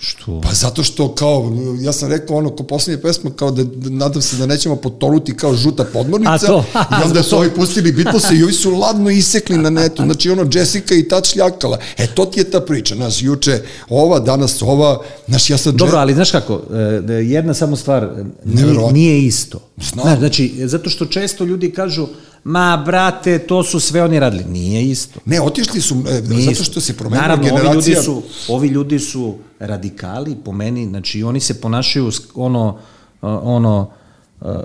Što? 0.04 0.40
Pa 0.40 0.52
zato 0.52 0.82
što 0.82 1.14
kao, 1.14 1.52
ja 1.80 1.92
sam 1.92 2.08
rekao 2.08 2.36
ono, 2.36 2.50
ko 2.50 2.62
posljednje 2.62 3.02
pesma, 3.02 3.30
kao 3.36 3.50
da, 3.50 3.64
da 3.64 3.90
nadam 3.90 4.22
se 4.22 4.36
da 4.36 4.46
nećemo 4.46 4.76
potonuti 4.76 5.36
kao 5.36 5.54
žuta 5.54 5.84
podmornica. 5.84 6.32
A 6.32 6.38
to? 6.38 6.64
I 6.74 7.06
onda 7.06 7.22
su 7.22 7.36
ovi 7.36 7.50
pustili 7.50 7.92
Beatlese 7.92 8.34
i 8.34 8.42
ovi 8.42 8.52
su 8.52 8.70
ladno 8.70 9.10
isekli 9.10 9.58
na 9.58 9.70
netu. 9.70 10.02
Znači 10.02 10.30
ono, 10.30 10.46
Jessica 10.52 10.94
i 10.94 11.08
tad 11.08 11.26
šljakala. 11.26 11.78
E, 11.98 12.06
to 12.06 12.24
ti 12.24 12.40
je 12.40 12.50
ta 12.50 12.60
priča. 12.60 12.94
Znaš, 12.94 13.22
juče 13.22 13.62
ova, 13.88 14.20
danas 14.20 14.62
ova. 14.62 15.02
Znaš, 15.28 15.50
ja 15.50 15.58
sad... 15.58 15.74
Dobro, 15.74 15.98
ali 15.98 16.14
znaš 16.14 16.30
kako, 16.30 16.60
e, 17.08 17.12
jedna 17.12 17.54
samo 17.54 17.76
stvar, 17.76 18.10
nije, 18.44 18.92
nije 18.92 19.26
isto. 19.26 19.60
Znam. 19.76 20.04
Znaš, 20.04 20.18
znači, 20.18 20.54
zato 20.64 20.90
što 20.90 21.06
često 21.06 21.44
ljudi 21.44 21.70
kažu, 21.70 22.06
ma 22.44 22.82
brate, 22.86 23.38
to 23.38 23.62
su 23.62 23.80
sve 23.80 24.02
oni 24.02 24.20
radili. 24.20 24.44
Nije 24.44 24.90
isto. 24.90 25.20
Ne, 25.24 25.40
otišli 25.40 25.80
su, 25.80 25.94
e, 26.08 26.20
Nije 26.20 26.54
zato 26.54 26.64
što 26.64 26.80
se 26.80 26.96
promenila 26.96 27.22
Naravno, 27.22 27.44
generacija. 27.44 27.70
ovi 27.70 27.76
ljudi, 27.76 28.02
su, 28.04 28.22
ovi 28.48 28.68
ljudi 28.68 28.98
su 28.98 29.34
radikali, 29.58 30.36
po 30.44 30.52
meni, 30.52 30.86
znači 30.86 31.22
oni 31.22 31.40
se 31.40 31.60
ponašaju 31.60 32.10
ono, 32.34 32.78
ono, 33.22 33.90
uh, 34.40 34.48
uh, 34.48 34.56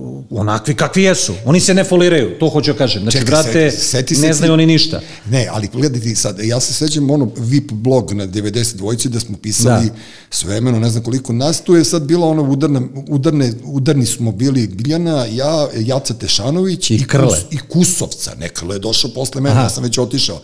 uh, 0.00 0.24
onakvi 0.32 0.74
kakvi 0.74 1.02
jesu. 1.02 1.34
Oni 1.44 1.60
se 1.60 1.74
ne 1.74 1.84
foliraju, 1.84 2.38
to 2.38 2.48
hoću 2.48 2.72
da 2.72 2.78
kažem. 2.78 3.02
Znači, 3.02 3.18
Čekaj, 3.18 3.26
brate, 3.26 3.70
seti- 3.70 3.76
seti 3.78 4.14
se 4.14 4.20
ne 4.20 4.28
ti- 4.28 4.34
znaju 4.34 4.52
oni 4.52 4.66
ništa. 4.66 5.00
Ne, 5.26 5.48
ali 5.50 5.68
gledaj 5.68 6.00
ti 6.00 6.14
sad, 6.14 6.38
ja 6.40 6.60
se 6.60 6.72
sećam 6.74 7.10
ono 7.10 7.30
VIP 7.36 7.72
blog 7.72 8.12
na 8.12 8.26
90 8.26 8.76
dvojci 8.76 9.08
da 9.08 9.20
smo 9.20 9.36
pisali 9.38 9.86
Da. 9.86 9.94
svemeno, 10.30 10.78
ne 10.78 10.90
znam 10.90 11.02
koliko 11.02 11.32
nas, 11.32 11.60
tu 11.60 11.74
je 11.74 11.84
sad 11.84 12.02
bila 12.02 12.26
ona 12.26 12.42
udarna, 12.42 12.80
udarne, 13.08 13.52
udarni 13.64 14.06
smo 14.06 14.32
bili 14.32 14.66
Biljana, 14.68 15.26
ja, 15.26 15.68
Jaca 15.76 16.14
Tešanović 16.14 16.90
I 16.90 17.04
Krle. 17.04 17.28
Kus, 17.28 17.38
i 17.50 17.58
Kusovca, 17.60 18.32
ne 18.34 18.48
Krle 18.48 18.74
je 18.74 18.80
došao 18.80 19.10
posle 19.10 19.40
mene, 19.40 19.54
Aha. 19.54 19.62
ja 19.62 19.70
sam 19.70 19.82
već 19.82 19.98
otišao. 19.98 20.40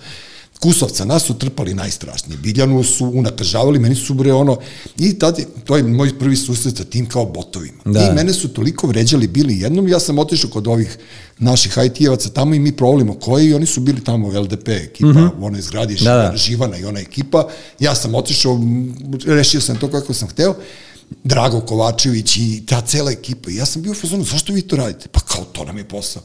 Kusovca, 0.60 1.04
nas 1.04 1.22
su 1.22 1.34
trpali 1.34 1.74
najstrašnije. 1.74 2.38
Biljanu 2.38 2.84
su 2.84 3.06
unakažavali, 3.14 3.78
meni 3.78 3.94
su 3.94 4.14
bre 4.14 4.32
ono, 4.32 4.58
i 4.98 5.18
tad, 5.18 5.40
to 5.64 5.76
je 5.76 5.82
moj 5.82 6.18
prvi 6.18 6.36
susret 6.36 6.76
sa 6.76 6.84
tim 6.84 7.06
kao 7.06 7.24
botovima. 7.24 7.82
Da. 7.84 8.08
I 8.10 8.14
mene 8.14 8.32
su 8.32 8.48
toliko 8.48 8.86
vređali 8.86 9.26
bili 9.28 9.60
jednom, 9.60 9.88
ja 9.88 10.00
sam 10.00 10.18
otišao 10.18 10.50
kod 10.50 10.66
ovih 10.66 10.98
naših 11.38 11.78
IT-evaca 11.84 12.28
tamo 12.28 12.54
i 12.54 12.58
mi 12.58 12.76
provolimo 12.76 13.14
koji 13.14 13.46
i 13.46 13.54
oni 13.54 13.66
su 13.66 13.80
bili 13.80 14.04
tamo 14.04 14.40
LDP 14.40 14.68
ekipa, 14.68 15.08
mm 15.08 15.14
-hmm. 15.14 15.30
u 15.38 15.46
onoj 15.46 15.60
zgradi. 15.60 15.94
Da, 15.94 16.16
da. 16.16 16.36
Živana 16.36 16.78
i 16.78 16.84
ona 16.84 17.00
ekipa. 17.00 17.48
Ja 17.80 17.94
sam 17.94 18.14
otišao, 18.14 18.60
rešio 19.26 19.60
sam 19.60 19.76
to 19.76 19.90
kako 19.90 20.14
sam 20.14 20.28
hteo. 20.28 20.54
Drago 21.24 21.60
Kovačević 21.60 22.36
i 22.36 22.62
ta 22.66 22.80
cela 22.80 23.10
ekipa. 23.10 23.50
I 23.50 23.56
ja 23.56 23.66
sam 23.66 23.82
bio 23.82 23.92
u 23.92 23.94
fazonu, 23.94 24.24
zašto 24.24 24.52
vi 24.52 24.62
to 24.62 24.76
radite? 24.76 25.08
Pa 25.08 25.20
kao, 25.20 25.44
to 25.44 25.64
nam 25.64 25.78
je 25.78 25.88
posao. 25.88 26.22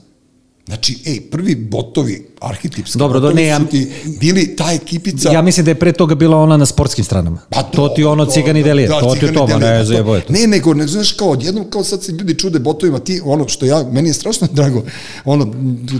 Znači, 0.72 0.98
ej, 1.06 1.22
prvi 1.22 1.56
botovi, 1.56 2.28
arhetipski 2.42 2.98
Dobro, 2.98 3.20
do- 3.20 3.28
botovi 3.28 3.36
ne, 3.36 3.48
ja- 3.48 3.60
su 3.60 3.66
ti 3.66 3.88
bili 4.20 4.56
ta 4.56 4.72
ekipica... 4.72 5.32
Ja 5.32 5.42
mislim 5.42 5.66
da 5.66 5.72
je 5.72 5.76
pre 5.76 5.92
toga 5.92 6.16
bila 6.16 6.38
ona 6.38 6.58
na 6.58 6.66
sportskim 6.66 7.06
stranama. 7.06 7.40
Pa 7.50 7.64
to 7.64 7.90
ti 7.90 8.04
ono 8.04 8.26
to- 8.26 8.32
cigani 8.32 8.64
delije, 8.64 8.88
da, 8.88 9.00
to 9.00 9.16
ti 9.16 9.34
to, 9.34 9.46
delije, 9.48 9.72
ne, 9.72 9.80
to- 9.80 9.86
zajebo 9.86 10.16
je 10.16 10.22
to. 10.22 10.34
Ne, 10.34 10.48
nego, 10.48 10.74
ne 10.74 10.88
znaš, 10.88 11.12
kao 11.12 11.30
odjednom, 11.30 11.70
kao 11.70 11.84
sad 11.84 12.04
se 12.04 12.12
ljudi 12.12 12.36
čude 12.36 12.60
botovima, 12.60 13.00
ti, 13.00 13.22
ono 13.26 13.48
što 13.48 13.66
ja, 13.66 13.84
meni 13.84 14.10
je 14.10 14.14
strašno 14.14 14.48
drago, 14.54 14.84
ono, 15.26 15.54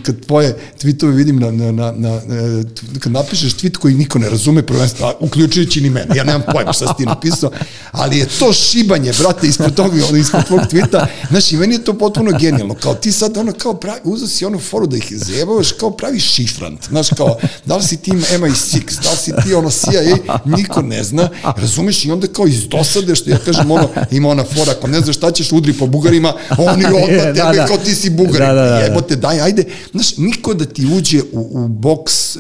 kad 0.04 0.20
tvoje 0.20 0.58
tweetove 0.80 1.12
vidim 1.12 1.40
na, 1.40 1.52
na, 1.52 1.72
na, 1.72 1.92
na, 1.92 2.10
na 2.28 2.64
kad 3.00 3.12
napišeš 3.12 3.54
tweet 3.54 3.78
koji 3.78 3.96
niko 3.96 4.20
ne 4.20 4.30
razume, 4.30 4.64
prvenstveno, 4.64 5.08
a 5.08 5.16
uključujući 5.20 5.82
ni 5.82 5.90
mene, 5.90 6.16
ja 6.16 6.24
nemam 6.24 6.42
pojma 6.54 6.74
šta 6.74 6.88
si 6.88 6.94
ti 6.98 7.06
napisao, 7.06 7.52
ali 7.92 8.18
je 8.18 8.28
to 8.30 8.54
šibanje, 8.54 9.12
brate, 9.20 9.48
ispod 9.48 9.76
toga, 9.76 9.96
ono, 10.10 10.18
ispod 10.18 10.46
tvog 10.46 10.60
tweeta, 10.62 11.06
znaš, 11.30 11.52
i 11.52 11.58
meni 11.58 11.76
je 11.76 11.84
to 11.84 11.94
potpuno 11.94 12.32
genijalno, 12.40 12.74
kao 12.74 12.94
ti 12.94 13.12
sad, 13.12 13.38
ono, 13.38 13.52
kao, 13.54 13.74
pravi, 13.74 14.00
uzeo 14.04 14.28
si 14.28 14.46
ono 14.46 14.61
foru 14.62 14.88
da 14.88 14.98
ih 14.98 15.14
zajebavaš 15.16 15.72
kao 15.72 15.92
pravi 15.92 16.20
šifrant. 16.20 16.88
Znaš, 16.88 17.10
kao, 17.10 17.38
da 17.66 17.78
li 17.78 17.84
si 17.84 17.98
tim 17.98 18.22
MI6, 18.22 19.04
da 19.04 19.12
li 19.12 19.18
si 19.18 19.32
ti 19.44 19.54
ono 19.54 19.70
CIA, 19.70 20.18
niko 20.46 20.82
ne 20.82 21.04
zna, 21.04 21.30
razumeš, 21.58 22.06
i 22.06 22.12
onda 22.12 22.28
kao 22.28 22.48
iz 22.48 22.68
dosade, 22.68 23.16
što 23.16 23.30
ja 23.30 23.38
kažem, 23.38 23.72
ono, 23.72 23.90
ima 24.12 24.30
ona 24.30 24.44
fora, 24.44 24.72
ako 24.78 24.88
ne 24.88 25.00
znaš 25.00 25.16
šta 25.18 25.32
ćeš, 25.32 25.52
udri 25.52 25.74
po 25.74 25.88
bugarima, 25.88 26.34
oni 26.58 26.86
odmah 27.04 27.06
tebe, 27.06 27.34
Da, 27.34 27.52
da. 27.56 27.66
kao 27.66 27.78
ti 27.78 27.96
si 27.96 28.10
bugarin. 28.10 28.48
Da, 28.48 28.54
da, 28.54 28.62
da, 28.62 28.70
da. 28.70 28.78
Jebote, 28.78 29.16
daj, 29.16 29.42
ajde. 29.42 29.64
Znaš, 29.92 30.18
niko 30.18 30.54
da 30.54 30.66
ti 30.66 30.86
uđe 30.98 31.22
u, 31.32 31.64
u 31.64 31.68
boks 31.68 32.36
e, 32.36 32.40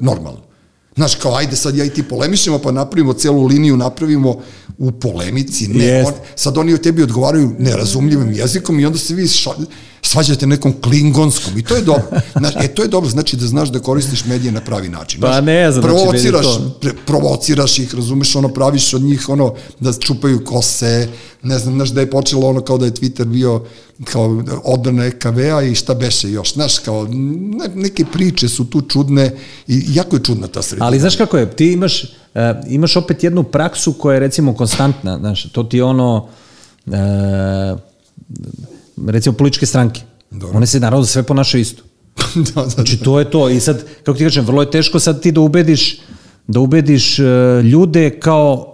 normalno. 0.00 0.44
Znaš, 0.96 1.14
kao, 1.14 1.34
ajde 1.34 1.56
sad 1.56 1.76
ja 1.76 1.84
i 1.84 1.90
ti 1.90 2.02
polemišemo, 2.02 2.58
pa 2.58 2.72
napravimo 2.72 3.12
celu 3.12 3.46
liniju, 3.46 3.76
napravimo 3.76 4.40
u 4.78 4.92
polemici. 4.92 5.68
Ne, 5.68 5.84
Jest. 5.84 6.08
on, 6.08 6.14
sad 6.36 6.58
oni 6.58 6.74
o 6.74 6.78
tebi 6.78 7.02
odgovaraju 7.02 7.52
nerazumljivim 7.58 8.32
jezikom 8.32 8.80
i 8.80 8.86
onda 8.86 8.98
se 8.98 9.14
vi 9.14 9.28
ša, 9.28 9.50
svađate 10.06 10.46
nekom 10.46 10.74
klingonskom 10.80 11.58
i 11.58 11.62
to 11.62 11.74
je 11.76 11.82
dobro. 11.82 12.02
Znaš, 12.38 12.54
e, 12.56 12.68
to 12.68 12.82
je 12.82 12.88
dobro, 12.88 13.10
znači 13.10 13.36
da 13.36 13.46
znaš 13.46 13.68
da 13.68 13.78
koristiš 13.78 14.24
medije 14.24 14.52
na 14.52 14.60
pravi 14.60 14.88
način. 14.88 15.20
Pa 15.20 15.26
Znaš, 15.26 15.44
ne 15.44 15.72
znam, 15.72 15.82
znači, 15.82 15.96
provociraš, 15.96 16.44
to- 16.44 16.78
pre, 16.80 16.92
provociraš 17.06 17.78
ih, 17.78 17.94
razumeš, 17.94 18.36
ono, 18.36 18.48
praviš 18.48 18.94
od 18.94 19.02
njih, 19.02 19.28
ono, 19.28 19.54
da 19.80 19.92
čupaju 19.92 20.44
kose, 20.44 21.08
ne 21.42 21.58
znam, 21.58 21.74
znaš, 21.74 21.88
da 21.90 22.00
je 22.00 22.10
počelo 22.10 22.48
ono 22.48 22.60
kao 22.60 22.78
da 22.78 22.86
je 22.86 22.92
Twitter 22.92 23.24
bio 23.24 23.62
kao 24.04 24.42
odbrana 24.64 25.04
EKV-a 25.04 25.62
i 25.62 25.74
šta 25.74 25.94
beše 25.94 26.30
još, 26.30 26.54
znaš, 26.54 26.78
kao, 26.78 27.06
ne, 27.10 27.68
neke 27.74 28.04
priče 28.04 28.48
su 28.48 28.64
tu 28.64 28.80
čudne 28.80 29.36
i 29.68 29.82
jako 29.88 30.16
je 30.16 30.22
čudna 30.22 30.46
ta 30.46 30.62
sredina. 30.62 30.86
Ali 30.86 31.00
znaš 31.00 31.16
kako 31.16 31.38
je, 31.38 31.50
ti 31.50 31.72
imaš, 31.72 32.02
uh, 32.02 32.40
imaš 32.68 32.96
opet 32.96 33.24
jednu 33.24 33.42
praksu 33.42 33.92
koja 33.92 34.14
je 34.14 34.20
recimo 34.20 34.54
konstantna, 34.54 35.18
znaš, 35.18 35.42
to 35.52 35.62
ti 35.62 35.76
je 35.76 35.84
ono, 35.84 36.28
uh, 36.86 36.92
recimo 39.06 39.36
političke 39.36 39.66
stranke. 39.66 40.00
Dobro. 40.30 40.56
One 40.56 40.66
se 40.66 40.80
naravno 40.80 41.06
sve 41.06 41.22
ponašaju 41.22 41.62
isto. 41.62 41.82
da, 42.54 42.62
da, 42.62 42.68
Znači 42.68 42.98
to 42.98 43.18
je 43.18 43.30
to 43.30 43.48
i 43.48 43.60
sad, 43.60 43.84
kako 44.02 44.18
ti 44.18 44.24
kažem, 44.24 44.44
vrlo 44.44 44.62
je 44.62 44.70
teško 44.70 44.98
sad 44.98 45.22
ti 45.22 45.32
da 45.32 45.40
ubediš, 45.40 46.00
da 46.46 46.60
ubediš 46.60 47.18
uh, 47.18 47.26
ljude 47.64 48.20
kao 48.20 48.70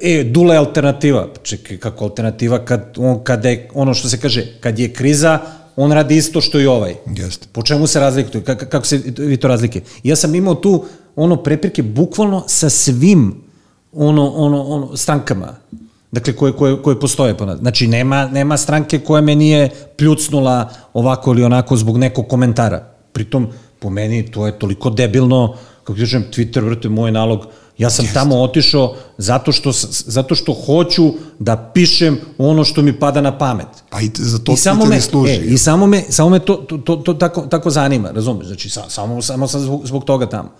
e, 0.00 0.24
Dula 0.24 0.54
je 0.54 0.58
alternativa. 0.58 1.28
Čekaj, 1.42 1.78
kako 1.78 2.04
alternativa 2.04 2.64
kad 2.64 2.94
on, 2.98 3.24
kada 3.24 3.48
je, 3.48 3.68
ono 3.74 3.94
što 3.94 4.08
se 4.08 4.20
kaže, 4.20 4.46
kad 4.60 4.78
je 4.78 4.92
kriza, 4.92 5.40
on 5.76 5.92
radi 5.92 6.16
isto 6.16 6.40
što 6.40 6.60
i 6.60 6.66
ovaj. 6.66 6.94
Jeste. 7.06 7.46
Po 7.52 7.62
čemu 7.62 7.86
se 7.86 8.00
razlikuje? 8.00 8.44
Kako, 8.44 8.66
kako 8.66 8.86
se 8.86 9.02
vi 9.18 9.36
to 9.36 9.48
razlike? 9.48 9.80
Ja 10.02 10.16
sam 10.16 10.34
imao 10.34 10.54
tu 10.54 10.84
ono 11.16 11.36
prepirke 11.36 11.82
bukvalno 11.82 12.44
sa 12.46 12.70
svim 12.70 13.42
ono, 13.92 14.30
ono, 14.30 14.62
ono 14.62 14.96
strankama. 14.96 15.56
Dakle, 16.12 16.32
koje, 16.32 16.52
koje, 16.52 16.82
koje 16.82 17.00
postoje 17.00 17.36
po 17.36 17.46
nas. 17.46 17.58
Znači, 17.58 17.86
nema, 17.86 18.26
nema 18.26 18.56
stranke 18.56 18.98
koja 18.98 19.20
me 19.22 19.34
nije 19.34 19.70
pljucnula 19.96 20.70
ovako 20.92 21.30
ili 21.30 21.44
onako 21.44 21.76
zbog 21.76 21.98
nekog 21.98 22.28
komentara. 22.28 22.84
Pritom, 23.12 23.48
po 23.78 23.90
meni, 23.90 24.30
to 24.30 24.46
je 24.46 24.58
toliko 24.58 24.90
debilno, 24.90 25.54
kako 25.84 25.94
ti 25.94 26.00
kažem, 26.00 26.24
Twitter, 26.32 26.64
vrte, 26.64 26.88
moj 26.88 27.12
nalog, 27.12 27.46
ja 27.78 27.90
sam 27.90 28.06
tamo 28.14 28.42
otišao 28.42 28.94
zato 29.18 29.52
što, 29.52 29.72
zato 29.90 30.34
što 30.34 30.52
hoću 30.52 31.12
da 31.38 31.70
pišem 31.74 32.18
ono 32.38 32.64
što 32.64 32.82
mi 32.82 32.92
pada 32.92 33.20
na 33.20 33.38
pamet. 33.38 33.66
Pa 33.90 34.00
i 34.00 34.10
za 34.14 34.38
to 34.38 34.52
I 34.52 34.56
samo 34.56 34.84
me, 34.84 35.00
služi. 35.00 35.32
e, 35.32 35.36
i 35.36 35.58
samo 35.58 35.86
me, 35.86 36.02
samo 36.08 36.30
me 36.30 36.38
to, 36.38 36.54
to, 36.54 36.78
to, 36.78 36.96
to 36.96 37.14
tako, 37.14 37.40
tako 37.40 37.70
zanima, 37.70 38.10
razumeš? 38.10 38.46
Znači, 38.46 38.70
sa, 38.70 38.82
samo, 38.88 39.22
samo 39.22 39.48
sam 39.48 39.60
zbog, 39.60 39.86
zbog 39.86 40.04
toga 40.04 40.28
tamo. 40.28 40.50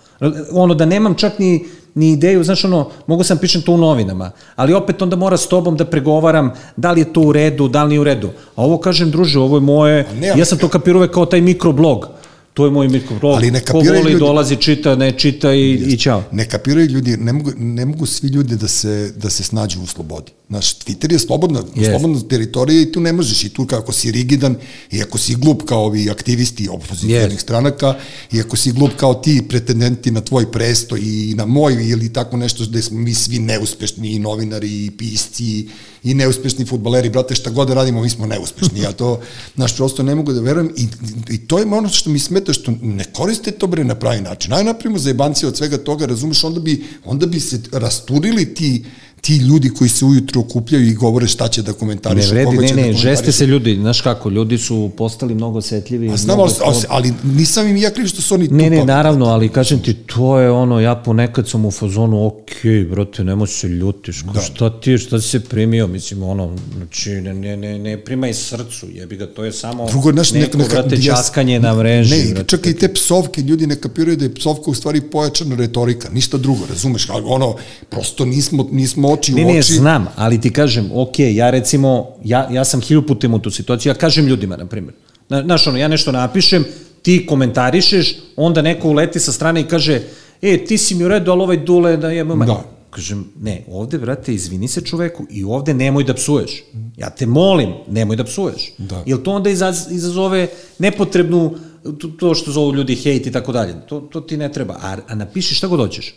Ono, 0.51 0.73
da 0.73 0.85
nemam 0.85 1.15
čak 1.15 1.39
ni, 1.39 1.65
ni 1.95 2.11
ideju, 2.11 2.43
znaš, 2.43 2.63
ono, 2.65 2.89
mogu 3.07 3.23
sam 3.23 3.37
pišem 3.37 3.61
to 3.61 3.71
u 3.71 3.77
novinama, 3.77 4.31
ali 4.55 4.73
opet 4.73 5.01
onda 5.01 5.15
mora 5.15 5.37
s 5.37 5.47
tobom 5.47 5.77
da 5.77 5.85
pregovaram 5.85 6.51
da 6.77 6.91
li 6.91 7.01
je 7.01 7.13
to 7.13 7.21
u 7.21 7.31
redu, 7.31 7.67
da 7.67 7.83
li 7.83 7.89
nije 7.89 7.99
u 7.99 8.03
redu. 8.03 8.29
A 8.55 8.63
ovo 8.63 8.77
kažem, 8.77 9.11
druže, 9.11 9.39
ovo 9.39 9.57
je 9.57 9.61
moje, 9.61 10.07
ne, 10.19 10.27
ja 10.27 10.45
sam 10.45 10.57
to 10.57 10.67
kapirao 10.67 11.07
kao 11.07 11.25
taj 11.25 11.41
mikroblog. 11.41 12.07
To 12.53 12.65
je 12.65 12.71
moj 12.71 12.87
mikroblog. 12.87 13.35
Ali 13.35 13.51
ne 13.51 13.59
Ko 13.65 13.77
voli, 13.77 13.87
ljudi- 14.11 14.19
dolazi, 14.19 14.55
čita, 14.55 14.95
ne 14.95 15.11
čita 15.11 15.53
i, 15.53 15.71
i 15.73 15.97
ćao. 15.97 16.23
Ne 16.31 16.49
kapiraju 16.49 16.87
ljudi, 16.87 17.17
ne 17.17 17.33
mogu, 17.33 17.51
ne 17.57 17.85
mogu 17.85 18.05
svi 18.05 18.27
ljudi 18.27 18.55
da 18.55 18.67
se, 18.67 19.13
da 19.15 19.29
se 19.29 19.43
snađu 19.43 19.81
u 19.81 19.87
slobodi. 19.87 20.31
Znaš, 20.49 20.79
Twitter 20.79 21.11
je 21.11 21.19
slobodna, 21.19 21.63
Jest. 21.75 21.89
slobodna 21.89 22.27
teritorija 22.29 22.81
i 22.81 22.91
tu 22.91 22.99
ne 22.99 23.13
možeš 23.13 23.43
i 23.43 23.49
tu 23.49 23.65
kako 23.65 23.91
si 23.91 24.11
rigidan 24.11 24.55
i 24.91 25.01
ako 25.01 25.17
si 25.17 25.35
glup 25.35 25.63
kao 25.65 25.85
ovi 25.85 26.09
aktivisti 26.09 26.67
opozicijnih 26.69 27.15
Jest. 27.15 27.39
stranaka 27.39 27.95
i 28.31 28.41
ako 28.41 28.57
si 28.57 28.71
glup 28.71 28.91
kao 28.97 29.13
ti 29.13 29.41
pretendenti 29.49 30.11
na 30.11 30.21
tvoj 30.21 30.51
presto 30.51 30.97
i 30.97 31.33
na 31.37 31.45
moj 31.45 31.89
ili 31.89 32.13
tako 32.13 32.37
nešto 32.37 32.65
da 32.65 32.81
smo 32.81 32.99
mi 32.99 33.13
svi 33.13 33.39
neuspešni 33.39 34.11
i 34.11 34.19
novinari 34.19 34.85
i 34.85 34.91
pisci 34.91 35.67
i 36.03 36.13
neuspešni 36.13 36.65
futbaleri, 36.65 37.09
brate, 37.09 37.35
šta 37.35 37.49
god 37.49 37.67
da 37.67 37.73
radimo, 37.73 38.01
mi 38.01 38.09
smo 38.09 38.25
neuspešni. 38.25 38.79
Ja 38.79 38.91
to, 38.91 39.21
znaš, 39.55 39.75
prosto 39.75 40.03
ne 40.03 40.15
mogu 40.15 40.33
da 40.33 40.41
verujem 40.41 40.71
i, 40.77 40.87
i 41.29 41.37
to 41.37 41.59
je 41.59 41.65
ono 41.65 41.89
što 41.89 42.09
mi 42.09 42.19
smeta, 42.19 42.53
što 42.53 42.73
ne 42.81 43.03
koriste 43.03 43.51
to 43.51 43.67
bre 43.67 43.83
na 43.83 43.95
pravi 43.95 44.21
način. 44.21 44.53
Aj 44.53 44.63
napravimo 44.63 44.99
za 44.99 45.09
jebancije 45.09 45.47
od 45.49 45.57
svega 45.57 45.77
toga, 45.77 46.05
razumeš, 46.05 46.43
onda 46.43 46.59
bi, 46.59 46.83
onda 47.05 47.25
bi 47.25 47.39
se 47.39 47.61
rasturili 47.71 48.53
ti, 48.53 48.85
ti 49.21 49.37
ljudi 49.37 49.69
koji 49.69 49.89
se 49.89 50.05
ujutro 50.05 50.41
okupljaju 50.41 50.87
i 50.87 50.93
govore 50.93 51.27
šta 51.27 51.47
će 51.47 51.61
da 51.61 51.71
Ne 51.71 51.77
komentarišu, 51.77 52.29
vredi, 52.29 52.45
koga 52.45 52.61
ne, 52.61 52.67
će 52.67 52.75
ne, 52.75 52.87
da 52.87 52.93
žeste 52.93 53.31
se 53.31 53.45
ljudi, 53.45 53.75
znaš 53.75 54.01
kako, 54.01 54.29
ljudi 54.29 54.57
su 54.57 54.91
postali 54.97 55.35
mnogo 55.35 55.57
osetljivi. 55.57 56.09
A 56.09 56.17
znam, 56.17 56.37
mnogo 56.37 56.51
ali, 56.61 56.75
ali, 56.89 57.09
ali 57.09 57.33
nisam 57.35 57.67
im 57.67 57.77
ja 57.77 57.91
kriv 57.91 58.05
što 58.05 58.21
su 58.21 58.33
oni 58.33 58.47
Ne, 58.47 58.57
ne, 58.59 58.69
tupavi. 58.69 58.85
naravno, 58.87 59.25
ali 59.25 59.49
kažem 59.49 59.79
ti, 59.79 59.93
to 59.93 60.39
je 60.39 60.51
ono, 60.51 60.79
ja 60.79 60.95
ponekad 60.95 61.49
sam 61.49 61.65
u 61.65 61.71
fazonu, 61.71 62.27
ok, 62.27 62.49
brate, 62.89 63.23
nemoj 63.23 63.47
se 63.47 63.67
ljutiš, 63.67 64.21
da. 64.23 64.41
šta 64.41 64.79
ti, 64.81 64.97
šta 64.97 65.21
si 65.21 65.29
se 65.29 65.39
primio, 65.39 65.87
mislim, 65.87 66.23
ono, 66.23 66.55
znači, 66.75 67.09
ne, 67.11 67.33
ne, 67.33 67.57
ne, 67.57 67.79
ne 67.79 67.97
primaj 67.97 68.33
srcu, 68.33 68.87
jebi 68.89 69.17
ga, 69.17 69.27
to 69.27 69.43
je 69.43 69.51
samo 69.51 69.87
Drugo, 69.87 70.11
znaš, 70.11 70.31
neko, 70.31 70.57
neka, 70.57 70.69
brate, 70.71 70.95
jes- 70.95 71.05
časkanje 71.05 71.59
na 71.59 71.75
mreži, 71.75 72.15
Ne, 72.17 72.33
brate. 72.33 72.47
čak 72.47 72.65
i 72.65 72.73
te 72.73 72.93
psovke, 72.93 73.41
ljudi 73.41 73.67
ne 73.67 73.75
kapiraju 73.75 74.17
da 74.17 74.25
je 74.25 74.33
psovka 74.33 74.71
u 74.71 74.73
stvari 74.73 75.01
pojačana 75.01 75.55
retorika, 75.55 76.09
ništa 76.09 76.37
drugo, 76.37 76.65
razumeš, 76.69 77.09
ali 77.09 77.23
ono, 77.27 77.55
prosto 77.89 78.25
nismo, 78.25 78.67
nismo 78.71 79.08
oči 79.09 79.33
Ne, 79.33 79.45
u 79.45 79.47
ne, 79.47 79.59
oči. 79.59 79.73
znam, 79.73 80.07
ali 80.15 80.41
ti 80.41 80.53
kažem, 80.53 80.89
ok, 80.93 81.19
ja 81.19 81.49
recimo, 81.49 82.07
ja, 82.23 82.47
ja 82.51 82.65
sam 82.65 82.81
hilju 82.81 83.01
putem 83.01 83.33
u 83.33 83.39
tu 83.39 83.51
situaciju, 83.51 83.89
ja 83.89 83.93
kažem 83.93 84.27
ljudima, 84.27 84.57
na 84.57 84.65
primjer, 84.65 84.93
Na- 85.29 85.43
znaš, 85.43 85.67
ono, 85.67 85.77
ja 85.77 85.87
nešto 85.87 86.11
napišem, 86.11 86.65
ti 87.01 87.25
komentarišeš, 87.25 88.15
onda 88.35 88.61
neko 88.61 88.89
uleti 88.89 89.19
sa 89.19 89.31
strane 89.31 89.61
i 89.61 89.65
kaže, 89.65 90.01
e, 90.41 90.65
ti 90.65 90.77
si 90.77 90.95
mi 90.95 91.05
u 91.05 91.07
redu, 91.07 91.31
ali 91.31 91.41
ovaj 91.41 91.57
dule 91.57 91.97
da 91.97 92.09
je... 92.09 92.23
Da. 92.23 92.63
Kažem, 92.89 93.27
ne, 93.41 93.63
ovde, 93.69 93.97
brate, 93.97 94.33
izvini 94.33 94.67
se 94.67 94.81
čoveku 94.81 95.25
i 95.29 95.43
ovde 95.43 95.73
nemoj 95.73 96.03
da 96.03 96.13
psuješ. 96.13 96.63
Ja 96.97 97.09
te 97.09 97.25
molim, 97.25 97.73
nemoj 97.87 98.15
da 98.15 98.23
psuješ. 98.23 98.71
Da. 98.77 99.03
Jel 99.05 99.17
to 99.17 99.31
onda 99.31 99.49
izaz, 99.49 99.91
izazove 99.91 100.47
nepotrebnu, 100.79 101.55
to, 101.99 102.07
to 102.09 102.35
što 102.35 102.51
zovu 102.51 102.73
ljudi 102.75 102.95
hejt 102.95 103.27
i 103.27 103.31
tako 103.31 103.51
dalje. 103.51 103.75
To, 103.87 103.99
to 104.01 104.21
ti 104.21 104.37
ne 104.37 104.51
treba. 104.51 104.73
A, 104.73 104.97
a 105.07 105.15
napiši 105.15 105.55
šta 105.55 105.67
god 105.67 105.79
hoćeš. 105.79 106.15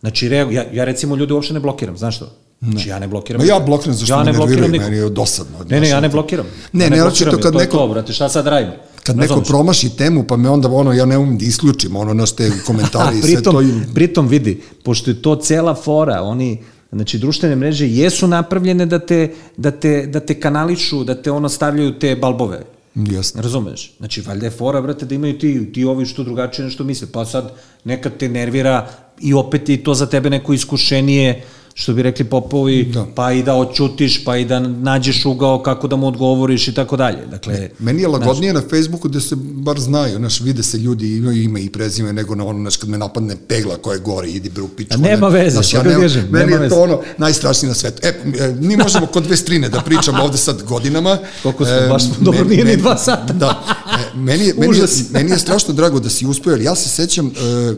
Znači, 0.00 0.28
reagu, 0.28 0.52
ja, 0.52 0.64
ja 0.72 0.84
recimo 0.84 1.16
ljude 1.16 1.34
uopšte 1.34 1.54
ne 1.54 1.60
blokiram, 1.60 1.96
znaš 1.96 2.16
što? 2.16 2.28
Znači, 2.60 2.88
ja 2.88 2.98
ne 2.98 3.08
blokiram. 3.08 3.40
Ma 3.40 3.46
ja 3.46 3.60
blokiram 3.60 3.94
zašto 3.94 4.14
ja 4.14 4.22
ne 4.24 4.32
blokiram 4.32 4.48
nerviraju, 4.60 4.72
nikog. 4.72 4.90
meni 4.90 5.02
je 5.02 5.10
dosadno. 5.10 5.58
Ne, 5.68 5.80
ne, 5.80 5.88
ja 5.88 6.00
ne 6.00 6.08
blokiram. 6.08 6.46
Ne, 6.72 6.84
ja 6.84 6.90
ne, 6.90 7.00
blokiram 7.00 7.34
i 7.34 7.42
kad 7.42 7.52
to 7.52 7.60
je 7.60 7.66
neko- 7.66 7.76
To, 7.76 7.88
brate, 7.88 8.12
šta 8.12 8.28
sad 8.28 8.46
radim? 8.46 8.70
Kad 9.02 9.16
neko 9.16 9.28
Razumeš? 9.28 9.48
promaši 9.48 9.96
temu, 9.96 10.24
pa 10.24 10.36
me 10.36 10.48
onda 10.50 10.68
ono, 10.68 10.92
ja 10.92 11.04
ne 11.04 11.18
umem 11.18 11.38
da 11.38 11.44
isključim 11.44 11.96
ono 11.96 12.14
naš 12.14 12.32
te 12.32 12.50
komentare 12.66 13.16
i 13.18 13.22
sve 13.22 13.42
to. 13.42 13.62
I, 13.62 13.66
pritom 13.94 14.28
vidi, 14.28 14.62
pošto 14.82 15.10
je 15.10 15.22
to 15.22 15.36
cela 15.36 15.74
fora, 15.74 16.22
oni, 16.22 16.62
znači 16.92 17.18
društvene 17.18 17.56
mreže 17.56 17.88
jesu 17.88 18.26
napravljene 18.26 18.86
da 18.86 18.98
te, 18.98 19.32
da 19.56 19.70
te, 19.70 20.06
da 20.06 20.20
te 20.20 20.40
kanališu, 20.40 21.04
da 21.04 21.22
te 21.22 21.30
ono 21.30 21.48
stavljaju 21.48 21.98
te 21.98 22.16
balbove. 22.16 22.60
Jasno. 23.06 23.42
Razumeš? 23.42 23.92
Znači, 23.98 24.20
valjda 24.20 24.46
je 24.46 24.50
fora, 24.50 24.80
brate, 24.80 25.06
da 25.06 25.14
imaju 25.14 25.38
ti, 25.38 25.72
ti 25.72 25.84
ovi 25.84 26.06
što 26.06 26.24
drugačije 26.24 26.64
nešto 26.64 26.84
misle. 26.84 27.08
Pa 27.12 27.24
sad 27.24 27.52
nekad 27.84 28.16
te 28.16 28.28
nervira 28.28 28.88
i 29.20 29.34
opet 29.34 29.68
je 29.68 29.84
to 29.84 29.94
za 29.94 30.06
tebe 30.06 30.30
neko 30.30 30.52
iskušenije, 30.52 31.44
što 31.80 31.92
bi 31.94 32.02
rekli 32.02 32.24
popovi, 32.24 32.84
Da. 32.84 33.06
pa 33.14 33.32
i 33.32 33.42
da 33.42 33.54
oćutiš, 33.54 34.24
pa 34.24 34.36
i 34.36 34.44
da 34.44 34.58
nađeš 34.60 35.24
ugao 35.24 35.62
kako 35.62 35.88
da 35.88 35.96
mu 35.96 36.06
odgovoriš 36.06 36.68
i 36.68 36.74
tako 36.74 36.96
dalje. 36.96 37.26
Dakle, 37.26 37.70
Meni 37.78 38.02
je 38.02 38.08
lagodnije 38.08 38.52
na 38.52 38.60
Facebooku 38.60 39.08
da 39.08 39.20
se 39.20 39.36
bar 39.36 39.80
znaju, 39.80 40.16
znaš, 40.16 40.40
vide 40.40 40.62
se 40.62 40.78
ljudi, 40.78 41.16
imaju 41.16 41.42
ime 41.42 41.62
i 41.62 41.70
prezime, 41.70 42.12
nego 42.12 42.34
na 42.34 42.44
ono, 42.46 42.58
znaš, 42.58 42.76
kad 42.76 42.88
me 42.88 42.98
napadne 42.98 43.36
pegla 43.48 43.76
koja 43.76 43.94
je 43.94 44.00
gore, 44.00 44.28
idi 44.28 44.50
bre 44.50 44.62
u 44.62 44.68
nema 44.98 45.26
ono, 45.26 45.28
veze, 45.28 45.50
znaš, 45.50 45.72
ja 45.74 45.82
nema, 45.82 46.00
kažem, 46.00 46.28
meni 46.30 46.44
nema 46.44 46.52
je 46.52 46.58
veze. 46.58 46.74
to 46.74 46.82
ono 46.82 47.00
najstrašnije 47.18 47.68
na 47.68 47.74
svetu. 47.74 48.00
E, 48.02 48.08
e, 48.08 48.54
mi 48.60 48.76
možemo 48.76 49.06
kod 49.06 49.22
dve 49.22 49.36
strine 49.36 49.68
da 49.68 49.80
pričamo 49.80 50.22
ovde 50.24 50.38
sad 50.38 50.62
godinama. 50.62 51.18
Koliko 51.42 51.64
smo, 51.64 51.74
E, 51.74 51.88
baš 51.88 52.04
smo, 52.04 52.14
dobro, 52.20 52.44
nije 52.44 52.64
ni 52.64 52.76
dva 52.76 52.96
sata. 52.98 53.32
Da, 53.32 53.62
e, 53.92 54.18
meni 54.18 54.44
je, 54.44 54.54
meni, 54.54 54.76
je, 54.78 54.84
meni 55.10 55.30
je 55.30 55.38
strašno 55.38 55.74
drago 55.74 56.00
da 56.00 56.10
si 56.10 56.26
uspeo, 56.26 56.50
jer 56.50 56.60
ja 56.60 56.74
se 56.74 56.88
sećam, 56.88 57.26
e, 57.26 57.30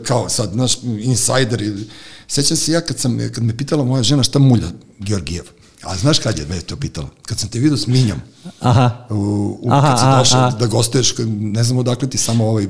kao 0.03 0.29
sad, 0.29 0.55
naš 0.55 0.73
insider, 0.83 1.61
ili- 1.61 1.85
sećam 2.27 2.57
se 2.57 2.71
ja 2.71 2.81
kad, 2.81 2.99
sam, 2.99 3.19
kad 3.29 3.43
me 3.43 3.57
pitala 3.57 3.83
moja 3.83 4.03
žena 4.03 4.23
šta 4.23 4.39
mulja 4.39 4.67
Georgijev. 4.99 5.43
A 5.83 5.97
znaš 5.97 6.19
kad 6.19 6.39
je 6.39 6.45
me 6.45 6.61
to 6.61 6.75
pitala? 6.75 7.07
Kad 7.21 7.39
sam 7.39 7.49
te 7.49 7.59
vidio 7.59 7.77
s 7.77 7.87
Minjom. 7.87 8.17
Aha. 8.59 9.05
U, 9.09 9.15
u, 9.61 9.69
Aha, 9.71 9.87
kad 9.89 9.99
si 9.99 10.05
došao 10.19 10.39
aha. 10.39 10.57
da 10.57 10.65
gostuješ, 10.67 11.13
ne 11.29 11.63
znam 11.63 11.77
odakle 11.77 12.09
ti 12.09 12.17
samo 12.17 12.47
ovaj 12.47 12.67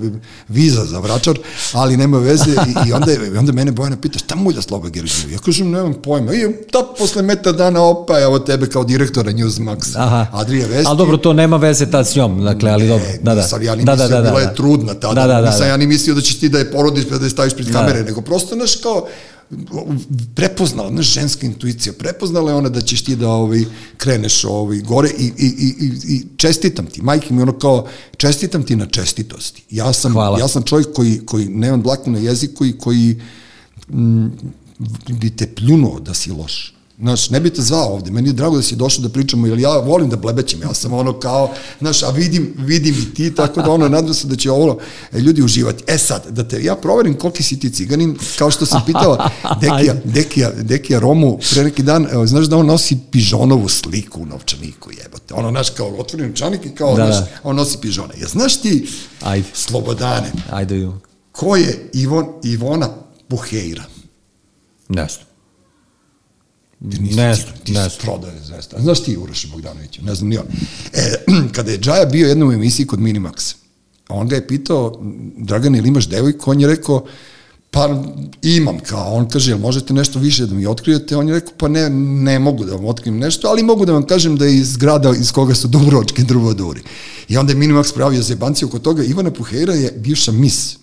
viza 0.50 0.86
za 0.86 1.00
vračar, 1.00 1.40
ali 1.74 1.98
nema 1.98 2.18
veze 2.18 2.52
i, 2.52 2.90
i 2.90 2.94
onda, 2.94 3.12
je- 3.12 3.40
onda 3.40 3.52
mene 3.52 3.72
Bojana 3.72 3.98
pita 3.98 4.20
šta 4.20 4.36
mulja 4.36 4.62
Sloba 4.62 4.90
Gergiju? 4.90 5.32
Ja 5.32 5.40
kažem, 5.40 5.72
nemam 5.72 5.94
pojma. 5.94 6.34
I 6.34 6.40
ta 6.72 6.80
posle 7.00 7.22
meta 7.22 7.52
dana 7.52 7.82
opa, 7.82 8.20
evo 8.22 8.40
tebe 8.40 8.70
kao 8.70 8.84
direktora 8.84 9.32
Newsmax. 9.32 9.92
Aha. 9.96 10.28
Adrija 10.34 10.68
Vesti. 10.68 10.88
Ali 10.88 10.98
dobro, 10.98 11.18
to 11.18 11.34
nema 11.34 11.58
veze 11.58 11.86
tad 11.88 12.08
s 12.08 12.16
njom, 12.16 12.44
dakle, 12.44 12.72
ali 12.72 12.88
dobro. 12.88 13.06
E, 13.06 13.18
Da, 13.18 13.36
da. 13.36 13.42
nisam 13.42 13.64
ja 13.64 13.76
ni 13.76 13.84
da, 13.84 13.92
mislio, 13.92 14.08
da, 14.10 14.16
da, 14.16 14.22
bila 14.22 14.34
da. 14.36 14.50
je 14.50 14.56
trudna 14.56 14.94
tada, 14.94 15.14
Da, 15.18 15.28
da, 15.28 15.34
da, 15.36 15.46
nisam 15.46 15.60
da. 15.60 15.68
ja 15.68 15.78
ni 15.78 15.88
mislio 15.88 16.16
da 16.16 16.22
ćeš 16.22 16.40
ti 16.40 16.50
da 16.50 16.60
je 16.60 16.72
porodiš 16.72 17.06
pa 17.10 17.18
da 17.18 17.26
je 17.26 17.30
staviš 17.30 17.54
pred 17.54 17.68
Da. 17.68 17.74
kamere, 17.74 18.04
nego 18.04 18.22
prosto, 18.22 18.56
znaš, 18.56 18.76
kao, 18.76 19.08
prepoznala, 20.36 20.90
znaš, 20.90 21.14
ženska 21.14 21.46
intuicija, 21.46 21.94
prepoznala 21.94 22.52
je 22.52 22.58
ona 22.58 22.70
da 22.70 22.82
ćeš 22.82 23.04
ti 23.04 23.16
da 23.16 23.30
ovaj, 23.30 23.64
kreneš 23.98 24.44
ovaj, 24.44 24.80
gore 24.80 25.10
i, 25.20 25.26
i, 25.38 25.46
i, 25.46 25.86
i, 25.86 26.16
i 26.16 26.26
čestitam 26.38 26.86
ti, 26.86 27.02
majke 27.02 27.34
mi 27.34 27.42
ono 27.42 27.60
kao, 27.60 27.88
čestitam 28.18 28.64
ti 28.64 28.76
na 28.76 28.86
čestitosti. 28.86 29.64
Ja 29.70 29.94
sam, 29.94 30.14
Hvala. 30.14 30.40
ja 30.40 30.48
sam 30.48 30.64
čovjek 30.64 30.94
koji, 30.94 31.22
koji 31.26 31.46
nemam 31.46 31.82
dlaku 31.82 32.12
na 32.12 32.20
jeziku 32.20 32.66
i 32.66 32.78
koji 32.78 33.22
mm, 33.90 34.28
bi 35.10 35.30
te 35.30 35.48
pljunuo 35.56 36.00
da 36.00 36.14
si 36.14 36.32
loš. 36.32 36.74
Znaš, 37.04 37.30
ne 37.30 37.40
bi 37.40 37.50
te 37.50 37.62
zvao 37.62 37.94
ovde, 37.94 38.12
meni 38.12 38.30
je 38.30 38.34
drago 38.34 38.56
da 38.56 38.62
si 38.62 38.76
došao 38.76 39.02
da 39.02 39.10
pričamo, 39.10 39.48
jer 39.48 39.60
ja 39.60 39.78
volim 39.78 40.10
da 40.10 40.16
blebećem, 40.16 40.62
ja 40.62 40.74
sam 40.74 40.94
ono 40.94 41.20
kao, 41.20 41.54
znaš, 41.80 42.04
a 42.04 42.10
vidim, 42.10 42.54
vidim 42.58 42.96
i 42.96 43.14
ti, 43.14 43.36
tako 43.36 43.62
da 43.62 43.72
ono, 43.72 43.90
nadam 43.90 44.14
se 44.14 44.28
da 44.28 44.36
će 44.36 44.52
ovo 44.52 44.80
e, 45.12 45.20
ljudi 45.20 45.42
uživati. 45.44 45.84
E 45.88 45.98
sad, 45.98 46.28
da 46.30 46.48
te, 46.48 46.64
ja 46.64 46.76
proverim 46.76 47.18
koliki 47.18 47.44
si 47.44 47.60
ti 47.60 47.70
ciganin, 47.70 48.18
kao 48.38 48.52
što 48.52 48.66
sam 48.66 48.82
pitala 48.86 49.30
Dekija, 49.62 49.96
Dekija, 50.04 50.52
Dekija 50.52 51.00
Romu 51.00 51.38
pre 51.54 51.64
neki 51.64 51.84
dan, 51.84 52.08
evo, 52.12 52.28
znaš 52.28 52.46
da 52.46 52.58
on 52.58 52.66
nosi 52.66 52.98
pižonovu 53.12 53.70
sliku 53.70 54.22
u 54.22 54.26
novčaniku, 54.26 54.92
jebote, 54.92 55.34
ono, 55.34 55.50
znaš, 55.50 55.70
kao 55.70 55.88
otvoren 55.98 56.28
novčanik 56.28 56.66
i 56.66 56.76
kao, 56.76 56.96
Da, 56.96 57.06
znaš, 57.06 57.18
da. 57.20 57.28
on 57.44 57.56
nosi 57.56 57.78
pižone. 57.82 58.14
Ja, 58.22 58.28
znaš 58.28 58.62
ti, 58.62 58.88
Ajde. 59.22 59.48
Slobodane, 59.54 60.32
Ajde, 60.52 60.76
ju. 60.76 60.94
ko 61.32 61.56
je 61.56 61.90
Ivon, 61.94 62.28
Ivona 62.44 62.90
Puheira? 63.28 63.84
Ne 64.90 65.08
znam. 65.10 65.33
Ti 66.92 67.02
nisi, 67.02 67.16
Ne 67.16 67.36
ti, 67.36 67.42
ti 67.64 67.72
ne 67.72 67.90
prodaje 68.02 68.40
zvezda. 68.44 68.78
Znaš 68.80 69.04
ti 69.04 69.18
Uroš 69.18 69.48
Bogdanović, 69.52 70.00
ne 70.00 70.16
znam 70.16 70.30
ni 70.30 70.38
on. 70.38 70.46
E, 70.94 71.16
kada 71.56 71.72
je 71.72 71.80
Džaja 71.80 72.06
bio 72.06 72.28
jednom 72.28 72.50
u 72.50 72.54
emisiji 72.54 72.86
kod 72.86 73.00
Minimax, 73.00 73.56
on 74.10 74.28
ga 74.28 74.36
je 74.36 74.48
pitao, 74.48 75.00
Dragan, 75.38 75.76
ili 75.76 75.88
imaš 75.88 76.08
devojku? 76.10 76.52
On 76.52 76.62
je 76.62 76.68
rekao, 76.68 77.06
pa 77.72 78.04
imam 78.42 78.80
kao, 78.80 79.14
on 79.14 79.30
kaže, 79.30 79.52
jel 79.52 79.60
možete 79.60 79.94
nešto 79.94 80.20
više 80.20 80.46
da 80.46 80.54
mi 80.54 80.66
otkrijete? 80.66 81.18
On 81.18 81.28
je 81.28 81.34
rekao, 81.34 81.54
pa 81.58 81.68
ne, 81.68 81.90
ne 81.90 82.40
mogu 82.40 82.66
da 82.66 82.76
vam 82.76 82.86
otkrijem 82.86 83.20
nešto, 83.20 83.48
ali 83.48 83.64
mogu 83.64 83.86
da 83.86 83.94
vam 83.94 84.06
kažem 84.06 84.38
da 84.38 84.46
je 84.46 84.56
iz 84.56 84.78
grada 84.78 85.14
iz 85.20 85.32
koga 85.32 85.56
su 85.56 85.68
Dubrovački 85.68 86.24
drvoduri. 86.24 86.82
I 87.30 87.38
onda 87.38 87.52
je 87.52 87.58
Minimax 87.58 87.94
pravio 87.94 88.22
zebanci 88.22 88.66
oko 88.66 88.80
toga. 88.80 89.04
Ivana 89.04 89.32
Puhera 89.32 89.74
je 89.74 89.92
bivša 89.92 90.32
mis 90.32 90.78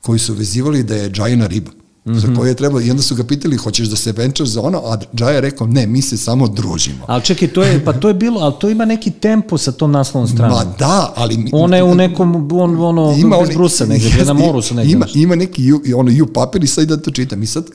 koji 0.00 0.18
su 0.18 0.34
vezivali 0.34 0.82
da 0.82 0.94
je 0.94 1.10
Džajina 1.10 1.46
riba. 1.46 1.70
Mm 2.04 2.12
-hmm. 2.12 2.18
za 2.18 2.34
koje 2.36 2.48
je 2.48 2.54
trebalo, 2.54 2.80
i 2.80 2.90
onda 2.90 3.02
su 3.02 3.14
ga 3.14 3.24
pitali, 3.24 3.56
hoćeš 3.56 3.88
da 3.88 3.96
se 3.96 4.12
venčaš 4.12 4.48
za 4.48 4.60
ono, 4.60 4.78
a 4.78 4.98
Džaja 5.14 5.34
je 5.34 5.40
rekao, 5.40 5.66
ne, 5.66 5.86
mi 5.86 6.02
se 6.02 6.16
samo 6.16 6.48
družimo. 6.48 7.04
Ali 7.06 7.22
čekaj, 7.22 7.48
to 7.48 7.62
je, 7.62 7.84
pa 7.84 7.92
to 7.92 8.08
je 8.08 8.14
bilo, 8.14 8.40
ali 8.40 8.54
to 8.60 8.68
ima 8.68 8.84
neki 8.84 9.10
tempo 9.10 9.58
sa 9.58 9.72
tom 9.72 9.90
naslovnom 9.92 10.28
stranom. 10.28 10.58
Ma 10.58 10.64
da, 10.78 11.12
ali... 11.16 11.48
Ona 11.52 11.76
je 11.76 11.82
u 11.82 11.94
nekom, 11.94 12.48
on, 12.52 12.80
ono, 12.80 13.16
ima 13.18 13.36
bez 13.38 13.48
oni- 13.48 13.54
brusa 13.56 13.86
negdje, 13.86 14.08
jeste, 14.08 14.24
na 14.24 14.32
moru 14.32 14.62
su 14.62 14.74
negdje. 14.74 14.92
Ima, 14.92 15.06
ima 15.14 15.34
neki 15.34 15.64
ju, 15.64 15.82
ono 15.96 16.10
ju 16.10 16.26
papir 16.32 16.64
i 16.64 16.66
sad 16.66 16.88
da 16.88 16.96
to 16.96 17.10
čitam. 17.10 17.42
I 17.42 17.46
sad 17.46 17.66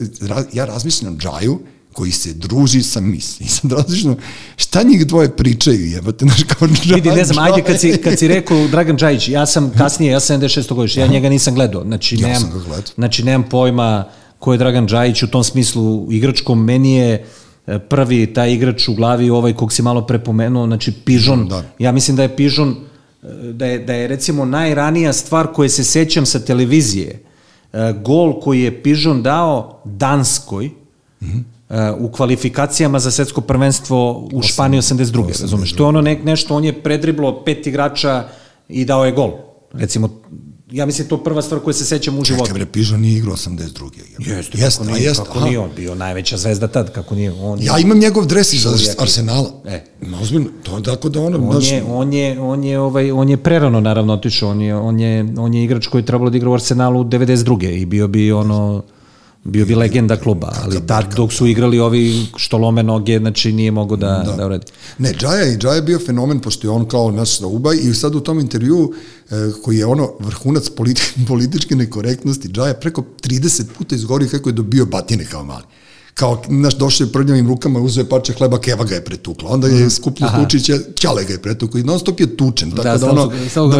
ja 0.52 0.64
razmišljam 0.64 1.18
Džaju 1.18 1.58
koji 1.94 2.12
se 2.12 2.32
druži 2.32 2.82
sa 2.82 3.00
mis. 3.00 3.40
I 3.40 3.48
sad 3.48 3.72
razmišljam 3.72 4.16
šta 4.56 4.82
njih 4.82 5.06
dvoje 5.06 5.36
pričaju, 5.36 5.86
jebate, 5.86 6.24
znaš 6.24 6.42
kao 6.42 6.68
Džaja. 6.68 6.94
Vidi, 6.94 7.10
ne 7.10 7.24
znam, 7.24 7.44
ajde 7.44 7.62
kad 7.62 7.80
si, 7.80 7.96
kad 7.96 8.18
si 8.18 8.28
rekao 8.28 8.68
Dragan 8.68 8.96
Džajić, 8.96 9.28
ja 9.28 9.46
sam 9.46 9.72
kasnije, 9.78 10.12
ja 10.12 10.20
sam 10.20 10.40
76. 10.40 10.74
godišnji, 10.74 11.02
ja 11.02 11.06
njega 11.06 11.28
nisam 11.28 11.54
gledao, 11.54 11.82
znači, 11.84 12.16
Ja 12.16 12.26
nemam, 12.26 12.40
sam 12.40 12.50
ga 12.50 12.58
gledao. 12.58 12.92
znači 12.94 13.22
nemam 13.22 13.48
pojma 13.48 14.04
ko 14.38 14.52
je 14.52 14.58
Dragan 14.58 14.86
Džajić 14.86 15.22
u 15.22 15.30
tom 15.30 15.44
smislu 15.44 16.06
igračkom, 16.10 16.64
meni 16.64 16.94
je 16.94 17.24
e, 17.66 17.78
prvi 17.78 18.26
taj 18.34 18.52
igrač 18.52 18.88
u 18.88 18.94
glavi 18.94 19.30
ovaj 19.30 19.52
kog 19.52 19.72
si 19.72 19.82
malo 19.82 20.06
prepomenuo, 20.06 20.66
znači 20.66 20.92
Pižon, 20.92 21.48
Da. 21.48 21.62
ja 21.78 21.92
mislim 21.92 22.16
da 22.16 22.22
je 22.22 22.36
Pižon, 22.36 22.68
e, 23.22 23.26
da 23.52 23.66
je, 23.66 23.78
da 23.78 23.92
je 23.94 24.08
recimo 24.08 24.44
najranija 24.44 25.12
stvar 25.12 25.46
koje 25.52 25.68
se 25.68 25.84
sećam 25.84 26.26
sa 26.26 26.38
televizije, 26.38 27.22
e, 27.72 27.94
gol 28.04 28.40
koji 28.40 28.62
je 28.62 28.82
Pižon 28.82 29.22
dao 29.22 29.80
Danskoj, 29.84 30.70
e, 31.20 31.26
u 31.98 32.08
kvalifikacijama 32.08 32.98
za 32.98 33.10
svetsko 33.10 33.40
prvenstvo 33.40 34.28
u 34.32 34.42
Španiji 34.42 34.80
82. 34.80 35.40
razumeš? 35.40 35.72
To 35.72 35.82
je 35.82 35.88
ono 35.88 36.00
ne, 36.00 36.20
nešto, 36.24 36.56
on 36.56 36.64
je 36.64 36.82
predriblo 36.82 37.44
pet 37.44 37.66
igrača 37.66 38.24
i 38.68 38.84
dao 38.84 39.04
je 39.04 39.12
gol. 39.12 39.32
Recimo, 39.72 40.08
ja 40.70 40.86
mislim 40.86 41.08
to 41.08 41.22
prva 41.22 41.42
stvar 41.42 41.60
koju 41.60 41.74
se 41.74 41.84
sećam 41.84 42.18
u 42.18 42.24
životu. 42.24 42.46
Čekaj 42.46 42.54
bre, 42.54 42.72
Pižon 42.72 43.00
nije 43.00 43.18
igrao 43.18 43.36
82. 43.36 43.90
Jeste, 44.18 44.58
jeste, 44.58 44.78
kako 44.78 44.92
nije, 44.92 45.04
jeste. 45.04 45.22
kako 45.24 45.38
aha. 45.38 45.46
nije 45.46 45.58
on 45.58 45.70
bio 45.76 45.94
najveća 45.94 46.36
zvezda 46.36 46.68
tad, 46.68 46.92
kako 46.92 47.14
nije 47.14 47.32
on. 47.32 47.62
Ja 47.62 47.78
imam 47.78 47.98
njegov 47.98 48.26
dres 48.26 48.52
iz. 48.52 48.66
Arsenala. 48.98 49.50
E. 49.66 49.84
Ma, 50.00 50.20
ozbiljno, 50.20 50.48
to 50.62 50.80
tako 50.80 51.08
da 51.08 51.20
ono, 51.20 51.38
On 51.38 51.52
znaš, 51.52 51.72
je, 51.72 51.84
on 51.88 52.12
je, 52.12 52.40
on 52.40 52.64
je, 52.64 52.78
ovaj, 52.78 53.10
on 53.10 53.28
je 53.28 53.36
prerano 53.36 53.80
naravno 53.80 54.12
otišao, 54.12 54.50
on 54.50 54.60
je, 54.60 54.76
on 54.76 55.00
je, 55.00 55.26
on 55.38 55.54
je 55.54 55.64
igrač 55.64 55.86
koji 55.86 56.02
je 56.02 56.06
trebalo 56.06 56.30
da 56.30 56.36
igra 56.36 56.50
u 56.50 56.54
Arsenalu 56.54 57.04
92. 57.04 57.70
i 57.70 57.86
bio 57.86 58.08
bi 58.08 58.32
ono, 58.32 58.82
bio 59.44 59.66
bi 59.66 59.74
legenda 59.74 60.16
kluba, 60.16 60.52
ali 60.62 60.86
tad 60.86 61.14
dok 61.16 61.32
su 61.32 61.46
igrali 61.46 61.78
ovi 61.78 62.26
što 62.36 62.58
lome 62.58 62.82
noge, 62.82 63.18
znači 63.18 63.52
nije 63.52 63.70
mogo 63.70 63.96
da, 63.96 64.22
da. 64.26 64.32
da 64.32 64.46
uradi. 64.46 64.66
Ne, 64.98 65.12
Džaja 65.12 65.46
i 65.46 65.56
Džaja 65.56 65.74
je 65.74 65.82
bio 65.82 65.98
fenomen, 65.98 66.40
pošto 66.40 66.66
je 66.66 66.70
on 66.70 66.88
kao 66.88 67.10
naš 67.10 67.40
Ubaj 67.40 67.76
i 67.76 67.94
sad 67.94 68.14
u 68.14 68.20
tom 68.20 68.40
intervju 68.40 68.92
e, 69.30 69.34
koji 69.62 69.78
je 69.78 69.86
ono 69.86 70.10
vrhunac 70.20 70.70
politi 70.70 71.12
političke 71.28 71.76
nekorektnosti, 71.76 72.48
Džaja 72.48 72.74
preko 72.74 73.04
30 73.22 73.64
puta 73.78 73.94
izgovorio 73.94 74.28
kako 74.30 74.48
je 74.48 74.52
dobio 74.52 74.86
batine 74.86 75.24
kao 75.24 75.44
mali 75.44 75.64
kao, 76.14 76.42
znaš, 76.48 76.74
došao 76.74 77.04
je 77.04 77.12
prljavim 77.12 77.48
rukama, 77.48 77.80
uzeo 77.80 78.02
je 78.02 78.08
parče 78.08 78.32
hleba, 78.32 78.58
Keva 78.60 78.84
ga 78.84 78.94
je 78.94 79.04
pretukla. 79.04 79.50
Onda 79.50 79.68
je 79.68 79.90
skupljio 79.90 80.26
Aha. 80.26 80.42
Tučića, 80.42 80.78
Ćale 80.94 81.24
ga 81.24 81.32
je 81.32 81.42
pretukla 81.42 81.80
i 81.80 81.82
non 81.82 81.98
stop 81.98 82.20
je 82.20 82.36
tučen. 82.36 82.70
Tako 82.70 82.82
Da, 82.82 82.96
da, 82.96 83.10
ono, 83.10 83.32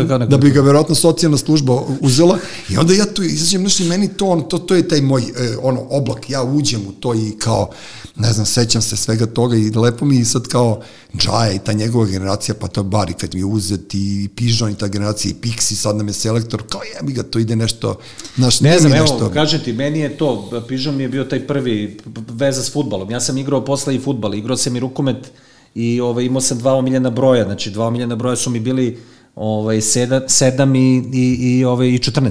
da, 0.05 0.19
da 0.19 0.37
bi 0.37 0.51
ga 0.51 0.61
verovatno 0.61 0.95
socijalna 0.95 1.39
služba 1.39 1.83
uzela 2.01 2.39
i 2.69 2.77
onda 2.77 2.95
ja 2.95 3.05
tu 3.05 3.23
izađem, 3.23 3.61
znaš, 3.61 3.81
i 3.81 3.85
meni 3.85 4.09
to, 4.09 4.27
ono, 4.27 4.43
to, 4.43 4.59
to 4.59 4.75
je 4.75 4.89
taj 4.89 5.01
moj 5.01 5.23
e, 5.23 5.57
ono, 5.63 5.87
oblak, 5.91 6.31
ja 6.31 6.43
uđem 6.43 6.81
u 6.89 6.93
to 6.93 7.15
i 7.15 7.33
kao, 7.39 7.71
ne 8.17 8.33
znam, 8.33 8.47
sećam 8.47 8.83
se 8.83 8.97
svega 8.97 9.27
toga 9.27 9.57
i 9.57 9.71
lepo 9.71 10.05
mi 10.05 10.17
je 10.17 10.25
sad 10.25 10.49
kao 10.49 10.81
Džaja 11.19 11.53
i 11.53 11.59
ta 11.59 11.73
njegova 11.73 12.07
generacija, 12.07 12.55
pa 12.61 12.69
to 12.69 12.83
Bari 12.83 13.13
kad 13.13 13.35
mi 13.35 13.41
je 13.41 13.45
uzet 13.45 13.95
i 13.95 14.29
Pižon 14.37 14.71
i 14.71 14.75
ta 14.75 14.89
generacija 14.89 15.33
i 15.33 15.35
Pixi, 15.43 15.75
sad 15.75 15.97
nam 15.97 16.09
je 16.09 16.13
selektor, 16.13 16.63
kao 16.69 16.81
jebi 16.97 17.13
ga, 17.13 17.23
to 17.23 17.39
ide 17.39 17.57
nešto, 17.57 17.99
znaš, 18.37 18.61
Ne 18.61 18.79
znam, 18.79 18.93
evo, 18.93 19.03
nešto, 19.03 19.31
kažem 19.31 19.61
ti, 19.65 19.73
meni 19.73 19.99
je 19.99 20.19
to, 20.19 20.63
Pižon 20.69 20.97
mi 20.97 21.03
je 21.03 21.09
bio 21.09 21.25
taj 21.25 21.47
prvi 21.47 21.99
veza 22.29 22.63
s 22.63 22.73
futbalom. 22.73 23.11
Ja 23.11 23.21
sam 23.21 23.39
igrao 23.39 23.65
posle 23.65 23.95
i 23.95 24.01
futbal, 24.01 24.35
igrao 24.35 24.57
sam 24.57 24.77
i 24.77 24.81
rukomet 24.81 25.33
i 25.75 26.01
ovaj, 26.01 26.25
imao 26.25 26.41
sam 26.41 26.59
dva 26.59 26.75
omiljena 26.75 27.11
broja, 27.11 27.45
znači 27.45 27.71
dva 27.71 27.87
omiljena 27.87 28.17
broja 28.17 28.37
su 28.37 28.51
mi 28.51 28.61
bili 28.61 28.99
ovaj, 29.37 29.81
sedam, 29.81 30.23
sedam 30.29 30.75
i, 30.75 31.03
i, 31.13 31.37
i, 31.41 31.65
ovaj, 31.65 31.89
i 31.89 31.99
14. 31.99 32.31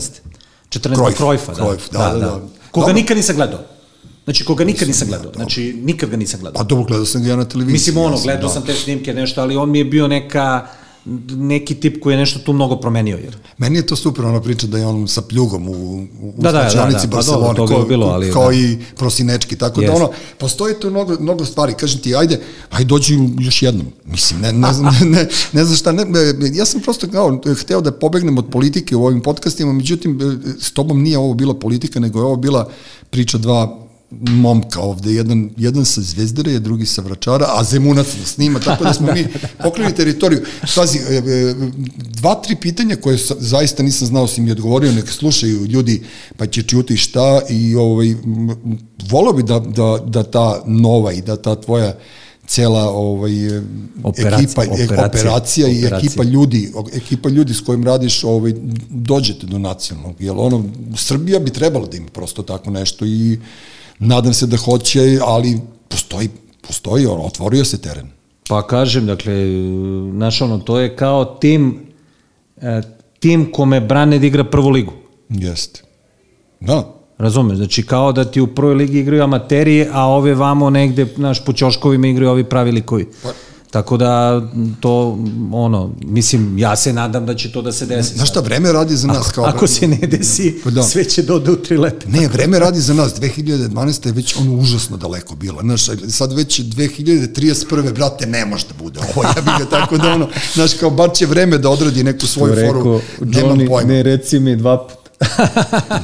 14 0.70 0.96
Cruyff, 0.96 1.18
Krojfa, 1.18 1.54
da, 1.54 1.64
Cruyff, 1.64 1.92
da, 1.92 2.00
da, 2.00 2.20
da. 2.20 2.42
Koga 2.72 2.86
Dobro. 2.86 2.94
nikad 2.94 3.18
nisam 3.18 3.36
gledao. 3.36 3.60
Znači, 4.24 4.46
koga 4.46 4.66
nikad 4.66 4.88
nisam 4.88 5.08
gledao. 5.08 5.32
Znači, 5.36 5.74
nikad 5.84 6.10
ga 6.10 6.18
nisam 6.18 6.40
gledao. 6.40 6.64
pa 6.64 6.64
dobro, 6.64 6.86
gledao 6.86 7.06
sam 7.06 7.24
ga 7.24 7.30
ja 7.30 7.36
na 7.36 7.46
televiziji. 7.46 7.74
Mislim, 7.74 7.98
ono, 7.98 8.18
gledao 8.24 8.48
da. 8.48 8.54
sam 8.54 8.66
te 8.66 8.74
snimke, 8.74 9.14
nešto, 9.14 9.42
ali 9.42 9.56
on 9.56 9.72
mi 9.72 9.78
je 9.78 9.86
bio 9.86 10.08
neka, 10.08 10.68
neki 11.36 11.76
tip 11.76 12.02
koji 12.02 12.14
je 12.14 12.18
nešto 12.18 12.40
tu 12.40 12.54
mnogo 12.54 12.76
promenio. 12.76 13.18
Jer. 13.18 13.38
Meni 13.58 13.78
je 13.78 13.86
to 13.86 13.96
super 13.96 14.26
ona 14.26 14.42
priča 14.42 14.68
da 14.68 14.78
je 14.78 14.88
on 14.88 15.08
sa 15.08 15.22
pljugom 15.22 15.70
u, 15.70 15.74
u 16.22 16.34
Da, 16.38 16.52
da, 16.52 16.70
da, 16.76 16.86
da, 16.86 17.08
pa 17.12 17.22
dobro, 17.24 17.54
toga 17.54 17.74
je 17.74 17.80
kao, 17.80 17.88
bilo, 17.88 18.06
ali, 18.06 18.32
kao 18.32 18.48
da. 18.48 18.58
i 18.58 18.78
prosinečki, 18.96 19.56
tako 19.56 19.82
da 19.82 19.86
Jeste. 19.86 20.04
ono, 20.04 20.12
postoji 20.38 20.76
tu 20.80 20.90
mnogo, 20.90 21.18
mnogo 21.20 21.46
stvari, 21.46 21.74
kažem 21.74 22.02
ti, 22.02 22.16
ajde, 22.16 22.42
ajde 22.70 22.86
dođi 22.86 23.20
još 23.40 23.62
jednom, 23.62 23.88
mislim, 24.06 24.42
ne, 24.42 24.54
ne, 24.54 24.74
znam, 24.74 24.96
ne, 25.16 25.28
ne 25.54 25.66
znam 25.66 25.78
šta, 25.78 25.92
ne, 25.92 26.06
ja 26.54 26.66
sam 26.66 26.82
prosto 26.82 27.08
kao, 27.08 27.42
hteo 27.62 27.82
da 27.82 27.92
pobegnem 27.92 28.38
od 28.38 28.50
politike 28.50 28.96
u 28.96 29.06
ovim 29.06 29.22
podcastima, 29.22 29.74
međutim, 29.74 30.42
s 30.60 30.72
tobom 30.72 31.02
nije 31.02 31.18
ovo 31.18 31.34
bila 31.34 31.54
politika, 31.54 32.00
nego 32.00 32.20
je 32.20 32.26
ovo 32.26 32.36
bila 32.36 32.70
priča 33.10 33.38
dva 33.38 33.83
momka 34.22 34.80
ovde, 34.80 35.14
jedan, 35.14 35.50
jedan 35.58 35.86
sa 35.86 36.02
Zvezdare, 36.02 36.60
drugi 36.60 36.86
sa 36.86 37.02
Vračara, 37.02 37.46
a 37.50 37.64
Zemunac 37.64 38.08
nas 38.20 38.34
snima, 38.34 38.60
tako 38.60 38.84
da 38.84 38.94
smo 38.94 39.14
mi 39.14 39.28
pokrili 39.64 39.96
teritoriju. 39.96 40.42
Pazi, 40.76 40.98
e, 40.98 41.16
e, 41.16 41.56
dva, 41.96 42.36
tri 42.36 42.56
pitanja 42.56 42.96
koje 42.96 43.18
zaista 43.40 43.84
nisam 43.84 44.08
znao 44.08 44.28
si 44.28 44.42
mi 44.42 44.52
odgovorio, 44.52 44.92
nek 44.92 45.10
slušaju 45.10 45.66
ljudi, 45.66 46.04
pa 46.38 46.46
će 46.46 46.64
čuti 46.64 46.98
šta 46.98 47.42
i 47.50 47.76
ovaj, 47.76 48.16
volao 49.10 49.34
bi 49.34 49.44
da, 49.44 49.60
da, 49.60 49.98
da 50.06 50.24
ta 50.24 50.64
nova 50.66 51.14
i 51.14 51.22
da 51.22 51.36
ta 51.36 51.56
tvoja 51.56 51.96
cela 52.48 52.90
ovaj 52.90 53.32
Operacija, 54.04 54.44
ekipa 54.44 54.62
operacija, 54.62 55.06
operacija, 55.06 55.68
i 55.68 55.86
operacija. 55.86 56.08
ekipa 56.08 56.24
ljudi 56.24 56.72
ekipa 56.94 57.30
ljudi 57.30 57.54
s 57.54 57.62
kojim 57.62 57.84
radiš 57.84 58.24
ovaj 58.24 58.54
dođete 58.90 59.48
do 59.48 59.60
nacionalnog 59.60 60.22
jel 60.22 60.40
ono 60.40 60.66
Srbija 60.96 61.40
bi 61.40 61.52
trebala 61.52 61.88
da 61.88 61.98
ima 61.98 62.08
prosto 62.14 62.44
tako 62.44 62.72
nešto 62.72 63.06
i 63.06 63.40
nadam 64.08 64.34
se 64.34 64.48
da 64.48 64.58
hoće 64.58 65.20
ali 65.22 65.60
postoji 65.88 66.30
Postoji, 66.68 67.08
otvorio 67.08 67.66
se 67.66 67.82
teren. 67.82 68.08
Pa 68.50 68.68
kažem, 68.68 69.06
dakle, 69.06 69.34
znaš 70.12 70.42
ono, 70.42 70.60
to 70.60 70.80
je 70.80 70.96
kao 70.96 71.26
tim, 71.26 71.80
e, 72.62 72.82
tim 73.20 73.52
kome 73.52 73.82
brane 73.82 74.20
da 74.20 74.26
igra 74.26 74.44
prvu 74.44 74.70
ligu. 74.70 74.94
Jeste. 75.30 75.84
Da, 76.60 76.94
Razumeš? 77.18 77.58
Znači 77.58 77.84
kao 77.86 78.12
da 78.12 78.26
ti 78.26 78.42
u 78.42 78.48
prvoj 78.48 78.76
ligi 78.76 79.00
igraju 79.00 79.24
amaterije, 79.24 79.90
a 79.94 80.06
ove 80.06 80.36
vamo 80.36 80.70
negde, 80.70 81.06
znaš, 81.16 81.46
po 81.46 81.54
ćoškovima 81.54 82.08
igraju 82.08 82.32
ovi 82.32 82.44
pravi 82.44 82.72
likovi. 82.72 83.08
Pa- 83.24 83.30
Tako 83.74 83.98
da 83.98 84.42
to, 84.80 85.20
ono, 85.52 85.92
mislim, 86.06 86.58
ja 86.58 86.76
se 86.76 86.94
nadam 86.94 87.26
da 87.26 87.36
će 87.36 87.52
to 87.52 87.62
da 87.62 87.72
se 87.72 87.86
desi. 87.86 88.16
Znaš 88.16 88.30
šta, 88.30 88.40
vreme 88.40 88.72
radi 88.72 88.96
za 88.96 89.08
nas. 89.08 89.32
Kao, 89.32 89.46
Ako 89.46 89.68
se 89.68 89.88
ne 89.88 89.98
desi, 89.98 90.62
Pa 90.64 90.70
da. 90.70 90.84
sve 90.84 91.06
će 91.06 91.22
do, 91.22 91.40
do 91.40 91.56
tri 91.56 91.78
lete. 91.78 92.10
Ne, 92.10 92.28
vreme 92.28 92.60
radi 92.60 92.80
za 92.82 92.94
nas. 92.94 93.14
2012. 93.16 94.06
je 94.06 94.12
već 94.12 94.36
ono 94.38 94.54
užasno 94.54 94.98
daleko 94.98 95.36
bilo. 95.36 95.62
Znaš, 95.62 95.86
sad 96.10 96.34
već 96.34 96.60
2031. 96.60 97.94
brate, 97.94 98.26
ne 98.26 98.46
može 98.46 98.66
da 98.68 98.74
bude 98.84 99.00
ovo. 99.00 99.24
Ja 99.24 99.42
bih 99.42 99.54
ga 99.60 99.66
tako 99.70 99.98
da 99.98 100.14
ono, 100.14 100.30
znaš, 100.54 100.74
kao 100.74 100.90
bar 100.90 101.10
će 101.16 101.26
vreme 101.26 101.58
da 101.58 101.70
odradi 101.70 102.04
neku 102.04 102.28
svoju 102.28 102.56
foru. 102.68 103.02
Nemam 103.22 103.58
pojma. 103.68 104.02
reci 104.02 104.40
mi 104.40 104.56
dva 104.56 104.88
puta. 104.88 105.04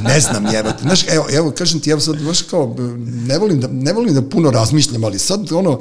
Ne 0.09 0.19
znam, 0.19 0.45
jebate. 0.53 0.81
Znaš, 0.81 1.05
evo, 1.07 1.25
evo, 1.31 1.51
kažem 1.51 1.79
ti, 1.79 1.89
evo 1.89 1.99
sad, 1.99 2.15
znaš, 2.19 2.41
kao, 2.41 2.75
ne 3.27 3.37
volim 3.37 3.59
da, 3.61 3.67
ne 3.67 3.93
volim 3.93 4.13
da 4.13 4.21
puno 4.21 4.51
razmišljam, 4.51 5.03
ali 5.03 5.19
sad, 5.19 5.51
ono, 5.51 5.79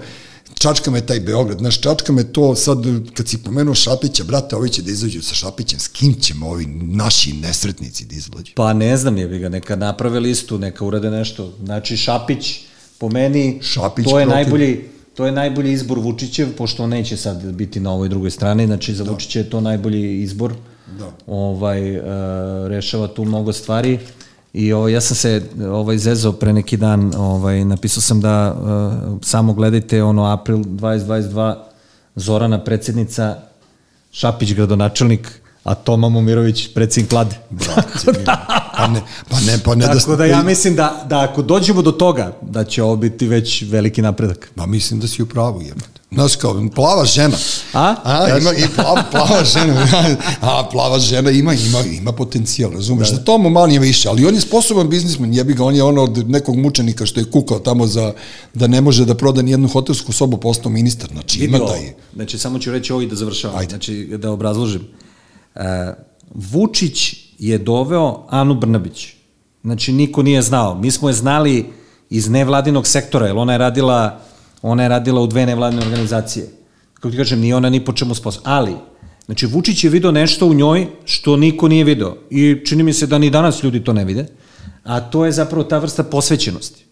čačka 0.59 0.91
me 0.91 1.01
taj 1.01 1.21
Beograd, 1.21 1.59
znaš, 1.59 1.81
čačka 1.81 2.13
me 2.13 2.25
to 2.25 2.55
sad, 2.55 2.79
kad 3.15 3.29
si 3.29 3.39
pomenuo 3.39 3.75
Šapića, 3.75 4.25
brate, 4.25 4.57
ovi 4.57 4.69
će 4.69 4.83
da 4.83 4.91
izađu 4.91 5.23
sa 5.23 5.35
Šapićem, 5.35 5.79
s 5.81 5.89
kim 5.89 6.15
ćemo 6.21 6.49
ovi 6.49 6.67
naši 6.83 7.33
nesretnici 7.33 8.05
da 8.05 8.15
izađu? 8.15 8.53
Pa 8.55 8.73
ne 8.73 8.97
znam, 8.97 9.19
je 9.19 9.29
bi 9.29 9.39
ga, 9.39 9.49
neka 9.49 9.77
naprave 9.77 10.21
listu, 10.21 10.59
neka 10.59 10.85
urade 10.85 11.11
nešto. 11.11 11.53
Znači 11.65 11.97
Šapić, 11.97 12.61
po 12.99 13.09
meni, 13.09 13.59
Šapić 13.63 14.05
to 14.05 14.19
je 14.19 14.27
protiv- 14.27 14.35
najbolji 14.35 14.81
to 15.19 15.27
je 15.27 15.33
najbolji 15.33 15.73
izbor 15.73 15.99
Vučićev, 15.99 16.57
pošto 16.57 16.83
on 16.83 16.91
neće 16.91 17.17
sad 17.17 17.53
biti 17.53 17.81
na 17.81 17.93
ovoj 17.93 18.09
drugoj 18.09 18.31
strani, 18.31 18.67
znači 18.67 18.95
za 18.95 19.05
da. 19.05 19.11
Vučića 19.11 19.39
je 19.39 19.51
to 19.51 19.61
najbolji 19.61 20.23
izbor. 20.23 20.55
Da. 20.99 21.13
Ovaj, 21.27 21.95
e, 21.97 22.03
rešava 22.69 23.09
tu 23.09 23.25
mnogo 23.25 23.53
stvari. 23.53 23.99
I 24.53 24.73
ovaj, 24.73 24.93
ja 24.93 25.01
sam 25.01 25.17
se 25.17 25.43
ovaj, 25.71 25.99
zezao 25.99 26.33
pre 26.33 26.53
neki 26.53 26.77
dan, 26.77 27.13
ovaj, 27.17 27.65
napisao 27.65 28.01
sam 28.03 28.21
da 28.21 28.57
e, 28.57 29.19
samo 29.23 29.53
gledajte 29.53 30.03
ono 30.03 30.25
april 30.25 30.59
2022, 30.59 31.55
Zorana 32.17 32.65
predsednica, 32.65 33.37
Šapić 34.13 34.55
gradonačelnik, 34.55 35.41
a 35.65 35.75
Toma 35.75 36.09
Momirović 36.09 36.75
predsjednik 36.75 37.13
vlade. 37.13 37.37
Brate, 37.51 38.25
pa 38.77 38.87
ne, 38.87 39.03
pa 39.29 39.41
ne, 39.41 39.59
pa 39.65 39.75
ne 39.75 39.87
Tako 39.87 40.17
da 40.17 40.25
ja 40.25 40.43
mislim 40.43 40.77
da, 40.77 41.05
da 41.09 41.21
ako 41.21 41.43
dođemo 41.43 41.83
do 41.83 41.93
toga, 41.93 42.33
da 42.43 42.65
će 42.65 42.83
ovo 42.83 42.97
biti 42.97 43.27
već 43.27 43.65
veliki 43.67 44.03
napredak. 44.03 44.51
Ma 44.55 44.67
mislim 44.67 45.01
da 45.01 45.09
si 45.09 45.23
u 45.23 45.27
pravu, 45.27 45.63
jebate. 45.63 45.98
Znaš 46.13 46.37
kao, 46.37 46.69
plava 46.75 47.05
žena. 47.05 47.37
A? 47.73 47.95
A, 48.05 48.39
ima 48.39 48.53
i 48.53 48.65
plava, 48.77 49.05
plava 49.11 49.45
žena. 49.45 49.87
A, 50.41 50.69
plava 50.73 50.99
žena 50.99 51.31
ima, 51.31 51.55
ima, 51.55 51.81
ima 52.01 52.13
potencijal, 52.13 52.71
razumeš? 52.73 53.11
Da. 53.11 53.17
da 53.17 53.25
Tomo 53.25 53.49
mali 53.51 53.75
je 53.75 53.81
više, 53.81 54.09
ali 54.09 54.27
on 54.27 54.35
je 54.35 54.41
sposoban 54.41 54.89
biznismen, 54.89 55.35
jebi 55.35 55.55
ga, 55.55 55.65
on 55.65 55.75
je 55.75 55.83
ono 55.83 56.03
od 56.03 56.31
nekog 56.31 56.57
mučenika 56.57 57.07
što 57.07 57.21
je 57.21 57.31
kukao 57.31 57.59
tamo 57.59 57.87
za, 57.87 58.13
da 58.55 58.67
ne 58.67 58.81
može 58.81 59.05
da 59.05 59.15
proda 59.15 59.43
ni 59.43 59.51
jednu 59.51 59.69
hotelsku 59.69 60.13
sobu, 60.13 60.37
postao 60.37 60.73
ministar. 60.73 61.11
Znači, 61.13 61.45
ima 61.45 61.59
da 61.59 61.75
je. 61.75 61.97
Znači, 62.15 62.39
samo 62.39 62.59
ću 62.59 62.73
reći 62.73 62.93
ovo 62.93 63.03
i 63.03 63.07
da 63.07 63.17
završavam. 63.17 63.59
Ajde. 63.59 63.71
Znači, 63.71 64.05
da 64.17 64.31
obrazložim. 64.31 64.83
Uh, 65.55 65.63
Vučić 66.35 67.15
je 67.39 67.59
doveo 67.59 68.27
Anu 68.29 68.55
Brnabić. 68.55 69.09
Znači, 69.63 69.93
niko 69.93 70.23
nije 70.23 70.43
znao. 70.43 70.75
Mi 70.75 70.91
smo 70.91 71.09
je 71.09 71.13
znali 71.13 71.67
iz 72.11 72.29
nevladinog 72.29 72.87
sektora, 72.87 73.27
jer 73.27 73.37
ona 73.37 73.53
je 73.53 73.59
radila, 73.59 74.21
ona 74.63 74.83
je 74.83 74.89
radila 74.89 75.21
u 75.21 75.27
dve 75.27 75.47
nevladine 75.47 75.83
organizacije. 75.83 76.47
Kako 76.95 77.11
ti 77.11 77.17
kažem, 77.17 77.41
nije 77.41 77.57
ona 77.57 77.71
ni 77.71 77.85
po 77.85 77.93
čemu 77.93 78.15
sposobna. 78.15 78.51
Ali, 78.55 78.75
znači, 79.27 79.47
Vučić 79.47 79.85
je 79.85 79.91
video 79.91 80.11
nešto 80.13 80.47
u 80.47 80.55
njoj 80.55 80.87
što 81.05 81.37
niko 81.37 81.69
nije 81.69 81.85
video. 81.85 82.17
I 82.31 82.57
čini 82.67 82.83
mi 82.83 82.93
se 82.93 83.07
da 83.07 83.19
ni 83.19 83.31
danas 83.31 83.63
ljudi 83.63 83.85
to 83.85 83.93
ne 83.93 84.05
vide. 84.05 84.27
A 84.85 85.01
to 85.01 85.25
je 85.27 85.33
zapravo 85.33 85.65
ta 85.65 85.79
vrsta 85.79 86.03
posvećenosti 86.03 86.85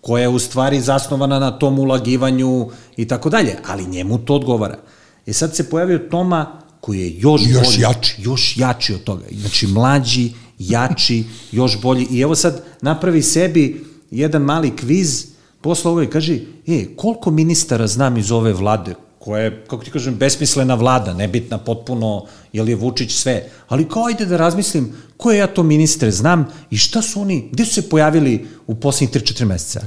koja 0.00 0.22
je 0.22 0.28
u 0.28 0.38
stvari 0.38 0.80
zasnovana 0.80 1.38
na 1.38 1.50
tom 1.58 1.78
ulagivanju 1.78 2.68
i 2.96 3.08
tako 3.08 3.30
dalje, 3.30 3.56
ali 3.66 3.86
njemu 3.86 4.18
to 4.18 4.34
odgovara. 4.34 4.78
I 5.26 5.32
sad 5.32 5.56
se 5.56 5.70
pojavio 5.70 5.98
Toma 5.98 6.58
koji 6.80 7.00
je 7.00 7.14
još, 7.18 7.42
Još 7.48 7.64
bolji, 7.66 7.80
jači. 7.80 8.16
još 8.18 8.56
jači 8.56 8.94
od 8.94 9.04
toga. 9.04 9.24
Znači 9.40 9.66
mlađi, 9.66 10.32
jači, 10.58 11.24
još 11.52 11.80
bolji. 11.80 12.06
I 12.10 12.20
evo 12.20 12.34
sad 12.34 12.64
napravi 12.80 13.22
sebi 13.22 13.84
jedan 14.10 14.42
mali 14.42 14.76
kviz 14.76 15.26
posle 15.62 15.90
ovoga 15.90 16.04
i 16.04 16.10
kaže, 16.10 16.38
e, 16.66 16.84
koliko 16.96 17.30
ministara 17.30 17.86
znam 17.86 18.16
iz 18.16 18.30
ove 18.30 18.52
vlade, 18.52 18.94
koja 19.18 19.42
je, 19.42 19.64
kako 19.66 19.84
ti 19.84 19.90
kažem, 19.90 20.14
besmislena 20.14 20.74
vlada, 20.74 21.14
nebitna 21.14 21.58
potpuno, 21.58 22.24
jel 22.52 22.68
je 22.68 22.76
Vučić 22.76 23.12
sve, 23.12 23.44
ali 23.68 23.88
kao 23.88 24.06
ajde 24.06 24.26
da 24.26 24.36
razmislim 24.36 24.92
koje 25.16 25.38
ja 25.38 25.46
to 25.46 25.62
ministre 25.62 26.10
znam 26.10 26.46
i 26.70 26.76
šta 26.76 27.02
su 27.02 27.20
oni, 27.20 27.48
gde 27.52 27.64
su 27.64 27.74
se 27.74 27.88
pojavili 27.88 28.46
u 28.66 28.74
poslednjih 28.74 29.22
3-4 29.22 29.44
meseca. 29.44 29.82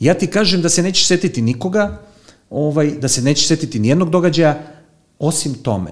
Ja 0.00 0.14
ti 0.14 0.26
kažem 0.26 0.62
da 0.62 0.68
se 0.68 0.82
nećeš 0.82 1.06
setiti 1.06 1.42
nikoga, 1.42 2.00
ovaj, 2.50 2.90
da 2.90 3.08
se 3.08 3.22
nećeš 3.22 3.46
setiti 3.46 3.78
nijednog 3.78 4.10
događaja, 4.10 4.58
osim 5.18 5.54
tome. 5.54 5.90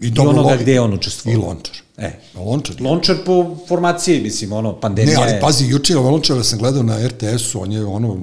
I, 0.00 0.06
I 0.06 0.20
onoga 0.20 0.56
gde 0.56 0.72
je 0.72 0.80
on 0.80 0.94
učestvovao. 0.94 1.40
I 1.40 1.42
Lončar. 1.42 1.85
E. 1.98 2.10
Lončar. 2.36 2.76
Lončar 2.80 3.16
po 3.18 3.34
formaciji, 3.68 4.20
mislim, 4.20 4.52
ono, 4.52 4.68
Ne, 4.68 4.80
pandemija 4.80 5.20
ali 5.20 5.30
je... 5.30 5.40
pazi, 5.40 5.66
juče 5.66 5.96
Lončara 5.96 6.42
sam 6.42 6.58
gledao 6.58 6.82
na 6.82 6.98
RTS-u, 6.98 7.60
on 7.60 7.72
je 7.72 7.84
ono 7.84 8.16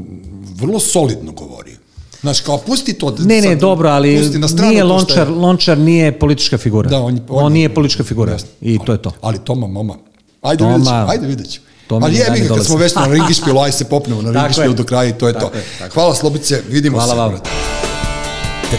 vrlo 0.52 0.80
solidno 0.80 1.32
govorio. 1.32 1.78
Znaš, 2.22 2.40
kao 2.40 2.58
pusti 2.58 2.94
to. 2.94 3.16
Ne, 3.20 3.36
ne, 3.36 3.42
sad, 3.44 3.60
dobro, 3.60 3.90
ali 3.90 4.32
nije 4.62 4.84
Lončar, 4.84 5.18
je- 5.20 5.34
Lončar 5.34 5.78
nije 5.78 6.20
politička 6.20 6.58
figura. 6.58 6.90
Da, 6.90 7.00
on, 7.00 7.20
on, 7.30 7.54
nije 7.54 7.70
politička 7.72 8.04
figura. 8.04 8.32
Jeste. 8.34 8.50
I 8.62 8.80
to 8.80 8.92
je 8.92 9.02
to. 9.02 9.12
Ali 9.22 9.40
Toma, 9.40 9.68
mama. 9.68 9.96
Ajde 10.42 10.60
Toma- 10.60 10.70
vidjet 10.70 10.88
ćemo, 10.88 11.06
ajde 11.10 11.28
vidjet 11.28 11.50
ćemo. 11.50 11.66
Toma 11.88 12.06
Ali 12.06 12.16
jebi 12.16 12.40
ga, 12.40 12.56
kad 12.56 12.66
smo 12.66 12.78
već 12.78 12.96
na 12.96 13.06
ringišpilu, 13.14 13.60
aj 13.60 13.72
se 13.72 13.86
popnemo 13.86 14.22
na 14.22 14.32
ringišpilu 14.34 14.74
do 14.74 14.84
kraja 14.84 15.10
i 15.10 15.14
to 15.14 15.28
je 15.28 15.34
Tako 15.34 15.48
to. 15.48 15.58
je, 15.58 15.64
tako. 15.80 15.94
Hvala 15.94 16.16
Slobice, 16.16 16.62
vidimo 16.70 16.98
Hvala 16.98 17.14
se. 17.14 17.18
vam. 17.18 17.30
brate. 17.32 17.50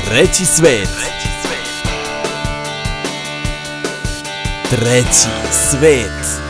Treći 0.05 0.47
svet. 0.47 0.89
Treći 4.71 5.29
svet. 5.53 6.41